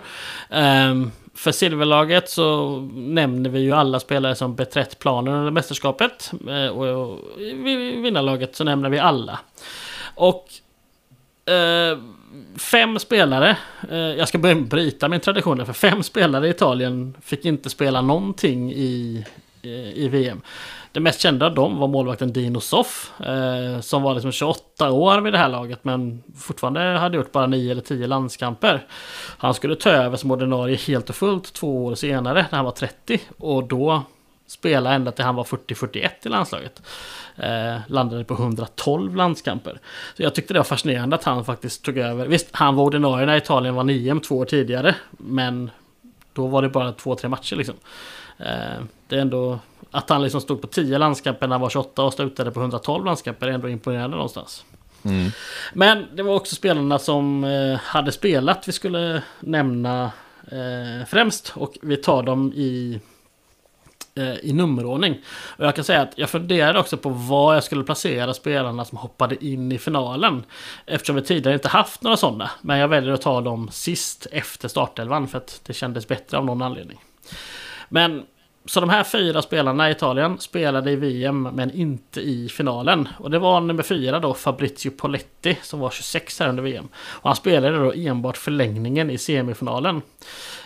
Um, 0.50 1.12
för 1.36 1.52
silverlaget 1.52 2.30
så 2.30 2.80
nämner 2.94 3.50
vi 3.50 3.60
ju 3.60 3.72
alla 3.72 4.00
spelare 4.00 4.36
som 4.36 4.56
beträtt 4.56 5.00
planen 5.00 5.34
under 5.34 5.52
mästerskapet. 5.52 6.32
Uh, 6.48 6.68
och 6.68 7.20
i 7.40 7.54
vinnarlaget 8.02 8.56
så 8.56 8.64
nämner 8.64 8.90
vi 8.90 9.00
alla. 9.00 9.40
Och 10.16 10.48
uh, 11.50 12.00
fem 12.58 13.00
spelare, 13.00 13.58
eh, 13.92 13.98
jag 13.98 14.28
ska 14.28 14.38
börja 14.38 14.56
bryta 14.56 15.10
min 15.10 15.20
tradition 15.20 15.66
för 15.66 15.74
fem 15.74 16.04
spelare 16.04 16.48
i 16.48 16.50
Italien 16.50 17.18
fick 17.22 17.46
inte 17.46 17.70
spela 17.70 18.02
någonting 18.02 18.72
i, 18.72 19.26
eh, 19.62 19.70
i, 19.70 20.06
i 20.06 20.08
VM. 20.08 20.42
Det 20.92 21.00
mest 21.00 21.20
kända 21.20 21.46
av 21.46 21.56
dem 21.56 21.78
var 21.78 21.88
målvakten 21.88 22.34
Dino 22.34 22.60
Soff, 22.60 23.22
eh, 23.22 23.80
som 23.82 24.02
var 24.02 24.14
liksom 24.14 24.32
28 24.32 24.92
år 24.92 25.22
vid 25.22 25.34
det 25.34 25.38
här 25.38 25.50
laget, 25.50 25.84
men 25.84 26.24
fortfarande 26.38 26.80
hade 26.80 27.18
gjort 27.18 27.32
bara 27.32 27.48
9 27.48 27.72
eller 27.72 27.82
10 27.82 28.08
landskamper. 28.08 28.88
Han 29.38 29.54
skulle 29.54 29.76
ta 29.76 29.90
över 29.90 30.18
som 30.18 30.32
ordinarie 30.32 30.76
helt 30.76 31.10
och 31.10 31.16
fullt 31.16 31.54
två 31.54 31.86
år 31.86 31.96
senare, 31.96 32.46
när 32.52 32.58
han 32.58 32.66
var 32.66 32.72
30, 32.72 33.20
och 33.38 33.64
då 33.64 34.04
spela 34.48 34.94
ända 34.94 35.12
till 35.12 35.26
han 35.26 35.36
var 35.36 35.44
40-41 35.44 36.10
i 36.24 36.30
landslaget. 36.30 36.82
Eh, 37.36 37.78
landade 37.88 38.24
på 38.24 38.34
112 38.34 39.16
landskamper. 39.16 39.80
Så 40.18 40.24
jag 40.24 40.36
tyckte 40.36 40.54
det 40.54 40.60
var 40.60 40.64
fascinerande 40.64 41.16
att 41.16 41.24
han 41.24 41.46
faktiskt 41.46 41.86
tog 41.86 41.98
över. 41.98 42.28
Visst, 42.28 42.48
han 42.52 42.76
var 42.76 42.84
ordinarie 42.84 43.26
när 43.26 43.38
Italien 43.38 43.76
var 43.76 43.84
9 43.84 44.20
två 44.20 44.38
år 44.38 44.46
tidigare. 44.46 44.96
Men 45.12 45.72
då 46.34 46.48
var 46.48 46.62
det 46.62 46.70
bara 46.70 46.92
två, 46.92 47.16
tre 47.16 47.30
matcher 47.30 47.56
liksom. 47.56 47.76
Eh, 48.38 48.84
det 49.08 49.16
är 49.16 49.22
ändå... 49.22 49.60
Att 49.92 50.10
han 50.10 50.24
liksom 50.24 50.42
stod 50.42 50.62
på 50.62 50.68
10 50.68 50.98
landskamper 50.98 51.48
när 51.48 51.54
han 51.54 51.62
var 51.62 51.70
28 51.70 52.04
och 52.04 52.14
slutade 52.14 52.52
på 52.52 52.60
112 52.60 53.06
landskamper 53.06 53.48
är 53.48 53.52
ändå 53.52 53.70
imponerande 53.70 54.18
någonstans. 54.18 54.66
Mm. 55.06 55.32
Men 55.74 56.06
det 56.14 56.24
var 56.24 56.36
också 56.36 56.56
spelarna 56.56 57.00
som 57.00 57.44
eh, 57.44 57.80
hade 57.80 58.12
spelat 58.12 58.68
vi 58.68 58.72
skulle 58.72 59.24
nämna 59.40 60.12
eh, 60.52 61.08
främst. 61.08 61.54
Och 61.56 61.78
vi 61.82 61.98
tar 61.98 62.24
dem 62.24 62.54
i 62.54 63.00
Eh, 64.20 64.36
i 64.42 64.54
nummerordning. 64.54 65.22
Och 65.58 65.66
jag 65.66 65.76
kan 65.76 65.84
säga 65.84 66.02
att 66.02 66.14
jag 66.16 66.30
funderade 66.30 66.80
också 66.80 66.98
på 66.98 67.10
var 67.10 67.54
jag 67.54 67.64
skulle 67.64 67.84
placera 67.84 68.34
spelarna 68.34 68.86
som 68.86 68.98
hoppade 68.98 69.46
in 69.46 69.72
i 69.72 69.78
finalen. 69.78 70.44
Eftersom 70.86 71.16
vi 71.16 71.22
tidigare 71.22 71.54
inte 71.54 71.68
haft 71.68 72.02
några 72.02 72.18
sådana. 72.18 72.52
Men 72.62 72.78
jag 72.78 72.88
väljer 72.88 73.14
att 73.14 73.22
ta 73.22 73.42
dem 73.42 73.70
sist 73.72 74.28
efter 74.32 74.68
startelvan 74.68 75.28
för 75.28 75.38
att 75.38 75.62
det 75.64 75.74
kändes 75.74 76.08
bättre 76.08 76.38
av 76.38 76.46
någon 76.46 76.62
anledning. 76.62 77.02
Men 77.90 78.24
så 78.66 78.80
de 78.80 78.90
här 78.90 79.04
fyra 79.04 79.42
spelarna 79.42 79.90
i 79.90 79.92
Italien 79.92 80.40
spelade 80.40 80.92
i 80.92 80.96
VM 80.96 81.44
men 81.44 81.72
inte 81.72 82.22
i 82.22 82.50
finalen. 82.50 83.08
Och 83.20 83.32
det 83.32 83.40
var 83.40 83.62
nummer 83.62 83.84
fyra 83.84 84.20
då, 84.20 84.34
Fabrizio 84.34 84.92
Poletti, 84.92 85.58
som 85.62 85.80
var 85.80 85.90
26 85.90 86.40
här 86.40 86.50
under 86.50 86.64
VM. 86.64 86.88
Och 86.96 87.30
han 87.30 87.36
spelade 87.36 87.78
då 87.78 87.94
enbart 87.94 88.38
förlängningen 88.38 89.10
i 89.10 89.18
semifinalen. 89.18 90.02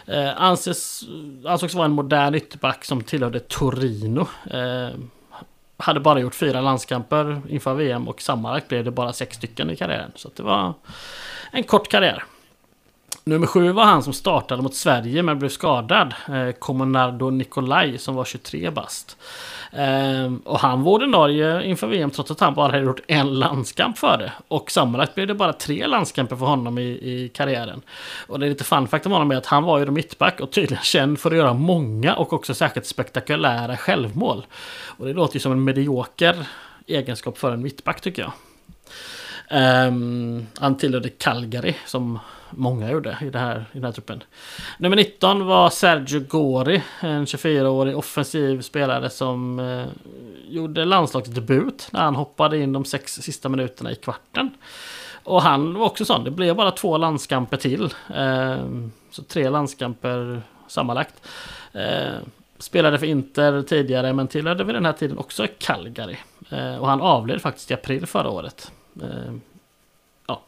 Eh, 0.05 0.41
anses, 0.41 1.03
ansågs 1.45 1.73
vara 1.73 1.85
en 1.85 1.91
modern 1.91 2.35
ytterback 2.35 2.85
som 2.85 3.03
tillhörde 3.03 3.39
Torino. 3.39 4.27
Eh, 4.51 4.89
hade 5.77 5.99
bara 5.99 6.19
gjort 6.19 6.35
fyra 6.35 6.61
landskamper 6.61 7.41
inför 7.49 7.73
VM 7.73 8.07
och 8.07 8.21
sammanlagt 8.21 8.67
blev 8.67 8.83
det 8.83 8.91
bara 8.91 9.13
sex 9.13 9.37
stycken 9.37 9.69
i 9.69 9.75
karriären. 9.75 10.11
Så 10.15 10.29
det 10.35 10.43
var 10.43 10.73
en 11.51 11.63
kort 11.63 11.87
karriär. 11.87 12.23
Nummer 13.23 13.47
sju 13.47 13.71
var 13.71 13.83
han 13.83 14.03
som 14.03 14.13
startade 14.13 14.61
mot 14.61 14.75
Sverige 14.75 15.23
men 15.23 15.39
blev 15.39 15.49
skadad. 15.49 16.13
Eh, 16.27 16.51
Comonardo 16.51 17.29
Nicolai 17.29 17.97
som 17.97 18.15
var 18.15 18.25
23 18.25 18.69
bast. 18.69 19.17
Eh, 19.71 20.33
och 20.43 20.59
han 20.59 20.81
vårdade 20.81 21.11
Norge 21.11 21.63
inför 21.63 21.87
VM 21.87 22.11
trots 22.11 22.31
att 22.31 22.39
han 22.39 22.53
bara 22.53 22.71
hade 22.71 22.83
gjort 22.83 23.01
en 23.07 23.39
landskamp 23.39 23.97
för 23.97 24.17
det. 24.17 24.31
Och 24.47 24.71
sammanlagt 24.71 25.15
blev 25.15 25.27
det 25.27 25.33
bara 25.33 25.53
tre 25.53 25.87
landskamper 25.87 26.35
för 26.35 26.45
honom 26.45 26.77
i, 26.77 26.81
i 26.81 27.31
karriären. 27.33 27.81
Och 28.27 28.39
det 28.39 28.45
är 28.45 28.49
lite 28.49 28.63
fun 28.63 28.87
fact 28.87 29.05
om 29.05 29.11
honom 29.11 29.31
är 29.31 29.35
att 29.35 29.45
han 29.45 29.63
var 29.63 29.79
ju 29.79 29.85
då 29.85 29.91
mittback 29.91 30.39
och 30.39 30.51
tydligen 30.51 30.83
känd 30.83 31.19
för 31.19 31.31
att 31.31 31.37
göra 31.37 31.53
många 31.53 32.15
och 32.15 32.33
också 32.33 32.53
särskilt 32.53 32.85
spektakulära 32.85 33.77
självmål. 33.77 34.45
Och 34.97 35.05
det 35.05 35.13
låter 35.13 35.35
ju 35.35 35.39
som 35.39 35.51
en 35.51 35.63
medioker 35.63 36.45
egenskap 36.87 37.37
för 37.37 37.51
en 37.51 37.61
mittback 37.61 38.01
tycker 38.01 38.21
jag. 38.21 38.31
Um, 39.51 40.47
han 40.57 40.77
tillhörde 40.77 41.09
Calgary 41.09 41.75
som 41.85 42.19
många 42.49 42.91
gjorde 42.91 43.17
i, 43.21 43.29
det 43.29 43.39
här, 43.39 43.65
i 43.71 43.75
den 43.77 43.83
här 43.83 43.91
truppen. 43.91 44.23
Nummer 44.77 44.95
19 44.95 45.45
var 45.45 45.69
Sergio 45.69 46.19
Gori, 46.19 46.83
en 46.99 47.25
24-årig 47.25 47.97
offensiv 47.97 48.61
spelare 48.61 49.09
som 49.09 49.59
eh, 49.59 49.85
gjorde 50.47 50.85
landslagsdebut 50.85 51.87
när 51.91 52.01
han 52.01 52.15
hoppade 52.15 52.57
in 52.57 52.73
de 52.73 52.85
sex 52.85 53.13
sista 53.13 53.49
minuterna 53.49 53.91
i 53.91 53.95
kvarten. 53.95 54.49
Och 55.23 55.41
han 55.41 55.73
var 55.73 55.85
också 55.85 56.05
sån, 56.05 56.23
det 56.23 56.31
blev 56.31 56.55
bara 56.55 56.71
två 56.71 56.97
landskamper 56.97 57.57
till. 57.57 57.93
Eh, 58.15 58.65
så 59.11 59.23
tre 59.23 59.49
landskamper 59.49 60.41
sammanlagt. 60.67 61.27
Eh, 61.73 62.17
spelade 62.59 62.99
för 62.99 63.05
Inter 63.05 63.61
tidigare 63.61 64.13
men 64.13 64.27
tillhörde 64.27 64.63
vid 64.63 64.75
den 64.75 64.85
här 64.85 64.93
tiden 64.93 65.17
också 65.17 65.47
Calgary. 65.57 66.17
Ehm, 66.49 66.79
och 66.79 66.87
han 66.87 67.01
avled 67.01 67.41
faktiskt 67.41 67.71
i 67.71 67.73
april 67.73 68.05
förra 68.05 68.29
året. 68.29 68.71
Eh, 69.01 69.33
ja. 70.27 70.41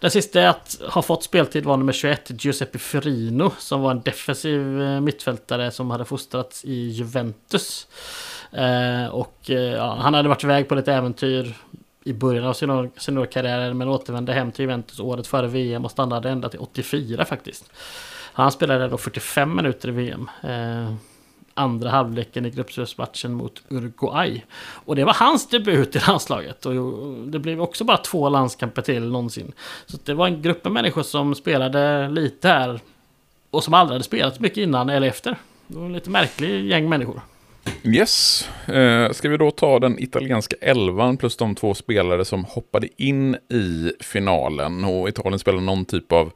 Den 0.00 0.10
sista 0.10 0.48
att 0.48 0.80
ha 0.88 1.02
fått 1.02 1.22
speltid 1.22 1.64
var 1.64 1.76
nummer 1.76 1.92
21, 1.92 2.44
Giuseppe 2.44 2.78
Firino, 2.78 3.52
som 3.58 3.80
var 3.80 3.90
en 3.90 4.00
defensiv 4.00 4.82
eh, 4.82 5.00
mittfältare 5.00 5.70
som 5.70 5.90
hade 5.90 6.04
fostrats 6.04 6.64
i 6.64 6.88
Juventus. 6.88 7.86
Eh, 8.52 9.06
och 9.06 9.36
ja, 9.76 9.98
han 10.00 10.14
hade 10.14 10.28
varit 10.28 10.44
iväg 10.44 10.68
på 10.68 10.74
lite 10.74 10.92
äventyr 10.92 11.54
i 12.04 12.12
början 12.12 12.44
av 12.44 12.54
seniorkarriären 12.96 13.78
men 13.78 13.88
återvände 13.88 14.32
hem 14.32 14.52
till 14.52 14.62
Juventus 14.62 15.00
året 15.00 15.26
före 15.26 15.46
VM 15.46 15.84
och 15.84 15.90
stannade 15.90 16.30
ända 16.30 16.48
till 16.48 16.60
84 16.60 17.24
faktiskt. 17.24 17.72
Han 18.32 18.52
spelade 18.52 18.88
då 18.88 18.98
45 18.98 19.56
minuter 19.56 19.88
i 19.88 19.92
VM 19.92 20.30
andra 21.56 21.90
halvleken 21.90 22.46
i 22.46 22.50
gruppspelsmatchen 22.50 23.32
mot 23.32 23.62
Uruguay. 23.68 24.44
Och 24.58 24.96
det 24.96 25.04
var 25.04 25.14
hans 25.14 25.48
debut 25.48 25.96
i 25.96 26.00
landslaget. 26.06 26.66
Och 26.66 26.74
det 27.26 27.38
blev 27.38 27.60
också 27.60 27.84
bara 27.84 27.96
två 27.96 28.28
landskamper 28.28 28.82
till 28.82 29.10
någonsin. 29.10 29.52
Så 29.86 29.98
det 30.04 30.14
var 30.14 30.26
en 30.26 30.42
grupp 30.42 30.64
med 30.64 30.72
människor 30.72 31.02
som 31.02 31.34
spelade 31.34 32.08
lite 32.08 32.48
här. 32.48 32.80
Och 33.50 33.64
som 33.64 33.74
aldrig 33.74 33.94
hade 33.94 34.04
spelat 34.04 34.40
mycket 34.40 34.58
innan 34.58 34.90
eller 34.90 35.06
efter. 35.06 35.36
Det 35.66 35.78
var 35.78 35.86
en 35.86 35.92
lite 35.92 36.10
märklig 36.10 36.66
gäng 36.66 36.88
människor. 36.88 37.20
Yes. 37.82 38.48
Eh, 38.66 39.10
ska 39.10 39.28
vi 39.28 39.36
då 39.36 39.50
ta 39.50 39.78
den 39.78 40.02
italienska 40.02 40.56
elvan 40.60 41.16
plus 41.16 41.36
de 41.36 41.54
två 41.54 41.74
spelare 41.74 42.24
som 42.24 42.44
hoppade 42.44 42.88
in 42.96 43.34
i 43.34 43.92
finalen. 44.00 44.84
Och 44.84 45.08
Italien 45.08 45.38
spelar 45.38 45.60
någon 45.60 45.84
typ 45.84 46.12
av 46.12 46.32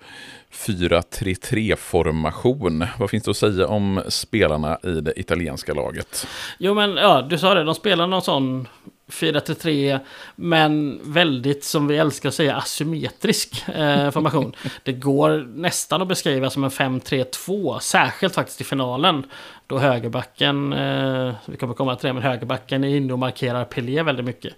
4-3-3-formation. 0.53 2.87
Vad 2.99 3.11
finns 3.11 3.25
det 3.25 3.31
att 3.31 3.37
säga 3.37 3.67
om 3.67 4.03
spelarna 4.09 4.79
i 4.83 4.91
det 4.91 5.21
italienska 5.21 5.75
laget? 5.75 6.27
Jo 6.59 6.75
men 6.75 6.97
ja, 6.97 7.27
du 7.31 7.39
sa 7.39 7.55
det, 7.55 7.65
de 7.65 7.75
spelar 7.75 8.07
någon 8.07 8.23
sån 8.23 8.69
4-3, 9.11 10.01
men 10.37 11.01
väldigt, 11.03 11.65
som 11.65 11.87
vi 11.87 11.97
älskar 11.97 12.29
att 12.29 12.35
säga, 12.35 12.57
asymmetrisk 12.57 13.69
eh, 13.69 14.11
formation. 14.11 14.57
det 14.83 14.93
går 14.93 15.49
nästan 15.55 16.03
att 16.03 16.09
beskriva 16.09 16.51
som 16.51 16.65
en 16.65 16.71
5-3-2, 16.71 17.79
särskilt 17.79 18.35
faktiskt 18.35 18.61
i 18.61 18.65
finalen. 18.65 19.25
Då 19.67 19.79
högerbacken, 19.79 20.73
eh, 20.73 21.35
vi 21.47 21.57
kommer 21.57 21.75
komma 21.75 21.97
till 21.97 22.07
det, 22.07 22.13
men 22.13 22.23
högerbacken 22.23 22.85
är 22.85 22.97
inne 22.97 23.13
och 23.13 23.19
markerar 23.19 23.65
Pelé 23.65 24.03
väldigt 24.03 24.25
mycket. 24.25 24.55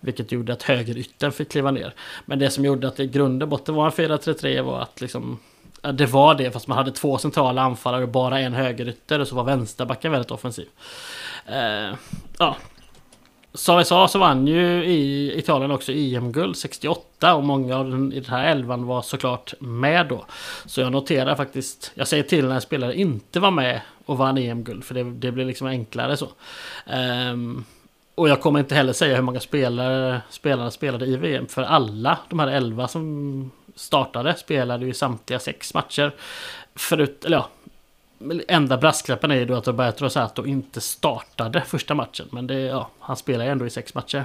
Vilket 0.00 0.32
gjorde 0.32 0.52
att 0.52 0.62
högeryttern 0.62 1.32
fick 1.32 1.50
kliva 1.50 1.70
ner. 1.70 1.94
Men 2.24 2.38
det 2.38 2.50
som 2.50 2.64
gjorde 2.64 2.88
att 2.88 2.96
det 2.96 3.02
i 3.02 3.06
grund 3.06 3.42
och 3.42 3.48
botten 3.48 3.74
var 3.74 3.86
en 3.86 3.92
4-3-3 3.92 4.62
var 4.62 4.80
att 4.80 5.00
liksom 5.00 5.38
det 5.92 6.06
var 6.06 6.34
det, 6.34 6.50
fast 6.50 6.66
man 6.66 6.78
hade 6.78 6.92
två 6.92 7.18
centrala 7.18 7.62
anfallare 7.62 8.02
och 8.02 8.08
bara 8.08 8.40
en 8.40 8.52
högerytter 8.52 9.20
och 9.20 9.28
så 9.28 9.34
var 9.34 9.44
vänsterbacken 9.44 10.12
väldigt 10.12 10.30
offensiv. 10.30 10.68
Eh, 11.46 11.94
ja, 12.38 12.56
som 13.56 13.76
jag 13.76 13.86
sa 13.86 14.08
så 14.08 14.18
vann 14.18 14.46
ju 14.46 14.84
i 14.84 15.32
Italien 15.38 15.70
också 15.70 15.92
EM-guld 15.92 16.56
68 16.56 17.34
och 17.34 17.44
många 17.44 17.76
av 17.76 17.90
den, 17.90 18.12
i 18.12 18.20
den 18.20 18.30
här 18.30 18.50
elvan 18.50 18.86
var 18.86 19.02
såklart 19.02 19.54
med 19.60 20.06
då. 20.06 20.26
Så 20.66 20.80
jag 20.80 20.92
noterar 20.92 21.34
faktiskt, 21.34 21.92
jag 21.94 22.08
säger 22.08 22.22
till 22.22 22.46
när 22.46 22.60
spelare 22.60 22.94
inte 22.94 23.40
var 23.40 23.50
med 23.50 23.80
och 24.04 24.18
vann 24.18 24.38
EM-guld 24.38 24.84
för 24.84 24.94
det, 24.94 25.04
det 25.04 25.32
blir 25.32 25.44
liksom 25.44 25.66
enklare 25.66 26.16
så. 26.16 26.28
Um, 27.32 27.64
och 28.14 28.28
jag 28.28 28.40
kommer 28.40 28.60
inte 28.60 28.74
heller 28.74 28.92
säga 28.92 29.16
hur 29.16 29.22
många 29.22 29.40
spelare 29.40 30.20
spelarna 30.30 30.70
spelade 30.70 31.06
i 31.06 31.16
VM 31.16 31.46
för 31.46 31.62
alla 31.62 32.18
de 32.28 32.38
här 32.38 32.48
elva 32.48 32.88
som 32.88 33.50
startade 33.74 34.34
spelade 34.34 34.86
ju 34.86 34.94
samtliga 34.94 35.38
sex 35.38 35.74
matcher. 35.74 36.14
Förut, 36.74 37.24
eller 37.24 37.36
ja, 37.36 37.48
Enda 38.48 38.76
brasklappen 38.76 39.30
är 39.30 39.34
ju 39.34 39.44
då 39.44 39.54
att 39.54 39.66
Roberto 39.66 40.04
Rosato 40.04 40.46
inte 40.46 40.80
startade 40.80 41.60
första 41.60 41.94
matchen. 41.94 42.28
Men 42.30 42.46
det, 42.46 42.60
ja, 42.60 42.90
han 43.00 43.16
spelar 43.16 43.44
ju 43.44 43.50
ändå 43.50 43.66
i 43.66 43.70
sex 43.70 43.94
matcher. 43.94 44.24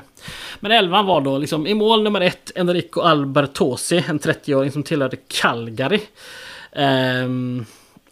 Men 0.59 0.72
elvan 0.72 1.05
var 1.05 1.22
då 1.22 1.38
liksom 1.38 1.68
i 1.68 1.73
mål 1.73 2.03
nummer 2.03 2.22
ett 2.22 2.51
Enrico 2.55 3.01
Albertosi, 3.01 4.05
en 4.07 4.19
30-åring 4.19 4.72
som 4.72 4.84
tillhörde 4.84 5.18
Calgary. 5.27 6.01
Um, 6.72 7.65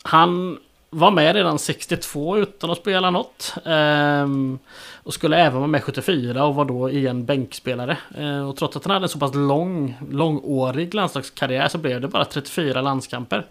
han 0.04 0.58
var 0.90 1.12
med 1.12 1.36
redan 1.36 1.60
62 1.60 2.38
utan 2.38 2.70
att 2.70 2.78
spela 2.78 3.12
något. 3.12 3.54
Um, 3.64 4.60
och 5.04 5.14
skulle 5.14 5.38
även 5.38 5.58
vara 5.58 5.68
med 5.68 5.84
74 5.84 6.46
och 6.46 6.56
var 6.56 6.66
då 6.66 6.90
igen 6.90 7.26
bänkspelare. 7.26 7.98
Uh, 8.20 8.50
och 8.50 8.56
trots 8.56 8.78
att 8.78 8.86
han 8.86 8.92
hade 8.92 9.06
en 9.06 9.10
så 9.10 9.20
pass 9.20 9.36
lång, 9.36 9.98
långårig 10.12 10.94
landslagskarriär 10.94 11.68
så 11.68 11.78
blev 11.78 12.02
det 12.02 12.08
bara 12.08 12.26
34 12.26 12.82
landskamper. 12.82 13.46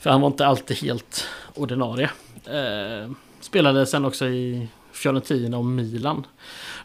För 0.00 0.10
han 0.10 0.20
var 0.20 0.28
inte 0.28 0.46
alltid 0.46 0.76
helt 0.76 1.28
ordinarie. 1.54 2.10
Eh, 2.46 3.10
spelade 3.40 3.86
sen 3.86 4.04
också 4.04 4.26
i 4.26 4.68
Fiorentina 4.92 5.58
och 5.58 5.64
Milan. 5.64 6.26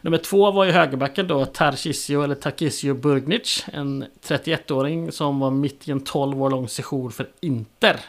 Nummer 0.01 0.17
två 0.17 0.51
var 0.51 0.65
ju 0.65 0.71
högerbacken 0.71 1.27
då, 1.27 1.45
Tarcisio 1.45 2.23
eller 2.23 2.35
Tarcisio 2.35 2.93
Burgnic. 2.93 3.65
En 3.73 4.05
31-åring 4.23 5.11
som 5.11 5.39
var 5.39 5.51
mitt 5.51 5.87
i 5.87 5.91
en 5.91 6.01
12 6.01 6.43
år 6.43 6.49
lång 6.49 6.67
session 6.67 7.11
för 7.11 7.29
Inter. 7.39 7.99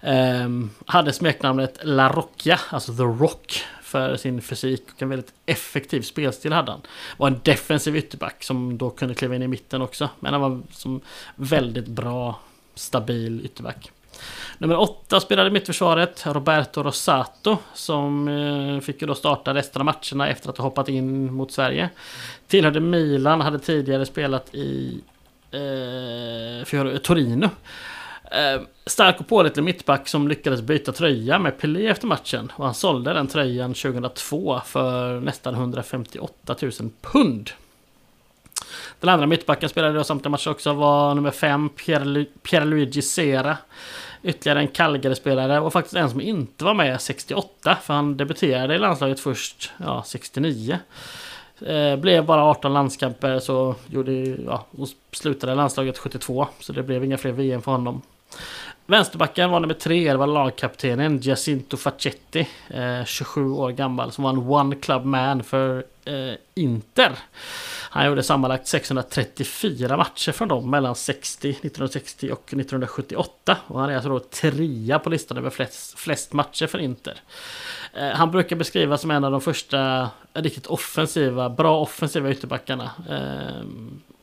Eh, 0.00 0.48
hade 0.86 1.12
smeknamnet 1.12 1.78
La 1.82 2.08
Rocchia, 2.08 2.60
alltså 2.70 2.92
The 2.96 3.02
Rock, 3.02 3.64
för 3.82 4.16
sin 4.16 4.42
fysik 4.42 4.82
och 4.94 5.02
en 5.02 5.08
väldigt 5.08 5.32
effektiv 5.46 6.02
spelstil 6.02 6.52
hade 6.52 6.72
han. 6.72 6.80
Var 7.16 7.28
en 7.28 7.40
defensiv 7.42 7.96
ytterback 7.96 8.44
som 8.44 8.78
då 8.78 8.90
kunde 8.90 9.14
kliva 9.14 9.34
in 9.34 9.42
i 9.42 9.48
mitten 9.48 9.82
också. 9.82 10.08
Men 10.20 10.32
han 10.32 10.42
var 10.42 10.62
som 10.70 11.00
väldigt 11.36 11.86
bra, 11.86 12.40
stabil 12.74 13.44
ytterback. 13.44 13.90
Nummer 14.58 14.76
åtta 14.76 15.20
spelade 15.20 15.50
mittförsvaret, 15.50 16.26
Roberto 16.26 16.82
Rosato, 16.82 17.58
som 17.74 18.28
eh, 18.28 18.80
fick 18.80 19.00
ju 19.00 19.06
då 19.06 19.14
starta 19.14 19.54
resten 19.54 19.82
av 19.82 19.84
matcherna 19.84 20.28
efter 20.28 20.50
att 20.50 20.58
ha 20.58 20.64
hoppat 20.64 20.88
in 20.88 21.32
mot 21.32 21.52
Sverige. 21.52 21.90
Tillhörde 22.48 22.80
Milan, 22.80 23.40
hade 23.40 23.58
tidigare 23.58 24.06
spelat 24.06 24.54
i 24.54 25.00
eh, 25.50 26.98
Torino. 26.98 27.50
Eh, 28.30 28.60
stark 28.86 29.20
och 29.20 29.28
pålitlig 29.28 29.62
mittback 29.62 30.08
som 30.08 30.28
lyckades 30.28 30.62
byta 30.62 30.92
tröja 30.92 31.38
med 31.38 31.58
Pelé 31.58 31.86
efter 31.86 32.06
matchen. 32.06 32.52
Och 32.56 32.64
han 32.64 32.74
sålde 32.74 33.12
den 33.12 33.26
tröjan 33.26 33.74
2002 33.74 34.60
för 34.64 35.20
nästan 35.20 35.54
158 35.54 36.56
000 36.62 36.72
pund. 37.00 37.50
Den 39.00 39.10
andra 39.10 39.26
mittbacken 39.26 39.68
spelade 39.68 39.94
då 39.94 40.04
samtliga 40.04 40.30
matcher 40.30 40.50
också 40.50 40.72
var 40.72 41.14
nummer 41.14 41.30
5, 41.30 41.68
Pierluigi 42.42 43.02
Sera. 43.02 43.56
Ytterligare 44.26 44.60
en 44.60 44.68
Calgary-spelare 44.68 45.60
och 45.60 45.72
faktiskt 45.72 45.96
en 45.96 46.10
som 46.10 46.20
inte 46.20 46.64
var 46.64 46.74
med 46.74 47.00
68 47.00 47.76
för 47.82 47.94
han 47.94 48.16
debuterade 48.16 48.74
i 48.74 48.78
landslaget 48.78 49.20
först 49.20 49.72
ja, 49.78 50.02
69. 50.06 50.78
Eh, 51.66 51.96
blev 51.96 52.24
bara 52.24 52.44
18 52.44 52.72
landskamper 52.72 53.38
så 53.38 53.74
gjorde, 53.86 54.12
ja, 54.46 54.66
och 54.78 54.88
slutade 55.12 55.54
landslaget 55.54 55.98
72 55.98 56.48
så 56.60 56.72
det 56.72 56.82
blev 56.82 57.04
inga 57.04 57.18
fler 57.18 57.32
VM 57.32 57.62
för 57.62 57.72
honom. 57.72 58.02
Vänsterbacken 58.86 59.50
var 59.50 59.60
nummer 59.60 59.74
tre, 59.74 60.12
det 60.12 60.16
var 60.16 60.26
lagkaptenen 60.26 61.18
Giacinto 61.18 61.76
Facchetti, 61.76 62.48
eh, 62.68 63.04
27 63.04 63.50
år 63.50 63.70
gammal, 63.70 64.12
som 64.12 64.24
var 64.24 64.30
en 64.30 64.50
one 64.50 64.76
club 64.76 65.04
man 65.04 65.42
för 65.42 65.84
Eh, 66.06 66.34
Inter. 66.54 67.18
Han 67.90 68.06
gjorde 68.06 68.22
sammanlagt 68.22 68.66
634 68.66 69.96
matcher 69.96 70.32
från 70.32 70.48
dem 70.48 70.70
mellan 70.70 70.94
60, 70.94 71.48
1960 71.50 72.30
och 72.32 72.42
1978. 72.52 73.56
Och 73.66 73.80
han 73.80 73.90
är 73.90 73.94
alltså 73.94 74.08
då 74.10 74.18
trea 74.20 74.98
på 74.98 75.10
listan 75.10 75.36
över 75.38 75.50
flest, 75.50 75.98
flest 75.98 76.32
matcher 76.32 76.66
för 76.66 76.78
Inter. 76.78 77.20
Eh, 77.94 78.08
han 78.08 78.30
brukar 78.30 78.56
beskrivas 78.56 79.00
som 79.00 79.10
en 79.10 79.24
av 79.24 79.32
de 79.32 79.40
första 79.40 80.10
riktigt 80.34 80.66
offensiva, 80.66 81.50
bra 81.50 81.80
offensiva 81.80 82.30
ytterbackarna. 82.30 82.90
Eh, 83.08 83.66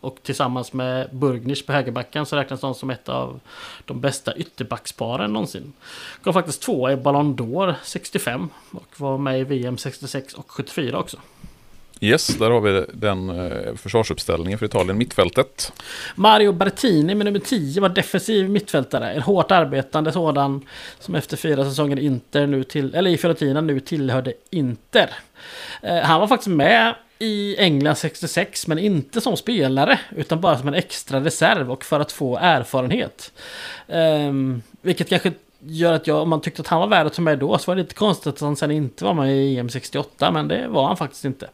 Och 0.03 0.18
tillsammans 0.23 0.73
med 0.73 1.10
Burgnich 1.11 1.65
på 1.65 1.73
högerbacken 1.73 2.26
så 2.26 2.35
räknas 2.35 2.61
de 2.61 2.76
som 2.76 2.89
ett 2.89 3.10
av 3.10 3.39
de 3.85 4.01
bästa 4.01 4.35
ytterbacksparen 4.35 5.34
någonsin. 5.34 5.73
Kom 6.23 6.34
faktiskt 6.34 6.61
tvåa 6.61 6.91
i 6.91 6.95
Ballon 6.95 7.35
d'Or 7.35 7.76
65 7.84 8.49
och 8.72 8.99
var 8.99 9.18
med 9.18 9.39
i 9.39 9.43
VM 9.43 9.77
66 9.77 10.34
och 10.34 10.51
74 10.51 10.99
också. 10.99 11.18
Yes, 12.03 12.27
där 12.27 12.51
har 12.51 12.61
vi 12.61 12.85
den 12.93 13.30
eh, 13.30 13.75
försvarsuppställningen 13.75 14.59
för 14.59 14.65
Italien, 14.65 14.97
mittfältet. 14.97 15.73
Mario 16.15 16.51
Bertini 16.51 17.15
med 17.15 17.25
nummer 17.25 17.39
10 17.39 17.81
var 17.81 17.89
defensiv 17.89 18.49
mittfältare. 18.49 19.11
En 19.11 19.21
hårt 19.21 19.51
arbetande 19.51 20.11
sådan 20.11 20.65
som 20.99 21.15
efter 21.15 21.38
fyra 21.38 21.65
säsonger 21.65 21.99
Inter 21.99 22.47
nu 22.47 22.63
till, 22.63 22.95
eller 22.95 23.11
i 23.11 23.17
Fiorentina 23.17 23.61
nu 23.61 23.80
tillhörde 23.80 24.34
Inter. 24.49 25.09
Eh, 25.81 25.97
han 25.97 26.19
var 26.19 26.27
faktiskt 26.27 26.55
med 26.55 26.95
i 27.19 27.55
England 27.59 27.95
66 27.95 28.67
men 28.67 28.80
inte 28.80 29.21
som 29.21 29.38
spelare 29.38 29.99
utan 30.15 30.41
bara 30.41 30.57
som 30.57 30.67
en 30.67 30.73
extra 30.73 31.19
reserv 31.19 31.71
och 31.71 31.85
för 31.85 31.99
att 31.99 32.11
få 32.11 32.38
erfarenhet. 32.38 33.31
Um, 33.88 34.61
vilket 34.81 35.09
kanske 35.09 35.31
gör 35.65 35.94
att 35.94 36.07
jag, 36.07 36.22
om 36.22 36.30
man 36.30 36.41
tyckte 36.41 36.61
att 36.61 36.68
han 36.68 36.80
var 36.80 36.88
värd 36.88 37.07
att 37.07 37.14
ta 37.14 37.22
med 37.22 37.40
då, 37.40 37.57
så 37.57 37.72
var 37.72 37.76
det 37.76 37.81
lite 37.81 37.95
konstigt 37.95 38.27
att 38.34 38.41
han 38.41 38.56
sen 38.56 38.72
inte 38.72 39.06
var 39.06 39.14
med 39.14 39.35
i 39.35 39.57
EM 39.57 39.69
68, 39.69 40.31
men 40.31 40.48
det 40.48 40.68
var 40.68 40.88
han 40.88 40.98
faktiskt 40.98 41.26
inte. 41.26 41.49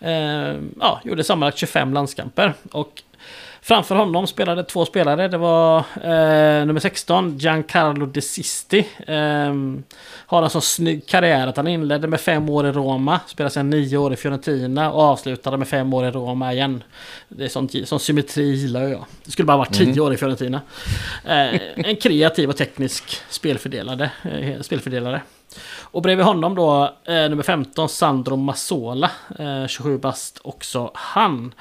Eh, 0.00 0.54
ja, 0.80 1.00
gjorde 1.04 1.24
sammanlagt 1.24 1.58
25 1.58 1.94
landskamper 1.94 2.54
och 2.70 3.02
Framför 3.64 3.94
honom 3.94 4.26
spelade 4.26 4.64
två 4.64 4.84
spelare. 4.84 5.28
Det 5.28 5.38
var 5.38 5.78
eh, 5.78 6.66
nummer 6.66 6.80
16, 6.80 7.38
Giancarlo 7.38 8.06
De 8.06 8.20
Sisti. 8.20 8.78
Eh, 9.06 9.54
har 10.26 10.42
en 10.42 10.50
så 10.50 10.60
snygg 10.60 11.06
karriär 11.06 11.46
att 11.46 11.56
han 11.56 11.68
inledde 11.68 12.08
med 12.08 12.20
fem 12.20 12.48
år 12.48 12.66
i 12.66 12.72
Roma, 12.72 13.20
spelade 13.26 13.54
sedan 13.54 13.70
nio 13.70 13.96
år 13.96 14.12
i 14.12 14.16
Fiorentina 14.16 14.92
och 14.92 15.02
avslutade 15.02 15.56
med 15.56 15.68
fem 15.68 15.94
år 15.94 16.06
i 16.06 16.10
Roma 16.10 16.52
igen. 16.52 16.82
Det 17.28 17.44
är 17.44 17.48
sånt, 17.48 17.88
sån 17.88 18.00
symmetri 18.00 18.44
gillar 18.44 18.82
jag. 18.82 19.04
Det 19.24 19.30
skulle 19.30 19.46
bara 19.46 19.56
varit 19.56 19.74
tio 19.74 19.92
mm. 19.92 20.04
år 20.04 20.14
i 20.14 20.16
Fiorentina. 20.16 20.60
Eh, 21.24 21.60
en 21.76 21.96
kreativ 21.96 22.48
och 22.48 22.56
teknisk 22.56 23.20
spelfördelare. 23.30 24.10
Eh, 24.22 24.60
spelfördelare. 24.60 25.20
Och 25.82 26.02
bredvid 26.02 26.26
honom 26.26 26.54
då 26.54 26.94
eh, 27.04 27.28
nummer 27.28 27.42
15 27.42 27.88
Sandro 27.88 28.36
Massola, 28.36 29.10
eh, 29.38 29.66
27 29.66 29.98
bast 29.98 30.40
också 30.44 30.90
han. 30.94 31.54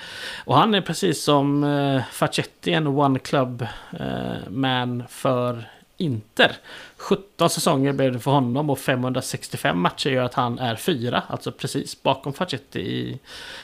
Och 0.45 0.57
han 0.57 0.76
är 0.76 0.82
precis 0.82 1.24
som 1.24 1.64
eh, 1.64 2.02
Facetti 2.11 2.74
en 2.74 2.88
one 2.88 3.20
club 3.20 3.68
eh, 3.99 4.49
man 4.49 5.03
för 5.10 5.70
Inter. 5.98 6.56
17 6.98 7.49
säsonger 7.49 7.94
blev 7.94 8.14
det 8.14 8.20
för 8.20 8.32
honom 8.32 8.70
och 8.70 8.80
565 8.80 9.80
matcher 9.80 10.10
gör 10.10 10.24
att 10.24 10.34
han 10.34 10.60
är 10.60 10.76
fyra, 10.76 11.24
alltså 11.28 11.52
precis 11.52 12.03
bakom 12.03 12.34
Facetti 12.34 12.80
i 12.80 13.20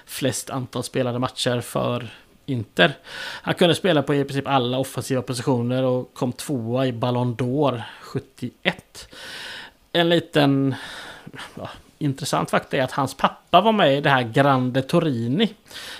flest 0.06 0.49
antal 0.49 0.84
spelade 0.84 1.19
matcher 1.19 1.61
för 1.61 2.10
Inter. 2.45 2.93
Han 3.41 3.53
kunde 3.53 3.76
spela 3.76 4.03
på 4.03 4.15
i 4.15 4.23
princip 4.23 4.47
alla 4.47 4.77
offensiva 4.77 5.22
positioner 5.22 5.84
och 5.84 6.14
kom 6.14 6.34
tvåa 6.34 6.88
i 6.88 6.93
Ballon 6.93 7.35
d'Or 7.35 7.81
71 8.01 9.07
en 9.91 10.10
liten 10.10 10.76
ja, 11.56 11.70
intressant 11.98 12.49
fakta 12.49 12.78
är 12.78 12.82
att 12.82 12.91
hans 12.91 13.14
pappa 13.14 13.61
var 13.61 13.72
med 13.72 13.98
i 13.98 14.02
det 14.02 14.10
här 14.10 14.24
Grande 14.24 14.82
Torini. 14.82 15.53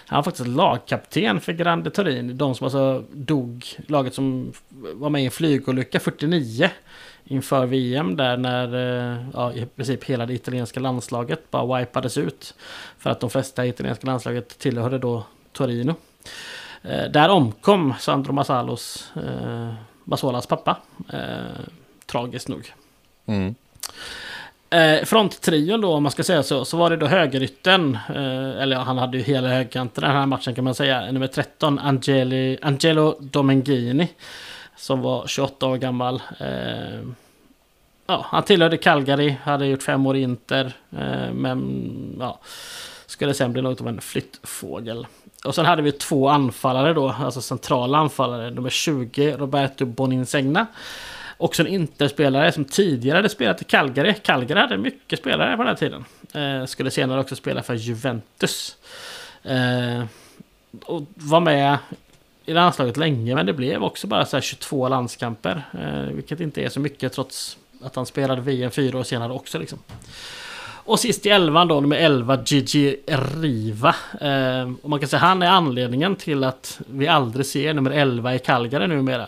Han 0.06 0.18
var 0.18 0.24
faktiskt 0.24 0.48
lagkapten 0.48 1.42
för 1.42 1.54
Grande 1.54 1.90
Torini. 1.90 2.34
De 2.34 2.56
som 2.56 2.66
alltså 2.66 3.04
dog, 3.12 3.66
laget 3.88 4.14
som 4.14 4.54
var 4.70 5.10
med 5.10 5.22
i 5.22 5.26
en 5.26 5.32
flygolycka 5.32 6.00
49 6.00 6.70
inför 7.24 7.66
VM 7.66 8.16
där 8.16 8.38
när 8.38 8.76
eh, 8.76 9.26
ja, 9.34 9.54
i 9.54 9.66
princip 9.66 10.04
hela 10.04 10.26
det 10.26 10.34
italienska 10.34 10.80
landslaget 10.80 11.52
bara 11.52 11.80
wipades 11.80 12.18
ut. 12.18 12.54
För 12.98 13.10
att 13.10 13.20
de 13.20 13.30
flesta 13.30 13.66
italienska 13.66 14.08
landslaget 14.08 14.60
tillhörde 14.60 14.98
då 14.98 15.24
Torino. 15.52 15.96
Eh, 16.82 17.12
där 17.12 17.30
omkom 17.30 17.94
Sandro 18.00 18.34
Masalos, 18.34 19.12
eh, 19.16 19.74
Masolas 20.04 20.48
pappa. 20.48 20.78
Eh, 21.14 21.66
tragiskt 22.06 22.48
nog. 22.48 22.74
Mm. 23.26 23.56
Eh, 24.70 25.06
fronttrion 25.06 25.82
då, 25.82 25.94
om 25.94 26.04
man 26.04 26.12
ska 26.12 26.24
säga 26.24 26.44
så, 26.44 26.66
så 26.66 26.78
var 26.78 26.90
det 26.90 26.98
då 26.98 27.06
högerytten, 27.06 27.98
eh, 28.10 28.62
eller 28.62 28.76
ja, 28.76 28.82
han 28.82 28.98
hade 28.98 29.18
ju 29.18 29.24
hela 29.24 29.48
högerkanten 29.48 30.04
den 30.04 30.12
här 30.12 30.26
matchen 30.26 30.56
kan 30.56 30.64
man 30.64 30.76
säga, 30.76 31.12
nummer 31.12 31.28
13, 31.28 31.80
Angeli, 31.80 32.58
Angelo 32.62 33.16
Domenghini. 33.20 34.08
som 34.76 35.02
var 35.02 35.28
28 35.28 35.68
år 35.68 35.78
gammal. 35.78 36.22
Eh, 36.40 37.00
ja, 38.08 38.26
han 38.30 38.44
tillhörde 38.44 38.78
Calgary, 38.78 39.36
hade 39.44 39.66
gjort 39.66 39.84
fem 39.84 40.06
år 40.06 40.18
i 40.18 40.22
Inter, 40.22 40.74
eh, 40.92 41.34
men 41.34 42.18
ja, 42.20 42.40
skulle 43.06 43.34
sen 43.34 43.54
bli 43.54 43.62
något 43.62 43.82
av 43.82 43.88
en 43.88 44.02
flyttfågel. 44.02 45.08
Och 45.46 45.56
sen 45.56 45.66
hade 45.66 45.82
vi 45.82 45.92
två 45.92 46.30
anfallare 46.30 46.94
då, 46.94 47.10
alltså 47.10 47.42
centrala 47.42 47.98
anfallare, 47.98 48.50
nummer 48.50 48.70
20, 48.70 49.36
Roberto 49.38 49.86
Boninsegna. 49.86 50.68
Också 51.42 51.64
en 51.64 51.68
Interspelare 51.68 52.52
som 52.52 52.66
tidigare 52.66 53.16
hade 53.16 53.30
spelat 53.30 53.62
i 53.62 53.66
Calgary. 53.66 54.14
Calgary 54.24 54.60
hade 54.60 54.78
mycket 54.78 55.20
spelare 55.20 55.58
på 55.58 55.64
den 55.64 55.68
här 55.68 55.76
tiden. 55.76 56.06
Eh, 56.34 56.66
skulle 56.66 56.92
senare 56.92 57.20
också 57.20 57.36
spela 57.36 57.64
för 57.64 57.74
Juventus. 57.74 58.78
Eh, 59.44 60.04
och 60.86 61.04
var 61.16 61.40
med 61.40 61.78
i 62.46 62.54
landslaget 62.54 62.98
länge, 62.98 63.36
men 63.36 63.46
det 63.46 63.54
blev 63.54 63.84
också 63.84 64.08
bara 64.08 64.26
så 64.26 64.42
22 64.42 64.88
landskamper. 64.88 65.64
Eh, 65.74 66.14
vilket 66.14 66.40
inte 66.40 66.62
är 66.62 66.70
så 66.70 66.80
mycket 66.80 67.14
trots 67.14 67.58
att 67.84 67.96
han 67.96 68.06
spelade 68.06 68.42
VM 68.42 68.72
fyra 68.72 68.98
år 68.98 69.04
senare 69.04 69.34
också. 69.34 69.60
Liksom. 69.60 69.80
Och 70.90 71.00
sist 71.00 71.26
i 71.26 71.30
elvan 71.30 71.68
då, 71.68 71.82
nummer 71.82 71.98
11, 71.98 72.44
Gigi 72.46 73.00
Riva. 73.42 73.96
Eh, 74.22 74.72
och 74.82 74.90
man 74.90 75.00
kan 75.00 75.10
säga 75.10 75.20
han 75.20 75.42
är 75.42 75.48
anledningen 75.48 76.16
till 76.16 76.44
att 76.44 76.82
vi 76.88 77.08
aldrig 77.08 77.46
ser 77.46 77.74
nummer 77.74 77.92
11 77.92 78.36
i 78.36 78.40
Calgary 78.40 78.88
numera. 78.88 79.28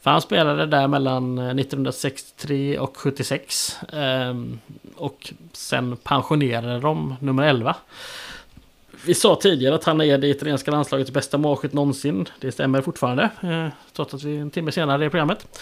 För 0.00 0.10
han 0.10 0.20
spelade 0.20 0.66
där 0.66 0.88
mellan 0.88 1.38
eh, 1.38 1.44
1963 1.44 2.78
och 2.78 2.96
76. 2.96 3.76
Eh, 3.92 4.34
och 4.96 5.32
sen 5.52 5.96
pensionerade 5.96 6.80
de 6.80 7.14
nummer 7.20 7.42
11. 7.42 7.76
Vi 9.06 9.14
sa 9.14 9.36
tidigare 9.36 9.74
att 9.74 9.84
han 9.84 10.00
är 10.00 10.18
det 10.18 10.28
italienska 10.28 10.70
landslagets 10.70 11.10
bästa 11.10 11.38
målskytt 11.38 11.72
någonsin. 11.72 12.28
Det 12.40 12.52
stämmer 12.52 12.82
fortfarande. 12.82 13.30
Eh, 13.42 13.66
trots 13.92 14.14
att 14.14 14.22
vi 14.22 14.36
en 14.36 14.50
timme 14.50 14.72
senare 14.72 15.06
i 15.06 15.10
programmet. 15.10 15.60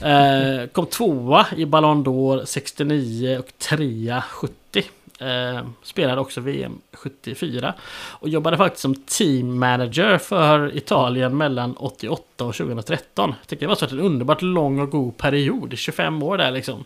Eh, 0.00 0.66
kom 0.66 0.86
tvåa 0.86 1.46
i 1.56 1.64
Ballon 1.64 2.04
d'Or 2.04 2.44
69 2.44 3.38
och 3.38 3.58
trea 3.58 4.22
70. 4.30 4.84
Eh, 5.20 5.66
spelade 5.82 6.20
också 6.20 6.40
VM 6.40 6.80
74. 6.92 7.74
Och 8.10 8.28
jobbade 8.28 8.56
faktiskt 8.56 8.82
som 8.82 8.94
team 8.94 9.58
manager 9.58 10.18
för 10.18 10.76
Italien 10.76 11.36
mellan 11.36 11.76
88 11.76 12.44
och 12.44 12.54
2013. 12.54 13.34
Jag 13.40 13.48
tycker 13.48 13.60
det 13.60 13.68
var 13.68 13.74
så 13.74 13.86
en 13.86 14.00
underbart 14.00 14.42
lång 14.42 14.80
och 14.80 14.90
god 14.90 15.16
period. 15.16 15.78
25 15.78 16.22
år 16.22 16.38
där 16.38 16.50
liksom. 16.50 16.84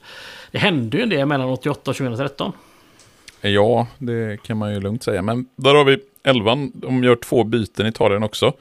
Det 0.51 0.59
hände 0.59 0.97
ju 0.97 1.02
en 1.02 1.09
del 1.09 1.27
mellan 1.27 1.48
88 1.48 1.90
och 1.90 1.97
2013. 1.97 2.52
Ja, 3.40 3.86
det 3.98 4.43
kan 4.43 4.57
man 4.57 4.74
ju 4.74 4.81
lugnt 4.81 5.02
säga. 5.02 5.23
Men 5.23 5.47
där 5.57 5.74
har 5.74 5.85
vi 5.85 5.98
elvan. 6.23 6.73
De 6.74 7.05
gör 7.05 7.16
två 7.16 7.44
byten 7.44 7.86
i 7.86 7.89
Italien 7.89 8.23
också. 8.23 8.52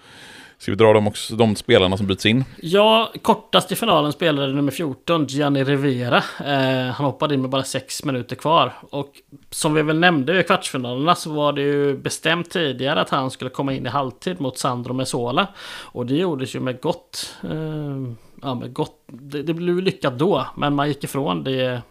Ska 0.60 0.72
vi 0.72 0.76
dra 0.76 0.94
dem 0.94 1.08
också, 1.08 1.36
de 1.36 1.56
spelarna 1.56 1.98
som 1.98 2.08
byts 2.08 2.26
in? 2.26 2.46
Ja, 2.62 3.12
kortast 3.22 3.72
i 3.72 3.76
finalen 3.76 4.12
spelade 4.12 4.54
nummer 4.54 4.72
14, 4.72 5.26
Gianni 5.26 5.64
Rivera. 5.64 6.18
Eh, 6.46 6.92
han 6.92 7.06
hoppade 7.06 7.34
in 7.34 7.42
med 7.42 7.50
bara 7.50 7.64
6 7.64 8.04
minuter 8.04 8.36
kvar. 8.36 8.74
Och 8.90 9.12
som 9.50 9.74
vi 9.74 9.82
väl 9.82 10.00
nämnde 10.00 10.40
i 10.40 10.44
kvartsfinalerna 10.44 11.16
så 11.16 11.34
var 11.34 11.54
det 11.54 11.62
ju 11.62 11.98
bestämt 11.98 12.50
tidigare 12.50 13.02
att 13.02 13.10
han 13.10 13.32
skulle 13.32 13.50
komma 13.50 13.74
in 13.74 13.86
i 13.86 13.90
halvtid 13.90 14.42
mot 14.42 14.58
Sandro 14.58 14.94
Mesola. 14.94 15.48
Och 15.82 16.06
det 16.06 16.16
gjordes 16.16 16.56
ju 16.56 16.60
med 16.60 16.82
gott... 16.82 17.36
Eh, 17.44 18.14
ja, 18.42 18.56
med 18.56 18.74
gott 18.74 19.04
det, 19.08 19.44
det 19.44 19.54
blev 19.54 19.82
lyckat 19.82 20.20
då, 20.20 20.46
men 20.58 20.76
man 20.76 20.88
gick 20.88 21.04
ifrån 21.04 21.44
det 21.44 21.82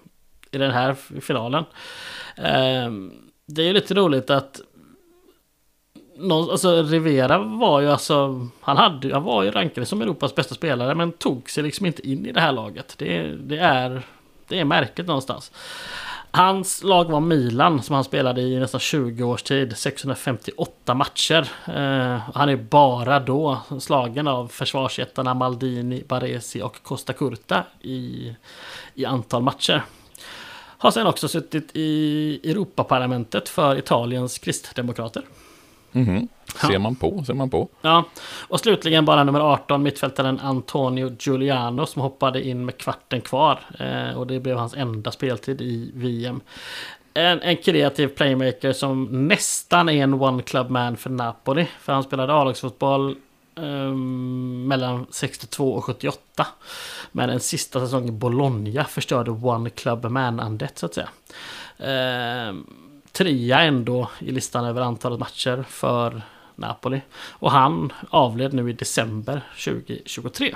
i 0.51 0.59
den 0.59 0.71
här 0.71 0.97
finalen. 1.21 1.65
Eh, 2.37 2.91
det 3.47 3.63
är 3.63 3.67
ju 3.67 3.73
lite 3.73 3.95
roligt 3.95 4.31
att 4.31 4.61
någon, 6.19 6.51
alltså 6.51 6.83
Rivera 6.83 7.39
var 7.39 7.81
ju 7.81 7.91
alltså, 7.91 8.49
han, 8.61 8.77
hade, 8.77 9.15
han 9.15 9.23
var 9.23 9.43
ju 9.43 9.51
rankad 9.51 9.89
som 9.89 10.03
Europas 10.03 10.35
bästa 10.35 10.55
spelare 10.55 10.95
men 10.95 11.13
tog 11.13 11.51
sig 11.51 11.63
liksom 11.63 11.87
inte 11.87 12.09
in 12.09 12.27
i 12.27 12.33
det 12.33 12.41
här 12.41 12.53
laget. 12.53 12.95
Det, 12.99 13.23
det, 13.23 13.59
är, 13.59 14.03
det 14.49 14.61
är 14.61 14.65
märkligt 14.65 15.07
någonstans. 15.07 15.53
Hans 16.31 16.85
lag 16.85 17.05
var 17.05 17.21
Milan 17.21 17.83
som 17.83 17.95
han 17.95 18.05
spelade 18.05 18.41
i 18.41 18.59
nästan 18.59 18.81
20 18.81 19.25
års 19.25 19.43
tid. 19.43 19.77
658 19.77 20.95
matcher. 20.95 21.49
Eh, 21.67 22.21
han 22.35 22.49
är 22.49 22.57
bara 22.57 23.21
då 23.21 23.59
slagen 23.81 24.29
av 24.29 24.49
försvarsjättarna 24.49 25.35
Maldini, 25.35 26.05
Baresi 26.09 26.63
och 26.63 26.83
Costa 26.83 27.13
Curta 27.13 27.65
i, 27.81 28.35
i 28.95 29.05
antal 29.05 29.43
matcher. 29.43 29.83
Har 30.81 30.91
sen 30.91 31.07
också 31.07 31.29
suttit 31.29 31.71
i 31.73 32.51
Europaparlamentet 32.51 33.49
för 33.49 33.79
Italiens 33.79 34.39
kristdemokrater. 34.39 35.23
Mm. 35.93 36.29
Ser 36.61 36.73
ja. 36.73 36.79
man 36.79 36.95
på, 36.95 37.25
ser 37.27 37.35
man 37.35 37.51
på. 37.51 37.69
Ja, 37.83 38.05
och 38.49 38.61
slutligen 38.61 39.05
bara 39.05 39.25
nummer 39.25 39.41
18, 39.41 39.83
mittfältaren 39.83 40.41
Antonio 40.41 41.17
Giuliano 41.19 41.87
som 41.87 42.03
hoppade 42.03 42.43
in 42.49 42.65
med 42.65 42.79
kvarten 42.79 43.21
kvar. 43.21 43.61
Eh, 43.79 44.19
och 44.19 44.27
det 44.27 44.41
blev 44.41 44.57
hans 44.57 44.75
enda 44.75 45.11
speltid 45.11 45.61
i 45.61 45.91
VM. 45.95 46.41
En, 47.15 47.41
en 47.41 47.57
kreativ 47.57 48.09
playmaker 48.09 48.73
som 48.73 49.29
nästan 49.29 49.89
är 49.89 50.03
en 50.03 50.15
one 50.15 50.43
club 50.43 50.71
man 50.71 50.97
för 50.97 51.11
Napoli. 51.11 51.67
För 51.81 51.93
han 51.93 52.03
spelade 52.03 52.35
A-lagsfotboll 52.35 53.17
Um, 53.61 54.69
mellan 54.69 55.07
62 55.11 55.73
och 55.73 55.85
78. 55.85 56.47
Men 57.13 57.31
en 57.31 57.41
sista 57.41 57.81
säsong 57.81 58.09
i 58.09 58.11
Bologna 58.11 58.85
förstörde 58.85 59.31
One 59.31 59.71
Club 59.71 60.05
Man-andet 60.05 60.79
så 60.79 60.87
att 60.87 60.95
säga. 60.95 61.09
Um, 62.49 62.88
trea 63.19 63.61
ändå 63.61 64.11
i 64.19 64.31
listan 64.31 64.65
över 64.65 64.81
antalet 64.81 65.21
matcher 65.21 65.65
för 65.69 66.23
Napoli. 66.55 67.01
Och 67.29 67.51
han 67.51 67.93
avled 68.11 68.55
nu 68.55 68.71
i 68.71 68.73
december 68.73 69.41
2023. 69.65 70.55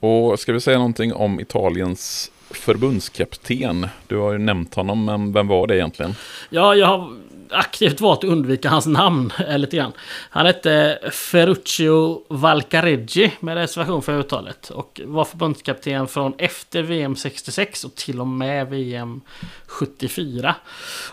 Och 0.00 0.40
ska 0.40 0.52
vi 0.52 0.60
säga 0.60 0.78
någonting 0.78 1.12
om 1.12 1.40
Italiens 1.40 2.30
förbundskapten? 2.50 3.88
Du 4.06 4.16
har 4.16 4.32
ju 4.32 4.38
nämnt 4.38 4.74
honom, 4.74 5.04
men 5.04 5.32
vem 5.32 5.48
var 5.48 5.66
det 5.66 5.76
egentligen? 5.76 6.14
Ja, 6.50 6.74
jag 6.74 6.86
har 6.86 7.16
aktivt 7.50 8.00
valt 8.00 8.24
att 8.24 8.30
undvika 8.30 8.68
hans 8.68 8.86
namn 8.86 9.32
lite 9.56 9.76
grann. 9.76 9.92
Han 10.30 10.46
hette 10.46 10.98
Ferruccio 11.12 12.24
Valcareggi 12.28 13.32
med 13.40 13.56
reservation 13.56 14.02
för 14.02 14.18
uttalet. 14.18 14.70
Och 14.70 15.00
var 15.04 15.24
förbundskapten 15.24 16.08
från 16.08 16.34
efter 16.38 16.82
VM 16.82 17.16
66 17.16 17.84
och 17.84 17.94
till 17.94 18.20
och 18.20 18.26
med 18.26 18.68
VM 18.68 19.20
74. 19.66 20.54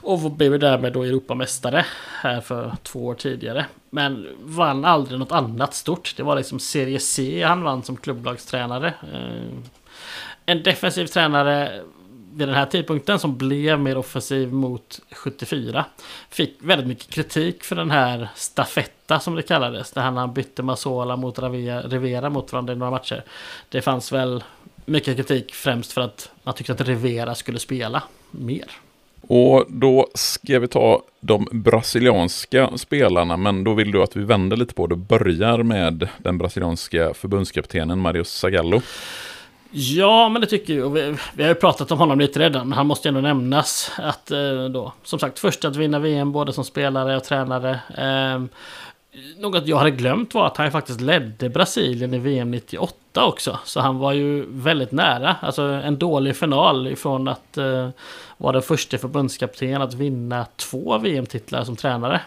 Och 0.02 0.32
blev 0.32 0.60
därmed 0.60 0.94
då 0.94 1.04
Europamästare 1.04 1.86
här 2.22 2.42
för 2.42 2.76
två 2.84 3.06
år 3.06 3.16
tidigare. 3.16 3.66
Men 3.90 4.28
vann 4.44 4.86
aldrig 4.86 5.20
något 5.20 5.32
annat 5.32 5.74
stort. 5.74 6.14
Det 6.18 6.24
var 6.24 6.36
liksom 6.36 6.60
Serie 6.60 7.00
C 7.00 7.44
han 7.44 7.64
vann 7.64 7.84
som 7.84 7.98
klubblagstränare. 7.98 8.94
Eh, 9.14 9.58
en 10.46 10.64
defensiv 10.64 11.06
tränare 11.06 11.82
vid 12.36 12.48
den 12.48 12.56
här 12.56 12.66
tidpunkten 12.66 13.20
som 13.20 13.38
blev 13.38 13.80
mer 13.80 13.98
offensiv 13.98 14.54
mot 14.54 15.02
74. 15.12 15.86
Fick 16.30 16.58
väldigt 16.60 16.88
mycket 16.88 17.10
kritik 17.10 17.64
för 17.64 17.76
den 17.76 17.92
här 17.92 18.30
stafetta 18.36 19.20
som 19.20 19.36
det 19.36 19.42
kallades. 19.42 19.92
Där 19.92 20.02
han 20.02 20.34
bytte 20.34 20.64
Masola 20.64 21.16
mot 21.16 21.40
Rivera 21.40 22.30
mot 22.30 22.52
varandra 22.52 22.74
i 22.74 22.76
några 22.76 22.92
matcher. 22.92 23.24
Det 23.70 23.82
fanns 23.82 24.12
väl 24.12 24.44
mycket 24.86 25.16
kritik 25.18 25.54
främst 25.54 25.92
för 25.92 26.02
att 26.02 26.32
man 26.44 26.54
tyckte 26.54 26.74
att 26.74 26.82
Rivera 26.82 27.36
skulle 27.36 27.60
spela 27.60 28.04
mer. 28.32 28.66
Och 29.28 29.66
då 29.68 30.08
ska 30.14 30.60
vi 30.60 30.68
ta 30.68 31.02
de 31.20 31.48
brasilianska 31.52 32.78
spelarna, 32.78 33.38
men 33.38 33.64
då 33.64 33.74
vill 33.74 33.92
du 33.92 34.04
att 34.04 34.16
vi 34.16 34.24
vänder 34.24 34.58
lite 34.58 34.74
på 34.74 34.88
det 34.88 34.94
och 34.94 35.00
börjar 35.00 35.64
med 35.64 36.08
den 36.18 36.38
brasilianska 36.38 37.14
förbundskaptenen 37.14 38.00
Mario 38.00 38.24
Zagallo. 38.24 38.82
Ja, 39.78 40.30
men 40.30 40.42
det 40.42 40.48
tycker 40.48 40.74
jag. 40.74 40.90
Vi, 40.90 41.16
vi 41.34 41.44
har 41.44 41.50
ju 41.50 41.56
pratat 41.56 41.92
om 41.92 41.98
honom 41.98 42.20
lite 42.20 42.40
redan, 42.40 42.70
men 42.70 42.78
han 42.78 42.88
måste 42.88 43.08
ju 43.08 43.10
ändå 43.10 43.22
nämnas. 43.22 43.92
Att 43.98 44.32
eh, 44.32 44.66
då, 44.66 44.94
som 45.04 45.20
sagt, 45.20 45.40
först 45.40 45.66
att 45.66 45.76
vinna 45.76 46.00
VM 46.00 46.32
både 46.32 46.54
som 46.54 46.64
spelare 46.64 47.18
och 47.18 47.24
tränare. 47.24 47.80
Eh, 47.98 48.44
något 49.38 49.68
jag 49.68 49.78
hade 49.78 49.92
glömt 49.92 50.34
var 50.34 50.48
att 50.48 50.58
han 50.58 50.72
faktiskt 50.72 51.02
ledde 51.02 51.50
Brasilien 51.50 52.14
i 52.14 52.18
VM 52.18 52.52
98 52.52 53.26
också. 53.26 53.60
Så 53.66 53.80
han 53.80 53.98
var 53.98 54.14
ju 54.14 54.46
väldigt 54.50 54.92
nära. 54.92 55.36
Alltså 55.42 55.62
en 55.62 55.98
dålig 55.98 56.36
final 56.36 56.88
ifrån 56.88 57.28
att 57.28 57.58
eh, 57.58 57.90
vara 58.38 58.54
den 58.54 58.62
första 58.62 58.98
förbundskapten 58.98 59.82
att 59.82 59.94
vinna 59.94 60.46
två 60.56 60.98
VM-titlar 60.98 61.64
som 61.64 61.76
tränare. 61.76 62.22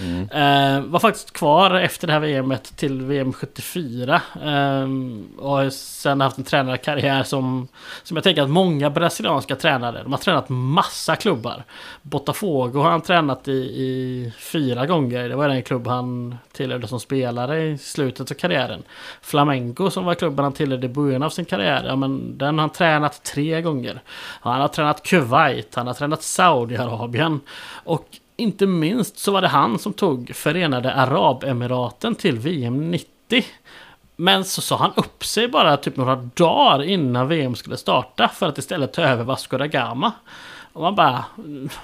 Mm. 0.00 0.28
Eh, 0.30 0.90
var 0.90 1.00
faktiskt 1.00 1.32
kvar 1.32 1.74
efter 1.74 2.06
det 2.06 2.12
här 2.12 2.20
VMet 2.20 2.76
till 2.76 3.02
VM 3.02 3.32
74. 3.32 4.22
Eh, 4.42 4.88
och 5.38 5.50
har 5.50 5.70
sen 5.70 6.20
haft 6.20 6.38
en 6.38 6.44
tränarkarriär 6.44 7.22
som, 7.22 7.68
som 8.02 8.16
jag 8.16 8.24
tänker 8.24 8.42
att 8.42 8.50
många 8.50 8.90
brasilianska 8.90 9.56
tränare, 9.56 10.02
de 10.02 10.12
har 10.12 10.18
tränat 10.18 10.48
massa 10.48 11.16
klubbar. 11.16 11.64
Botafogo 12.02 12.80
har 12.80 12.90
han 12.90 13.00
tränat 13.00 13.48
i, 13.48 13.52
i 13.52 14.32
fyra 14.38 14.86
gånger. 14.86 15.28
Det 15.28 15.36
var 15.36 15.48
den 15.48 15.62
klubb 15.62 15.86
han 15.86 16.38
tillhörde 16.52 16.88
som 16.88 17.00
spelare 17.00 17.62
i 17.62 17.78
slutet 17.78 18.30
av 18.30 18.34
karriären. 18.34 18.82
Flamengo 19.22 19.90
som 19.90 20.04
var 20.04 20.14
klubben 20.14 20.44
han 20.44 20.52
tillhörde 20.52 20.86
i 20.86 20.90
början 20.90 21.22
av 21.22 21.30
sin 21.30 21.44
karriär. 21.44 21.84
Ja, 21.86 21.96
men 21.96 22.38
den 22.38 22.54
har 22.54 22.60
han 22.60 22.70
tränat 22.70 23.22
tre 23.22 23.62
gånger. 23.62 24.02
Han 24.40 24.60
har 24.60 24.68
tränat 24.68 25.02
Kuwait, 25.02 25.74
han 25.74 25.86
har 25.86 25.94
tränat 25.94 26.22
Saudiarabien. 26.22 27.40
Och 27.84 28.06
inte 28.38 28.66
minst 28.66 29.18
så 29.18 29.32
var 29.32 29.42
det 29.42 29.48
han 29.48 29.78
som 29.78 29.92
tog 29.92 30.32
Förenade 30.34 30.94
Arabemiraten 30.94 32.14
till 32.14 32.38
VM 32.38 32.90
90. 32.90 33.44
Men 34.16 34.44
så 34.44 34.60
sa 34.60 34.76
han 34.76 34.92
upp 34.96 35.24
sig 35.24 35.48
bara 35.48 35.76
typ 35.76 35.96
några 35.96 36.16
dagar 36.16 36.82
innan 36.82 37.28
VM 37.28 37.54
skulle 37.54 37.76
starta 37.76 38.28
för 38.28 38.48
att 38.48 38.58
istället 38.58 38.92
ta 38.92 39.02
över 39.02 39.24
Vasco 39.24 39.58
da 39.58 39.66
Gama. 39.66 40.12
Och 40.72 40.82
man 40.82 40.94
bara... 40.94 41.24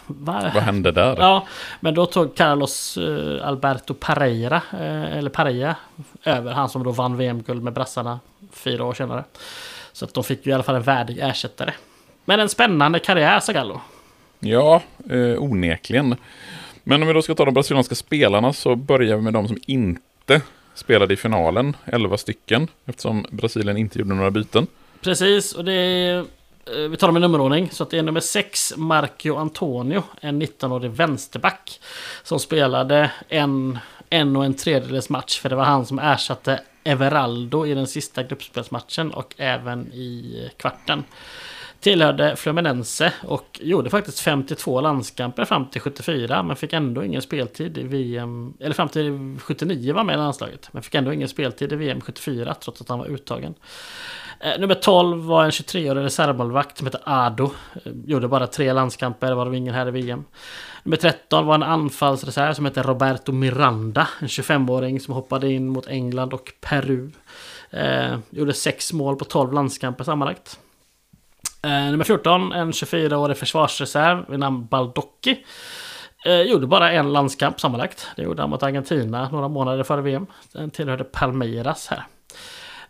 Va? 0.06 0.51
Vad 0.55 0.62
hände 0.62 0.93
där? 0.93 1.16
Ja, 1.18 1.47
men 1.81 1.94
då 1.94 2.06
tog 2.06 2.35
Carlos 2.35 2.98
uh, 2.98 3.47
Alberto 3.48 3.94
Pareira, 3.94 4.62
uh, 4.74 5.16
eller 5.18 5.31
Pareja, 5.31 5.76
över. 6.24 6.52
Han 6.52 6.68
som 6.68 6.85
då 6.85 6.90
vann 6.90 7.16
VM-guld 7.16 7.62
med 7.62 7.72
brassarna 7.72 8.20
fyra 8.52 8.85
år 8.85 8.94
senare. 8.94 9.24
Så 9.93 10.05
att 10.05 10.14
de 10.14 10.24
fick 10.24 10.47
ju 10.47 10.51
i 10.51 10.55
alla 10.55 10.62
fall 10.62 10.76
en 10.76 10.82
värdig 10.82 11.18
ersättare. 11.18 11.72
Men 12.24 12.40
en 12.40 12.48
spännande 12.48 12.98
karriär, 12.98 13.40
Zagallo. 13.40 13.81
Ja, 14.40 14.82
eh, 15.10 15.43
onekligen. 15.43 16.16
Men 16.85 17.02
om 17.02 17.09
vi 17.09 17.15
då 17.15 17.23
ska 17.23 17.35
ta 17.35 17.44
de 17.44 17.55
brasilianska 17.55 17.94
spelarna 17.94 18.52
så 18.52 18.77
börjar 18.77 19.16
vi 19.16 19.23
med 19.23 19.32
de 19.32 19.48
som 19.48 19.59
inte 19.66 20.40
spelade 20.74 21.15
i 21.15 21.16
finalen, 21.16 21.77
11 21.85 22.16
stycken, 22.16 22.69
eftersom 22.85 23.27
Brasilien 23.31 23.77
inte 23.77 23.98
gjorde 23.98 24.15
några 24.15 24.31
byten. 24.31 24.66
Precis, 25.01 25.52
och 25.52 25.65
det 25.65 25.73
är, 25.73 26.19
eh, 26.19 26.89
vi 26.90 26.97
tar 26.97 27.06
dem 27.06 27.16
i 27.16 27.20
nummerordning. 27.20 27.70
Så 27.70 27.82
att 27.82 27.90
det 27.90 27.98
är 27.98 28.02
nummer 28.02 28.20
6, 28.20 28.74
Marco 28.77 29.36
Antonio, 29.36 30.02
en 30.20 30.43
19-årig 30.43 30.90
vänsterback. 30.90 31.81
Som 32.23 32.40
spelade 32.40 33.11
en, 33.28 33.78
en 34.11 34.36
och 34.36 34.44
en 34.44 34.55
tredjedels 34.55 35.11
match, 35.11 35.39
för 35.39 35.48
det 35.48 35.56
var 35.56 35.65
han 35.65 35.86
som 35.86 35.98
ersatte 35.98 36.61
Everaldo 36.85 37.66
i 37.66 37.74
den 37.74 37.86
sista 37.86 38.23
gruppspelsmatchen 38.23 39.11
och 39.11 39.35
även 39.36 39.93
i 39.93 40.51
kvarten. 40.56 41.05
Tillhörde 41.85 42.36
Fluminense 42.36 43.12
och 43.23 43.61
gjorde 43.62 43.90
faktiskt 43.90 44.20
52 44.20 44.81
landskamper 44.81 45.44
fram 45.44 45.66
till 45.66 45.81
74 45.81 46.43
men 46.43 46.56
fick 46.56 46.73
ändå 46.73 47.05
ingen 47.05 47.23
speltid 47.23 47.78
i 47.78 47.82
VM, 47.82 48.55
eller 48.61 48.74
fram 48.74 48.89
till 48.89 49.39
79 49.40 49.94
var 49.94 50.05
med 50.05 50.15
i 50.15 50.16
landslaget. 50.16 50.69
Men 50.73 50.82
fick 50.82 50.94
ändå 50.94 51.12
ingen 51.12 51.28
speltid 51.28 51.73
i 51.73 51.77
VM 51.77 52.01
74 52.01 52.55
trots 52.55 52.81
att 52.81 52.89
han 52.89 52.98
var 52.98 53.06
uttagen. 53.06 53.55
Eh, 54.40 54.61
nummer 54.61 54.74
12 54.74 55.24
var 55.24 55.44
en 55.44 55.51
23-årig 55.51 56.05
reservmålvakt 56.05 56.78
som 56.78 56.86
hette 56.86 57.01
Ado. 57.05 57.51
Eh, 57.85 57.93
gjorde 58.06 58.28
bara 58.28 58.47
tre 58.47 58.73
landskamper, 58.73 59.32
var 59.32 59.51
det 59.51 59.56
ingen 59.56 59.74
här 59.74 59.89
i 59.89 59.90
VM. 59.90 60.24
Nummer 60.82 60.97
13 60.97 61.47
var 61.47 61.55
en 61.55 61.62
anfallsreserv 61.62 62.55
som 62.55 62.65
hette 62.65 62.82
Roberto 62.82 63.32
Miranda. 63.32 64.09
En 64.20 64.28
25-åring 64.28 65.01
som 65.01 65.15
hoppade 65.15 65.52
in 65.52 65.69
mot 65.69 65.89
England 65.89 66.32
och 66.32 66.52
Peru. 66.61 67.11
Eh, 67.70 68.19
gjorde 68.31 68.52
sex 68.52 68.93
mål 68.93 69.16
på 69.16 69.24
12 69.24 69.52
landskamper 69.52 70.05
sammanlagt. 70.05 70.59
Eh, 71.64 71.90
nummer 71.90 72.04
14, 72.04 72.52
en 72.52 72.72
24-årig 72.72 73.36
försvarsreserv 73.36 74.24
vid 74.28 74.38
namn 74.38 74.66
Baldocchi. 74.66 75.44
Eh, 76.24 76.40
gjorde 76.40 76.66
bara 76.66 76.92
en 76.92 77.12
landskamp 77.12 77.60
sammanlagt. 77.60 78.06
Det 78.16 78.22
gjorde 78.22 78.42
han 78.42 78.50
mot 78.50 78.62
Argentina 78.62 79.28
några 79.32 79.48
månader 79.48 79.82
före 79.82 80.00
VM. 80.00 80.26
Den 80.52 80.70
tillhörde 80.70 81.04
Palmeiras 81.04 81.86
här. 81.86 82.04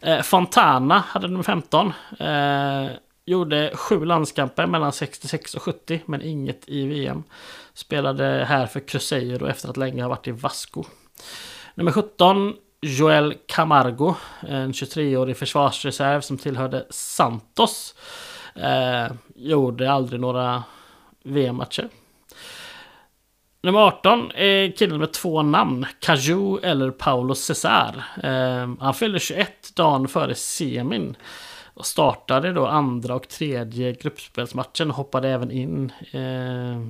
Eh, 0.01 0.23
Fontana 0.23 0.99
hade 0.99 1.29
nummer 1.29 1.43
15. 1.43 1.93
Eh, 2.19 2.91
gjorde 3.25 3.71
sju 3.75 4.05
landskamper 4.05 4.67
mellan 4.67 4.93
66 4.93 5.55
och 5.55 5.63
70, 5.63 6.03
men 6.07 6.23
inget 6.23 6.69
i 6.69 6.87
VM. 6.87 7.23
Spelade 7.75 8.45
här 8.49 8.67
för 8.67 8.81
Cruzeiro 8.81 9.47
efter 9.47 9.69
att 9.69 9.77
länge 9.77 10.03
ha 10.03 10.09
varit 10.09 10.29
i 10.29 10.31
Vasco. 10.31 10.85
Nummer 11.75 11.93
17, 11.93 12.55
Joel 12.81 13.35
Camargo, 13.47 14.15
en 14.41 14.73
23-årig 14.73 15.37
försvarsreserv 15.37 16.21
som 16.21 16.39
tillhörde 16.39 16.87
Santos. 16.91 17.95
Eh, 18.55 19.13
gjorde 19.35 19.93
aldrig 19.93 20.21
några 20.21 20.63
VM-matcher. 21.23 21.89
Nummer 23.63 23.81
18 23.81 24.31
är 24.35 24.77
killen 24.77 24.99
med 24.99 25.13
två 25.13 25.43
namn. 25.43 25.87
Caju 26.01 26.59
eller 26.63 26.91
Paolo 26.91 27.35
Cesar. 27.35 28.05
Eh, 28.23 28.71
han 28.81 28.95
fyllde 28.95 29.19
21 29.19 29.77
dagen 29.77 30.09
före 30.09 30.35
semin. 30.35 31.17
Och 31.75 31.87
startade 31.87 32.53
då 32.53 32.67
andra 32.67 33.15
och 33.15 33.29
tredje 33.29 33.93
gruppspelsmatchen 33.93 34.91
och 34.91 34.97
hoppade 34.97 35.29
även 35.29 35.51
in 35.51 35.93
eh, 36.13 36.81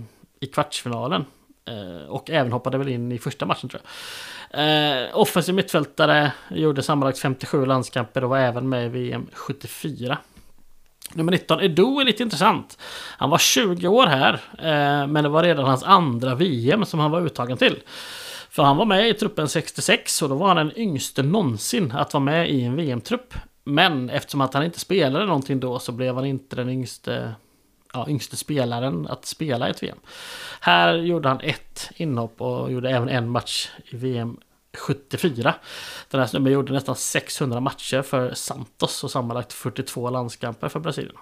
i 0.40 0.46
kvartsfinalen. 0.46 1.24
Eh, 1.68 2.08
och 2.08 2.30
även 2.30 2.52
hoppade 2.52 2.78
väl 2.78 2.88
in 2.88 3.12
i 3.12 3.18
första 3.18 3.46
matchen 3.46 3.68
tror 3.68 3.82
jag. 3.82 3.90
Eh, 4.60 5.18
offensiv 5.18 5.54
mittfältare, 5.54 6.32
gjorde 6.50 6.82
sammanlagt 6.82 7.18
57 7.18 7.66
landskamper 7.66 8.24
och 8.24 8.30
var 8.30 8.38
även 8.38 8.68
med 8.68 8.86
i 8.86 8.88
VM 8.88 9.26
74. 9.32 10.18
Nummer 11.12 11.32
19, 11.32 11.60
Edo 11.60 12.00
är 12.00 12.04
lite 12.04 12.22
intressant. 12.22 12.78
Han 13.18 13.30
var 13.30 13.38
20 13.38 13.88
år 13.88 14.06
här, 14.06 14.34
eh, 14.58 15.06
men 15.06 15.24
det 15.24 15.28
var 15.28 15.42
redan 15.42 15.64
hans 15.64 15.82
andra 15.82 16.34
VM 16.34 16.84
som 16.84 17.00
han 17.00 17.10
var 17.10 17.20
uttagen 17.20 17.56
till. 17.56 17.82
För 18.50 18.62
han 18.62 18.76
var 18.76 18.84
med 18.84 19.08
i 19.08 19.14
truppen 19.14 19.48
66 19.48 20.22
och 20.22 20.28
då 20.28 20.34
var 20.34 20.48
han 20.48 20.56
den 20.56 20.78
yngste 20.78 21.22
någonsin 21.22 21.92
att 21.92 22.14
vara 22.14 22.24
med 22.24 22.50
i 22.50 22.64
en 22.64 22.76
VM-trupp. 22.76 23.34
Men 23.64 24.10
eftersom 24.10 24.40
att 24.40 24.54
han 24.54 24.64
inte 24.64 24.80
spelade 24.80 25.26
någonting 25.26 25.60
då 25.60 25.78
så 25.78 25.92
blev 25.92 26.14
han 26.14 26.24
inte 26.24 26.56
den 26.56 26.68
yngste, 26.68 27.34
ja, 27.92 28.08
yngste 28.08 28.36
spelaren 28.36 29.06
att 29.06 29.24
spela 29.24 29.68
i 29.68 29.70
ett 29.70 29.82
VM. 29.82 29.98
Här 30.60 30.94
gjorde 30.94 31.28
han 31.28 31.40
ett 31.40 31.90
inhopp 31.96 32.40
och 32.40 32.72
gjorde 32.72 32.90
även 32.90 33.08
en 33.08 33.30
match 33.30 33.68
i 33.84 33.96
VM 33.96 34.36
74. 34.76 35.54
Den 36.10 36.20
här 36.20 36.26
snubben 36.26 36.52
gjorde 36.52 36.72
nästan 36.72 36.96
600 36.96 37.60
matcher 37.60 38.02
för 38.02 38.34
Santos 38.34 39.04
och 39.04 39.10
sammanlagt 39.10 39.52
42 39.52 40.10
landskamper 40.10 40.68
för 40.68 40.80
Brasilien. 40.80 41.16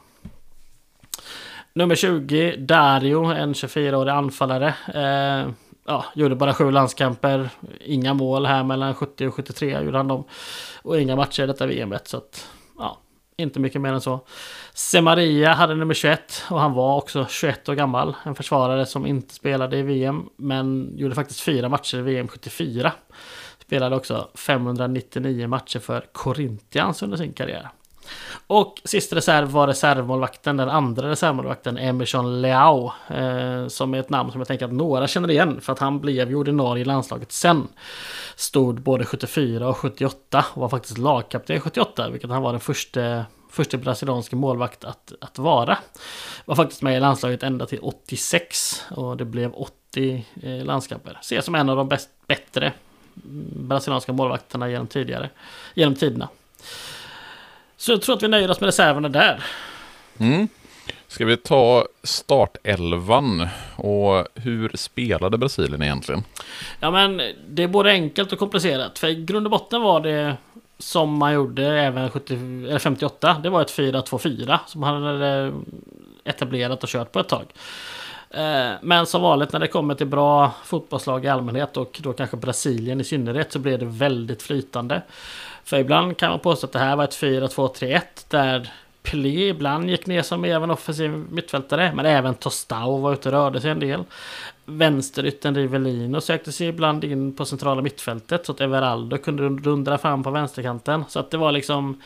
Nummer 1.75 1.95
20, 1.95 2.57
Dario, 2.57 3.25
en 3.25 3.53
24-årig 3.53 4.13
anfallare. 4.13 4.75
Eh, 4.95 5.51
ja, 5.87 6.05
gjorde 6.15 6.35
bara 6.35 6.55
sju 6.55 6.71
landskamper. 6.71 7.51
Inga 7.81 8.15
mål 8.15 8.47
här 8.47 8.65
mellan 8.65 8.95
70 8.95 9.27
och 9.27 9.35
73 9.35 9.83
gjorde 9.85 9.97
han 9.97 10.09
dem. 10.09 10.25
Och 10.83 11.01
inga 11.01 11.17
matcher 11.17 11.43
i 11.43 11.47
detta 11.47 11.67
VMet. 11.67 12.09
Så 12.09 12.17
att, 12.17 12.49
ja, 12.79 12.99
inte 13.37 13.61
mycket 13.61 13.81
mer 13.81 13.93
än 13.93 14.01
så. 14.01 14.21
Semaria 14.75 15.53
hade 15.53 15.75
nummer 15.75 15.95
21 15.95 16.45
och 16.51 16.61
han 16.61 16.73
var 16.73 16.97
också 16.97 17.27
21 17.31 17.69
år 17.69 17.75
gammal. 17.75 18.15
En 18.25 18.35
försvarare 18.35 18.87
som 18.87 19.07
inte 19.07 19.35
spelade 19.35 19.79
i 19.79 19.83
VM 19.83 20.29
men 20.37 20.93
gjorde 20.97 21.15
faktiskt 21.15 21.41
fyra 21.41 21.69
matcher 21.69 21.99
i 21.99 22.03
VM 22.03 22.29
74. 22.29 22.93
Spelade 23.73 23.97
också 23.97 24.29
599 24.35 25.49
matcher 25.49 25.79
för 25.79 26.05
Corinthians 26.13 27.03
under 27.03 27.17
sin 27.17 27.33
karriär. 27.33 27.69
Och 28.47 28.81
sista 28.85 29.17
reserv 29.17 29.49
var 29.49 29.67
reservmålvakten, 29.67 30.57
den 30.57 30.69
andra 30.69 31.11
reservmålvakten, 31.11 31.79
Emerson 31.79 32.43
Leao. 32.43 32.93
Eh, 33.09 33.67
som 33.69 33.95
är 33.95 33.99
ett 34.01 34.11
namn 34.11 34.33
som 34.33 34.41
jag 34.41 34.49
tänker 34.49 34.65
att 34.65 34.73
några 34.73 35.09
känner 35.09 35.31
igen, 35.31 35.61
för 35.61 35.73
att 35.73 35.79
han 35.79 36.01
blev 36.01 36.29
ju 36.29 36.35
ordinarie 36.35 36.81
i 36.81 36.85
landslaget 36.85 37.33
sen. 37.33 37.69
Stod 38.37 38.81
både 38.81 39.05
74 39.05 39.69
och 39.69 39.77
78 39.77 40.45
och 40.55 40.61
var 40.61 40.69
faktiskt 40.69 40.99
lagkapten 40.99 41.61
78, 41.61 42.11
vilket 42.11 42.31
han 42.31 42.43
var 42.43 42.53
den 42.53 42.61
första 42.61 43.25
första 43.51 43.79
brasilianska 43.79 44.37
målvakt 44.37 44.85
att, 44.85 45.13
att 45.21 45.39
vara. 45.39 45.79
Var 46.45 46.55
faktiskt 46.55 46.83
med 46.83 46.97
i 46.97 47.01
landslaget 47.01 47.43
ända 47.43 47.67
till 47.67 47.81
86 47.83 48.85
och 48.91 49.17
det 49.17 49.25
blev 49.25 49.55
80 49.55 50.27
eh, 50.43 50.65
landskamper. 50.65 51.19
Ses 51.21 51.45
som 51.45 51.55
en 51.55 51.69
av 51.69 51.77
de 51.77 51.89
bäst, 51.89 52.09
bättre 52.27 52.73
brasilianska 53.57 54.13
målvakterna 54.13 54.71
genom 54.71 54.87
tidigare, 54.87 55.31
genom 55.75 55.95
tiderna. 55.95 56.29
Så 57.77 57.93
jag 57.93 58.03
tror 58.03 58.17
att 58.17 58.23
vi 58.23 58.29
nöjer 58.29 58.51
oss 58.51 58.61
med 58.61 58.67
reserverna 58.67 59.09
där. 59.09 59.45
Mm. 60.19 60.49
Ska 61.09 61.25
vi 61.25 61.37
ta 61.37 61.87
startelvan 62.03 63.49
och 63.77 64.27
hur 64.35 64.71
spelade 64.75 65.39
Brasilien 65.39 65.83
egentligen? 65.83 66.25
Ja 66.81 66.91
men 66.91 67.23
det 67.49 67.63
är 67.63 67.69
både 67.69 67.91
enkelt 67.91 68.33
och 68.33 68.39
komplicerat. 68.39 68.99
För 68.99 69.09
i 69.09 69.25
grund 69.25 69.47
och 69.47 69.51
botten 69.51 69.83
var 69.83 70.01
det 70.01 70.37
som 70.79 71.17
man 71.19 71.33
gjorde 71.33 71.67
även 71.67 72.11
70, 72.11 72.35
eller 72.35 72.79
58. 72.79 73.37
Det 73.43 73.51
var 73.51 73.63
ett 73.63 73.79
4-2-4 73.79 74.59
som 74.67 74.81
man 74.81 75.03
hade 75.03 75.53
etablerat 76.25 76.83
och 76.83 76.89
kört 76.89 77.13
på 77.13 77.21
ett 77.21 77.29
tag. 77.29 77.45
Eh, 78.35 78.73
men 78.83 79.07
som 79.07 79.23
vanligt 79.23 79.53
när 79.53 79.61
det 79.61 79.69
kommer 79.69 79.95
till 79.95 80.07
bra 80.07 80.53
fotbollslag 80.65 81.25
i 81.25 81.29
allmänhet 81.29 81.77
och 81.77 82.01
då 82.03 82.13
kanske 82.13 82.37
Brasilien 82.37 83.01
i 83.01 83.05
synnerhet 83.05 83.53
så 83.53 83.59
blir 83.59 83.79
det 83.79 83.87
väldigt 83.87 84.43
flytande. 84.43 85.03
För 85.65 85.79
ibland 85.79 86.17
kan 86.17 86.31
man 86.31 86.39
påstå 86.39 86.67
att 86.67 86.73
det 86.73 86.79
här 86.79 86.97
var 86.97 87.05
ett 87.05 87.23
4-2-3-1 87.23 88.01
där 88.29 88.73
Pelé 89.03 89.49
ibland 89.49 89.91
gick 89.91 90.07
ner 90.07 90.23
som 90.23 90.45
även 90.45 90.71
offensiv 90.71 91.11
mittfältare. 91.11 91.93
Men 91.95 92.07
även 92.07 92.35
Tostau 92.35 93.01
var 93.01 93.13
ute 93.13 93.29
och 93.29 93.33
rörde 93.33 93.61
sig 93.61 93.71
en 93.71 93.81
del. 93.81 94.05
Vänsterytten 94.65 95.55
Rivelino 95.55 96.21
sökte 96.21 96.53
sig 96.53 96.67
ibland 96.67 97.05
in 97.05 97.37
på 97.37 97.45
centrala 97.45 97.83
mittfältet. 97.83 98.47
Så 98.47 98.53
att 98.53 98.61
Everaldo 98.61 99.19
kunde 99.19 99.49
dundra 99.49 99.99
fram 99.99 100.23
på 100.23 100.31
vänsterkanten. 100.31 101.05
Så 101.09 101.19
att 101.21 101.31
det 101.31 101.37
var 101.37 101.53
liksom... 101.53 102.01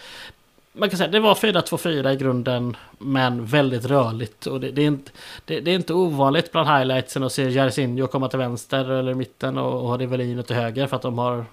Man 0.76 0.90
kan 0.90 0.98
säga 0.98 1.10
det 1.10 1.20
var 1.20 1.34
4-2-4 1.34 2.12
i 2.12 2.16
grunden. 2.16 2.76
Men 2.98 3.46
väldigt 3.46 3.84
rörligt. 3.84 4.46
Och 4.46 4.60
det, 4.60 4.70
det 4.70 4.82
är, 4.82 4.86
inte, 4.86 5.10
det, 5.44 5.60
det, 5.60 5.70
är 5.70 5.74
inte 5.74 5.94
ovanligt 5.94 6.52
bland 6.52 6.68
highlightsen 6.68 7.22
att 7.22 7.32
se 7.32 7.48
Jairzinho 7.48 8.06
komma 8.06 8.28
till 8.28 8.38
vänster 8.38 8.90
eller 8.90 9.14
mitten 9.14 9.58
och, 9.58 9.90
och 9.90 9.98
Rivellino 9.98 10.42
till 10.42 10.56
höger. 10.56 10.86
För 10.86 10.96
att 10.96 11.02
de 11.02 11.18
har 11.18 11.44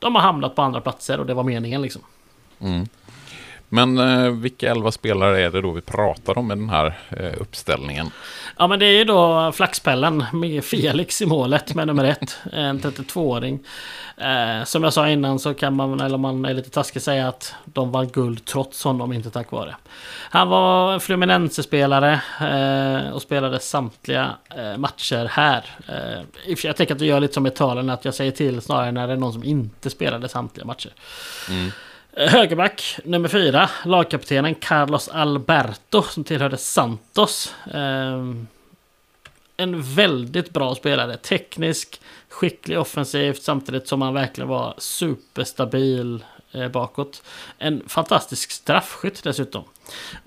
de 0.00 0.14
har 0.14 0.22
hamnat 0.22 0.54
på 0.54 0.62
andra 0.62 0.80
platser 0.80 1.20
och 1.20 1.26
det 1.26 1.34
var 1.34 1.42
meningen 1.42 1.82
liksom. 1.82 2.02
Mm. 2.58 2.88
Men 3.72 3.98
eh, 3.98 4.30
vilka 4.30 4.70
elva 4.70 4.92
spelare 4.92 5.42
är 5.42 5.50
det 5.50 5.60
då 5.60 5.70
vi 5.70 5.80
pratar 5.80 6.38
om 6.38 6.52
i 6.52 6.54
den 6.54 6.70
här 6.70 6.98
eh, 7.10 7.40
uppställningen? 7.40 8.10
Ja 8.56 8.66
men 8.66 8.78
det 8.78 8.86
är 8.86 8.98
ju 8.98 9.04
då 9.04 9.52
flaxpellen 9.52 10.24
med 10.32 10.64
Felix 10.64 11.22
i 11.22 11.26
målet 11.26 11.74
med 11.74 11.86
nummer 11.86 12.04
ett. 12.04 12.38
En 12.52 12.80
32-åring. 12.80 13.60
Eh, 14.16 14.64
som 14.64 14.84
jag 14.84 14.92
sa 14.92 15.08
innan 15.08 15.38
så 15.38 15.54
kan 15.54 15.76
man, 15.76 16.00
eller 16.00 16.18
man 16.18 16.44
är 16.44 16.54
lite 16.54 16.70
taskig, 16.70 17.02
säga 17.02 17.28
att 17.28 17.54
de 17.64 17.92
vann 17.92 18.08
guld 18.08 18.44
trots 18.44 18.84
honom, 18.84 19.12
inte 19.12 19.30
tack 19.30 19.50
vare. 19.50 19.76
Han 20.30 20.48
var 20.48 20.98
Fluminense-spelare 20.98 22.20
eh, 22.40 23.10
och 23.10 23.22
spelade 23.22 23.60
samtliga 23.60 24.30
eh, 24.56 24.76
matcher 24.76 25.24
här. 25.30 25.64
Eh, 25.88 26.54
jag 26.62 26.76
tänker 26.76 26.94
att 26.94 27.00
vi 27.00 27.06
gör 27.06 27.20
lite 27.20 27.34
som 27.34 27.46
i 27.46 27.50
talen, 27.50 27.90
att 27.90 28.04
jag 28.04 28.14
säger 28.14 28.32
till 28.32 28.60
snarare 28.60 28.92
när 28.92 29.06
det 29.06 29.12
är 29.12 29.16
någon 29.16 29.32
som 29.32 29.44
inte 29.44 29.90
spelade 29.90 30.28
samtliga 30.28 30.66
matcher. 30.66 30.90
Mm. 31.48 31.70
Högerback 32.12 32.98
nummer 33.04 33.28
fyra, 33.28 33.70
lagkaptenen 33.84 34.54
Carlos 34.54 35.08
Alberto 35.08 36.02
som 36.02 36.24
tillhörde 36.24 36.56
Santos. 36.56 37.54
Ehm, 37.74 38.46
en 39.56 39.82
väldigt 39.82 40.50
bra 40.50 40.74
spelare. 40.74 41.16
Teknisk, 41.16 42.00
skicklig 42.28 42.78
offensivt 42.78 43.42
samtidigt 43.42 43.88
som 43.88 44.02
han 44.02 44.14
verkligen 44.14 44.48
var 44.48 44.74
superstabil 44.78 46.24
eh, 46.52 46.68
bakåt. 46.68 47.22
En 47.58 47.88
fantastisk 47.88 48.50
straffskytt 48.50 49.22
dessutom. 49.22 49.64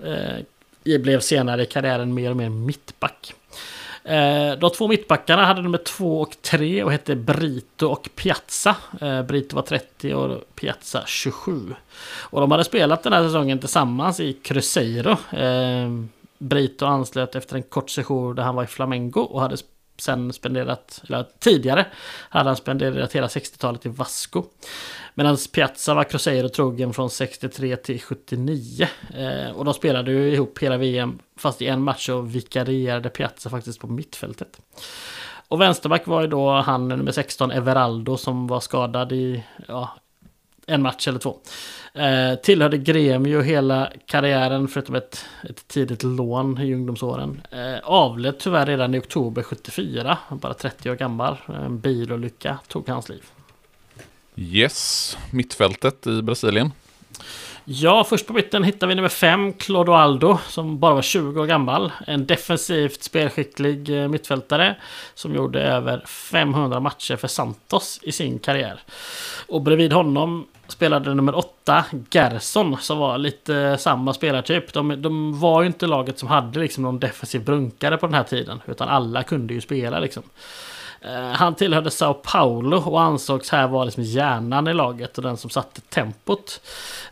Eh, 0.04 0.98
blev 0.98 1.20
senare 1.20 1.62
i 1.62 1.66
karriären 1.66 2.14
mer 2.14 2.30
och 2.30 2.36
mer 2.36 2.48
mittback. 2.48 3.34
Eh, 4.04 4.58
de 4.58 4.70
två 4.70 4.88
mittbackarna 4.88 5.44
hade 5.44 5.62
nummer 5.62 5.78
två 5.78 6.20
och 6.20 6.36
tre 6.42 6.82
och 6.82 6.92
hette 6.92 7.16
Brito 7.16 7.86
och 7.86 8.08
Piazza. 8.14 8.76
Eh, 9.00 9.22
Brito 9.22 9.56
var 9.56 9.62
30 9.62 10.14
och 10.14 10.40
Piazza 10.54 11.02
27. 11.06 11.74
Och 12.20 12.40
de 12.40 12.50
hade 12.50 12.64
spelat 12.64 13.02
den 13.02 13.12
här 13.12 13.22
säsongen 13.22 13.58
tillsammans 13.58 14.20
i 14.20 14.32
Cruzeiro. 14.32 15.16
Eh, 15.36 15.90
Brito 16.38 16.86
anslöt 16.86 17.34
efter 17.34 17.56
en 17.56 17.62
kort 17.62 17.90
session 17.90 18.34
där 18.34 18.42
han 18.42 18.54
var 18.54 18.64
i 18.64 18.66
Flamengo 18.66 19.20
och 19.20 19.40
hade 19.40 19.56
sen 20.04 20.32
spenderat, 20.32 21.02
eller 21.08 21.26
tidigare, 21.38 21.86
hade 22.28 22.48
han 22.48 22.56
spenderat 22.56 23.12
hela 23.12 23.26
60-talet 23.26 23.86
i 23.86 23.88
Vasco. 23.88 24.44
Medan 25.14 25.36
Piazza 25.52 25.94
var 25.94 26.04
Cruzeiro 26.04 26.48
trogen 26.48 26.92
från 26.92 27.10
63 27.10 27.76
till 27.76 28.02
79. 28.02 28.88
Eh, 29.14 29.50
och 29.56 29.64
de 29.64 29.74
spelade 29.74 30.12
ju 30.12 30.32
ihop 30.32 30.58
hela 30.58 30.76
VM, 30.76 31.18
fast 31.36 31.62
i 31.62 31.66
en 31.66 31.82
match 31.82 32.08
och 32.08 32.34
vikarierade 32.34 33.08
Piazza 33.08 33.50
faktiskt 33.50 33.80
på 33.80 33.86
mittfältet. 33.86 34.60
Och 35.48 35.60
vänsterback 35.60 36.06
var 36.06 36.20
ju 36.20 36.26
då 36.26 36.50
han 36.50 36.88
nummer 36.88 37.12
16, 37.12 37.50
Everaldo, 37.50 38.16
som 38.16 38.46
var 38.46 38.60
skadad 38.60 39.12
i 39.12 39.44
ja, 39.68 39.96
en 40.66 40.82
match 40.82 41.08
eller 41.08 41.18
två. 41.18 41.38
Eh, 41.94 42.34
tillhörde 42.34 42.78
Gremio 42.78 43.40
hela 43.40 43.92
karriären 44.06 44.68
förutom 44.68 44.94
ett, 44.94 45.24
ett 45.50 45.68
tidigt 45.68 46.02
lån 46.02 46.60
i 46.60 46.74
ungdomsåren. 46.74 47.42
Eh, 47.50 47.78
avled 47.82 48.38
tyvärr 48.38 48.66
redan 48.66 48.94
i 48.94 48.98
oktober 48.98 49.42
74, 49.42 50.18
bara 50.30 50.54
30 50.54 50.90
år 50.90 50.94
gammal. 50.94 51.36
En 51.48 51.78
bilolycka 51.78 52.58
tog 52.68 52.88
hans 52.88 53.08
liv. 53.08 53.22
Yes, 54.36 55.16
mittfältet 55.30 56.06
i 56.06 56.22
Brasilien. 56.22 56.72
Ja, 57.66 58.04
först 58.04 58.26
på 58.26 58.32
mitten 58.32 58.64
hittar 58.64 58.86
vi 58.86 58.94
nummer 58.94 59.08
5, 59.08 59.52
Clodoaldo, 59.52 60.38
som 60.48 60.78
bara 60.78 60.94
var 60.94 61.02
20 61.02 61.40
år 61.40 61.46
gammal. 61.46 61.92
En 62.06 62.26
defensivt 62.26 63.02
spelskicklig 63.02 64.02
eh, 64.02 64.08
mittfältare 64.08 64.76
som 65.14 65.34
gjorde 65.34 65.62
över 65.62 66.04
500 66.06 66.80
matcher 66.80 67.16
för 67.16 67.28
Santos 67.28 68.00
i 68.02 68.12
sin 68.12 68.38
karriär. 68.38 68.80
Och 69.48 69.62
bredvid 69.62 69.92
honom 69.92 70.46
spelade 70.68 71.14
nummer 71.14 71.34
8, 71.34 71.84
Gerson, 72.10 72.76
som 72.80 72.98
var 72.98 73.18
lite 73.18 73.78
samma 73.78 74.14
spelartyp. 74.14 74.72
De, 74.72 75.02
de 75.02 75.40
var 75.40 75.62
ju 75.62 75.66
inte 75.66 75.86
laget 75.86 76.18
som 76.18 76.28
hade 76.28 76.60
liksom 76.60 76.82
någon 76.82 76.98
defensiv 76.98 77.44
brunkare 77.44 77.96
på 77.96 78.06
den 78.06 78.14
här 78.14 78.22
tiden, 78.22 78.60
utan 78.66 78.88
alla 78.88 79.22
kunde 79.22 79.54
ju 79.54 79.60
spela 79.60 79.98
liksom. 79.98 80.22
Eh, 81.00 81.32
han 81.32 81.54
tillhörde 81.54 81.90
Sao 81.90 82.14
Paulo 82.14 82.76
och 82.76 83.02
ansågs 83.02 83.50
här 83.50 83.68
vara 83.68 83.84
liksom 83.84 84.02
hjärnan 84.02 84.68
i 84.68 84.74
laget 84.74 85.18
och 85.18 85.24
den 85.24 85.36
som 85.36 85.50
satte 85.50 85.80
tempot. 85.80 86.60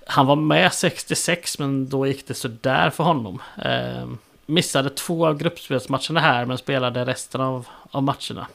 Han 0.07 0.27
var 0.27 0.37
med 0.37 0.73
66 0.73 1.59
men 1.59 1.89
då 1.89 2.07
gick 2.07 2.27
det 2.27 2.35
sådär 2.35 2.91
för 2.91 3.05
honom. 3.05 3.43
Eh, 3.65 4.09
missade 4.47 4.91
två 4.91 5.27
av 5.27 5.39
gruppspelsmatcherna 5.39 6.21
här 6.21 6.45
men 6.45 6.59
spelade 6.59 7.05
resten 7.05 7.41
av, 7.41 7.67
av 7.91 8.03
matcherna. 8.03 8.47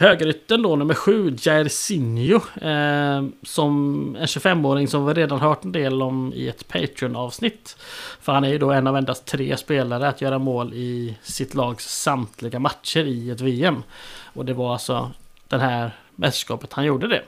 Högerytten 0.00 0.62
då, 0.62 0.76
nummer 0.76 0.94
7, 0.94 1.36
Jairzinho. 1.40 2.40
Eh, 2.62 3.24
som 3.42 4.16
en 4.20 4.26
25-åring 4.26 4.88
som 4.88 5.06
vi 5.06 5.14
redan 5.14 5.40
hört 5.40 5.64
en 5.64 5.72
del 5.72 6.02
om 6.02 6.32
i 6.34 6.48
ett 6.48 6.68
Patreon-avsnitt. 6.68 7.76
För 8.20 8.32
han 8.32 8.44
är 8.44 8.48
ju 8.48 8.58
då 8.58 8.70
en 8.70 8.86
av 8.86 8.96
endast 8.96 9.26
tre 9.26 9.56
spelare 9.56 10.08
att 10.08 10.20
göra 10.20 10.38
mål 10.38 10.74
i 10.74 11.16
sitt 11.22 11.54
lags 11.54 12.02
samtliga 12.02 12.58
matcher 12.58 13.04
i 13.04 13.30
ett 13.30 13.40
VM. 13.40 13.82
Och 14.34 14.44
det 14.44 14.52
var 14.52 14.72
alltså 14.72 15.10
det 15.48 15.58
här 15.58 15.90
mästerskapet 16.14 16.72
han 16.72 16.84
gjorde 16.84 17.08
det. 17.08 17.22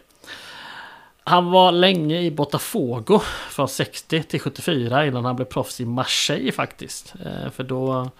Han 1.24 1.50
var 1.50 1.72
länge 1.72 2.20
i 2.20 2.30
Botafogo 2.30 3.20
från 3.50 3.68
60 3.68 4.22
till 4.22 4.40
74 4.40 5.06
innan 5.06 5.24
han 5.24 5.36
blev 5.36 5.46
proffs 5.46 5.80
i 5.80 5.84
Marseille 5.84 6.52
faktiskt. 6.52 7.14
Eh, 7.24 7.50
för 7.50 7.64
då 7.64 8.10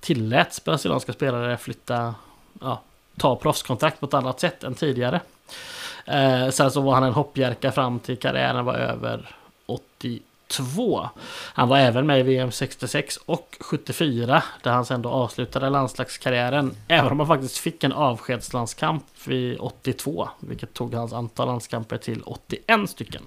tilläts 0.00 0.64
brasilianska 0.64 1.12
spelare 1.12 1.56
flytta 1.56 2.14
ja, 2.60 2.82
ta 3.18 3.36
proffskontrakt 3.36 4.00
på 4.00 4.06
ett 4.06 4.14
annat 4.14 4.40
sätt 4.40 4.64
än 4.64 4.74
tidigare. 4.74 5.20
Eh, 6.06 6.48
sen 6.48 6.70
så 6.70 6.80
var 6.80 6.94
han 6.94 7.04
en 7.04 7.12
hoppjerka 7.12 7.72
fram 7.72 7.98
till 7.98 8.18
karriären 8.18 8.64
var 8.64 8.74
över 8.74 9.36
82. 9.66 11.08
Han 11.54 11.68
var 11.68 11.78
även 11.78 12.06
med 12.06 12.20
i 12.20 12.22
VM 12.22 12.52
66 12.52 13.16
och 13.16 13.56
74 13.60 14.42
där 14.62 14.70
han 14.70 14.84
sen 14.84 15.02
då 15.02 15.08
avslutade 15.08 15.70
landslagskarriären. 15.70 16.76
Även 16.88 17.12
om 17.12 17.18
han 17.18 17.28
faktiskt 17.28 17.58
fick 17.58 17.84
en 17.84 17.92
avskedslandskamp 17.92 19.04
vid 19.24 19.58
82, 19.58 20.28
vilket 20.40 20.74
tog 20.74 20.94
hans 20.94 21.12
antal 21.12 21.46
landskamper 21.46 21.98
till 21.98 22.22
81 22.22 22.90
stycken. 22.90 23.22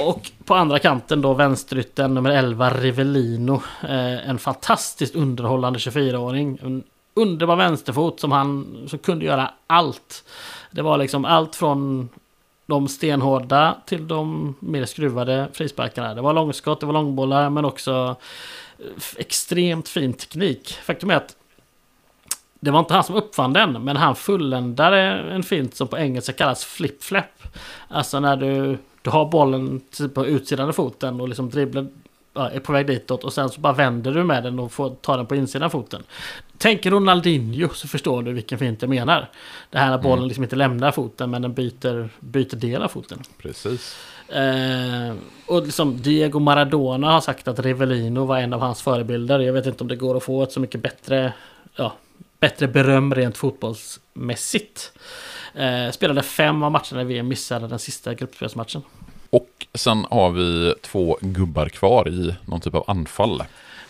Och 0.00 0.30
på 0.44 0.54
andra 0.54 0.78
kanten 0.78 1.22
då 1.22 1.34
vänsterytten 1.34 2.14
nummer 2.14 2.30
11 2.30 2.70
Rivellino. 2.70 3.62
Eh, 3.82 4.28
en 4.28 4.38
fantastiskt 4.38 5.14
underhållande 5.14 5.78
24-åring. 5.78 6.58
En 6.62 6.84
underbar 7.14 7.56
vänsterfot 7.56 8.20
som 8.20 8.32
han 8.32 8.76
som 8.88 8.98
kunde 8.98 9.24
göra 9.24 9.50
allt. 9.66 10.24
Det 10.70 10.82
var 10.82 10.98
liksom 10.98 11.24
allt 11.24 11.56
från 11.56 12.08
de 12.66 12.88
stenhårda 12.88 13.76
till 13.86 14.08
de 14.08 14.54
mer 14.60 14.84
skruvade 14.84 15.48
frisparkarna. 15.52 16.14
Det 16.14 16.20
var 16.20 16.32
långskott, 16.32 16.80
det 16.80 16.86
var 16.86 16.92
långbollar 16.92 17.50
men 17.50 17.64
också 17.64 18.16
eh, 18.78 18.84
extremt 19.16 19.88
fin 19.88 20.12
teknik. 20.12 20.72
Faktum 20.82 21.10
är 21.10 21.14
att 21.14 21.36
det 22.60 22.70
var 22.70 22.78
inte 22.78 22.94
han 22.94 23.04
som 23.04 23.14
uppfann 23.14 23.52
den, 23.52 23.72
men 23.84 23.96
han 23.96 24.16
fulländade 24.16 24.98
en 25.30 25.42
fint 25.42 25.74
som 25.74 25.88
på 25.88 25.98
engelska 25.98 26.32
kallas 26.32 26.64
flip-flap. 26.64 27.42
Alltså 27.88 28.20
när 28.20 28.36
du, 28.36 28.78
du 29.02 29.10
har 29.10 29.30
bollen 29.30 29.80
typ 29.90 30.14
på 30.14 30.26
utsidan 30.26 30.68
av 30.68 30.72
foten 30.72 31.20
och 31.20 31.28
liksom 31.28 31.50
dribblar 31.50 31.86
är 32.34 32.60
på 32.60 32.72
väg 32.72 32.86
ditåt 32.86 33.24
och 33.24 33.32
sen 33.32 33.48
så 33.48 33.60
bara 33.60 33.72
vänder 33.72 34.12
du 34.14 34.24
med 34.24 34.42
den 34.42 34.58
och 34.58 34.72
får 34.72 34.90
ta 34.90 35.16
den 35.16 35.26
på 35.26 35.36
insidan 35.36 35.66
av 35.66 35.70
foten. 35.70 36.02
Tänk 36.58 36.86
Ronaldinho 36.86 37.68
så 37.68 37.88
förstår 37.88 38.22
du 38.22 38.32
vilken 38.32 38.58
fint 38.58 38.82
jag 38.82 38.88
menar. 38.88 39.30
Det 39.70 39.78
här 39.78 39.90
när 39.90 39.98
bollen 39.98 40.18
mm. 40.18 40.28
liksom 40.28 40.44
inte 40.44 40.56
lämnar 40.56 40.92
foten 40.92 41.30
men 41.30 41.42
den 41.42 41.54
byter, 41.54 42.08
byter 42.20 42.56
del 42.56 42.82
av 42.82 42.88
foten. 42.88 43.22
Precis. 43.38 43.96
Eh, 44.28 45.14
och 45.46 45.62
liksom 45.62 46.02
Diego 46.02 46.38
Maradona 46.38 47.12
har 47.12 47.20
sagt 47.20 47.48
att 47.48 47.58
Rivellino 47.58 48.24
var 48.24 48.38
en 48.38 48.52
av 48.52 48.60
hans 48.60 48.82
förebilder. 48.82 49.40
Jag 49.40 49.52
vet 49.52 49.66
inte 49.66 49.84
om 49.84 49.88
det 49.88 49.96
går 49.96 50.16
att 50.16 50.22
få 50.22 50.42
ett 50.42 50.52
så 50.52 50.60
mycket 50.60 50.82
bättre, 50.82 51.32
ja, 51.76 51.92
bättre 52.40 52.68
beröm 52.68 53.14
rent 53.14 53.36
fotbollsmässigt. 53.36 54.92
Eh, 55.54 55.90
spelade 55.90 56.22
fem 56.22 56.62
av 56.62 56.72
matcherna 56.72 57.02
i 57.02 57.04
VM, 57.04 57.28
missade 57.28 57.68
den 57.68 57.78
sista 57.78 58.14
gruppspelsmatchen. 58.14 58.82
Och 59.30 59.66
sen 59.74 60.06
har 60.10 60.30
vi 60.30 60.74
två 60.82 61.18
gubbar 61.20 61.68
kvar 61.68 62.08
i 62.08 62.34
någon 62.46 62.60
typ 62.60 62.74
av 62.74 62.84
anfall. 62.86 63.42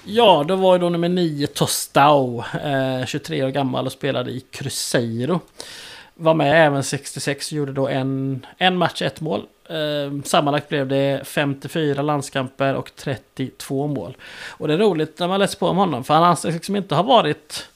Ja, 0.06 0.44
då 0.48 0.56
var 0.56 0.74
ju 0.74 0.78
då 0.78 0.88
nummer 0.88 1.08
9 1.08 1.46
Tostau, 1.46 2.44
eh, 2.64 3.06
23 3.06 3.44
år 3.44 3.48
gammal 3.48 3.86
och 3.86 3.92
spelade 3.92 4.30
i 4.30 4.40
Cruzeiro. 4.40 5.40
Var 6.14 6.34
med 6.34 6.66
även 6.66 6.84
66 6.84 7.52
och 7.52 7.56
gjorde 7.58 7.72
då 7.72 7.88
en, 7.88 8.46
en 8.58 8.76
match, 8.76 9.02
ett 9.02 9.20
mål. 9.20 9.42
Eh, 9.68 10.22
sammanlagt 10.24 10.68
blev 10.68 10.88
det 10.88 11.20
54 11.24 12.02
landskamper 12.02 12.74
och 12.74 12.90
32 12.96 13.86
mål. 13.86 14.16
Och 14.48 14.68
det 14.68 14.74
är 14.74 14.78
roligt 14.78 15.18
när 15.18 15.28
man 15.28 15.40
läser 15.40 15.58
på 15.58 15.68
om 15.68 15.76
honom, 15.76 16.04
för 16.04 16.14
han 16.14 16.24
anses 16.24 16.54
liksom 16.54 16.76
inte 16.76 16.94
ha 16.94 17.02
varit... 17.02 17.68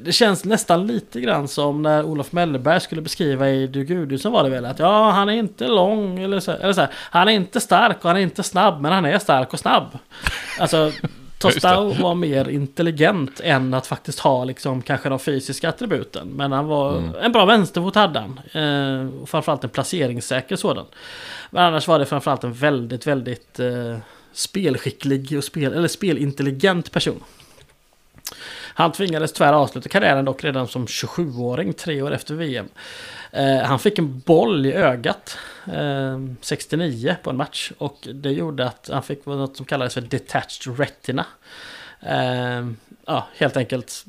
Det 0.00 0.12
känns 0.12 0.44
nästan 0.44 0.86
lite 0.86 1.20
grann 1.20 1.48
som 1.48 1.82
när 1.82 2.04
Olof 2.04 2.32
Mellerberg 2.32 2.80
skulle 2.80 3.02
beskriva 3.02 3.50
i 3.50 3.66
Du 3.66 3.84
Gudrun 3.84 4.32
var 4.32 4.44
det 4.44 4.50
väl 4.50 4.64
att 4.64 4.78
ja, 4.78 5.10
han 5.10 5.28
är 5.28 5.32
inte 5.32 5.68
lång 5.68 6.18
eller 6.18 6.40
så, 6.40 6.52
eller 6.52 6.72
så 6.72 6.80
här, 6.80 6.90
Han 6.94 7.28
är 7.28 7.32
inte 7.32 7.60
stark 7.60 7.96
och 8.00 8.08
han 8.10 8.16
är 8.16 8.20
inte 8.20 8.42
snabb, 8.42 8.80
men 8.80 8.92
han 8.92 9.04
är 9.04 9.18
stark 9.18 9.52
och 9.52 9.58
snabb. 9.58 9.98
Alltså, 10.58 10.92
Tostau 11.42 12.02
var 12.02 12.14
mer 12.14 12.48
intelligent 12.48 13.40
än 13.40 13.74
att 13.74 13.86
faktiskt 13.86 14.18
ha 14.18 14.44
liksom 14.44 14.82
kanske 14.82 15.08
de 15.08 15.18
fysiska 15.18 15.68
attributen. 15.68 16.28
Men 16.28 16.52
han 16.52 16.66
var 16.66 16.98
mm. 16.98 17.14
en 17.20 17.32
bra 17.32 17.44
vänsterfot 17.44 17.94
hade 17.94 18.18
han. 18.20 18.40
Eh, 18.52 19.26
framförallt 19.26 19.64
en 19.64 19.70
placeringssäker 19.70 20.56
sådan. 20.56 20.86
Men 21.50 21.64
annars 21.64 21.88
var 21.88 21.98
det 21.98 22.06
framförallt 22.06 22.44
en 22.44 22.52
väldigt, 22.52 23.06
väldigt 23.06 23.60
eh, 23.60 23.98
spelskicklig 24.32 25.38
och 25.38 25.44
spel, 25.44 25.72
eller 25.72 25.88
spelintelligent 25.88 26.92
person. 26.92 27.20
Han 28.74 28.92
tvingades 28.92 29.32
tyvärr 29.32 29.52
avsluta 29.52 29.88
karriären 29.88 30.24
dock 30.24 30.44
redan 30.44 30.68
som 30.68 30.86
27-åring, 30.86 31.72
tre 31.72 32.02
år 32.02 32.12
efter 32.12 32.34
VM. 32.34 32.68
Eh, 33.30 33.58
han 33.58 33.78
fick 33.78 33.98
en 33.98 34.18
boll 34.18 34.66
i 34.66 34.72
ögat 34.72 35.38
eh, 35.66 36.20
69 36.40 37.16
på 37.22 37.30
en 37.30 37.36
match 37.36 37.72
och 37.78 38.08
det 38.14 38.30
gjorde 38.32 38.66
att 38.66 38.90
han 38.92 39.02
fick 39.02 39.26
något 39.26 39.56
som 39.56 39.66
kallades 39.66 39.94
för 39.94 40.00
detached 40.00 40.78
retina. 40.78 41.26
Eh, 42.00 42.66
ja, 43.06 43.26
helt 43.36 43.56
enkelt 43.56 44.04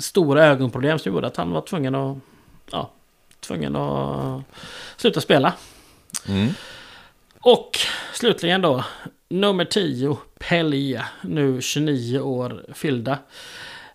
stora 0.00 0.44
ögonproblem 0.44 0.98
som 0.98 1.12
gjorde 1.12 1.26
att 1.26 1.36
han 1.36 1.50
var 1.50 1.60
tvungen 1.60 1.94
att, 1.94 2.18
ja, 2.70 2.90
tvungen 3.40 3.76
att 3.76 4.42
sluta 4.96 5.20
spela. 5.20 5.52
Mm. 6.28 6.48
Och 7.40 7.78
slutligen 8.12 8.62
då, 8.62 8.84
nummer 9.28 9.64
10, 9.64 10.16
Pelé, 10.48 11.02
nu 11.22 11.62
29 11.62 12.20
år 12.20 12.64
fyllda. 12.74 13.18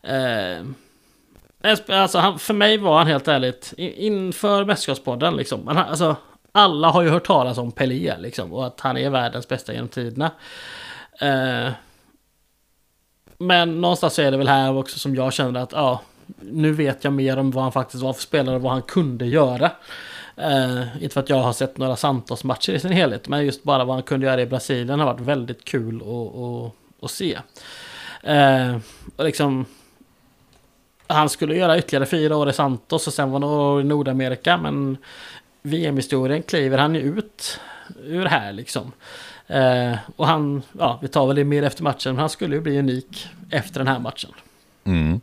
Eh, 0.01 0.65
alltså 1.87 2.17
han, 2.17 2.39
för 2.39 2.53
mig 2.53 2.77
var 2.77 2.97
han 2.97 3.07
helt 3.07 3.27
ärligt, 3.27 3.73
inför 3.77 4.65
Mästerskapspodden 4.65 5.35
liksom, 5.35 5.67
han, 5.67 5.77
alltså, 5.77 6.15
alla 6.51 6.89
har 6.89 7.01
ju 7.01 7.09
hört 7.09 7.27
talas 7.27 7.57
om 7.57 7.71
Pelé 7.71 8.17
liksom, 8.17 8.53
och 8.53 8.67
att 8.67 8.79
han 8.79 8.97
är 8.97 9.09
världens 9.09 9.47
bästa 9.47 9.73
genom 9.73 9.87
tiderna. 9.87 10.31
Eh, 11.21 11.71
men 13.37 13.81
någonstans 13.81 14.13
så 14.13 14.21
är 14.21 14.31
det 14.31 14.37
väl 14.37 14.47
här 14.47 14.77
också 14.77 14.99
som 14.99 15.15
jag 15.15 15.33
känner 15.33 15.59
att 15.59 15.71
ja, 15.71 16.01
nu 16.39 16.71
vet 16.71 17.03
jag 17.03 17.13
mer 17.13 17.37
om 17.37 17.51
vad 17.51 17.63
han 17.63 17.71
faktiskt 17.71 18.03
var 18.03 18.13
för 18.13 18.21
spelare 18.21 18.55
och 18.55 18.61
vad 18.61 18.71
han 18.71 18.81
kunde 18.81 19.25
göra. 19.25 19.71
Eh, 20.39 21.03
inte 21.03 21.13
för 21.13 21.19
att 21.19 21.29
jag 21.29 21.41
har 21.41 21.53
sett 21.53 21.77
några 21.77 21.95
Santos-matcher 21.95 22.73
i 22.73 22.79
sin 22.79 22.91
helhet, 22.91 23.27
men 23.27 23.45
just 23.45 23.63
bara 23.63 23.85
vad 23.85 23.95
han 23.95 24.03
kunde 24.03 24.25
göra 24.25 24.41
i 24.41 24.45
Brasilien 24.45 24.99
har 24.99 25.05
varit 25.05 25.19
väldigt 25.19 25.65
kul 25.65 26.01
att, 26.01 26.73
att, 27.03 27.11
se. 27.11 27.39
Eh, 28.23 28.77
och 29.15 29.25
liksom... 29.25 29.65
Han 31.07 31.29
skulle 31.29 31.55
göra 31.55 31.77
ytterligare 31.77 32.05
fyra 32.05 32.37
år 32.37 32.49
i 32.49 32.53
Santos 32.53 33.07
och 33.07 33.13
sen 33.13 33.31
var 33.31 33.39
några 33.39 33.61
år 33.61 33.81
i 33.81 33.83
Nordamerika, 33.83 34.57
men 34.57 34.97
VM-historien 35.61 36.43
kliver 36.43 36.77
han 36.77 36.95
ju 36.95 37.01
ut 37.01 37.59
ur 38.03 38.25
här 38.25 38.53
liksom. 38.53 38.91
Eh, 39.47 39.95
och 40.15 40.27
han, 40.27 40.61
ja, 40.79 40.99
vi 41.01 41.07
tar 41.07 41.27
väl 41.27 41.35
det 41.35 41.43
mer 41.43 41.63
efter 41.63 41.83
matchen, 41.83 42.15
men 42.15 42.19
han 42.19 42.29
skulle 42.29 42.55
ju 42.55 42.61
bli 42.61 42.79
unik 42.79 43.27
efter 43.49 43.79
den 43.79 43.87
här 43.87 43.99
matchen. 43.99 44.31
Mm. 44.83 45.21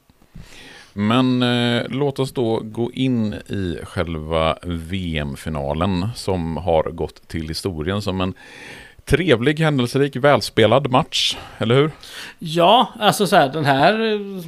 Men 0.99 1.43
eh, 1.43 1.83
låt 1.89 2.19
oss 2.19 2.33
då 2.33 2.61
gå 2.65 2.93
in 2.93 3.35
i 3.35 3.79
själva 3.85 4.59
VM-finalen 4.63 6.09
som 6.15 6.57
har 6.57 6.83
gått 6.83 7.29
till 7.29 7.49
historien 7.49 8.03
som 8.03 8.21
en 8.21 8.35
trevlig, 9.05 9.61
händelserik, 9.61 10.17
välspelad 10.17 10.91
match, 10.91 11.37
eller 11.59 11.75
hur? 11.75 11.91
Ja, 12.39 12.93
alltså 13.01 13.27
så 13.27 13.37
här, 13.37 13.49
den 13.49 13.65
här 13.65 14.13
eh, 14.13 14.45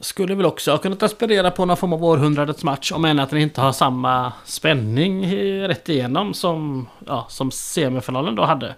skulle 0.00 0.34
väl 0.34 0.46
också 0.46 0.70
ha 0.70 0.78
kunnat 0.78 1.02
aspirera 1.02 1.50
på 1.50 1.64
någon 1.64 1.76
form 1.76 1.92
av 1.92 2.04
århundradets 2.04 2.64
match, 2.64 2.92
om 2.92 3.04
än 3.04 3.18
att 3.18 3.30
den 3.30 3.38
inte 3.38 3.60
har 3.60 3.72
samma 3.72 4.32
spänning 4.44 5.36
rätt 5.68 5.88
igenom 5.88 6.34
som, 6.34 6.88
ja, 7.06 7.26
som 7.28 7.50
semifinalen 7.50 8.34
då 8.34 8.44
hade. 8.44 8.74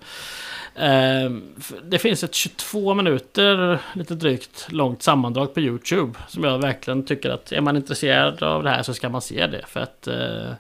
Ehm, 0.77 1.43
det 1.85 1.99
finns 1.99 2.25
ett 2.25 2.35
22 2.35 2.95
minuter, 2.95 3.79
lite 3.95 4.15
drygt, 4.15 4.67
långt 4.71 5.03
sammandrag 5.03 5.55
på 5.55 5.61
YouTube. 5.61 6.19
Som 6.29 6.45
jag 6.45 6.59
verkligen 6.59 7.05
tycker 7.05 7.31
att 7.31 7.53
är 7.53 7.61
man 7.61 7.77
intresserad 7.77 8.43
av 8.43 8.63
det 8.63 8.71
här 8.71 8.83
så 8.83 8.95
ska 8.95 9.09
man 9.09 9.23
se 9.23 9.47
det. 9.47 9.63
För 9.67 9.81
att 9.81 10.07
eh, 10.07 10.53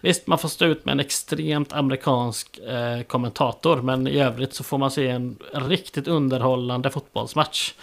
visst, 0.00 0.26
man 0.26 0.38
får 0.38 0.48
stå 0.48 0.64
ut 0.64 0.84
med 0.84 0.92
en 0.92 1.00
extremt 1.00 1.72
amerikansk 1.72 2.58
eh, 2.58 3.02
kommentator. 3.02 3.82
Men 3.82 4.06
i 4.06 4.20
övrigt 4.20 4.54
så 4.54 4.64
får 4.64 4.78
man 4.78 4.90
se 4.90 5.08
en 5.08 5.38
riktigt 5.52 6.08
underhållande 6.08 6.90
fotbollsmatch. 6.90 7.74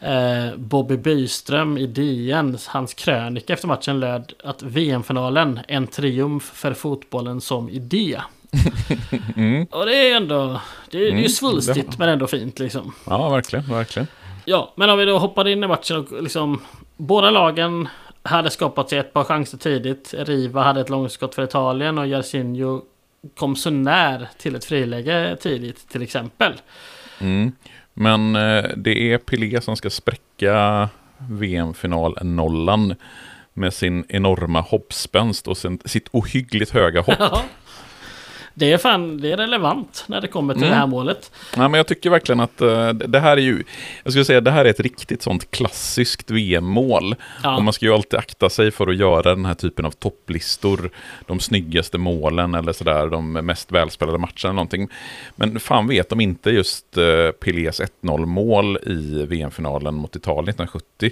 Eh, 0.00 0.56
Bobby 0.56 0.96
Byström 0.96 1.78
i 1.78 1.86
DN, 1.86 2.58
hans 2.68 2.94
krönika 2.94 3.52
efter 3.52 3.68
matchen 3.68 4.00
löd 4.00 4.32
att 4.44 4.62
VM-finalen, 4.62 5.60
en 5.68 5.86
triumf 5.86 6.44
för 6.44 6.74
fotbollen 6.74 7.40
som 7.40 7.68
idé 7.68 8.20
mm. 9.36 9.66
Och 9.70 9.86
det 9.86 10.10
är 10.10 10.16
ändå... 10.16 10.60
Det, 10.90 10.98
är, 10.98 11.08
mm. 11.08 11.16
det 11.16 11.24
är 11.24 11.28
svulstigt 11.28 11.98
men 11.98 12.08
ändå 12.08 12.26
fint 12.26 12.58
liksom. 12.58 12.94
Ja, 13.06 13.28
verkligen, 13.28 13.64
verkligen. 13.70 14.06
Ja, 14.44 14.72
men 14.76 14.90
om 14.90 14.98
vi 14.98 15.04
då 15.04 15.18
hoppar 15.18 15.48
in 15.48 15.64
i 15.64 15.66
matchen 15.66 15.96
och 15.96 16.22
liksom... 16.22 16.60
Båda 16.96 17.30
lagen 17.30 17.88
hade 18.22 18.50
skapat 18.50 18.90
sig 18.90 18.98
ett 18.98 19.12
par 19.12 19.24
chanser 19.24 19.58
tidigt. 19.58 20.14
Riva 20.18 20.62
hade 20.62 20.80
ett 20.80 20.90
långskott 20.90 21.34
för 21.34 21.44
Italien 21.44 21.98
och 21.98 22.06
Jarsinho 22.06 22.82
kom 23.36 23.56
så 23.56 23.70
när 23.70 24.28
till 24.38 24.54
ett 24.54 24.64
friläge 24.64 25.36
tidigt 25.40 25.88
till 25.88 26.02
exempel. 26.02 26.52
Mm. 27.20 27.52
Men 27.94 28.36
eh, 28.36 28.64
det 28.76 29.12
är 29.12 29.18
Pelé 29.18 29.60
som 29.60 29.76
ska 29.76 29.90
spräcka 29.90 30.88
VM-final-nollan 31.18 32.94
med 33.54 33.74
sin 33.74 34.04
enorma 34.08 34.60
hoppspänst 34.60 35.48
och 35.48 35.56
sin, 35.56 35.78
sitt 35.84 36.08
ohyggligt 36.12 36.70
höga 36.70 37.00
hopp. 37.00 37.38
det 38.58 38.72
är 38.72 38.78
fan, 38.78 39.20
det 39.20 39.32
är 39.32 39.36
relevant 39.36 40.04
när 40.06 40.20
det 40.20 40.28
kommer 40.28 40.54
till 40.54 40.62
mm. 40.62 40.70
det 40.70 40.76
här 40.76 40.86
målet. 40.86 41.32
Ja, 41.56 41.68
men 41.68 41.74
jag 41.74 41.86
tycker 41.86 42.10
verkligen 42.10 42.40
att 42.40 42.62
uh, 42.62 42.88
det 42.88 43.20
här 43.20 43.36
är 43.36 43.40
ju, 43.40 43.64
jag 44.02 44.12
skulle 44.12 44.24
säga 44.24 44.40
det 44.40 44.50
här 44.50 44.64
är 44.64 44.70
ett 44.70 44.80
riktigt 44.80 45.22
sånt 45.22 45.50
klassiskt 45.50 46.30
VM-mål. 46.30 47.14
Ja. 47.42 47.56
Och 47.56 47.64
man 47.64 47.72
ska 47.72 47.86
ju 47.86 47.94
alltid 47.94 48.18
akta 48.18 48.50
sig 48.50 48.70
för 48.70 48.86
att 48.86 48.96
göra 48.96 49.34
den 49.34 49.44
här 49.44 49.54
typen 49.54 49.84
av 49.84 49.90
topplistor, 49.90 50.90
de 51.26 51.40
snyggaste 51.40 51.98
målen 51.98 52.54
eller 52.54 52.72
sådär, 52.72 53.06
de 53.06 53.32
mest 53.32 53.72
välspelade 53.72 54.18
matcherna 54.18 54.34
eller 54.42 54.52
någonting. 54.52 54.88
Men 55.36 55.60
fan 55.60 55.88
vet 55.88 56.12
om 56.12 56.20
inte 56.20 56.50
just 56.50 56.98
uh, 56.98 57.30
Pelés 57.30 57.80
1-0 58.02 58.26
mål 58.26 58.78
i 58.86 59.26
VM-finalen 59.28 59.94
mot 59.94 60.16
Italien 60.16 60.48
1970 60.48 61.10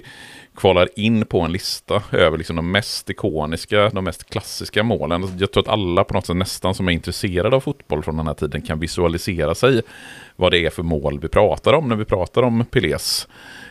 kvalar 0.57 0.89
in 0.95 1.25
på 1.25 1.41
en 1.41 1.51
lista 1.51 2.03
över 2.11 2.37
liksom 2.37 2.55
de 2.55 2.71
mest 2.71 3.09
ikoniska, 3.09 3.89
de 3.89 4.03
mest 4.03 4.29
klassiska 4.29 4.83
målen. 4.83 5.37
Jag 5.39 5.51
tror 5.51 5.63
att 5.63 5.69
alla 5.69 6.03
på 6.03 6.13
något 6.13 6.25
sätt 6.25 6.35
nästan 6.35 6.73
som 6.73 6.87
är 6.87 6.91
intresserade 6.91 7.55
av 7.55 7.59
fotboll 7.59 8.03
från 8.03 8.17
den 8.17 8.27
här 8.27 8.33
tiden 8.33 8.61
kan 8.61 8.79
visualisera 8.79 9.55
sig 9.55 9.81
vad 10.35 10.51
det 10.51 10.65
är 10.65 10.69
för 10.69 10.83
mål 10.83 11.19
vi 11.19 11.27
pratar 11.27 11.73
om 11.73 11.89
när 11.89 11.95
vi 11.95 12.05
pratar 12.05 12.43
om 12.43 12.65
Pelés 12.65 13.27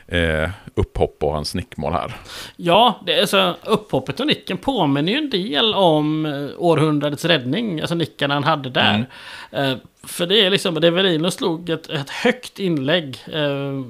eh, 0.08 0.50
upphopp 0.74 1.22
och 1.22 1.32
hans 1.32 1.54
nickmål 1.54 1.92
här. 1.92 2.16
Ja, 2.56 3.00
det 3.06 3.18
är 3.18 3.26
så, 3.26 3.54
upphoppet 3.64 4.20
och 4.20 4.26
nicken 4.26 4.58
påminner 4.58 5.12
ju 5.12 5.18
en 5.18 5.30
del 5.30 5.74
om 5.74 6.26
eh, 6.26 6.48
århundradets 6.58 7.24
räddning, 7.24 7.80
alltså 7.80 7.94
nickarna 7.94 8.34
han 8.34 8.44
hade 8.44 8.70
där. 8.70 9.06
Mm. 9.52 9.70
Eh, 9.70 9.78
för 10.02 10.26
det 10.26 10.40
är 10.40 10.50
liksom, 10.50 10.74
Deverino 10.74 11.30
slog 11.30 11.70
ett, 11.70 11.90
ett 11.90 12.10
högt 12.10 12.58
inlägg 12.58 13.18
eh, 13.32 13.82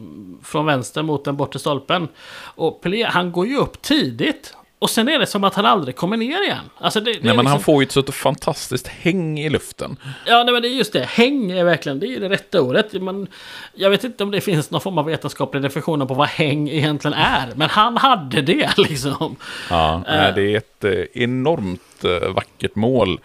från 0.43 0.66
vänster 0.66 1.02
mot 1.02 1.24
den 1.24 1.36
bortre 1.36 1.59
stolpen. 1.59 2.09
Och 2.38 2.82
Pelé, 2.82 3.05
han 3.05 3.32
går 3.32 3.47
ju 3.47 3.56
upp 3.56 3.82
tidigt. 3.82 4.55
Och 4.86 4.90
sen 4.90 5.08
är 5.08 5.18
det 5.18 5.26
som 5.26 5.44
att 5.44 5.54
han 5.54 5.66
aldrig 5.66 5.96
kommer 5.96 6.16
ner 6.16 6.42
igen. 6.42 6.70
Alltså 6.78 7.00
det, 7.00 7.12
det 7.12 7.12
nej, 7.12 7.22
men 7.22 7.36
liksom... 7.36 7.46
han 7.46 7.60
får 7.60 7.82
ju 7.82 7.86
ett 7.86 7.92
sånt 7.92 8.14
fantastiskt 8.14 8.88
häng 8.88 9.38
i 9.38 9.48
luften. 9.48 9.96
Ja, 10.26 10.42
nej, 10.44 10.52
men 10.52 10.62
det 10.62 10.68
är 10.68 10.70
just 10.70 10.92
det. 10.92 11.04
Häng 11.04 11.50
är 11.50 11.64
verkligen, 11.64 12.00
det 12.00 12.06
är 12.06 12.20
det 12.20 12.28
rätta 12.28 12.60
ordet. 12.60 13.02
Man, 13.02 13.26
jag 13.74 13.90
vet 13.90 14.04
inte 14.04 14.24
om 14.24 14.30
det 14.30 14.40
finns 14.40 14.70
någon 14.70 14.80
form 14.80 14.98
av 14.98 15.04
vetenskaplig 15.04 15.62
definition 15.62 16.06
på 16.06 16.14
vad 16.14 16.28
häng 16.28 16.68
egentligen 16.68 17.14
är. 17.14 17.52
Men 17.56 17.70
han 17.70 17.96
hade 17.96 18.42
det 18.42 18.78
liksom. 18.78 19.36
Ja, 19.70 20.02
nej, 20.06 20.32
det 20.34 20.42
är 20.42 20.56
ett 20.56 20.84
eh, 20.84 21.22
enormt 21.22 22.04
eh, 22.04 22.28
vackert 22.28 22.74
mål. 22.74 23.20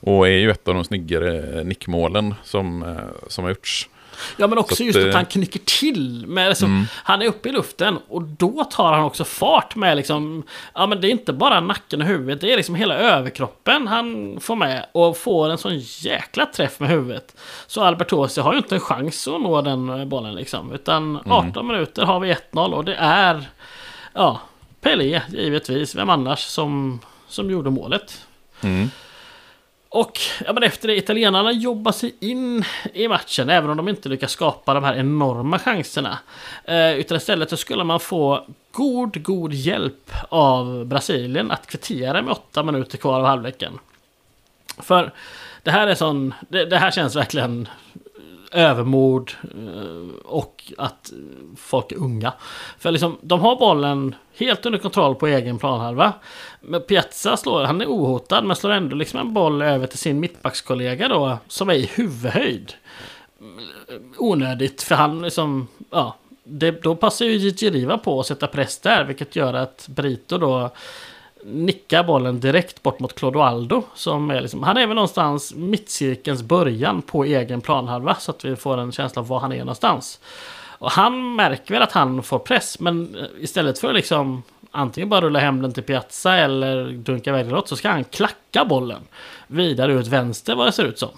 Och 0.00 0.28
är 0.28 0.32
ju 0.38 0.50
ett 0.50 0.68
av 0.68 0.74
de 0.74 0.84
snyggare 0.84 1.64
nickmålen 1.64 2.34
som, 2.44 2.82
eh, 2.82 3.28
som 3.28 3.44
har 3.44 3.50
gjorts. 3.50 3.88
Ja 4.36 4.46
men 4.46 4.58
också 4.58 4.74
att, 4.74 4.86
just 4.86 4.98
att 4.98 5.04
eh, 5.04 5.14
han 5.14 5.26
knycker 5.26 5.60
till. 5.64 6.26
Med, 6.26 6.48
liksom, 6.48 6.70
mm. 6.70 6.86
Han 6.92 7.22
är 7.22 7.26
uppe 7.26 7.48
i 7.48 7.52
luften 7.52 7.98
och 8.08 8.22
då 8.22 8.64
tar 8.64 8.92
han 8.92 9.04
också 9.04 9.24
fart 9.24 9.76
med 9.76 9.96
liksom... 9.96 10.42
Ja 10.74 10.86
men 10.86 11.00
det 11.00 11.08
är 11.08 11.10
inte 11.10 11.32
bara 11.32 11.60
nacken 11.60 12.00
och 12.00 12.06
huvudet, 12.06 12.40
det 12.40 12.52
är 12.52 12.56
liksom 12.56 12.74
hela 12.74 12.94
överkroppen 12.94 13.88
han 13.88 14.38
får 14.40 14.56
med. 14.56 14.86
Och 14.92 15.16
får 15.16 15.50
en 15.50 15.58
sån 15.58 15.78
jäkla 15.78 16.46
träff 16.46 16.80
med 16.80 16.88
huvudet. 16.88 17.36
Så 17.66 17.82
Albertosi 17.82 18.40
har 18.40 18.52
ju 18.52 18.58
inte 18.58 18.74
en 18.74 18.80
chans 18.80 19.28
att 19.28 19.40
nå 19.40 19.62
den 19.62 20.08
bollen 20.08 20.34
liksom. 20.34 20.72
Utan 20.72 21.16
18 21.16 21.50
mm. 21.50 21.66
minuter 21.66 22.02
har 22.02 22.20
vi 22.20 22.34
1-0 22.52 22.72
och 22.72 22.84
det 22.84 22.94
är... 22.94 23.44
Ja, 24.12 24.40
Pelé 24.80 25.22
givetvis. 25.28 25.94
Vem 25.94 26.10
annars 26.10 26.40
som, 26.40 27.00
som 27.28 27.50
gjorde 27.50 27.70
målet. 27.70 28.26
Mm. 28.60 28.90
Och 29.94 30.20
ja, 30.46 30.52
men 30.52 30.62
efter 30.62 30.88
det, 30.88 30.96
italienarna 30.96 31.52
jobbar 31.52 31.92
sig 31.92 32.14
in 32.20 32.64
i 32.92 33.08
matchen, 33.08 33.50
även 33.50 33.70
om 33.70 33.76
de 33.76 33.88
inte 33.88 34.08
lyckas 34.08 34.32
skapa 34.32 34.74
de 34.74 34.84
här 34.84 34.94
enorma 34.94 35.58
chanserna. 35.58 36.18
Eh, 36.64 36.92
utan 36.92 37.16
istället 37.16 37.50
så 37.50 37.56
skulle 37.56 37.84
man 37.84 38.00
få 38.00 38.46
god, 38.72 39.22
god 39.22 39.52
hjälp 39.52 40.10
av 40.28 40.84
Brasilien 40.84 41.50
att 41.50 41.66
kvittera 41.66 42.22
med 42.22 42.32
åtta 42.32 42.62
minuter 42.62 42.98
kvar 42.98 43.20
av 43.20 43.26
halvleken. 43.26 43.78
För 44.78 45.12
det 45.62 45.70
här 45.70 45.86
är 45.86 45.94
sån, 45.94 46.34
det, 46.48 46.64
det 46.64 46.78
här 46.78 46.90
känns 46.90 47.16
verkligen 47.16 47.68
övermord 48.54 49.32
eh, 49.42 50.16
och 50.24 50.72
att 50.78 51.12
folk 51.56 51.92
är 51.92 51.96
unga. 51.96 52.32
För 52.78 52.90
liksom, 52.90 53.18
de 53.20 53.40
har 53.40 53.56
bollen 53.56 54.14
helt 54.36 54.66
under 54.66 54.78
kontroll 54.78 55.14
på 55.14 55.26
egen 55.26 55.58
planhalva. 55.58 56.12
Men 56.60 56.80
Piazza 56.80 57.36
slår, 57.36 57.64
han 57.64 57.80
är 57.80 57.86
ohotad 57.86 58.44
men 58.44 58.56
slår 58.56 58.70
ändå 58.70 58.96
liksom 58.96 59.20
en 59.20 59.34
boll 59.34 59.62
över 59.62 59.86
till 59.86 59.98
sin 59.98 60.20
mittbackskollega 60.20 61.08
då 61.08 61.38
som 61.48 61.68
är 61.68 61.74
i 61.74 61.90
huvudhöjd. 61.94 62.72
Onödigt 64.18 64.82
för 64.82 64.94
han 64.94 65.22
liksom, 65.22 65.68
ja. 65.90 66.16
Det, 66.46 66.82
då 66.82 66.96
passar 66.96 67.24
ju 67.24 67.32
Gigi 67.32 67.70
Riva 67.70 67.98
på 67.98 68.20
att 68.20 68.26
sätta 68.26 68.46
press 68.46 68.78
där 68.78 69.04
vilket 69.04 69.36
gör 69.36 69.54
att 69.54 69.88
Brito 69.88 70.38
då 70.38 70.70
nickar 71.44 72.04
bollen 72.04 72.40
direkt 72.40 72.82
bort 72.82 73.00
mot 73.00 73.14
Clodoaldo. 73.14 73.82
Som 73.94 74.30
är 74.30 74.40
liksom, 74.40 74.62
han 74.62 74.76
är 74.76 74.86
väl 74.86 74.94
någonstans 74.94 75.54
mittcirkelns 75.54 76.42
början 76.42 77.02
på 77.02 77.24
egen 77.24 77.60
planhalva. 77.60 78.14
Så 78.14 78.30
att 78.30 78.44
vi 78.44 78.56
får 78.56 78.78
en 78.78 78.92
känsla 78.92 79.20
av 79.20 79.28
var 79.28 79.40
han 79.40 79.52
är 79.52 79.58
någonstans. 79.58 80.20
Och 80.78 80.90
han 80.90 81.34
märker 81.34 81.74
väl 81.74 81.82
att 81.82 81.92
han 81.92 82.22
får 82.22 82.38
press. 82.38 82.80
Men 82.80 83.16
eh, 83.16 83.24
istället 83.40 83.78
för 83.78 83.88
att 83.88 83.94
liksom 83.94 84.42
antingen 84.70 85.08
bara 85.08 85.20
rulla 85.20 85.38
hem 85.38 85.62
den 85.62 85.72
till 85.72 85.82
Piazza 85.82 86.34
eller 86.34 86.90
dunka 86.90 87.30
iväg 87.30 87.46
den 87.46 87.62
så 87.66 87.76
ska 87.76 87.88
han 87.88 88.04
klacka 88.04 88.64
bollen 88.64 89.02
vidare 89.46 89.92
ut 89.92 90.06
vänster 90.06 90.54
vad 90.54 90.66
det 90.66 90.72
ser 90.72 90.84
ut 90.84 90.98
som. 90.98 91.08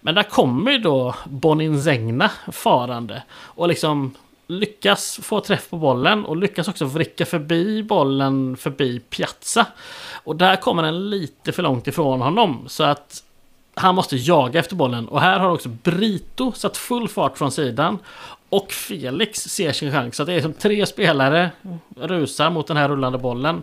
Men 0.00 0.14
där 0.14 0.22
kommer 0.22 0.70
ju 0.70 0.78
då 0.78 1.14
Boninzegna 1.24 2.30
farande 2.52 3.22
och 3.32 3.68
liksom 3.68 4.14
lyckas 4.50 5.20
få 5.22 5.40
träff 5.40 5.70
på 5.70 5.76
bollen 5.76 6.24
och 6.24 6.36
lyckas 6.36 6.68
också 6.68 6.84
vricka 6.84 7.26
förbi 7.26 7.82
bollen 7.82 8.56
förbi 8.56 9.00
Piazza. 9.00 9.66
Och 10.24 10.36
där 10.36 10.56
kommer 10.56 10.82
den 10.82 11.10
lite 11.10 11.52
för 11.52 11.62
långt 11.62 11.86
ifrån 11.86 12.20
honom 12.20 12.64
så 12.66 12.84
att 12.84 13.22
han 13.74 13.94
måste 13.94 14.16
jaga 14.16 14.60
efter 14.60 14.76
bollen 14.76 15.08
och 15.08 15.20
här 15.20 15.38
har 15.38 15.50
också 15.50 15.68
Brito 15.68 16.52
satt 16.52 16.76
full 16.76 17.08
fart 17.08 17.38
från 17.38 17.52
sidan 17.52 17.98
och 18.48 18.72
Felix 18.72 19.38
ser 19.38 19.72
sin 19.72 19.92
chans. 19.92 20.16
Så 20.16 20.24
det 20.24 20.32
är 20.32 20.40
som 20.40 20.52
tre 20.52 20.86
spelare 20.86 21.50
rusar 21.96 22.50
mot 22.50 22.66
den 22.66 22.76
här 22.76 22.88
rullande 22.88 23.18
bollen. 23.18 23.62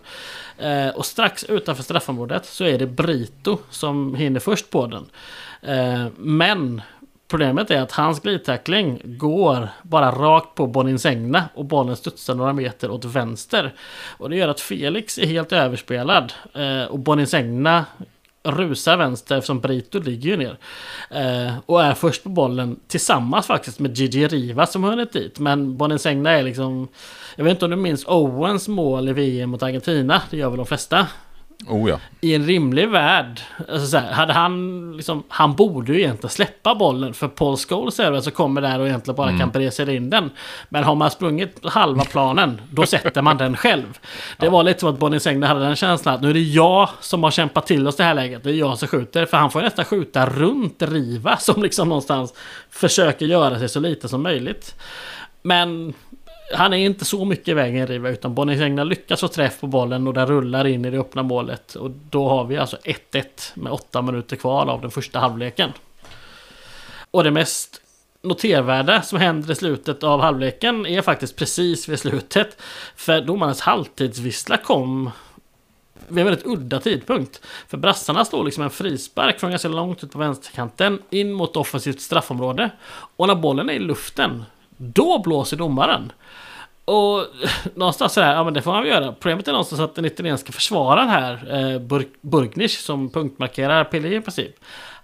Eh, 0.57 0.88
och 0.88 1.05
strax 1.05 1.43
utanför 1.43 1.84
straffområdet 1.84 2.45
så 2.45 2.64
är 2.64 2.77
det 2.77 2.88
Brito 2.88 3.57
som 3.69 4.15
hinner 4.15 4.39
först 4.39 4.69
på 4.69 4.88
den. 4.88 5.05
Eh, 5.61 6.07
men 6.18 6.81
Problemet 7.28 7.72
är 7.72 7.82
att 7.82 7.91
hans 7.91 8.20
glidtackling 8.20 9.02
går 9.04 9.70
bara 9.84 10.12
rakt 10.12 10.56
på 10.56 10.68
Boninsegna 10.68 11.44
och 11.54 11.66
bollen 11.66 11.95
studsar 11.95 12.36
några 12.36 12.54
meter 12.54 12.91
åt 12.91 13.06
vänster. 13.06 13.74
Och 14.18 14.30
det 14.30 14.36
gör 14.36 14.48
att 14.48 14.60
Felix 14.60 15.18
är 15.18 15.26
helt 15.26 15.52
överspelad 15.52 16.34
eh, 16.54 16.84
och 16.84 16.99
Boninsegna 16.99 17.86
rusar 18.44 18.98
vänster 18.98 19.38
eftersom 19.38 19.60
Brito 19.60 19.99
ligger 19.99 20.30
ju 20.30 20.38
ner. 20.38 20.58
Eh, 21.10 21.54
och 21.66 21.84
är 21.84 21.94
först 21.94 22.24
på 22.24 22.30
bollen 22.30 22.80
tillsammans 22.88 23.48
faktiskt 23.48 23.80
med 23.80 23.98
Gigi 23.98 24.28
Riva 24.28 24.66
som 24.66 24.84
hunnit 24.84 25.14
dit. 25.14 25.40
Men 25.40 25.78
Boninsegna 25.78 26.32
är 26.32 26.44
liksom... 26.44 26.88
Jag 27.36 27.44
vet 27.44 27.52
inte 27.52 27.66
om 27.66 27.72
du 27.72 27.78
minns 27.78 28.06
Owens 28.08 28.68
mål 28.68 29.10
i 29.10 29.14
VM 29.14 29.49
mot 29.49 29.64
Argentina. 29.64 30.22
Det 30.30 30.38
gör 30.38 30.49
väl 30.49 30.58
de 30.58 30.66
flesta. 30.66 31.08
Oh 31.65 31.89
ja. 31.89 31.99
I 32.21 32.35
en 32.35 32.45
rimlig 32.45 32.89
värld. 32.89 33.41
Alltså 33.69 33.88
så 33.88 33.97
här, 33.97 34.11
hade 34.11 34.34
han 34.34 34.91
liksom, 34.97 35.23
Han 35.27 35.55
borde 35.55 35.93
ju 35.93 35.99
egentligen 35.99 36.29
släppa 36.29 36.75
bollen. 36.75 37.13
För 37.13 37.27
Paul 37.27 37.57
Scholes 37.57 37.99
är 37.99 38.21
som 38.21 38.31
kommer 38.31 38.61
där 38.61 38.79
och 38.79 38.88
egentligen 38.88 39.15
bara 39.15 39.29
mm. 39.29 39.39
kan 39.39 39.51
pressa 39.51 39.91
in 39.91 40.09
den. 40.09 40.29
Men 40.69 40.84
har 40.84 40.95
man 40.95 41.11
sprungit 41.11 41.65
halva 41.65 42.03
planen, 42.05 42.61
då 42.71 42.85
sätter 42.85 43.21
man 43.21 43.38
den 43.38 43.57
själv. 43.57 43.99
Det 44.38 44.45
ja. 44.45 44.51
var 44.51 44.63
lite 44.63 44.79
som 44.79 44.89
att 44.89 44.99
Bonnie 44.99 45.19
Sengner 45.19 45.47
hade 45.47 45.59
den 45.59 45.75
känslan 45.75 46.15
att 46.15 46.21
nu 46.21 46.29
är 46.29 46.34
det 46.34 46.39
jag 46.39 46.89
som 46.99 47.23
har 47.23 47.31
kämpat 47.31 47.67
till 47.67 47.88
oss 47.88 47.95
det 47.95 48.03
här 48.03 48.13
läget. 48.13 48.43
Det 48.43 48.49
är 48.49 48.53
jag 48.53 48.77
som 48.77 48.88
skjuter. 48.88 49.25
För 49.25 49.38
han 49.38 49.51
får 49.51 49.61
nästan 49.61 49.85
skjuta 49.85 50.29
runt 50.29 50.81
Riva 50.81 51.38
som 51.38 51.63
liksom 51.63 51.89
någonstans 51.89 52.34
försöker 52.69 53.25
göra 53.25 53.59
sig 53.59 53.69
så 53.69 53.79
lite 53.79 54.07
som 54.07 54.23
möjligt. 54.23 54.75
Men 55.41 55.93
han 56.53 56.74
är 56.74 56.78
inte 56.78 57.06
så 57.06 57.26
mycket 57.26 57.48
i 57.48 57.53
vägen 57.53 57.88
Riva 57.88 58.10
utan 58.10 58.34
Bonnier 58.36 58.86
lyckas 58.86 59.19
få 59.19 59.28
träff 59.28 59.60
på 59.60 59.68
bollen 59.68 60.07
och 60.07 60.14
den 60.14 60.28
rullar 60.28 60.68
in 60.68 60.86
i 60.86 60.90
det 60.90 60.99
öppna 60.99 61.24
målet. 61.24 61.76
Och 61.76 61.91
då 62.10 62.30
har 62.30 62.45
vi 62.45 62.57
alltså 62.57 62.78
1-1 62.84 63.24
med 63.53 63.72
8 63.72 64.02
minuter 64.02 64.36
kvar 64.36 64.65
av 64.65 64.82
den 64.82 64.91
första 64.91 65.19
halvleken. 65.19 65.72
Och 67.11 67.24
det 67.24 67.32
mest 67.32 67.82
notervärda 68.22 69.02
som 69.02 69.19
händer 69.19 69.52
i 69.52 69.56
slutet 69.56 70.03
av 70.03 70.22
halvleken 70.22 70.86
är 70.86 71.02
faktiskt 71.02 71.36
precis 71.36 71.90
vid 71.90 71.99
slutet. 71.99 72.61
För 72.95 73.22
domarens 73.22 73.61
halvtidsvissla 73.61 74.57
kom 74.57 75.11
vid 76.07 76.18
en 76.18 76.26
väldigt 76.26 76.45
udda 76.45 76.80
tidpunkt. 76.80 77.41
För 77.68 77.78
brassarna 77.78 78.26
står 78.26 78.44
liksom 78.44 78.64
en 78.64 78.69
frispark 78.69 79.40
från 79.40 79.49
ganska 79.49 79.68
långt 79.68 80.03
ut 80.03 80.11
på 80.11 80.19
vänsterkanten 80.19 81.02
in 81.10 81.34
mot 81.34 81.56
offensivt 81.56 82.02
straffområde. 82.02 82.69
Och 82.90 83.28
när 83.28 83.36
bollen 83.36 83.69
är 83.69 83.74
i 83.74 83.80
luften, 83.80 84.44
då 84.78 85.22
blåser 85.24 85.57
domaren. 85.57 86.11
Och 86.88 87.26
någonstans 87.76 88.14
sådär, 88.14 88.34
ja 88.34 88.43
men 88.43 88.53
det 88.53 88.61
får 88.61 88.72
man 88.72 88.84
väl 88.84 88.91
göra. 88.91 89.11
Problemet 89.11 89.47
är 89.47 89.51
någonstans 89.51 89.81
att 89.81 89.95
den 89.95 90.05
italienska 90.05 90.51
försvararen 90.51 91.09
här, 91.09 91.34
eh, 91.73 91.80
Burg 91.80 92.07
Burgnisch, 92.22 92.80
som 92.80 93.09
punktmarkerar 93.09 93.84
Pelé 93.84 94.15
i 94.15 94.22
princip. 94.22 94.55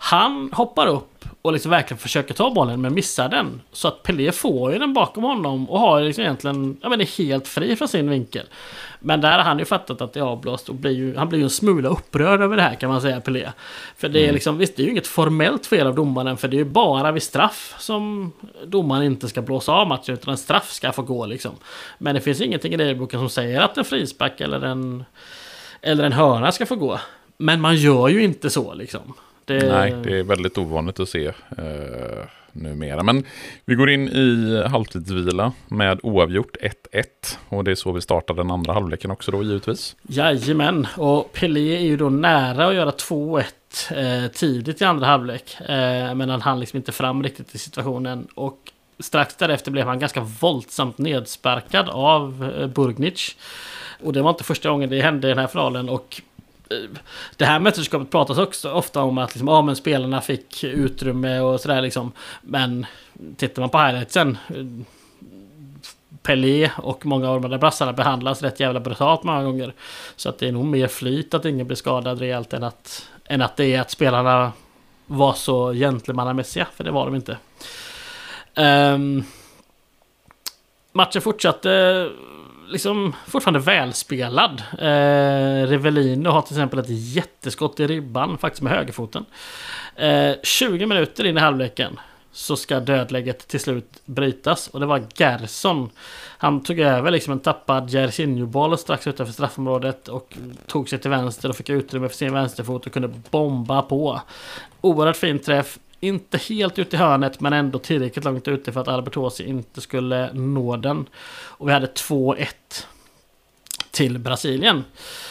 Han 0.05 0.49
hoppar 0.53 0.88
upp 0.88 1.25
och 1.41 1.53
liksom 1.53 1.71
verkligen 1.71 1.97
försöker 1.97 2.34
ta 2.34 2.53
bollen 2.53 2.81
men 2.81 2.93
missar 2.93 3.30
den. 3.30 3.61
Så 3.71 3.88
att 3.88 4.03
Pelé 4.03 4.31
får 4.31 4.73
ju 4.73 4.80
den 4.80 4.93
bakom 4.93 5.23
honom 5.23 5.69
och 5.69 5.80
har 5.80 6.01
liksom 6.01 6.23
egentligen, 6.23 6.77
ja 6.81 6.89
men 6.89 7.01
är 7.01 7.17
helt 7.17 7.47
fri 7.47 7.75
från 7.75 7.88
sin 7.88 8.09
vinkel. 8.09 8.45
Men 8.99 9.21
där 9.21 9.31
har 9.31 9.43
han 9.43 9.59
ju 9.59 9.65
fattat 9.65 10.01
att 10.01 10.13
det 10.13 10.19
är 10.19 10.23
avblåst 10.23 10.69
och 10.69 10.75
blir 10.75 10.91
ju, 10.91 11.15
han 11.15 11.30
blir 11.30 11.39
ju 11.39 11.43
en 11.43 11.49
smula 11.49 11.89
upprörd 11.89 12.41
över 12.41 12.55
det 12.55 12.61
här 12.61 12.75
kan 12.75 12.89
man 12.89 13.01
säga 13.01 13.21
Pelé. 13.21 13.51
För 13.97 14.09
det 14.09 14.19
är 14.19 14.23
mm. 14.23 14.34
liksom, 14.34 14.57
visst 14.57 14.75
det 14.75 14.81
är 14.81 14.85
ju 14.85 14.91
inget 14.91 15.07
formellt 15.07 15.65
fel 15.65 15.88
av 15.88 15.95
domaren 15.95 16.38
för 16.38 16.47
det 16.47 16.55
är 16.55 16.63
ju 16.63 16.65
bara 16.65 17.11
vid 17.11 17.23
straff 17.23 17.75
som 17.80 18.31
domaren 18.65 19.03
inte 19.03 19.27
ska 19.27 19.41
blåsa 19.41 19.71
av 19.71 19.88
matchen 19.88 20.13
utan 20.13 20.31
en 20.31 20.38
straff 20.38 20.71
ska 20.71 20.91
få 20.91 21.01
gå 21.01 21.25
liksom. 21.25 21.51
Men 21.97 22.15
det 22.15 22.21
finns 22.21 22.41
ingenting 22.41 22.73
i 22.73 22.77
regelboken 22.77 23.19
som 23.19 23.30
säger 23.30 23.61
att 23.61 23.77
en 23.77 23.85
frispark 23.85 24.41
eller 24.41 24.61
en, 24.61 25.03
eller 25.81 26.03
en 26.03 26.13
hörna 26.13 26.51
ska 26.51 26.65
få 26.65 26.75
gå. 26.75 26.99
Men 27.38 27.61
man 27.61 27.75
gör 27.75 28.07
ju 28.07 28.23
inte 28.23 28.49
så 28.49 28.73
liksom. 28.73 29.13
Det... 29.45 29.72
Nej, 29.72 29.95
det 30.03 30.20
är 30.20 30.24
väldigt 30.24 30.57
ovanligt 30.57 30.99
att 30.99 31.10
se 31.10 31.28
eh, 31.28 32.26
numera. 32.53 33.03
Men 33.03 33.24
vi 33.65 33.76
går 33.76 33.90
in 33.90 34.10
i 34.10 34.64
halvtidsvila 34.68 35.52
med 35.68 35.99
oavgjort 36.03 36.57
1-1. 36.91 37.03
Och 37.49 37.64
det 37.64 37.72
är 37.72 37.76
så 37.76 37.91
vi 37.91 38.02
startar 38.02 38.34
den 38.34 38.52
andra 38.52 38.74
halvleken 38.74 39.11
också 39.11 39.32
då 39.32 39.44
givetvis. 39.44 39.95
Jajamän, 40.02 40.88
och 40.98 41.34
Pelé 41.34 41.76
är 41.76 41.82
ju 41.82 41.98
då 41.98 42.10
nära 42.10 42.68
att 42.68 42.76
göra 42.76 42.91
2-1 42.91 43.44
eh, 43.90 44.32
tidigt 44.32 44.82
i 44.82 44.86
andra 44.86 45.07
halvlek. 45.07 45.57
Eh, 45.61 46.15
men 46.15 46.30
han 46.30 46.41
hann 46.41 46.60
liksom 46.60 46.78
inte 46.78 46.91
fram 46.91 47.24
riktigt 47.24 47.56
i 47.56 47.57
situationen. 47.57 48.28
Och 48.36 48.57
strax 48.99 49.36
därefter 49.36 49.72
blev 49.72 49.88
han 49.88 49.99
ganska 49.99 50.22
våldsamt 50.22 50.98
nedsparkad 50.98 51.90
av 51.90 52.53
eh, 52.60 52.68
Burgnic. 52.68 53.36
Och 54.03 54.14
det 54.14 54.22
var 54.22 54.30
inte 54.30 54.44
första 54.44 54.70
gången 54.70 54.90
det 54.90 55.02
hände 55.02 55.28
i 55.28 55.30
den 55.30 55.40
här 55.40 55.48
finalen. 55.48 55.90
Och 55.90 56.22
det 57.38 57.45
här 57.45 57.60
mästerskapet 57.60 58.11
pratas 58.11 58.38
också 58.38 58.72
ofta 58.72 59.02
om 59.02 59.18
att 59.18 59.35
liksom, 59.35 59.48
ja, 59.48 59.61
men 59.61 59.76
spelarna 59.76 60.22
fick 60.22 60.64
utrymme 60.64 61.40
och 61.40 61.60
sådär 61.60 61.81
liksom. 61.81 62.11
Men 62.41 62.85
tittar 63.38 63.61
man 63.61 63.69
på 63.69 63.80
highlightsen 63.80 64.38
Pelé 66.23 66.72
och 66.77 67.06
många 67.06 67.30
av 67.30 67.41
de 67.41 67.52
där 67.52 67.57
brassarna 67.57 67.94
behandlas 67.94 68.41
rätt 68.41 68.60
jävla 68.60 68.80
brutalt 68.80 69.23
många 69.23 69.44
gånger. 69.44 69.73
Så 70.15 70.30
att 70.30 70.40
det 70.40 70.48
är 70.48 70.52
nog 70.52 70.65
mer 70.65 70.88
flyt 70.88 71.34
att 71.34 71.45
ingen 71.45 71.68
blir 71.68 71.77
skadad 71.77 72.19
rejält 72.19 72.53
än 72.53 72.64
att, 72.64 73.10
än 73.26 73.41
att 73.41 73.57
det 73.57 73.65
är 73.65 73.81
att 73.81 73.91
spelarna 73.91 74.52
var 75.06 75.34
så 75.34 75.73
gentlemannamässiga, 75.73 76.68
för 76.76 76.84
det 76.84 76.91
var 76.91 77.06
de 77.06 77.15
inte. 77.15 77.38
Um, 78.56 79.23
matchen 80.91 81.22
fortsatte 81.22 82.10
liksom 82.74 83.16
fortfarande 83.28 83.60
välspelad. 83.60 84.64
Eh, 84.80 85.68
Revelino 85.68 86.30
har 86.30 86.41
till 86.41 86.56
exempel 86.56 86.80
ett 86.80 86.90
jätteskott 86.90 87.80
i 87.80 87.88
ribban, 87.88 88.38
faktiskt 88.38 88.62
med 88.62 88.74
högerfoten. 88.74 89.26
Eh, 89.95 90.32
20 90.44 90.86
minuter 90.86 91.26
in 91.26 91.38
i 91.38 91.40
halvleken 91.40 92.00
så 92.32 92.56
ska 92.56 92.80
dödläget 92.80 93.48
till 93.48 93.60
slut 93.60 94.02
brytas. 94.06 94.68
Och 94.68 94.80
det 94.80 94.86
var 94.86 95.04
Gerson. 95.16 95.90
Han 96.38 96.64
tog 96.64 96.80
över 96.80 97.12
liksom 97.12 97.34
en 97.34 97.40
tappad 97.40 97.90
Jersinho-boll 97.90 98.78
strax 98.78 99.08
utanför 99.08 99.34
straffområdet 99.34 100.08
och 100.08 100.38
tog 100.68 100.90
sig 100.90 101.00
till 101.00 101.10
vänster 101.10 101.50
och 101.50 101.56
fick 101.56 101.70
utrymme 101.70 102.10
för 102.10 102.16
sin 102.16 102.34
vänsterfot 102.34 102.86
och 102.86 102.94
kunde 102.94 103.10
bomba 103.30 103.82
på. 103.82 104.22
Oerhört 104.82 105.18
fin 105.18 105.40
träff. 105.40 105.80
Inte 106.03 106.38
helt 106.38 106.80
ut 106.80 106.93
i 106.93 106.97
hörnet 106.97 107.39
men 107.39 107.53
ändå 107.53 107.80
tillräckligt 107.80 108.25
långt 108.25 108.47
ute 108.47 108.71
för 108.71 108.81
att 108.81 108.88
Albertosi 108.88 109.43
inte 109.43 109.81
skulle 109.81 110.34
nå 110.34 110.77
den. 110.77 111.05
Och 111.34 111.67
vi 111.67 111.73
hade 111.73 111.88
2-1 111.88 112.47
till 113.91 114.19
Brasilien. 114.19 114.84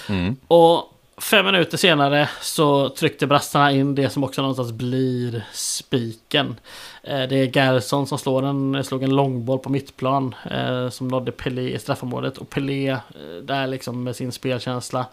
Mm. 0.08 0.36
Och 0.48 0.92
fem 1.16 1.46
minuter 1.46 1.76
senare 1.76 2.28
så 2.40 2.88
tryckte 2.88 3.26
brassarna 3.26 3.72
in 3.72 3.94
det 3.94 4.10
som 4.10 4.24
också 4.24 4.40
någonstans 4.40 4.72
blir 4.72 5.44
spiken. 5.52 6.56
Eh, 7.02 7.28
det 7.28 7.36
är 7.36 7.56
Gerson 7.56 8.06
som 8.06 8.18
slår 8.18 8.42
en, 8.42 8.84
slog 8.84 9.02
en 9.02 9.16
långboll 9.16 9.58
på 9.58 9.70
mittplan 9.70 10.34
eh, 10.50 10.88
som 10.88 11.08
nådde 11.08 11.32
Pelé 11.32 11.74
i 11.74 11.78
straffområdet. 11.78 12.38
Och 12.38 12.50
Pelé 12.50 12.90
eh, 12.90 12.98
där 13.42 13.66
liksom 13.66 14.04
med 14.04 14.16
sin 14.16 14.32
spelkänsla 14.32 15.06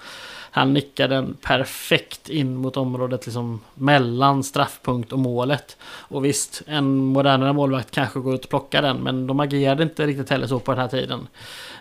han 0.52 0.74
nickar 0.74 1.08
den 1.08 1.38
perfekt 1.42 2.30
in 2.30 2.56
mot 2.56 2.78
området 2.78 3.26
liksom 3.26 3.62
mellan 3.74 4.44
straffpunkt 4.44 5.14
och 5.14 5.20
målet. 5.20 5.78
Och 5.84 6.26
visst, 6.26 6.62
en 6.68 6.98
modernare 6.98 7.54
målvakt 7.54 7.92
kanske 7.92 8.20
går 8.20 8.36
ut 8.36 8.44
och 8.44 8.50
plockar 8.50 8.82
den, 8.82 8.98
men 8.98 9.28
de 9.28 9.40
agerade 9.40 9.84
inte 9.84 10.08
riktigt 10.08 10.30
heller 10.30 10.48
så 10.48 10.60
på 10.60 10.72
den 10.72 10.82
här 10.82 10.88
tiden. 10.88 11.28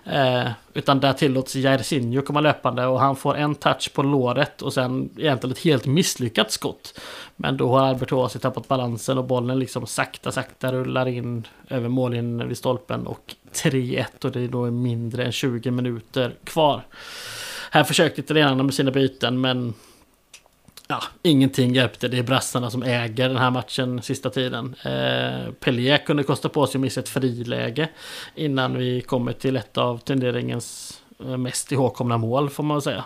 Eh, 0.05 0.51
utan 0.75 1.01
där 1.01 1.13
tillåts 1.13 1.57
Jairzinho 1.57 2.23
komma 2.23 2.41
löpande 2.41 2.87
och 2.87 3.01
han 3.01 3.17
får 3.17 3.37
en 3.37 3.55
touch 3.55 3.93
på 3.95 4.03
låret 4.03 4.63
och 4.63 4.73
sen 4.73 5.11
egentligen 5.17 5.53
ett 5.53 5.65
helt 5.65 5.87
misslyckat 5.87 6.51
skott. 6.51 7.01
Men 7.37 7.57
då 7.57 7.69
har 7.69 7.87
Albert 7.87 8.13
Oasi 8.13 8.39
tappat 8.39 8.69
balansen 8.69 9.19
och 9.19 9.25
bollen 9.25 9.59
liksom 9.59 9.87
sakta, 9.99 10.33
sakta 10.33 10.73
rullar 10.73 11.09
in 11.09 11.47
över 11.69 11.89
mållinjen 11.89 12.49
vid 12.49 12.59
stolpen 12.59 13.07
och 13.07 13.35
3-1 13.53 14.25
och 14.25 14.33
det 14.33 14.41
är 14.41 14.49
då 14.49 14.71
mindre 14.71 15.25
än 15.25 15.33
20 15.33 15.71
minuter 15.71 16.35
kvar. 16.45 16.83
Här 17.71 17.85
försökte 17.85 18.21
italienarna 18.21 18.63
med 18.63 18.75
sina 18.75 18.91
byten 18.91 19.41
men 19.41 19.75
ja, 20.89 21.03
ingenting 21.23 21.75
hjälpte. 21.75 22.09
Det 22.09 22.19
är 22.19 22.23
brassarna 22.23 22.71
som 22.71 22.83
äger 22.83 23.29
den 23.29 23.37
här 23.37 23.51
matchen 23.51 24.03
sista 24.03 24.31
tiden. 24.31 24.75
Eh, 24.85 25.53
Pelé 25.53 25.99
kunde 25.99 26.23
kosta 26.23 26.49
på 26.49 26.67
sig 26.67 26.79
att 26.79 26.83
missa 26.83 27.01
ett 27.01 27.09
friläge 27.09 27.89
innan 28.35 28.79
vi 28.79 29.01
kommer 29.01 29.33
till 29.33 29.57
ett 29.57 29.79
av 29.79 29.99
turneringens 29.99 31.01
eh, 31.21 31.37
mest 31.37 31.73
ihågkomna 31.73 32.19
mål 32.19 32.51
får 32.51 32.65
man 32.65 32.83
säga. 32.83 33.05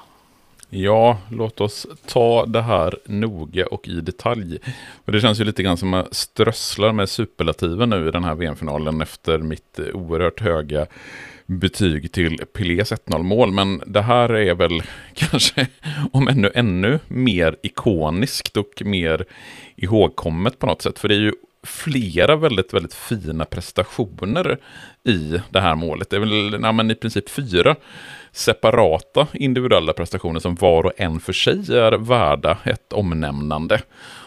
Ja, 0.75 1.19
låt 1.31 1.61
oss 1.61 1.87
ta 2.07 2.47
det 2.47 2.63
här 2.63 2.99
noga 3.05 3.67
och 3.67 3.89
i 3.89 4.01
detalj. 4.01 4.59
Och 5.05 5.13
det 5.13 5.21
känns 5.21 5.41
ju 5.41 5.45
lite 5.45 5.63
grann 5.63 5.77
som 5.77 5.95
att 5.95 6.15
strösslar 6.15 6.93
med 6.93 7.09
superlativen 7.09 7.91
nu 7.91 8.09
i 8.09 8.11
den 8.11 8.25
här 8.25 8.35
VM-finalen 8.35 9.01
efter 9.01 9.39
mitt 9.39 9.81
oerhört 9.95 10.41
höga 10.41 10.87
betyg 11.47 12.13
till 12.13 12.39
Pelés 12.53 12.93
1-0 12.93 13.23
mål. 13.23 13.53
Men 13.53 13.83
det 13.87 14.03
här 14.03 14.33
är 14.33 14.55
väl 14.55 14.83
kanske, 15.15 15.67
om 16.13 16.29
ännu 16.29 16.51
ännu 16.55 16.99
mer 17.09 17.57
ikoniskt 17.63 18.57
och 18.57 18.83
mer 18.85 19.25
ihågkommet 19.77 20.59
på 20.59 20.67
något 20.67 20.83
sätt. 20.83 20.99
För 20.99 21.09
det 21.09 21.15
är 21.15 21.21
ju 21.21 21.33
flera 21.63 22.37
väldigt, 22.37 22.75
väldigt 22.75 22.95
fina 22.95 23.45
prestationer 23.45 24.59
i 25.05 25.41
det 25.51 25.61
här 25.61 25.75
målet. 25.75 26.11
Det 26.11 26.17
är 26.17 26.21
väl 26.21 26.59
ja, 26.63 26.73
men 26.73 26.91
i 26.91 26.95
princip 26.95 27.31
fyra 27.31 27.77
separata 28.33 29.27
individuella 29.33 29.93
prestationer 29.93 30.41
som 30.41 30.55
var 30.55 30.87
och 30.87 30.93
en 30.97 31.21
för 31.21 31.33
sig 31.33 31.77
är 31.77 31.93
värda 31.93 32.59
ett 32.65 32.93
omnämnande. 32.93 33.81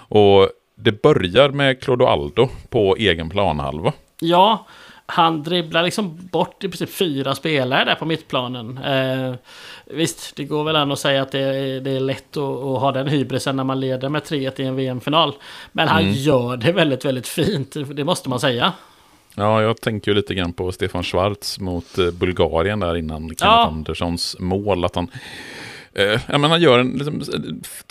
Och 0.10 0.49
det 0.76 1.02
börjar 1.02 1.49
med 1.49 1.82
Clodoaldo 1.82 2.49
på 2.69 2.95
egen 2.95 3.30
planhalva. 3.30 3.94
Ja, 4.19 4.65
han 5.06 5.44
dribblar 5.44 5.84
liksom 5.84 6.27
bort 6.32 6.64
i 6.64 6.69
princip 6.69 6.90
fyra 6.90 7.36
spelare 7.36 7.86
där 7.86 7.95
på 7.95 8.06
mittplanen. 8.06 8.77
Eh, 8.77 9.34
visst, 9.86 10.36
det 10.36 10.44
går 10.44 10.64
väl 10.64 10.76
an 10.76 10.91
att 10.91 10.99
säga 10.99 11.22
att 11.22 11.32
det 11.32 11.40
är, 11.40 11.80
det 11.82 11.91
är 11.91 11.99
lätt 11.99 12.38
att, 12.38 12.44
att, 12.44 12.80
ha 12.80 12.91
den 12.91 13.07
hybrisen 13.07 13.56
när 13.56 13.64
man 13.64 13.80
leder 13.80 14.10
med 14.10 14.22
3-1 14.22 14.61
i 14.61 14.65
en 14.65 14.76
VM-final. 14.76 15.34
Men 15.72 15.88
han 15.88 16.02
mm. 16.02 16.14
gör 16.14 16.57
det 16.57 16.72
väldigt, 16.72 17.06
väldigt 17.06 17.27
fint. 17.27 17.76
Det 17.95 18.03
måste 18.03 18.30
man 18.30 18.40
säga. 18.40 18.73
Ja, 19.38 19.62
jag 19.62 19.82
tänker 19.82 20.12
ju 20.12 20.16
lite 20.16 20.36
grann 20.36 20.53
på 20.53 20.72
Stefan 20.72 21.03
Schwarz 21.03 21.60
mot 21.60 21.98
eh, 21.98 22.12
Bulgarien 22.12 22.80
där 22.80 22.98
innan 22.98 23.22
Kenneth 23.22 23.44
ja. 23.44 23.68
Anderssons 23.68 24.36
mål. 24.40 24.86
Att 24.86 24.95
han 24.95 25.10
Eh, 25.98 26.22
menar, 26.28 26.49
han 26.49 26.62
gör 26.62 26.80
en 26.80 26.91
liksom, 26.91 27.22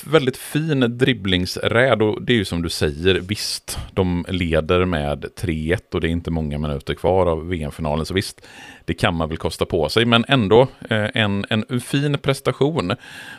väldigt 0.04 0.36
fin 0.36 0.98
dribblingsräd 0.98 2.02
och 2.02 2.22
det 2.22 2.32
är 2.32 2.36
ju 2.36 2.44
som 2.44 2.62
du 2.62 2.68
säger, 2.68 3.14
visst, 3.14 3.78
de 3.92 4.24
leder 4.28 4.84
med 4.84 5.24
3-1 5.40 5.78
och 5.92 6.00
det 6.00 6.08
är 6.08 6.10
inte 6.10 6.30
många 6.30 6.58
minuter 6.58 6.94
kvar 6.94 7.26
av 7.26 7.48
VM-finalen, 7.48 8.06
så 8.06 8.14
visst, 8.14 8.46
det 8.84 8.94
kan 8.94 9.14
man 9.14 9.28
väl 9.28 9.38
kosta 9.38 9.64
på 9.64 9.88
sig, 9.88 10.04
men 10.04 10.24
ändå 10.28 10.62
eh, 10.90 11.06
en, 11.14 11.46
en 11.48 11.80
fin 11.80 12.18
prestation. 12.18 12.92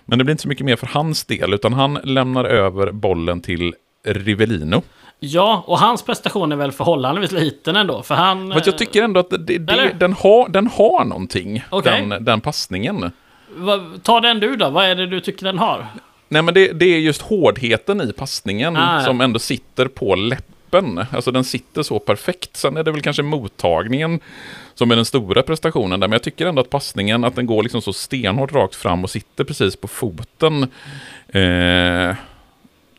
Men 0.06 0.20
det 0.20 0.26
blir 0.26 0.32
inte 0.32 0.44
så 0.44 0.50
mycket 0.50 0.66
mer 0.66 0.76
för 0.76 0.88
hans 0.88 1.26
del, 1.26 1.54
utan 1.54 1.74
han 1.74 2.00
lämnar 2.04 2.46
över 2.46 2.92
bollen 2.92 3.42
till 3.42 3.74
Rivellino. 4.04 4.84
Ja, 5.20 5.64
och 5.68 5.80
hans 5.80 6.04
prestation 6.04 6.52
är 6.52 6.56
väl 6.56 6.72
förhållandevis 6.72 7.32
liten 7.32 7.76
ändå, 7.76 8.04
för 8.04 8.16
han... 8.16 8.48
Men 8.48 8.62
jag 8.66 8.78
tycker 8.78 9.04
ändå 9.04 9.20
att 9.20 9.30
det, 9.30 9.58
det, 9.58 9.92
den, 10.00 10.14
har, 10.14 10.50
den 10.50 10.68
har 10.68 11.06
någonting, 11.06 11.64
okay. 11.72 12.06
den, 12.06 12.26
den 12.26 12.42
passningen 12.42 13.12
ta 14.04 14.20
den 14.20 14.40
du 14.40 14.56
då, 14.56 14.70
vad 14.70 14.86
är 14.86 14.96
det 14.96 15.08
du 15.08 15.20
tycker 15.20 15.46
den 15.46 15.60
har? 15.60 15.88
Nej 16.30 16.42
men 16.42 16.54
det, 16.54 16.72
det 16.74 16.86
är 16.86 17.00
just 17.00 17.22
hårdheten 17.22 18.02
i 18.02 18.14
passningen 18.14 18.78
ah, 18.78 19.02
som 19.02 19.22
ändå 19.22 19.40
sitter 19.40 19.88
på 19.88 20.16
läppen. 20.16 21.06
Alltså 21.12 21.32
den 21.32 21.44
sitter 21.44 21.84
så 21.84 22.00
perfekt. 22.00 22.58
Sen 22.58 22.78
är 22.78 22.84
det 22.84 22.92
väl 22.92 23.02
kanske 23.02 23.24
mottagningen 23.24 24.20
som 24.74 24.92
är 24.92 24.96
den 24.96 25.06
stora 25.06 25.42
prestationen 25.42 26.00
där. 26.00 26.08
Men 26.08 26.12
jag 26.12 26.24
tycker 26.24 26.46
ändå 26.46 26.62
att 26.62 26.70
passningen, 26.70 27.24
att 27.24 27.36
den 27.36 27.46
går 27.46 27.64
liksom 27.64 27.82
så 27.82 27.94
stenhårt 27.94 28.54
rakt 28.54 28.76
fram 28.76 29.04
och 29.04 29.10
sitter 29.10 29.44
precis 29.44 29.76
på 29.76 29.88
foten. 29.88 30.64
Eh, 31.28 32.16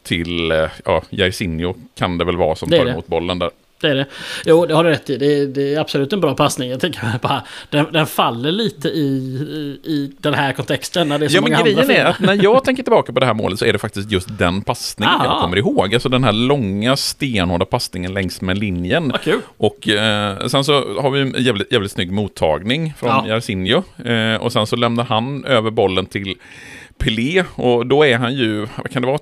till, 0.06 0.50
eh, 0.50 0.68
ja, 0.84 1.02
Jairzinho 1.10 1.74
kan 1.98 2.18
det 2.18 2.24
väl 2.24 2.36
vara 2.36 2.54
som 2.54 2.70
tar 2.70 2.86
emot 2.86 3.06
bollen 3.06 3.38
där. 3.38 3.50
Det 3.80 3.88
är 3.88 3.94
det. 3.94 4.06
Jo, 4.46 4.66
det 4.66 4.74
har 4.74 4.84
du 4.84 4.90
rätt 4.90 5.10
i. 5.10 5.16
Det 5.16 5.26
är, 5.26 5.46
det 5.46 5.74
är 5.74 5.80
absolut 5.80 6.12
en 6.12 6.20
bra 6.20 6.34
passning. 6.34 6.70
Jag 6.70 6.80
tänker 6.80 7.18
bara, 7.22 7.42
den, 7.70 7.86
den 7.92 8.06
faller 8.06 8.52
lite 8.52 8.88
i, 8.88 9.00
i, 9.00 9.90
i 9.90 10.12
den 10.18 10.34
här 10.34 10.52
kontexten. 10.52 11.08
När 11.08 11.18
det 11.18 11.24
är 11.24 11.28
så 11.28 11.36
Ja, 11.36 11.40
men 11.40 11.52
många 11.52 11.62
grejen 11.62 11.78
andra 11.80 11.94
är 11.94 12.04
att 12.04 12.20
när 12.20 12.44
jag 12.44 12.64
tänker 12.64 12.82
tillbaka 12.82 13.12
på 13.12 13.20
det 13.20 13.26
här 13.26 13.34
målet 13.34 13.58
så 13.58 13.64
är 13.64 13.72
det 13.72 13.78
faktiskt 13.78 14.10
just 14.10 14.38
den 14.38 14.62
passningen 14.62 15.14
jag 15.22 15.26
Aha. 15.30 15.40
kommer 15.40 15.56
ihåg. 15.56 15.94
Alltså 15.94 16.08
den 16.08 16.24
här 16.24 16.32
långa 16.32 16.96
stenhårda 16.96 17.64
passningen 17.64 18.14
längs 18.14 18.40
med 18.40 18.58
linjen. 18.58 19.08
Vad 19.08 19.20
kul. 19.22 19.40
Och 19.56 19.88
eh, 19.88 20.46
sen 20.46 20.64
så 20.64 21.00
har 21.02 21.10
vi 21.10 21.20
en 21.20 21.34
jävligt, 21.38 21.72
jävligt 21.72 21.92
snygg 21.92 22.12
mottagning 22.12 22.94
från 22.98 23.08
Ja. 23.08 23.26
Jarcinho. 23.28 23.82
Eh, 24.04 24.36
och 24.36 24.52
sen 24.52 24.66
så 24.66 24.76
lämnar 24.76 25.04
han 25.04 25.44
över 25.44 25.70
bollen 25.70 26.06
till 26.06 26.34
Pelé. 26.98 27.44
Och 27.54 27.86
då 27.86 28.04
är 28.06 28.16
han 28.18 28.34
ju, 28.34 28.66
vad 28.76 28.90
kan 28.90 29.02
det 29.02 29.08
vara, 29.08 29.18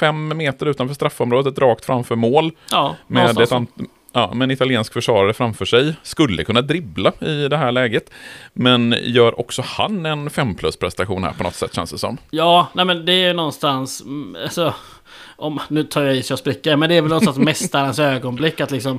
fem 0.00 0.36
meter 0.36 0.66
utanför 0.66 0.94
straffområdet, 0.94 1.58
rakt 1.58 1.84
framför 1.84 2.16
mål. 2.16 2.52
Ja, 2.70 2.96
Med, 3.06 3.40
ett, 3.40 3.50
ja, 4.12 4.34
med 4.34 4.44
en 4.46 4.50
italiensk 4.50 4.92
försvarare 4.92 5.32
framför 5.32 5.64
sig. 5.64 5.94
Skulle 6.02 6.44
kunna 6.44 6.62
dribbla 6.62 7.12
i 7.20 7.48
det 7.48 7.56
här 7.56 7.72
läget. 7.72 8.10
Men 8.52 8.94
gör 9.02 9.40
också 9.40 9.62
han 9.66 10.06
en 10.06 10.30
5 10.30 10.54
plus 10.54 10.76
prestation 10.76 11.24
här 11.24 11.32
på 11.32 11.42
något 11.42 11.54
sätt 11.54 11.74
känns 11.74 11.90
det 11.90 11.98
som. 11.98 12.16
Ja, 12.30 12.68
nej 12.72 12.84
men 12.84 13.04
det 13.06 13.12
är 13.24 13.34
någonstans... 13.34 14.00
mm, 14.02 14.36
Alltså, 14.42 14.74
om, 15.36 15.60
nu 15.68 15.82
tar 15.84 16.02
jag 16.02 16.16
i 16.16 16.22
så 16.22 16.32
jag 16.32 16.38
spricker, 16.38 16.76
men 16.76 16.88
det 16.88 16.94
är 16.94 17.02
väl 17.02 17.08
någonstans 17.08 17.38
mästarens 17.50 17.98
ögonblick 17.98 18.60
att 18.60 18.70
liksom... 18.70 18.98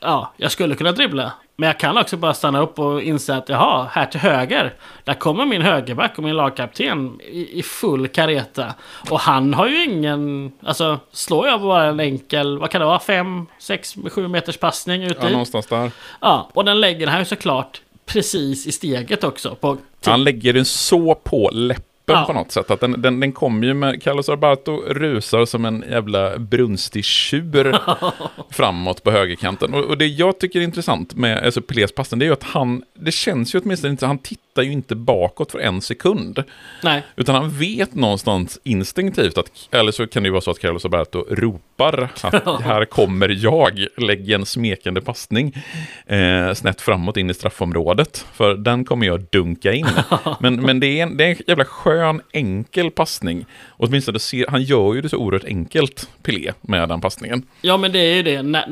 Ja, 0.00 0.32
jag 0.36 0.52
skulle 0.52 0.74
kunna 0.74 0.92
dribbla. 0.92 1.32
Men 1.58 1.66
jag 1.66 1.78
kan 1.78 1.98
också 1.98 2.16
bara 2.16 2.34
stanna 2.34 2.60
upp 2.62 2.78
och 2.78 3.02
inse 3.02 3.34
att 3.36 3.48
jaha, 3.48 3.88
här 3.92 4.06
till 4.06 4.20
höger. 4.20 4.74
Där 5.04 5.14
kommer 5.14 5.46
min 5.46 5.62
högerback 5.62 6.12
och 6.18 6.24
min 6.24 6.36
lagkapten 6.36 7.20
i, 7.20 7.58
i 7.58 7.62
full 7.62 8.08
kareta. 8.08 8.74
Och 9.10 9.20
han 9.20 9.54
har 9.54 9.66
ju 9.68 9.84
ingen... 9.84 10.52
Alltså, 10.62 10.98
slår 11.12 11.46
jag 11.48 11.60
bara 11.60 11.84
en 11.84 12.00
enkel, 12.00 12.58
vad 12.58 12.70
kan 12.70 12.80
det 12.80 12.86
vara, 12.86 12.98
5, 12.98 13.46
6, 13.58 13.96
7 14.12 14.28
meters 14.28 14.56
passning 14.56 15.02
ut 15.02 15.16
Ja, 15.20 15.28
i. 15.28 15.32
någonstans 15.32 15.66
där. 15.66 15.90
Ja, 16.20 16.50
och 16.52 16.64
den 16.64 16.80
lägger 16.80 17.06
han 17.06 17.18
ju 17.18 17.24
såklart 17.24 17.80
precis 18.06 18.66
i 18.66 18.72
steget 18.72 19.24
också. 19.24 19.54
På 19.54 19.76
Han 20.06 20.24
lägger 20.24 20.52
den 20.52 20.64
så 20.64 21.14
på 21.14 21.50
läppen 21.52 21.84
Ja. 22.12 22.24
på 22.26 22.32
något 22.32 22.52
sätt. 22.52 22.70
Att 22.70 22.80
den, 22.80 23.02
den, 23.02 23.20
den 23.20 23.32
kommer 23.32 23.66
ju 23.66 23.74
med 23.74 24.02
Carlos 24.02 24.28
Arbato 24.28 24.82
rusar 24.88 25.44
som 25.44 25.64
en 25.64 25.84
jävla 25.90 26.38
brunstig 26.38 27.04
tjur 27.04 27.78
framåt 28.50 29.02
på 29.02 29.10
högerkanten. 29.10 29.74
Och, 29.74 29.84
och 29.84 29.98
det 29.98 30.06
jag 30.06 30.38
tycker 30.38 30.60
är 30.60 30.64
intressant 30.64 31.14
med 31.14 31.44
alltså 31.44 31.62
Pelés 31.62 31.92
passning, 31.94 32.18
det 32.18 32.24
är 32.24 32.26
ju 32.26 32.32
att 32.32 32.42
han, 32.42 32.82
det 32.94 33.12
känns 33.12 33.54
ju 33.54 33.60
åtminstone 33.60 33.90
inte, 33.90 34.06
han 34.06 34.18
tittar 34.18 34.62
ju 34.62 34.72
inte 34.72 34.94
bakåt 34.94 35.52
för 35.52 35.58
en 35.58 35.80
sekund. 35.80 36.44
Nej, 36.82 37.02
Utan 37.16 37.34
han 37.34 37.50
vet 37.50 37.94
någonstans 37.94 38.58
instinktivt 38.64 39.38
att, 39.38 39.68
eller 39.70 39.92
så 39.92 40.06
kan 40.06 40.22
det 40.22 40.26
ju 40.26 40.32
vara 40.32 40.40
så 40.40 40.50
att 40.50 40.58
Carlos 40.58 40.84
Alberto 40.84 41.24
ropar 41.30 42.10
att 42.14 42.44
här 42.62 42.84
kommer 42.84 43.28
jag, 43.28 43.86
lägg 43.96 44.30
en 44.30 44.46
smekande 44.46 45.00
passning 45.00 45.64
eh, 46.06 46.52
snett 46.54 46.80
framåt 46.80 47.16
in 47.16 47.30
i 47.30 47.34
straffområdet. 47.34 48.26
För 48.32 48.54
den 48.54 48.84
kommer 48.84 49.06
jag 49.06 49.24
dunka 49.30 49.72
in. 49.72 49.86
Men, 50.40 50.62
men 50.62 50.80
det, 50.80 50.86
är 50.86 51.02
en, 51.02 51.16
det 51.16 51.24
är 51.24 51.28
en 51.28 51.36
jävla 51.46 51.64
skön, 51.64 51.95
enkel 52.32 52.90
passning. 52.90 53.46
Åtminstone 53.70 54.18
ser, 54.18 54.46
han 54.48 54.62
gör 54.62 54.94
ju 54.94 55.00
det 55.00 55.08
så 55.08 55.16
oerhört 55.16 55.44
enkelt, 55.44 56.10
Pelé, 56.22 56.52
med 56.60 56.88
den 56.88 57.00
passningen. 57.00 57.42
Ja 57.60 57.76
men 57.76 57.92
det 57.92 57.98
är 57.98 58.14
ju 58.14 58.22
det. 58.22 58.62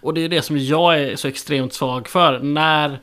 Och 0.00 0.14
det 0.14 0.20
är 0.20 0.28
det 0.28 0.42
som 0.42 0.58
jag 0.58 1.00
är 1.00 1.16
så 1.16 1.28
extremt 1.28 1.72
svag 1.72 2.08
för. 2.08 2.38
När 2.38 2.98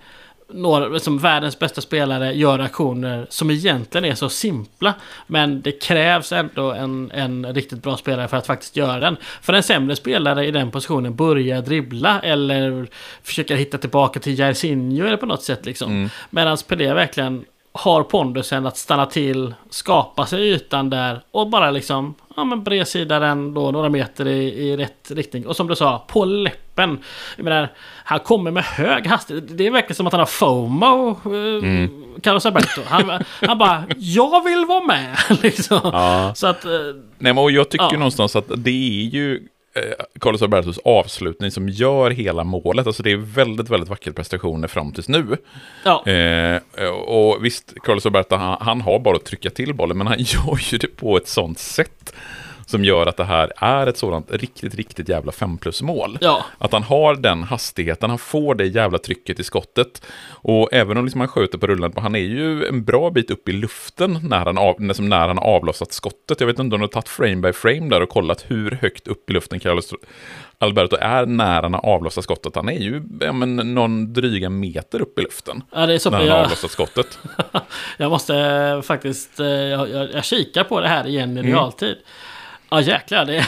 några, 0.50 1.00
som 1.00 1.20
världens 1.20 1.60
bästa 1.60 1.82
spelare 1.82 2.34
gör 2.34 2.60
aktioner 2.60 3.28
som 3.30 3.52
egentligen 3.52 4.06
är 4.06 4.16
så 4.16 4.30
simpla. 4.30 4.94
Men 5.28 5.62
det 5.62 5.72
krävs 5.72 6.32
ändå 6.32 6.72
en, 6.72 7.12
en 7.12 7.54
riktigt 7.54 7.84
bra 7.84 7.98
spelare 7.98 8.28
för 8.28 8.38
att 8.38 8.48
faktiskt 8.48 8.76
göra 8.76 9.00
den. 9.00 9.18
För 9.42 9.54
en 9.54 9.64
sämre 9.64 9.96
spelare 9.96 10.46
i 10.46 10.52
den 10.52 10.72
positionen 10.72 11.16
börjar 11.16 11.62
dribbla 11.62 12.20
eller 12.20 12.88
försöker 13.24 13.56
hitta 13.56 13.78
tillbaka 13.78 14.20
till 14.20 14.40
Jairzinho 14.40 15.08
eller 15.08 15.18
på 15.18 15.26
något 15.26 15.44
sätt 15.44 15.66
liksom. 15.66 15.92
Mm. 15.92 16.10
Medan 16.30 16.58
Pelé 16.68 16.94
verkligen 16.94 17.46
har 17.78 18.04
pondusen 18.04 18.66
att 18.66 18.78
stanna 18.78 19.06
till, 19.06 19.54
skapa 19.70 20.26
sig 20.26 20.50
ytan 20.54 20.90
där 20.90 21.22
och 21.32 21.50
bara 21.50 21.72
liksom 21.72 22.16
ja, 22.36 22.44
men 22.44 22.64
bredsida 22.64 23.20
den 23.20 23.54
då 23.54 23.72
några 23.72 23.90
meter 23.90 24.28
i, 24.28 24.44
i 24.70 24.78
rätt 24.78 25.12
riktning. 25.12 25.48
Och 25.48 25.56
som 25.56 25.68
du 25.68 25.76
sa, 25.76 26.06
på 26.08 26.26
läppen. 26.26 27.00
Jag 27.38 27.44
menar, 27.44 27.70
han 28.04 28.20
kommer 28.20 28.52
med 28.52 28.64
hög 28.64 29.08
hastighet. 29.08 29.58
Det 29.58 29.68
är 29.68 29.72
verkligen 29.72 29.96
som 29.96 30.08
att 30.08 30.14
han 30.14 30.20
har 30.20 30.26
FOMO, 30.26 31.10
eh, 31.10 31.90
Carlos 32.22 32.46
Alberto. 32.46 32.82
Han, 32.88 33.24
han 33.42 33.58
bara, 33.58 33.84
jag 33.98 34.44
vill 34.44 34.66
vara 34.66 34.84
med! 34.86 35.18
liksom. 35.44 35.80
Ja. 35.84 36.32
Så 36.36 36.48
att, 36.48 36.66
eh, 36.66 36.72
Nej, 37.18 37.34
men 37.34 37.54
jag 37.54 37.70
tycker 37.70 37.86
Ja. 37.86 37.92
någonstans 37.98 38.36
att 38.36 38.52
det 38.58 38.70
är 38.70 39.10
ju 39.10 39.48
Carlos 40.20 40.42
Albertos 40.42 40.80
avslutning 40.86 41.52
som 41.52 41.70
gör 41.70 42.12
hela 42.12 42.44
målet. 42.44 42.88
Alltså 42.88 43.04
det 43.04 43.12
är 43.12 43.18
väldigt, 43.18 43.70
väldigt 43.70 43.90
vackra 43.90 44.14
prestationer 44.14 44.68
fram 44.68 44.92
tills 44.92 45.10
nu. 45.10 45.38
ja. 45.84 46.08
Eh, 46.08 46.60
och 46.90 47.46
visst, 47.46 47.74
Carlos 47.84 48.06
Alberto, 48.06 48.36
han, 48.36 48.58
han 48.62 48.82
har 48.82 49.00
bara 49.00 49.16
att 49.16 49.26
trycka 49.26 49.50
till 49.50 49.74
bollen, 49.74 49.98
men 49.98 50.08
han 50.08 50.18
gör 50.20 50.60
ju 50.72 50.78
det 50.78 50.98
på 50.98 51.18
ett 51.18 51.28
sånt 51.28 51.60
sätt 51.60 52.14
som 52.66 52.84
gör 52.86 53.06
att 53.08 53.18
det 53.18 53.24
här 53.26 53.52
är 53.58 53.88
ett 53.88 53.98
sådant 53.98 54.32
riktigt, 54.32 54.76
riktigt 54.76 55.10
jävla 55.10 55.32
5 55.32 55.58
plus 55.58 55.82
mål. 55.82 56.18
Ja. 56.22 56.46
Att 56.58 56.72
han 56.72 56.84
har 56.84 57.16
den 57.16 57.44
hastigheten, 57.44 58.10
han 58.10 58.20
får 58.20 58.56
det 58.56 58.66
jävla 58.66 58.98
trycket 58.98 59.40
i 59.40 59.44
skottet. 59.44 60.02
Och 60.28 60.70
även 60.74 60.98
om 60.98 61.06
liksom 61.06 61.22
han 61.22 61.28
skjuter 61.28 61.58
på 61.58 61.68
rullande, 61.68 62.02
han 62.02 62.16
är 62.16 62.20
ju 62.20 62.66
en 62.66 62.84
bra 62.84 63.10
bit 63.10 63.32
upp 63.32 63.50
i 63.50 63.52
luften 63.52 64.20
när 64.24 64.46
han, 64.46 64.58
av, 64.58 64.76
när, 64.82 64.94
som 64.94 65.10
när 65.10 65.28
han 65.28 65.38
har 65.38 65.46
avlossat 65.46 65.92
skottet. 65.94 66.40
Jag 66.40 66.48
vet 66.48 66.60
inte 66.60 66.76
om 66.76 66.80
du 66.82 66.84
har 66.84 66.88
tagit 66.92 67.10
frame 67.10 67.36
by 67.36 67.54
frame 67.54 67.90
där 67.90 68.02
och 68.02 68.10
kollat 68.10 68.46
hur 68.48 68.72
högt 68.82 69.08
upp 69.08 69.30
i 69.30 69.34
luften 69.34 69.60
Carlos 69.60 69.94
Alberto 70.58 70.96
är 71.00 71.26
när 71.26 71.62
han 71.64 71.74
har 71.74 71.86
avlossat 71.86 72.24
skottet. 72.24 72.56
Han 72.56 72.70
är 72.70 72.80
ju 72.80 73.02
ja, 73.22 73.34
men, 73.34 73.56
någon 73.56 74.14
dryga 74.14 74.50
meter 74.50 75.02
upp 75.02 75.20
i 75.20 75.22
luften 75.22 75.64
ja, 75.72 75.86
det 75.86 75.94
är 75.94 75.98
så. 76.00 76.10
när 76.10 76.18
han 76.18 76.28
har 76.28 76.36
Jag, 76.36 76.46
avlossat 76.46 76.72
skottet. 76.72 77.20
jag 77.98 78.12
måste 78.12 78.36
eh, 78.38 78.82
faktiskt... 78.82 79.40
eh, 79.40 79.46
Jag, 79.48 79.90
jag, 79.90 80.14
jag 80.14 80.26
kikar 80.26 80.64
på 80.64 80.80
det 80.82 80.88
här 80.88 81.08
igen 81.08 81.38
i 81.38 81.40
Mm. 81.40 81.52
realtid. 81.52 81.96
Ja 82.70 82.82
jäklar, 82.82 83.26
det... 83.26 83.48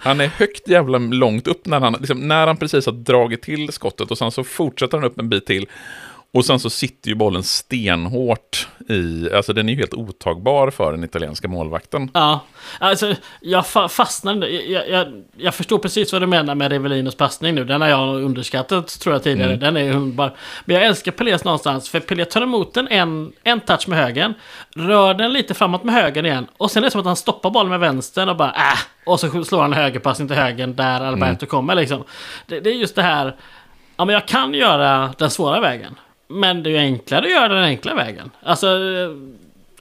Han 0.00 0.20
är 0.20 0.26
högt 0.26 0.68
jävla 0.68 0.98
långt 0.98 1.46
upp 1.46 1.66
när 1.66 1.80
han, 1.80 1.92
liksom, 1.92 2.28
när 2.28 2.46
han 2.46 2.56
precis 2.56 2.86
har 2.86 2.92
dragit 2.92 3.42
till 3.42 3.72
skottet 3.72 4.10
och 4.10 4.18
sen 4.18 4.30
så 4.30 4.44
fortsätter 4.44 4.98
han 4.98 5.06
upp 5.06 5.18
en 5.18 5.28
bit 5.28 5.46
till. 5.46 5.66
Och 6.32 6.44
sen 6.44 6.60
så 6.60 6.70
sitter 6.70 7.08
ju 7.08 7.14
bollen 7.14 7.42
stenhårt 7.42 8.68
i, 8.88 9.32
alltså 9.32 9.52
den 9.52 9.68
är 9.68 9.72
ju 9.72 9.78
helt 9.78 9.94
otagbar 9.94 10.70
för 10.70 10.92
den 10.92 11.04
italienska 11.04 11.48
målvakten. 11.48 12.10
Ja, 12.14 12.40
alltså 12.80 13.14
jag 13.40 13.64
fa- 13.64 13.88
fastnade. 13.88 14.48
Jag, 14.50 14.88
jag, 14.90 15.22
jag 15.36 15.54
förstår 15.54 15.78
precis 15.78 16.12
vad 16.12 16.22
du 16.22 16.26
menar 16.26 16.54
med 16.54 16.70
Revelinos 16.72 17.14
passning 17.14 17.54
nu. 17.54 17.64
Den 17.64 17.80
har 17.80 17.88
jag 17.88 18.22
underskattat 18.22 19.00
tror 19.00 19.14
jag 19.14 19.22
tidigare. 19.22 19.52
Mm. 19.54 19.60
Den 19.74 19.76
är 19.76 20.12
bara... 20.12 20.32
Men 20.64 20.76
jag 20.76 20.86
älskar 20.86 21.12
Pelés 21.12 21.44
någonstans. 21.44 21.88
För 21.88 22.00
Pelé 22.00 22.24
tar 22.24 22.42
emot 22.42 22.74
den 22.74 22.88
en, 22.88 23.32
en 23.44 23.60
touch 23.60 23.88
med 23.88 23.98
högen. 23.98 24.34
Rör 24.74 25.14
den 25.14 25.32
lite 25.32 25.54
framåt 25.54 25.84
med 25.84 25.94
högen 25.94 26.26
igen. 26.26 26.46
Och 26.56 26.70
sen 26.70 26.82
är 26.82 26.86
det 26.86 26.90
som 26.90 27.00
att 27.00 27.06
han 27.06 27.16
stoppar 27.16 27.50
bollen 27.50 27.70
med 27.70 27.80
vänstern 27.80 28.28
och 28.28 28.36
bara 28.36 28.50
äh! 28.52 28.78
Och 29.06 29.20
så 29.20 29.44
slår 29.44 29.62
han 29.62 29.72
högerpassning 29.72 30.28
till 30.28 30.36
högen 30.36 30.76
där 30.76 31.00
Alberto 31.00 31.26
Mm. 31.44 31.46
kommer 31.46 31.74
liksom. 31.74 32.04
Det, 32.46 32.60
det 32.60 32.70
är 32.70 32.74
just 32.74 32.94
det 32.94 33.02
här... 33.02 33.36
Ja 33.96 34.04
men 34.04 34.12
jag 34.12 34.26
kan 34.28 34.54
göra 34.54 35.14
den 35.18 35.30
svåra 35.30 35.60
vägen. 35.60 35.94
Men 36.28 36.62
det 36.62 36.70
är 36.70 36.72
ju 36.72 36.78
enklare 36.78 37.24
att 37.26 37.30
göra 37.32 37.54
den 37.54 37.64
enkla 37.64 37.94
vägen. 37.94 38.30
Alltså... 38.42 38.66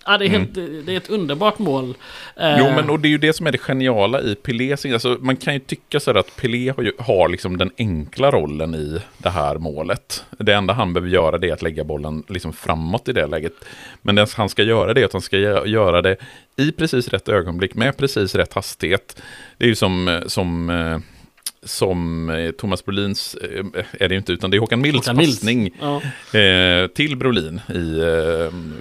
Ja, 0.07 0.17
det, 0.17 0.25
är 0.25 0.29
helt, 0.29 0.53
det 0.55 0.93
är 0.93 0.97
ett 0.97 1.09
underbart 1.09 1.59
mål. 1.59 1.93
Mm. 2.35 2.53
Eh, 2.53 2.59
Jo, 2.59 2.75
men 2.75 2.89
och 2.89 2.99
det 2.99 3.07
är 3.07 3.09
ju 3.09 3.17
det 3.17 3.33
som 3.33 3.47
är 3.47 3.51
det 3.51 3.57
geniala 3.57 4.21
i 4.21 4.35
Pelés, 4.35 4.85
alltså 4.85 5.17
man 5.19 5.35
kan 5.35 5.53
ju 5.53 5.59
tycka 5.59 5.99
så 5.99 6.17
att 6.17 6.35
Pelé 6.35 6.73
har, 6.77 6.83
ju, 6.83 6.91
har 6.99 7.29
liksom 7.29 7.57
den 7.57 7.71
enkla 7.77 8.31
rollen 8.31 8.75
i 8.75 8.99
det 9.17 9.29
här 9.29 9.55
målet. 9.57 10.25
Det 10.37 10.53
enda 10.53 10.73
han 10.73 10.93
behöver 10.93 11.09
göra 11.09 11.37
det 11.37 11.49
är 11.49 11.53
att 11.53 11.61
lägga 11.61 11.83
bollen 11.83 12.23
liksom 12.27 12.53
framåt 12.53 13.07
i 13.09 13.13
det 13.13 13.27
läget. 13.27 13.53
Men 14.01 14.15
det 14.15 14.33
han 14.33 14.49
ska 14.49 14.63
göra 14.63 14.93
det 14.93 15.01
är 15.01 15.05
att 15.05 15.13
han 15.13 15.21
ska 15.21 15.37
gö- 15.37 15.65
göra 15.65 16.01
det 16.01 16.17
i 16.55 16.71
precis 16.71 17.07
rätt 17.07 17.29
ögonblick 17.29 17.75
med 17.75 17.97
precis 17.97 18.35
rätt 18.35 18.53
hastighet. 18.53 19.21
Det 19.57 19.65
är 19.65 19.69
ju 19.69 19.75
som, 19.75 20.07
eh, 20.07 20.21
som 20.25 20.69
eh, 20.69 20.99
som 21.65 22.29
eh, 22.29 22.51
Thomas 22.51 22.85
Brolins, 22.85 23.35
eh, 23.35 23.65
är 23.99 24.09
det 24.09 24.15
inte, 24.15 24.31
utan 24.33 24.51
det 24.51 24.57
är 24.57 24.59
Håkan 24.59 24.81
Milds 24.81 25.07
Håkan 25.07 25.25
passning 25.25 25.69
Ja. 25.81 26.01
eh, 26.39 26.87
till 26.87 27.17
Brolin 27.17 27.61
i 27.69 28.01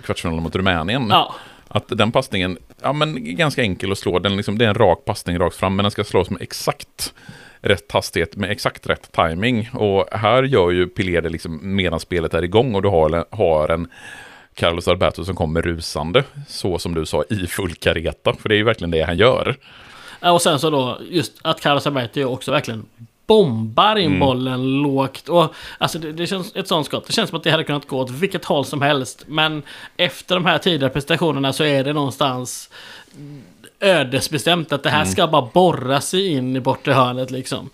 kvartsfinalen 0.04 0.42
mot 0.42 0.56
Rumänien. 0.56 1.06
Ja. 1.10 1.34
Att 1.68 1.84
den 1.88 2.12
passningen, 2.12 2.58
ja 2.82 2.92
men 2.92 3.36
ganska 3.36 3.62
enkel 3.62 3.92
att 3.92 3.98
slå, 3.98 4.18
den 4.18 4.36
liksom, 4.36 4.58
det 4.58 4.64
är 4.64 4.68
en 4.68 4.74
rak 4.74 5.04
passning 5.04 5.38
rakt 5.38 5.56
fram, 5.56 5.76
men 5.76 5.84
den 5.84 5.90
ska 5.90 6.04
slås 6.04 6.30
med 6.30 6.42
exakt 6.42 7.14
rätt 7.60 7.92
hastighet, 7.92 8.36
med 8.36 8.50
exakt 8.50 8.86
rätt 8.86 9.12
timing. 9.12 9.70
Och 9.72 10.06
här 10.12 10.42
gör 10.42 10.70
ju 10.70 10.86
Pelé 10.86 11.20
det 11.20 11.28
liksom 11.28 11.60
medan 11.62 12.00
spelet 12.00 12.34
är 12.34 12.44
igång 12.44 12.74
och 12.74 12.82
du 12.82 12.88
har, 12.88 13.24
har 13.36 13.68
en 13.68 13.88
Carlos 14.54 14.88
Alberto 14.88 15.24
som 15.24 15.36
kommer 15.36 15.62
rusande, 15.62 16.24
så 16.48 16.78
som 16.78 16.94
du 16.94 17.06
sa, 17.06 17.24
i 17.30 17.46
full 17.46 17.74
kareta. 17.74 18.34
För 18.34 18.48
det 18.48 18.54
är 18.54 18.56
ju 18.56 18.64
verkligen 18.64 18.90
det 18.90 19.02
han 19.02 19.16
gör. 19.16 19.56
Ja, 20.24 20.32
Och 20.32 20.42
sen 20.42 20.58
så 20.58 20.70
då 20.70 20.98
just 21.10 21.32
att 21.42 21.60
Carlos 21.60 21.88
ju 22.12 22.24
också 22.24 22.50
verkligen 22.50 22.86
bombar 23.26 23.96
in 23.96 24.20
bollen 24.20 24.82
lågt. 24.82 25.28
Och 25.28 25.54
alltså 25.78 25.98
det, 25.98 26.12
det 26.12 26.26
känns 26.26 26.56
ett 26.56 26.68
sånt 26.68 26.86
skott. 26.86 27.06
Det 27.06 27.12
känns 27.12 27.30
som 27.30 27.36
att 27.36 27.44
det 27.44 27.50
hade 27.50 27.64
kunnat 27.64 27.88
gå 27.88 27.98
åt 27.98 28.10
vilket 28.10 28.44
håll 28.44 28.64
som 28.64 28.82
helst. 28.82 29.24
Men 29.26 29.62
efter 29.96 30.34
de 30.34 30.44
här 30.44 30.58
tidigare 30.58 30.92
prestationerna 30.92 31.52
så 31.52 31.64
är 31.64 31.84
det 31.84 31.92
någonstans 31.92 32.70
ödesbestämt 33.80 34.72
att 34.72 34.82
det 34.82 34.90
här 34.90 35.04
ska 35.04 35.26
bara 35.26 35.48
borra 35.52 36.00
sig 36.00 36.28
in 36.28 36.56
i 36.56 36.60
bortre 36.60 36.92
hörnet 36.92 37.30
liksom. 37.30 37.70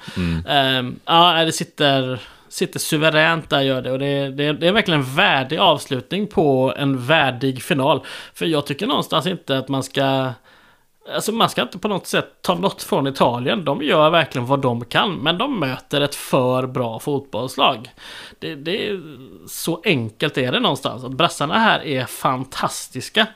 Ehm, 0.48 1.00
ja, 1.04 1.44
det 1.44 1.52
sitter, 1.52 2.20
sitter 2.48 2.78
suveränt 2.78 3.50
där 3.50 3.60
gör 3.60 3.82
det. 3.82 3.92
Och 3.92 3.98
det, 3.98 4.30
det, 4.30 4.52
det 4.52 4.68
är 4.68 4.72
verkligen 4.72 5.00
en 5.00 5.14
värdig 5.14 5.58
avslutning 5.58 6.26
på 6.26 6.74
en 6.76 7.06
värdig 7.06 7.62
final. 7.62 8.00
För 8.34 8.46
jag 8.46 8.66
tycker 8.66 8.86
någonstans 8.86 9.26
inte 9.26 9.58
att 9.58 9.68
man 9.68 9.82
ska... 9.82 10.32
Alltså 11.08 11.32
man 11.32 11.50
ska 11.50 11.62
inte 11.62 11.78
på 11.78 11.88
något 11.88 12.06
sätt 12.06 12.28
ta 12.42 12.54
något 12.54 12.82
från 12.82 13.06
Italien. 13.06 13.64
De 13.64 13.82
gör 13.82 14.10
verkligen 14.10 14.46
vad 14.46 14.60
de 14.60 14.84
kan. 14.84 15.14
Men 15.14 15.38
de 15.38 15.60
möter 15.60 16.00
ett 16.00 16.14
för 16.14 16.66
bra 16.66 16.98
fotbollslag. 16.98 17.90
Det, 18.38 18.54
det 18.54 18.88
är, 18.88 19.00
så 19.46 19.80
enkelt 19.84 20.38
är 20.38 20.52
det 20.52 20.60
någonstans. 20.60 21.04
Att 21.04 21.12
brassarna 21.12 21.58
här 21.58 21.84
är 21.84 22.04
fantastiska. 22.04 23.26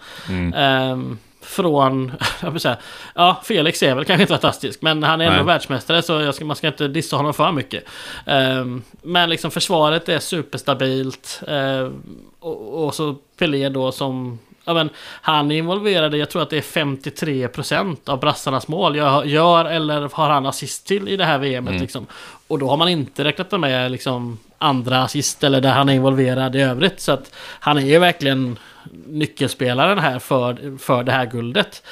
Ehm, 0.55 1.19
från, 1.41 2.12
jag 2.43 2.51
vill 2.51 2.61
säga, 2.61 2.77
ja 3.15 3.41
Felix 3.45 3.82
är 3.82 3.95
väl 3.95 4.05
kanske 4.05 4.23
inte 4.23 4.32
fantastisk 4.35 4.82
men 4.82 5.03
han 5.03 5.20
är 5.20 5.24
ändå 5.24 5.36
Nej. 5.36 5.47
världsmästare 5.47 6.03
så 6.03 6.12
jag 6.12 6.35
ska, 6.35 6.45
man 6.45 6.57
ska 6.57 6.66
inte 6.66 6.89
dissa 6.89 7.16
honom 7.16 7.35
för 7.35 7.53
mycket. 7.53 7.85
Ehm, 8.27 8.82
men 9.03 9.28
liksom 9.31 9.51
försvaret 9.51 10.09
är 10.09 10.19
superstabilt 10.19 11.43
ehm, 11.49 12.03
och, 12.41 12.85
och 12.85 12.95
så 12.95 13.16
Pelé 13.39 13.69
då 13.69 13.93
som 13.93 14.39
Ja, 14.65 14.74
men 14.74 14.91
han 15.20 15.51
är 15.51 15.57
involverad 15.57 16.15
i, 16.15 16.19
jag 16.19 16.31
tror 16.31 16.43
att 16.43 16.51
det 16.51 16.57
är 16.57 16.85
53% 16.85 18.09
av 18.09 18.20
brassarnas 18.20 18.69
mål 18.69 18.97
gör, 18.97 19.24
gör 19.24 19.65
eller 19.65 20.09
har 20.12 20.31
han 20.31 20.47
assist 20.47 20.86
till 20.86 21.09
i 21.09 21.16
det 21.16 21.24
här 21.24 21.39
VMet. 21.39 21.81
Liksom. 21.81 22.07
Och 22.49 22.59
då 22.59 22.69
har 22.69 22.77
man 22.77 22.89
inte 22.89 23.24
räknat 23.24 23.61
med 23.61 23.91
liksom, 23.91 24.39
andra 24.59 25.03
assist 25.03 25.45
eller 25.45 25.61
där 25.61 25.73
han 25.73 25.89
är 25.89 25.95
involverad 25.95 26.57
i 26.57 26.61
övrigt. 26.61 27.01
Så 27.01 27.12
att 27.12 27.35
han 27.36 27.78
är 27.78 27.82
ju 27.82 27.99
verkligen 27.99 28.59
nyckelspelaren 29.07 29.99
här 29.99 30.19
för, 30.19 30.78
för 30.78 31.03
det 31.03 31.12
här 31.12 31.27
guldet. 31.27 31.82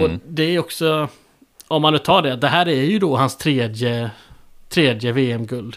Och 0.00 0.10
det 0.26 0.42
är 0.42 0.58
också, 0.58 1.08
om 1.68 1.82
man 1.82 1.92
nu 1.92 1.98
tar 1.98 2.22
det, 2.22 2.36
det 2.36 2.48
här 2.48 2.68
är 2.68 2.82
ju 2.82 2.98
då 2.98 3.16
hans 3.16 3.36
tredje, 3.36 4.10
tredje 4.68 5.12
VM-guld. 5.12 5.76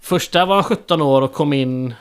Första 0.00 0.44
var 0.44 0.54
han 0.54 0.64
17 0.64 1.02
år 1.02 1.22
och 1.22 1.32
kom 1.32 1.52
in 1.52 1.94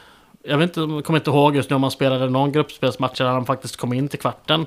jag 0.44 0.58
vet 0.58 0.78
inte, 0.78 0.80
jag 0.80 1.06
kommer 1.06 1.20
inte 1.20 1.30
ihåg 1.30 1.56
just 1.56 1.70
nu 1.70 1.76
om 1.76 1.84
han 1.84 1.92
spelade 1.92 2.30
någon 2.30 2.52
gruppspelsmatch 2.52 3.18
där 3.18 3.26
han 3.26 3.46
faktiskt 3.46 3.76
kom 3.76 3.94
in 3.94 4.08
till 4.08 4.20
kvarten. 4.20 4.66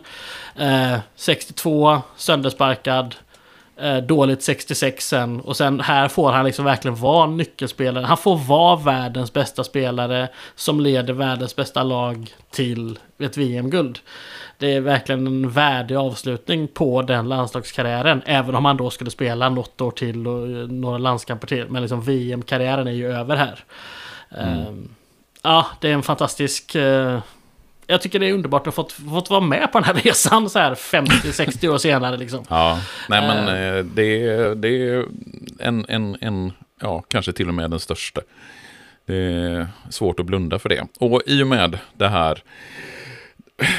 Eh, 0.56 0.98
62, 1.16 2.02
söndersparkad. 2.16 3.14
Eh, 3.76 3.96
dåligt 3.96 4.42
66 4.42 5.08
sen. 5.08 5.40
Och 5.40 5.56
sen 5.56 5.80
här 5.80 6.08
får 6.08 6.32
han 6.32 6.44
liksom 6.44 6.64
verkligen 6.64 6.96
vara 6.96 7.26
nyckelspelare. 7.26 8.04
Han 8.04 8.16
får 8.16 8.36
vara 8.36 8.76
världens 8.76 9.32
bästa 9.32 9.64
spelare 9.64 10.28
som 10.54 10.80
leder 10.80 11.12
världens 11.12 11.56
bästa 11.56 11.82
lag 11.82 12.34
till 12.50 12.98
ett 13.18 13.36
VM-guld. 13.36 13.98
Det 14.58 14.74
är 14.74 14.80
verkligen 14.80 15.26
en 15.26 15.50
värdig 15.50 15.94
avslutning 15.94 16.68
på 16.68 17.02
den 17.02 17.28
landslagskarriären. 17.28 18.22
Även 18.26 18.54
om 18.54 18.64
han 18.64 18.76
då 18.76 18.90
skulle 18.90 19.10
spela 19.10 19.48
något 19.48 19.80
år 19.80 19.90
till 19.90 20.26
och 20.26 20.48
eh, 20.48 20.66
några 20.68 20.98
landskamper 20.98 21.46
till. 21.46 21.66
Men 21.68 21.82
liksom 21.82 22.02
VM-karriären 22.02 22.86
är 22.86 22.92
ju 22.92 23.12
över 23.12 23.36
här. 23.36 23.64
Ehm, 24.30 24.88
Ja, 25.44 25.66
det 25.80 25.88
är 25.88 25.92
en 25.94 26.02
fantastisk... 26.02 26.74
eh, 26.74 27.20
jag 27.86 28.02
tycker 28.02 28.18
det 28.18 28.26
är 28.28 28.32
underbart 28.32 28.60
att 28.66 28.76
ha 28.76 28.82
fått, 28.84 28.92
fått 28.92 29.30
vara 29.30 29.40
med 29.40 29.72
på 29.72 29.80
den 29.80 29.84
här 29.84 29.94
resan 30.04 30.50
så 30.50 30.58
här 30.58 30.74
50-60 30.74 31.68
år 31.68 31.78
senare 31.78 32.16
liksom. 32.16 32.44
Ja, 32.48 32.80
nej 33.08 33.20
men 33.20 33.38
eh, 33.48 33.84
det, 33.84 34.02
är- 34.28 34.54
det 34.54 34.68
är 34.68 35.04
en, 35.58 35.86
en, 35.88 36.16
en, 36.20 36.52
ja, 36.80 37.02
kanske 37.08 37.32
till 37.32 37.48
och 37.48 37.54
med 37.54 37.70
den 37.70 37.80
största. 37.80 38.20
Det 39.06 39.14
är 39.16 39.68
svårt 39.90 40.20
att 40.20 40.26
blunda 40.26 40.58
för 40.58 40.68
det. 40.68 40.86
Och 40.98 41.22
i 41.26 41.42
och 41.42 41.46
med 41.46 41.78
det 41.96 42.08
här 42.08 42.42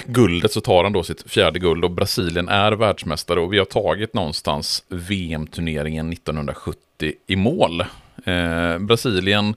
guldet 0.06 0.52
så 0.52 0.62
tar 0.62 0.84
han 0.84 0.94
då 0.94 1.04
sitt 1.04 1.32
fjärde 1.32 1.60
guld 1.60 1.84
och 1.86 1.92
Brasilien 1.92 2.50
är 2.50 2.72
världsmästare 2.72 3.40
och 3.40 3.54
vi 3.54 3.58
har 3.58 3.66
tagit 3.66 4.14
någonstans 4.14 4.84
VM-turneringen 4.90 6.14
1970 6.14 7.14
i 7.28 7.36
mål. 7.36 7.82
Eh, 8.26 8.78
Brasilien 8.80 9.56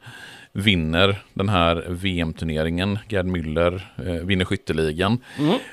vinner 0.58 1.16
den 1.34 1.48
här 1.48 1.84
VM-turneringen. 1.88 2.98
Gerd 3.08 3.26
Müller 3.26 3.80
eh, 3.96 4.26
vinner 4.26 4.44
skytteligan. 4.44 5.18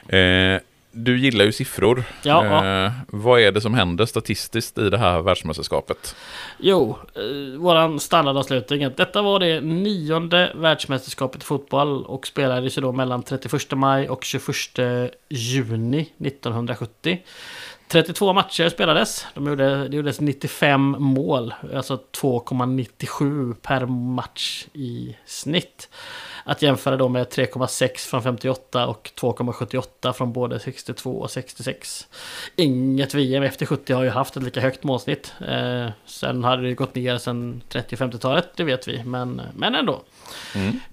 Eh, 0.08 0.62
du 0.92 1.20
gillar 1.20 1.46
ju 1.46 1.52
siffror. 1.52 2.04
Ja, 2.24 2.46
ja. 2.46 2.86
Eh, 2.86 2.92
vad 3.08 3.40
är 3.42 3.52
det 3.52 3.62
som 3.62 3.74
händer 3.74 4.06
statistiskt 4.06 4.78
i 4.78 4.90
det 4.90 4.98
här 4.98 5.22
världsmästerskapet? 5.22 6.16
Jo, 6.58 6.98
eh, 7.16 7.60
våran 7.60 8.00
standardavslutning. 8.00 8.90
Detta 8.98 9.22
var 9.22 9.40
det 9.40 9.62
nionde 9.62 10.52
världsmästerskapet 10.56 11.42
i 11.42 11.46
fotboll 11.46 12.06
och 12.06 12.28
spelades 12.28 12.78
ju 12.78 12.82
då 12.82 12.92
mellan 12.92 13.24
31 13.24 13.72
maj 13.72 14.10
och 14.10 14.24
21 14.24 15.12
juni 15.30 16.10
1970. 16.18 17.20
32 17.88 18.34
matcher 18.34 18.70
spelades. 18.70 19.26
De 19.34 19.48
gjorde, 19.48 19.88
det 19.88 19.98
gjordes 19.98 20.20
95 20.20 20.96
mål, 21.00 21.54
alltså 21.74 22.00
2,97 22.22 23.56
per 23.62 23.86
match 23.86 24.66
i 24.74 25.16
snitt. 25.26 25.90
Att 26.48 26.62
jämföra 26.62 26.98
då 26.98 27.10
med 27.10 27.28
3,6 27.28 27.98
från 27.98 28.24
58 28.24 28.88
och 28.88 29.12
2,78 29.16 30.14
från 30.14 30.34
både 30.34 30.60
62 30.60 31.12
och 31.12 31.32
66. 31.32 32.08
Inget 32.56 33.14
VM 33.14 33.44
efter 33.44 33.66
70 33.66 33.94
har 33.94 34.04
ju 34.04 34.10
haft 34.10 34.38
ett 34.38 34.44
lika 34.44 34.62
högt 34.62 34.84
målsnitt. 34.84 35.34
Eh, 35.48 35.88
sen 36.06 36.44
hade 36.44 36.62
det 36.62 36.68
ju 36.68 36.76
gått 36.76 36.96
ner 36.96 37.18
sen 37.18 37.62
30-50-talet, 37.70 38.50
det 38.56 38.64
vet 38.64 38.88
vi. 38.88 39.04
Men, 39.04 39.42
men 39.56 39.76
ändå. 39.76 40.02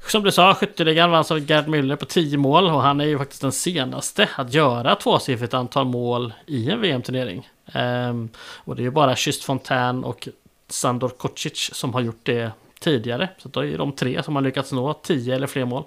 Som 0.06 0.22
du 0.22 0.32
sa, 0.32 0.54
skytteligan 0.54 1.10
vanns 1.10 1.30
av 1.30 1.50
Gerd 1.50 1.68
Müller 1.68 1.96
på 1.96 2.04
10 2.04 2.38
mål 2.38 2.66
och 2.66 2.82
han 2.82 3.00
är 3.00 3.04
ju 3.04 3.18
faktiskt 3.18 3.42
den 3.42 3.52
senaste 3.52 4.28
att 4.36 4.54
göra 4.54 4.94
tvåsiffrigt 4.94 5.54
antal 5.54 5.84
mål 5.84 6.32
i 6.46 6.70
en 6.70 6.80
VM-turnering. 6.80 7.48
Ehm, 7.72 8.28
och 8.38 8.76
det 8.76 8.82
är 8.82 8.84
ju 8.84 8.90
bara 8.90 9.16
Schysst 9.16 9.44
Fontän 9.44 10.04
och 10.04 10.28
Sandor 10.68 11.08
Kocic 11.08 11.70
som 11.72 11.94
har 11.94 12.00
gjort 12.00 12.20
det 12.22 12.52
tidigare. 12.82 13.28
Så 13.38 13.48
då 13.48 13.64
är 13.64 13.78
de 13.78 13.92
tre 13.92 14.22
som 14.22 14.34
har 14.34 14.42
lyckats 14.42 14.72
nå 14.72 14.94
10 14.94 15.34
eller 15.34 15.46
fler 15.46 15.64
mål. 15.64 15.84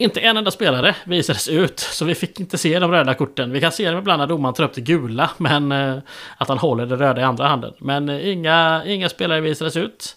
Inte 0.00 0.20
en 0.20 0.36
enda 0.36 0.50
spelare 0.50 0.96
visades 1.04 1.48
ut, 1.48 1.80
så 1.80 2.04
vi 2.04 2.14
fick 2.14 2.40
inte 2.40 2.58
se 2.58 2.78
de 2.78 2.90
röda 2.90 3.14
korten. 3.14 3.52
Vi 3.52 3.60
kan 3.60 3.72
se 3.72 3.90
dem 3.90 3.98
ibland 3.98 4.20
när 4.20 4.26
domaren 4.26 4.54
tar 4.54 4.64
upp 4.64 4.74
det 4.74 4.80
gula, 4.80 5.30
men 5.38 5.72
eh, 5.72 5.96
att 6.36 6.48
han 6.48 6.58
håller 6.58 6.86
det 6.86 6.96
röda 6.96 7.20
i 7.20 7.24
andra 7.24 7.48
handen. 7.48 7.72
Men 7.78 8.08
eh, 8.08 8.28
inga, 8.28 8.82
inga 8.86 9.08
spelare 9.08 9.40
visades 9.40 9.76
ut. 9.76 10.16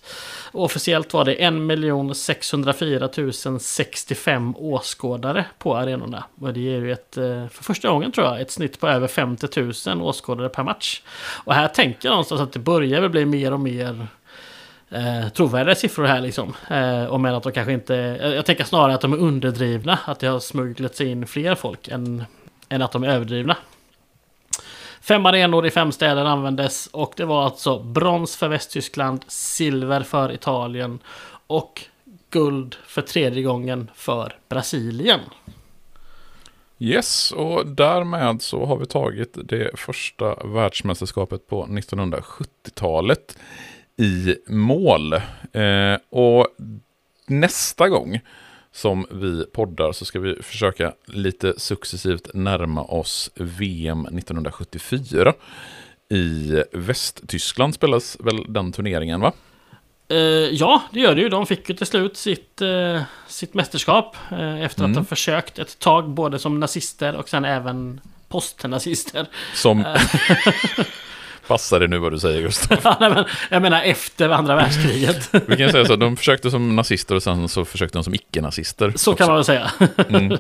Officiellt 0.52 1.14
var 1.14 1.26
det 1.26 1.34
1 1.34 2.18
604 2.18 3.10
065 3.60 4.56
åskådare 4.58 5.46
på 5.58 5.78
arenorna. 5.78 6.24
Och 6.42 6.54
det 6.54 6.60
är 6.76 6.80
ju 6.80 6.92
ett, 6.92 7.18
eh, 7.18 7.48
för 7.48 7.64
första 7.64 7.90
gången 7.90 8.12
tror 8.12 8.28
jag, 8.28 8.42
ett 8.42 8.52
snitt 8.52 8.80
på 8.80 8.88
över 8.88 9.08
50 9.08 9.62
000 9.90 10.02
åskådare 10.02 10.50
per 10.50 10.64
match. 10.64 11.02
Och 11.44 11.54
här 11.54 11.68
tänker 11.68 12.08
jag 12.08 12.12
någonstans 12.12 12.42
att 12.42 12.54
det 12.54 12.60
börjar 12.60 13.02
väl 13.02 13.10
bli 13.10 13.26
mer 13.26 13.54
och 13.54 13.60
mer 13.60 14.08
eh, 14.94 15.30
trovärdiga 15.30 15.76
siffror 15.76 16.06
här 16.06 16.22
liksom. 16.22 16.54
Eh, 16.70 17.06
och 17.06 17.20
men 17.20 17.36
att 17.36 17.44
de 17.44 17.52
kanske 17.52 17.74
inte... 17.74 17.94
Jag, 17.94 18.36
jag 18.36 18.46
tänker 18.46 18.64
snarare 18.64 18.96
att 18.96 19.02
de 19.02 19.14
är 19.14 19.18
underdrivna. 19.18 20.00
Att 20.06 20.20
det 20.20 20.28
har 20.28 20.40
smugglat 20.40 20.96
sig 20.96 21.08
in 21.08 21.28
fler 21.28 21.56
folk 21.56 21.88
än, 21.88 22.24
än 22.70 22.82
att 22.82 22.92
de 22.92 23.04
är 23.04 23.08
överdrivna. 23.08 23.58
Fem 25.02 25.26
arenor 25.26 25.66
i 25.66 25.72
fem 25.72 25.92
städer 25.92 26.26
användes 26.26 26.88
och 26.88 27.14
det 27.18 27.26
var 27.26 27.44
alltså 27.44 27.80
brons 27.80 28.36
för 28.36 28.48
Västtyskland, 28.48 29.26
silver 29.28 30.02
för 30.02 30.32
Italien 30.32 31.00
och 31.48 31.82
guld 32.30 32.76
för 32.86 33.02
tredje 33.02 33.44
gången 33.44 33.92
för 33.96 34.36
Brasilien. 34.50 35.20
Yes, 36.80 37.32
och 37.32 37.68
därmed 37.68 38.42
så 38.42 38.66
har 38.66 38.78
vi 38.78 38.86
tagit 38.86 39.38
det 39.44 39.80
första 39.80 40.36
världsmästerskapet 40.36 41.48
på 41.48 41.66
1970-talet 41.66 43.38
i 43.98 44.36
mål. 44.48 45.14
Eh, 45.14 45.98
och 46.10 46.48
nästa 47.28 47.90
gång 47.90 48.20
som 48.72 49.06
vi 49.12 49.46
poddar 49.46 49.92
så 49.92 50.06
ska 50.06 50.20
vi 50.20 50.42
försöka 50.42 50.94
lite 51.06 51.54
successivt 51.58 52.34
närma 52.34 52.84
oss 52.84 53.32
VM 53.36 54.06
1974. 54.06 55.34
I 56.10 56.64
Västtyskland 56.72 57.74
spelas 57.74 58.18
väl 58.20 58.54
den 58.54 58.72
turneringen 58.72 59.22
va? 59.22 59.34
Eh, 60.10 60.18
ja, 60.52 60.84
det 60.92 61.00
gör 61.00 61.16
det 61.16 61.22
ju. 61.22 61.30
De 61.30 61.46
fick 61.46 61.70
ju 61.70 61.76
till 61.76 61.88
slut 61.88 62.18
sitt, 62.18 62.62
eh, 62.62 63.02
sitt 63.28 63.54
mästerskap 63.54 64.16
eh, 64.32 64.62
efter 64.62 64.86
att 64.86 64.96
ha 64.96 65.04
försökt 65.04 65.60
ett 65.60 65.80
tag 65.80 66.10
både 66.10 66.40
som 66.40 66.60
nazister 66.60 67.16
och 67.16 67.30
sen 67.30 67.46
även 67.46 68.02
postnazister. 68.28 69.28
Som... 69.54 69.80
Passar 71.48 71.80
det 71.80 71.88
nu 71.88 71.98
vad 71.98 72.12
du 72.12 72.20
säger 72.20 72.42
Gustav? 72.42 72.78
Ja, 72.84 72.98
nej, 73.00 73.10
men, 73.10 73.26
jag 73.50 73.62
menar 73.62 73.82
efter 73.84 74.30
andra 74.30 74.56
världskriget. 74.56 75.30
Vi 75.48 75.58
kan 75.58 75.72
säga 75.72 75.86
så, 75.86 75.96
de 75.96 76.18
försökte 76.18 76.52
som 76.52 76.76
nazister 76.76 77.16
och 77.16 77.24
sen 77.24 77.48
så 77.50 77.66
försökte 77.66 77.98
de 77.98 78.04
som 78.04 78.14
icke-nazister. 78.14 78.94
Så 78.96 79.16
kan 79.16 79.28
man 79.28 79.36
väl 79.36 79.46
säga. 79.46 79.72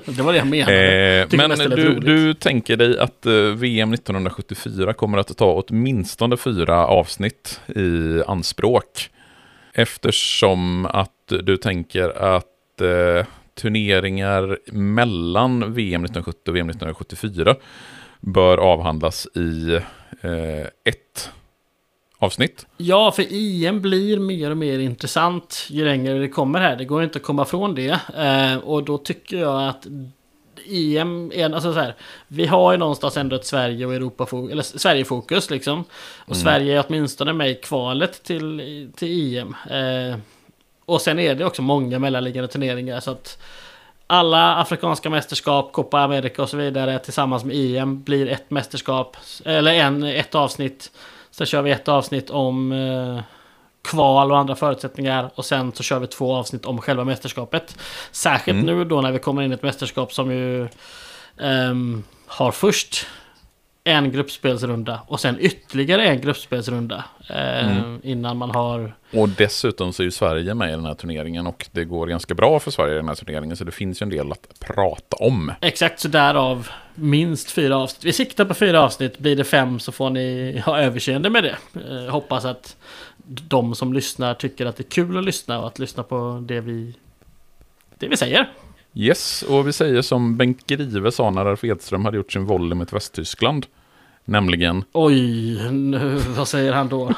det 0.05 0.21
var 0.21 0.31
det 0.31 0.37
jag 0.37 0.47
menade. 0.47 1.27
Eh, 1.31 1.37
men 1.37 1.69
du, 1.69 1.99
du 1.99 2.33
tänker 2.33 2.77
dig 2.77 2.99
att 2.99 3.25
eh, 3.25 3.33
VM 3.33 3.93
1974 3.93 4.93
kommer 4.93 5.17
att 5.17 5.37
ta 5.37 5.63
åtminstone 5.67 6.37
fyra 6.37 6.87
avsnitt 6.87 7.61
i 7.75 8.21
anspråk. 8.27 9.09
Eftersom 9.73 10.85
att 10.85 11.09
du 11.27 11.57
tänker 11.57 12.35
att 12.35 12.81
eh, 12.81 13.25
turneringar 13.61 14.57
mellan 14.71 15.73
VM 15.73 16.05
1970 16.05 16.49
och 16.49 16.55
VM 16.55 16.69
1974 16.69 17.55
bör 18.19 18.57
avhandlas 18.57 19.27
i 19.35 19.79
eh, 20.23 20.67
ett 20.83 21.31
avsnitt. 22.17 22.65
Ja, 22.77 23.11
för 23.11 23.25
EM 23.31 23.81
blir 23.81 24.19
mer 24.19 24.51
och 24.51 24.57
mer 24.57 24.79
intressant 24.79 25.67
ju 25.69 25.85
längre 25.85 26.19
det 26.19 26.29
kommer 26.29 26.59
här. 26.59 26.75
Det 26.75 26.85
går 26.85 27.03
inte 27.03 27.17
att 27.17 27.23
komma 27.23 27.45
från 27.45 27.75
det. 27.75 27.99
Eh, 28.17 28.57
och 28.57 28.83
då 28.83 28.97
tycker 28.97 29.37
jag 29.37 29.67
att 29.69 29.87
EM 30.67 31.31
är, 31.35 31.53
alltså 31.53 31.73
så 31.73 31.79
här, 31.79 31.95
vi 32.27 32.45
har 32.45 32.71
ju 32.71 32.77
någonstans 32.77 33.17
ändå 33.17 33.35
ett 33.35 33.45
Sverige 33.45 33.85
och 33.85 33.93
Europa 33.93 34.27
eller 34.51 34.63
Sverige-fokus 34.63 35.49
liksom. 35.49 35.83
Och 36.17 36.35
mm. 36.35 36.43
Sverige 36.43 36.79
är 36.79 36.85
åtminstone 36.87 37.33
med 37.33 37.51
i 37.51 37.55
kvalet 37.55 38.23
till, 38.23 38.91
till 38.95 39.37
EM. 39.37 39.55
Eh, 39.69 40.17
och 40.85 41.01
sen 41.01 41.19
är 41.19 41.35
det 41.35 41.45
också 41.45 41.61
många 41.61 41.99
mellanliggande 41.99 42.47
turneringar 42.47 42.99
så 42.99 43.11
att 43.11 43.41
alla 44.13 44.55
afrikanska 44.55 45.09
mästerskap, 45.09 45.71
Copa 45.71 45.99
America 45.99 46.41
och 46.41 46.49
så 46.49 46.57
vidare 46.57 46.99
tillsammans 46.99 47.43
med 47.43 47.55
EM 47.55 48.03
blir 48.03 48.27
ett 48.27 48.51
mästerskap, 48.51 49.17
eller 49.45 49.73
en, 49.73 50.03
ett 50.03 50.35
avsnitt. 50.35 50.91
Sen 51.31 51.47
kör 51.47 51.61
vi 51.61 51.71
ett 51.71 51.87
avsnitt 51.87 52.29
om 52.29 52.71
eh, 52.71 53.23
kval 53.83 54.31
och 54.31 54.37
andra 54.37 54.55
förutsättningar 54.55 55.31
och 55.35 55.45
sen 55.45 55.71
så 55.71 55.83
kör 55.83 55.99
vi 55.99 56.07
två 56.07 56.35
avsnitt 56.35 56.65
om 56.65 56.81
själva 56.81 57.03
mästerskapet. 57.03 57.77
Särskilt 58.11 58.63
mm. 58.63 58.77
nu 58.77 58.85
då 58.85 59.01
när 59.01 59.11
vi 59.11 59.19
kommer 59.19 59.41
in 59.41 59.51
i 59.51 59.53
ett 59.53 59.63
mästerskap 59.63 60.13
som 60.13 60.31
ju 60.31 60.67
um, 61.37 62.03
har 62.27 62.51
först 62.51 63.07
en 63.83 64.11
gruppspelsrunda 64.11 65.01
och 65.07 65.19
sen 65.19 65.37
ytterligare 65.39 66.07
en 66.07 66.21
gruppspelsrunda. 66.21 67.05
Eh, 67.29 67.77
mm. 67.77 68.01
Innan 68.03 68.37
man 68.37 68.51
har... 68.51 68.95
Och 69.13 69.29
dessutom 69.29 69.93
så 69.93 70.03
är 70.03 70.05
ju 70.05 70.11
Sverige 70.11 70.53
med 70.53 70.69
i 70.69 70.71
den 70.71 70.85
här 70.85 70.93
turneringen 70.93 71.47
och 71.47 71.67
det 71.71 71.83
går 71.83 72.07
ganska 72.07 72.33
bra 72.33 72.59
för 72.59 72.71
Sverige 72.71 72.93
i 72.93 72.95
den 72.95 73.07
här 73.07 73.15
turneringen 73.15 73.57
så 73.57 73.63
det 73.63 73.71
finns 73.71 74.01
ju 74.01 74.03
en 74.03 74.09
del 74.09 74.31
att 74.31 74.59
prata 74.59 75.17
om. 75.17 75.51
Exakt, 75.61 75.99
så 75.99 76.07
därav 76.07 76.69
minst 76.95 77.51
fyra 77.51 77.77
avsnitt. 77.77 78.05
Vi 78.05 78.13
siktar 78.13 78.45
på 78.45 78.53
fyra 78.53 78.81
avsnitt, 78.81 79.19
blir 79.19 79.35
det 79.35 79.43
fem 79.43 79.79
så 79.79 79.91
får 79.91 80.09
ni 80.09 80.59
ha 80.65 80.79
överseende 80.79 81.29
med 81.29 81.43
det. 81.43 81.57
Eh, 81.89 82.11
hoppas 82.11 82.45
att 82.45 82.77
de 83.25 83.75
som 83.75 83.93
lyssnar 83.93 84.33
tycker 84.33 84.65
att 84.65 84.77
det 84.77 84.83
är 84.83 84.89
kul 84.89 85.17
att 85.17 85.23
lyssna 85.23 85.59
och 85.59 85.67
att 85.67 85.79
lyssna 85.79 86.03
på 86.03 86.43
det 86.47 86.61
vi, 86.61 86.95
det 87.99 88.07
vi 88.07 88.17
säger. 88.17 88.49
Yes, 88.95 89.41
och 89.41 89.67
vi 89.67 89.73
säger 89.73 90.01
som 90.01 90.37
Bengt 90.37 90.67
Grive 90.67 91.11
sa 91.11 91.29
när 91.29 91.45
Alf 91.45 91.63
Edström 91.63 92.05
hade 92.05 92.17
gjort 92.17 92.31
sin 92.31 92.45
volley 92.45 92.75
mot 92.75 92.93
Västtyskland. 92.93 93.65
Nämligen... 94.25 94.83
Oj, 94.91 95.71
nu, 95.71 96.15
vad 96.15 96.47
säger 96.47 96.73
han 96.73 96.89
då? 96.89 97.13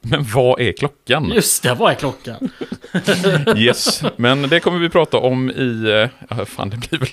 Men 0.00 0.24
vad 0.34 0.60
är 0.60 0.72
klockan? 0.72 1.32
Just 1.34 1.62
det, 1.62 1.74
vad 1.74 1.90
är 1.90 1.94
klockan? 1.94 2.50
yes, 3.56 4.02
men 4.16 4.42
det 4.42 4.60
kommer 4.60 4.78
vi 4.78 4.88
prata 4.88 5.18
om 5.18 5.50
i, 5.50 6.08
äh, 6.30 6.44
fan 6.44 6.70
det 6.70 6.76
blir 6.76 6.98
väl 6.98 7.08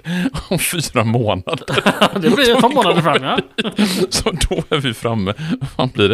om 0.49 0.59
fyra 0.59 1.03
månader. 1.03 1.65
det 2.19 2.29
blir 2.29 2.55
ett 2.55 2.61
par 2.61 2.69
månader 2.69 3.01
fram 3.01 3.23
ja. 3.23 3.39
Så 4.09 4.31
då 4.31 4.63
är 4.75 4.77
vi 4.77 4.93
framme, 4.93 5.33
vad 5.75 5.89
blir 5.89 6.09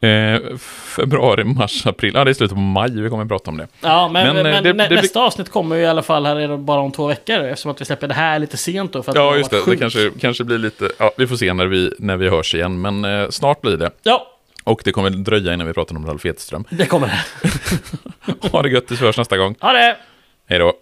det? 0.00 0.08
Eh, 0.08 0.56
februari, 0.96 1.44
mars, 1.44 1.86
april, 1.86 2.14
ja 2.14 2.24
det 2.24 2.30
är 2.30 2.34
slutet 2.34 2.54
på 2.54 2.60
maj 2.60 2.90
vi 2.90 3.08
kommer 3.08 3.22
att 3.22 3.28
prata 3.28 3.50
om 3.50 3.56
det. 3.56 3.68
Ja, 3.80 4.08
men, 4.08 4.34
men, 4.34 4.42
men 4.42 4.64
det, 4.64 4.72
nä, 4.72 4.88
det, 4.88 4.94
nästa 4.94 5.18
det, 5.18 5.26
avsnitt 5.26 5.50
kommer 5.50 5.76
ju 5.76 5.82
i 5.82 5.86
alla 5.86 6.02
fall 6.02 6.26
här 6.26 6.36
är 6.36 6.48
det 6.48 6.58
bara 6.58 6.80
om 6.80 6.92
två 6.92 7.06
veckor 7.06 7.40
eftersom 7.40 7.70
att 7.70 7.80
vi 7.80 7.84
släpper 7.84 8.08
det 8.08 8.14
här 8.14 8.38
lite 8.38 8.56
sent 8.56 8.92
då. 8.92 9.02
För 9.02 9.12
att 9.12 9.16
ja, 9.16 9.36
just 9.36 9.50
det, 9.50 9.60
det 9.66 9.76
kanske, 9.76 10.10
kanske 10.20 10.44
blir 10.44 10.58
lite, 10.58 10.90
ja 10.98 11.10
vi 11.16 11.26
får 11.26 11.36
se 11.36 11.52
när 11.52 11.66
vi, 11.66 11.92
när 11.98 12.16
vi 12.16 12.28
hörs 12.28 12.54
igen, 12.54 12.80
men 12.80 13.04
eh, 13.04 13.28
snart 13.28 13.60
blir 13.60 13.76
det. 13.76 13.90
Ja. 14.02 14.28
Och 14.64 14.82
det 14.84 14.92
kommer 14.92 15.10
dröja 15.10 15.54
innan 15.54 15.66
vi 15.66 15.72
pratar 15.72 15.96
om 15.96 16.06
Ralf 16.06 16.26
Edström. 16.26 16.64
Det 16.70 16.86
kommer 16.86 17.06
det. 17.06 18.48
ha 18.48 18.62
det 18.62 18.68
gött 18.68 18.86
tills 18.86 19.00
vi 19.00 19.06
hörs 19.06 19.18
nästa 19.18 19.36
gång. 19.36 19.56
Ha 19.60 19.72
det! 19.72 19.96
Hej 20.48 20.58
då. 20.58 20.72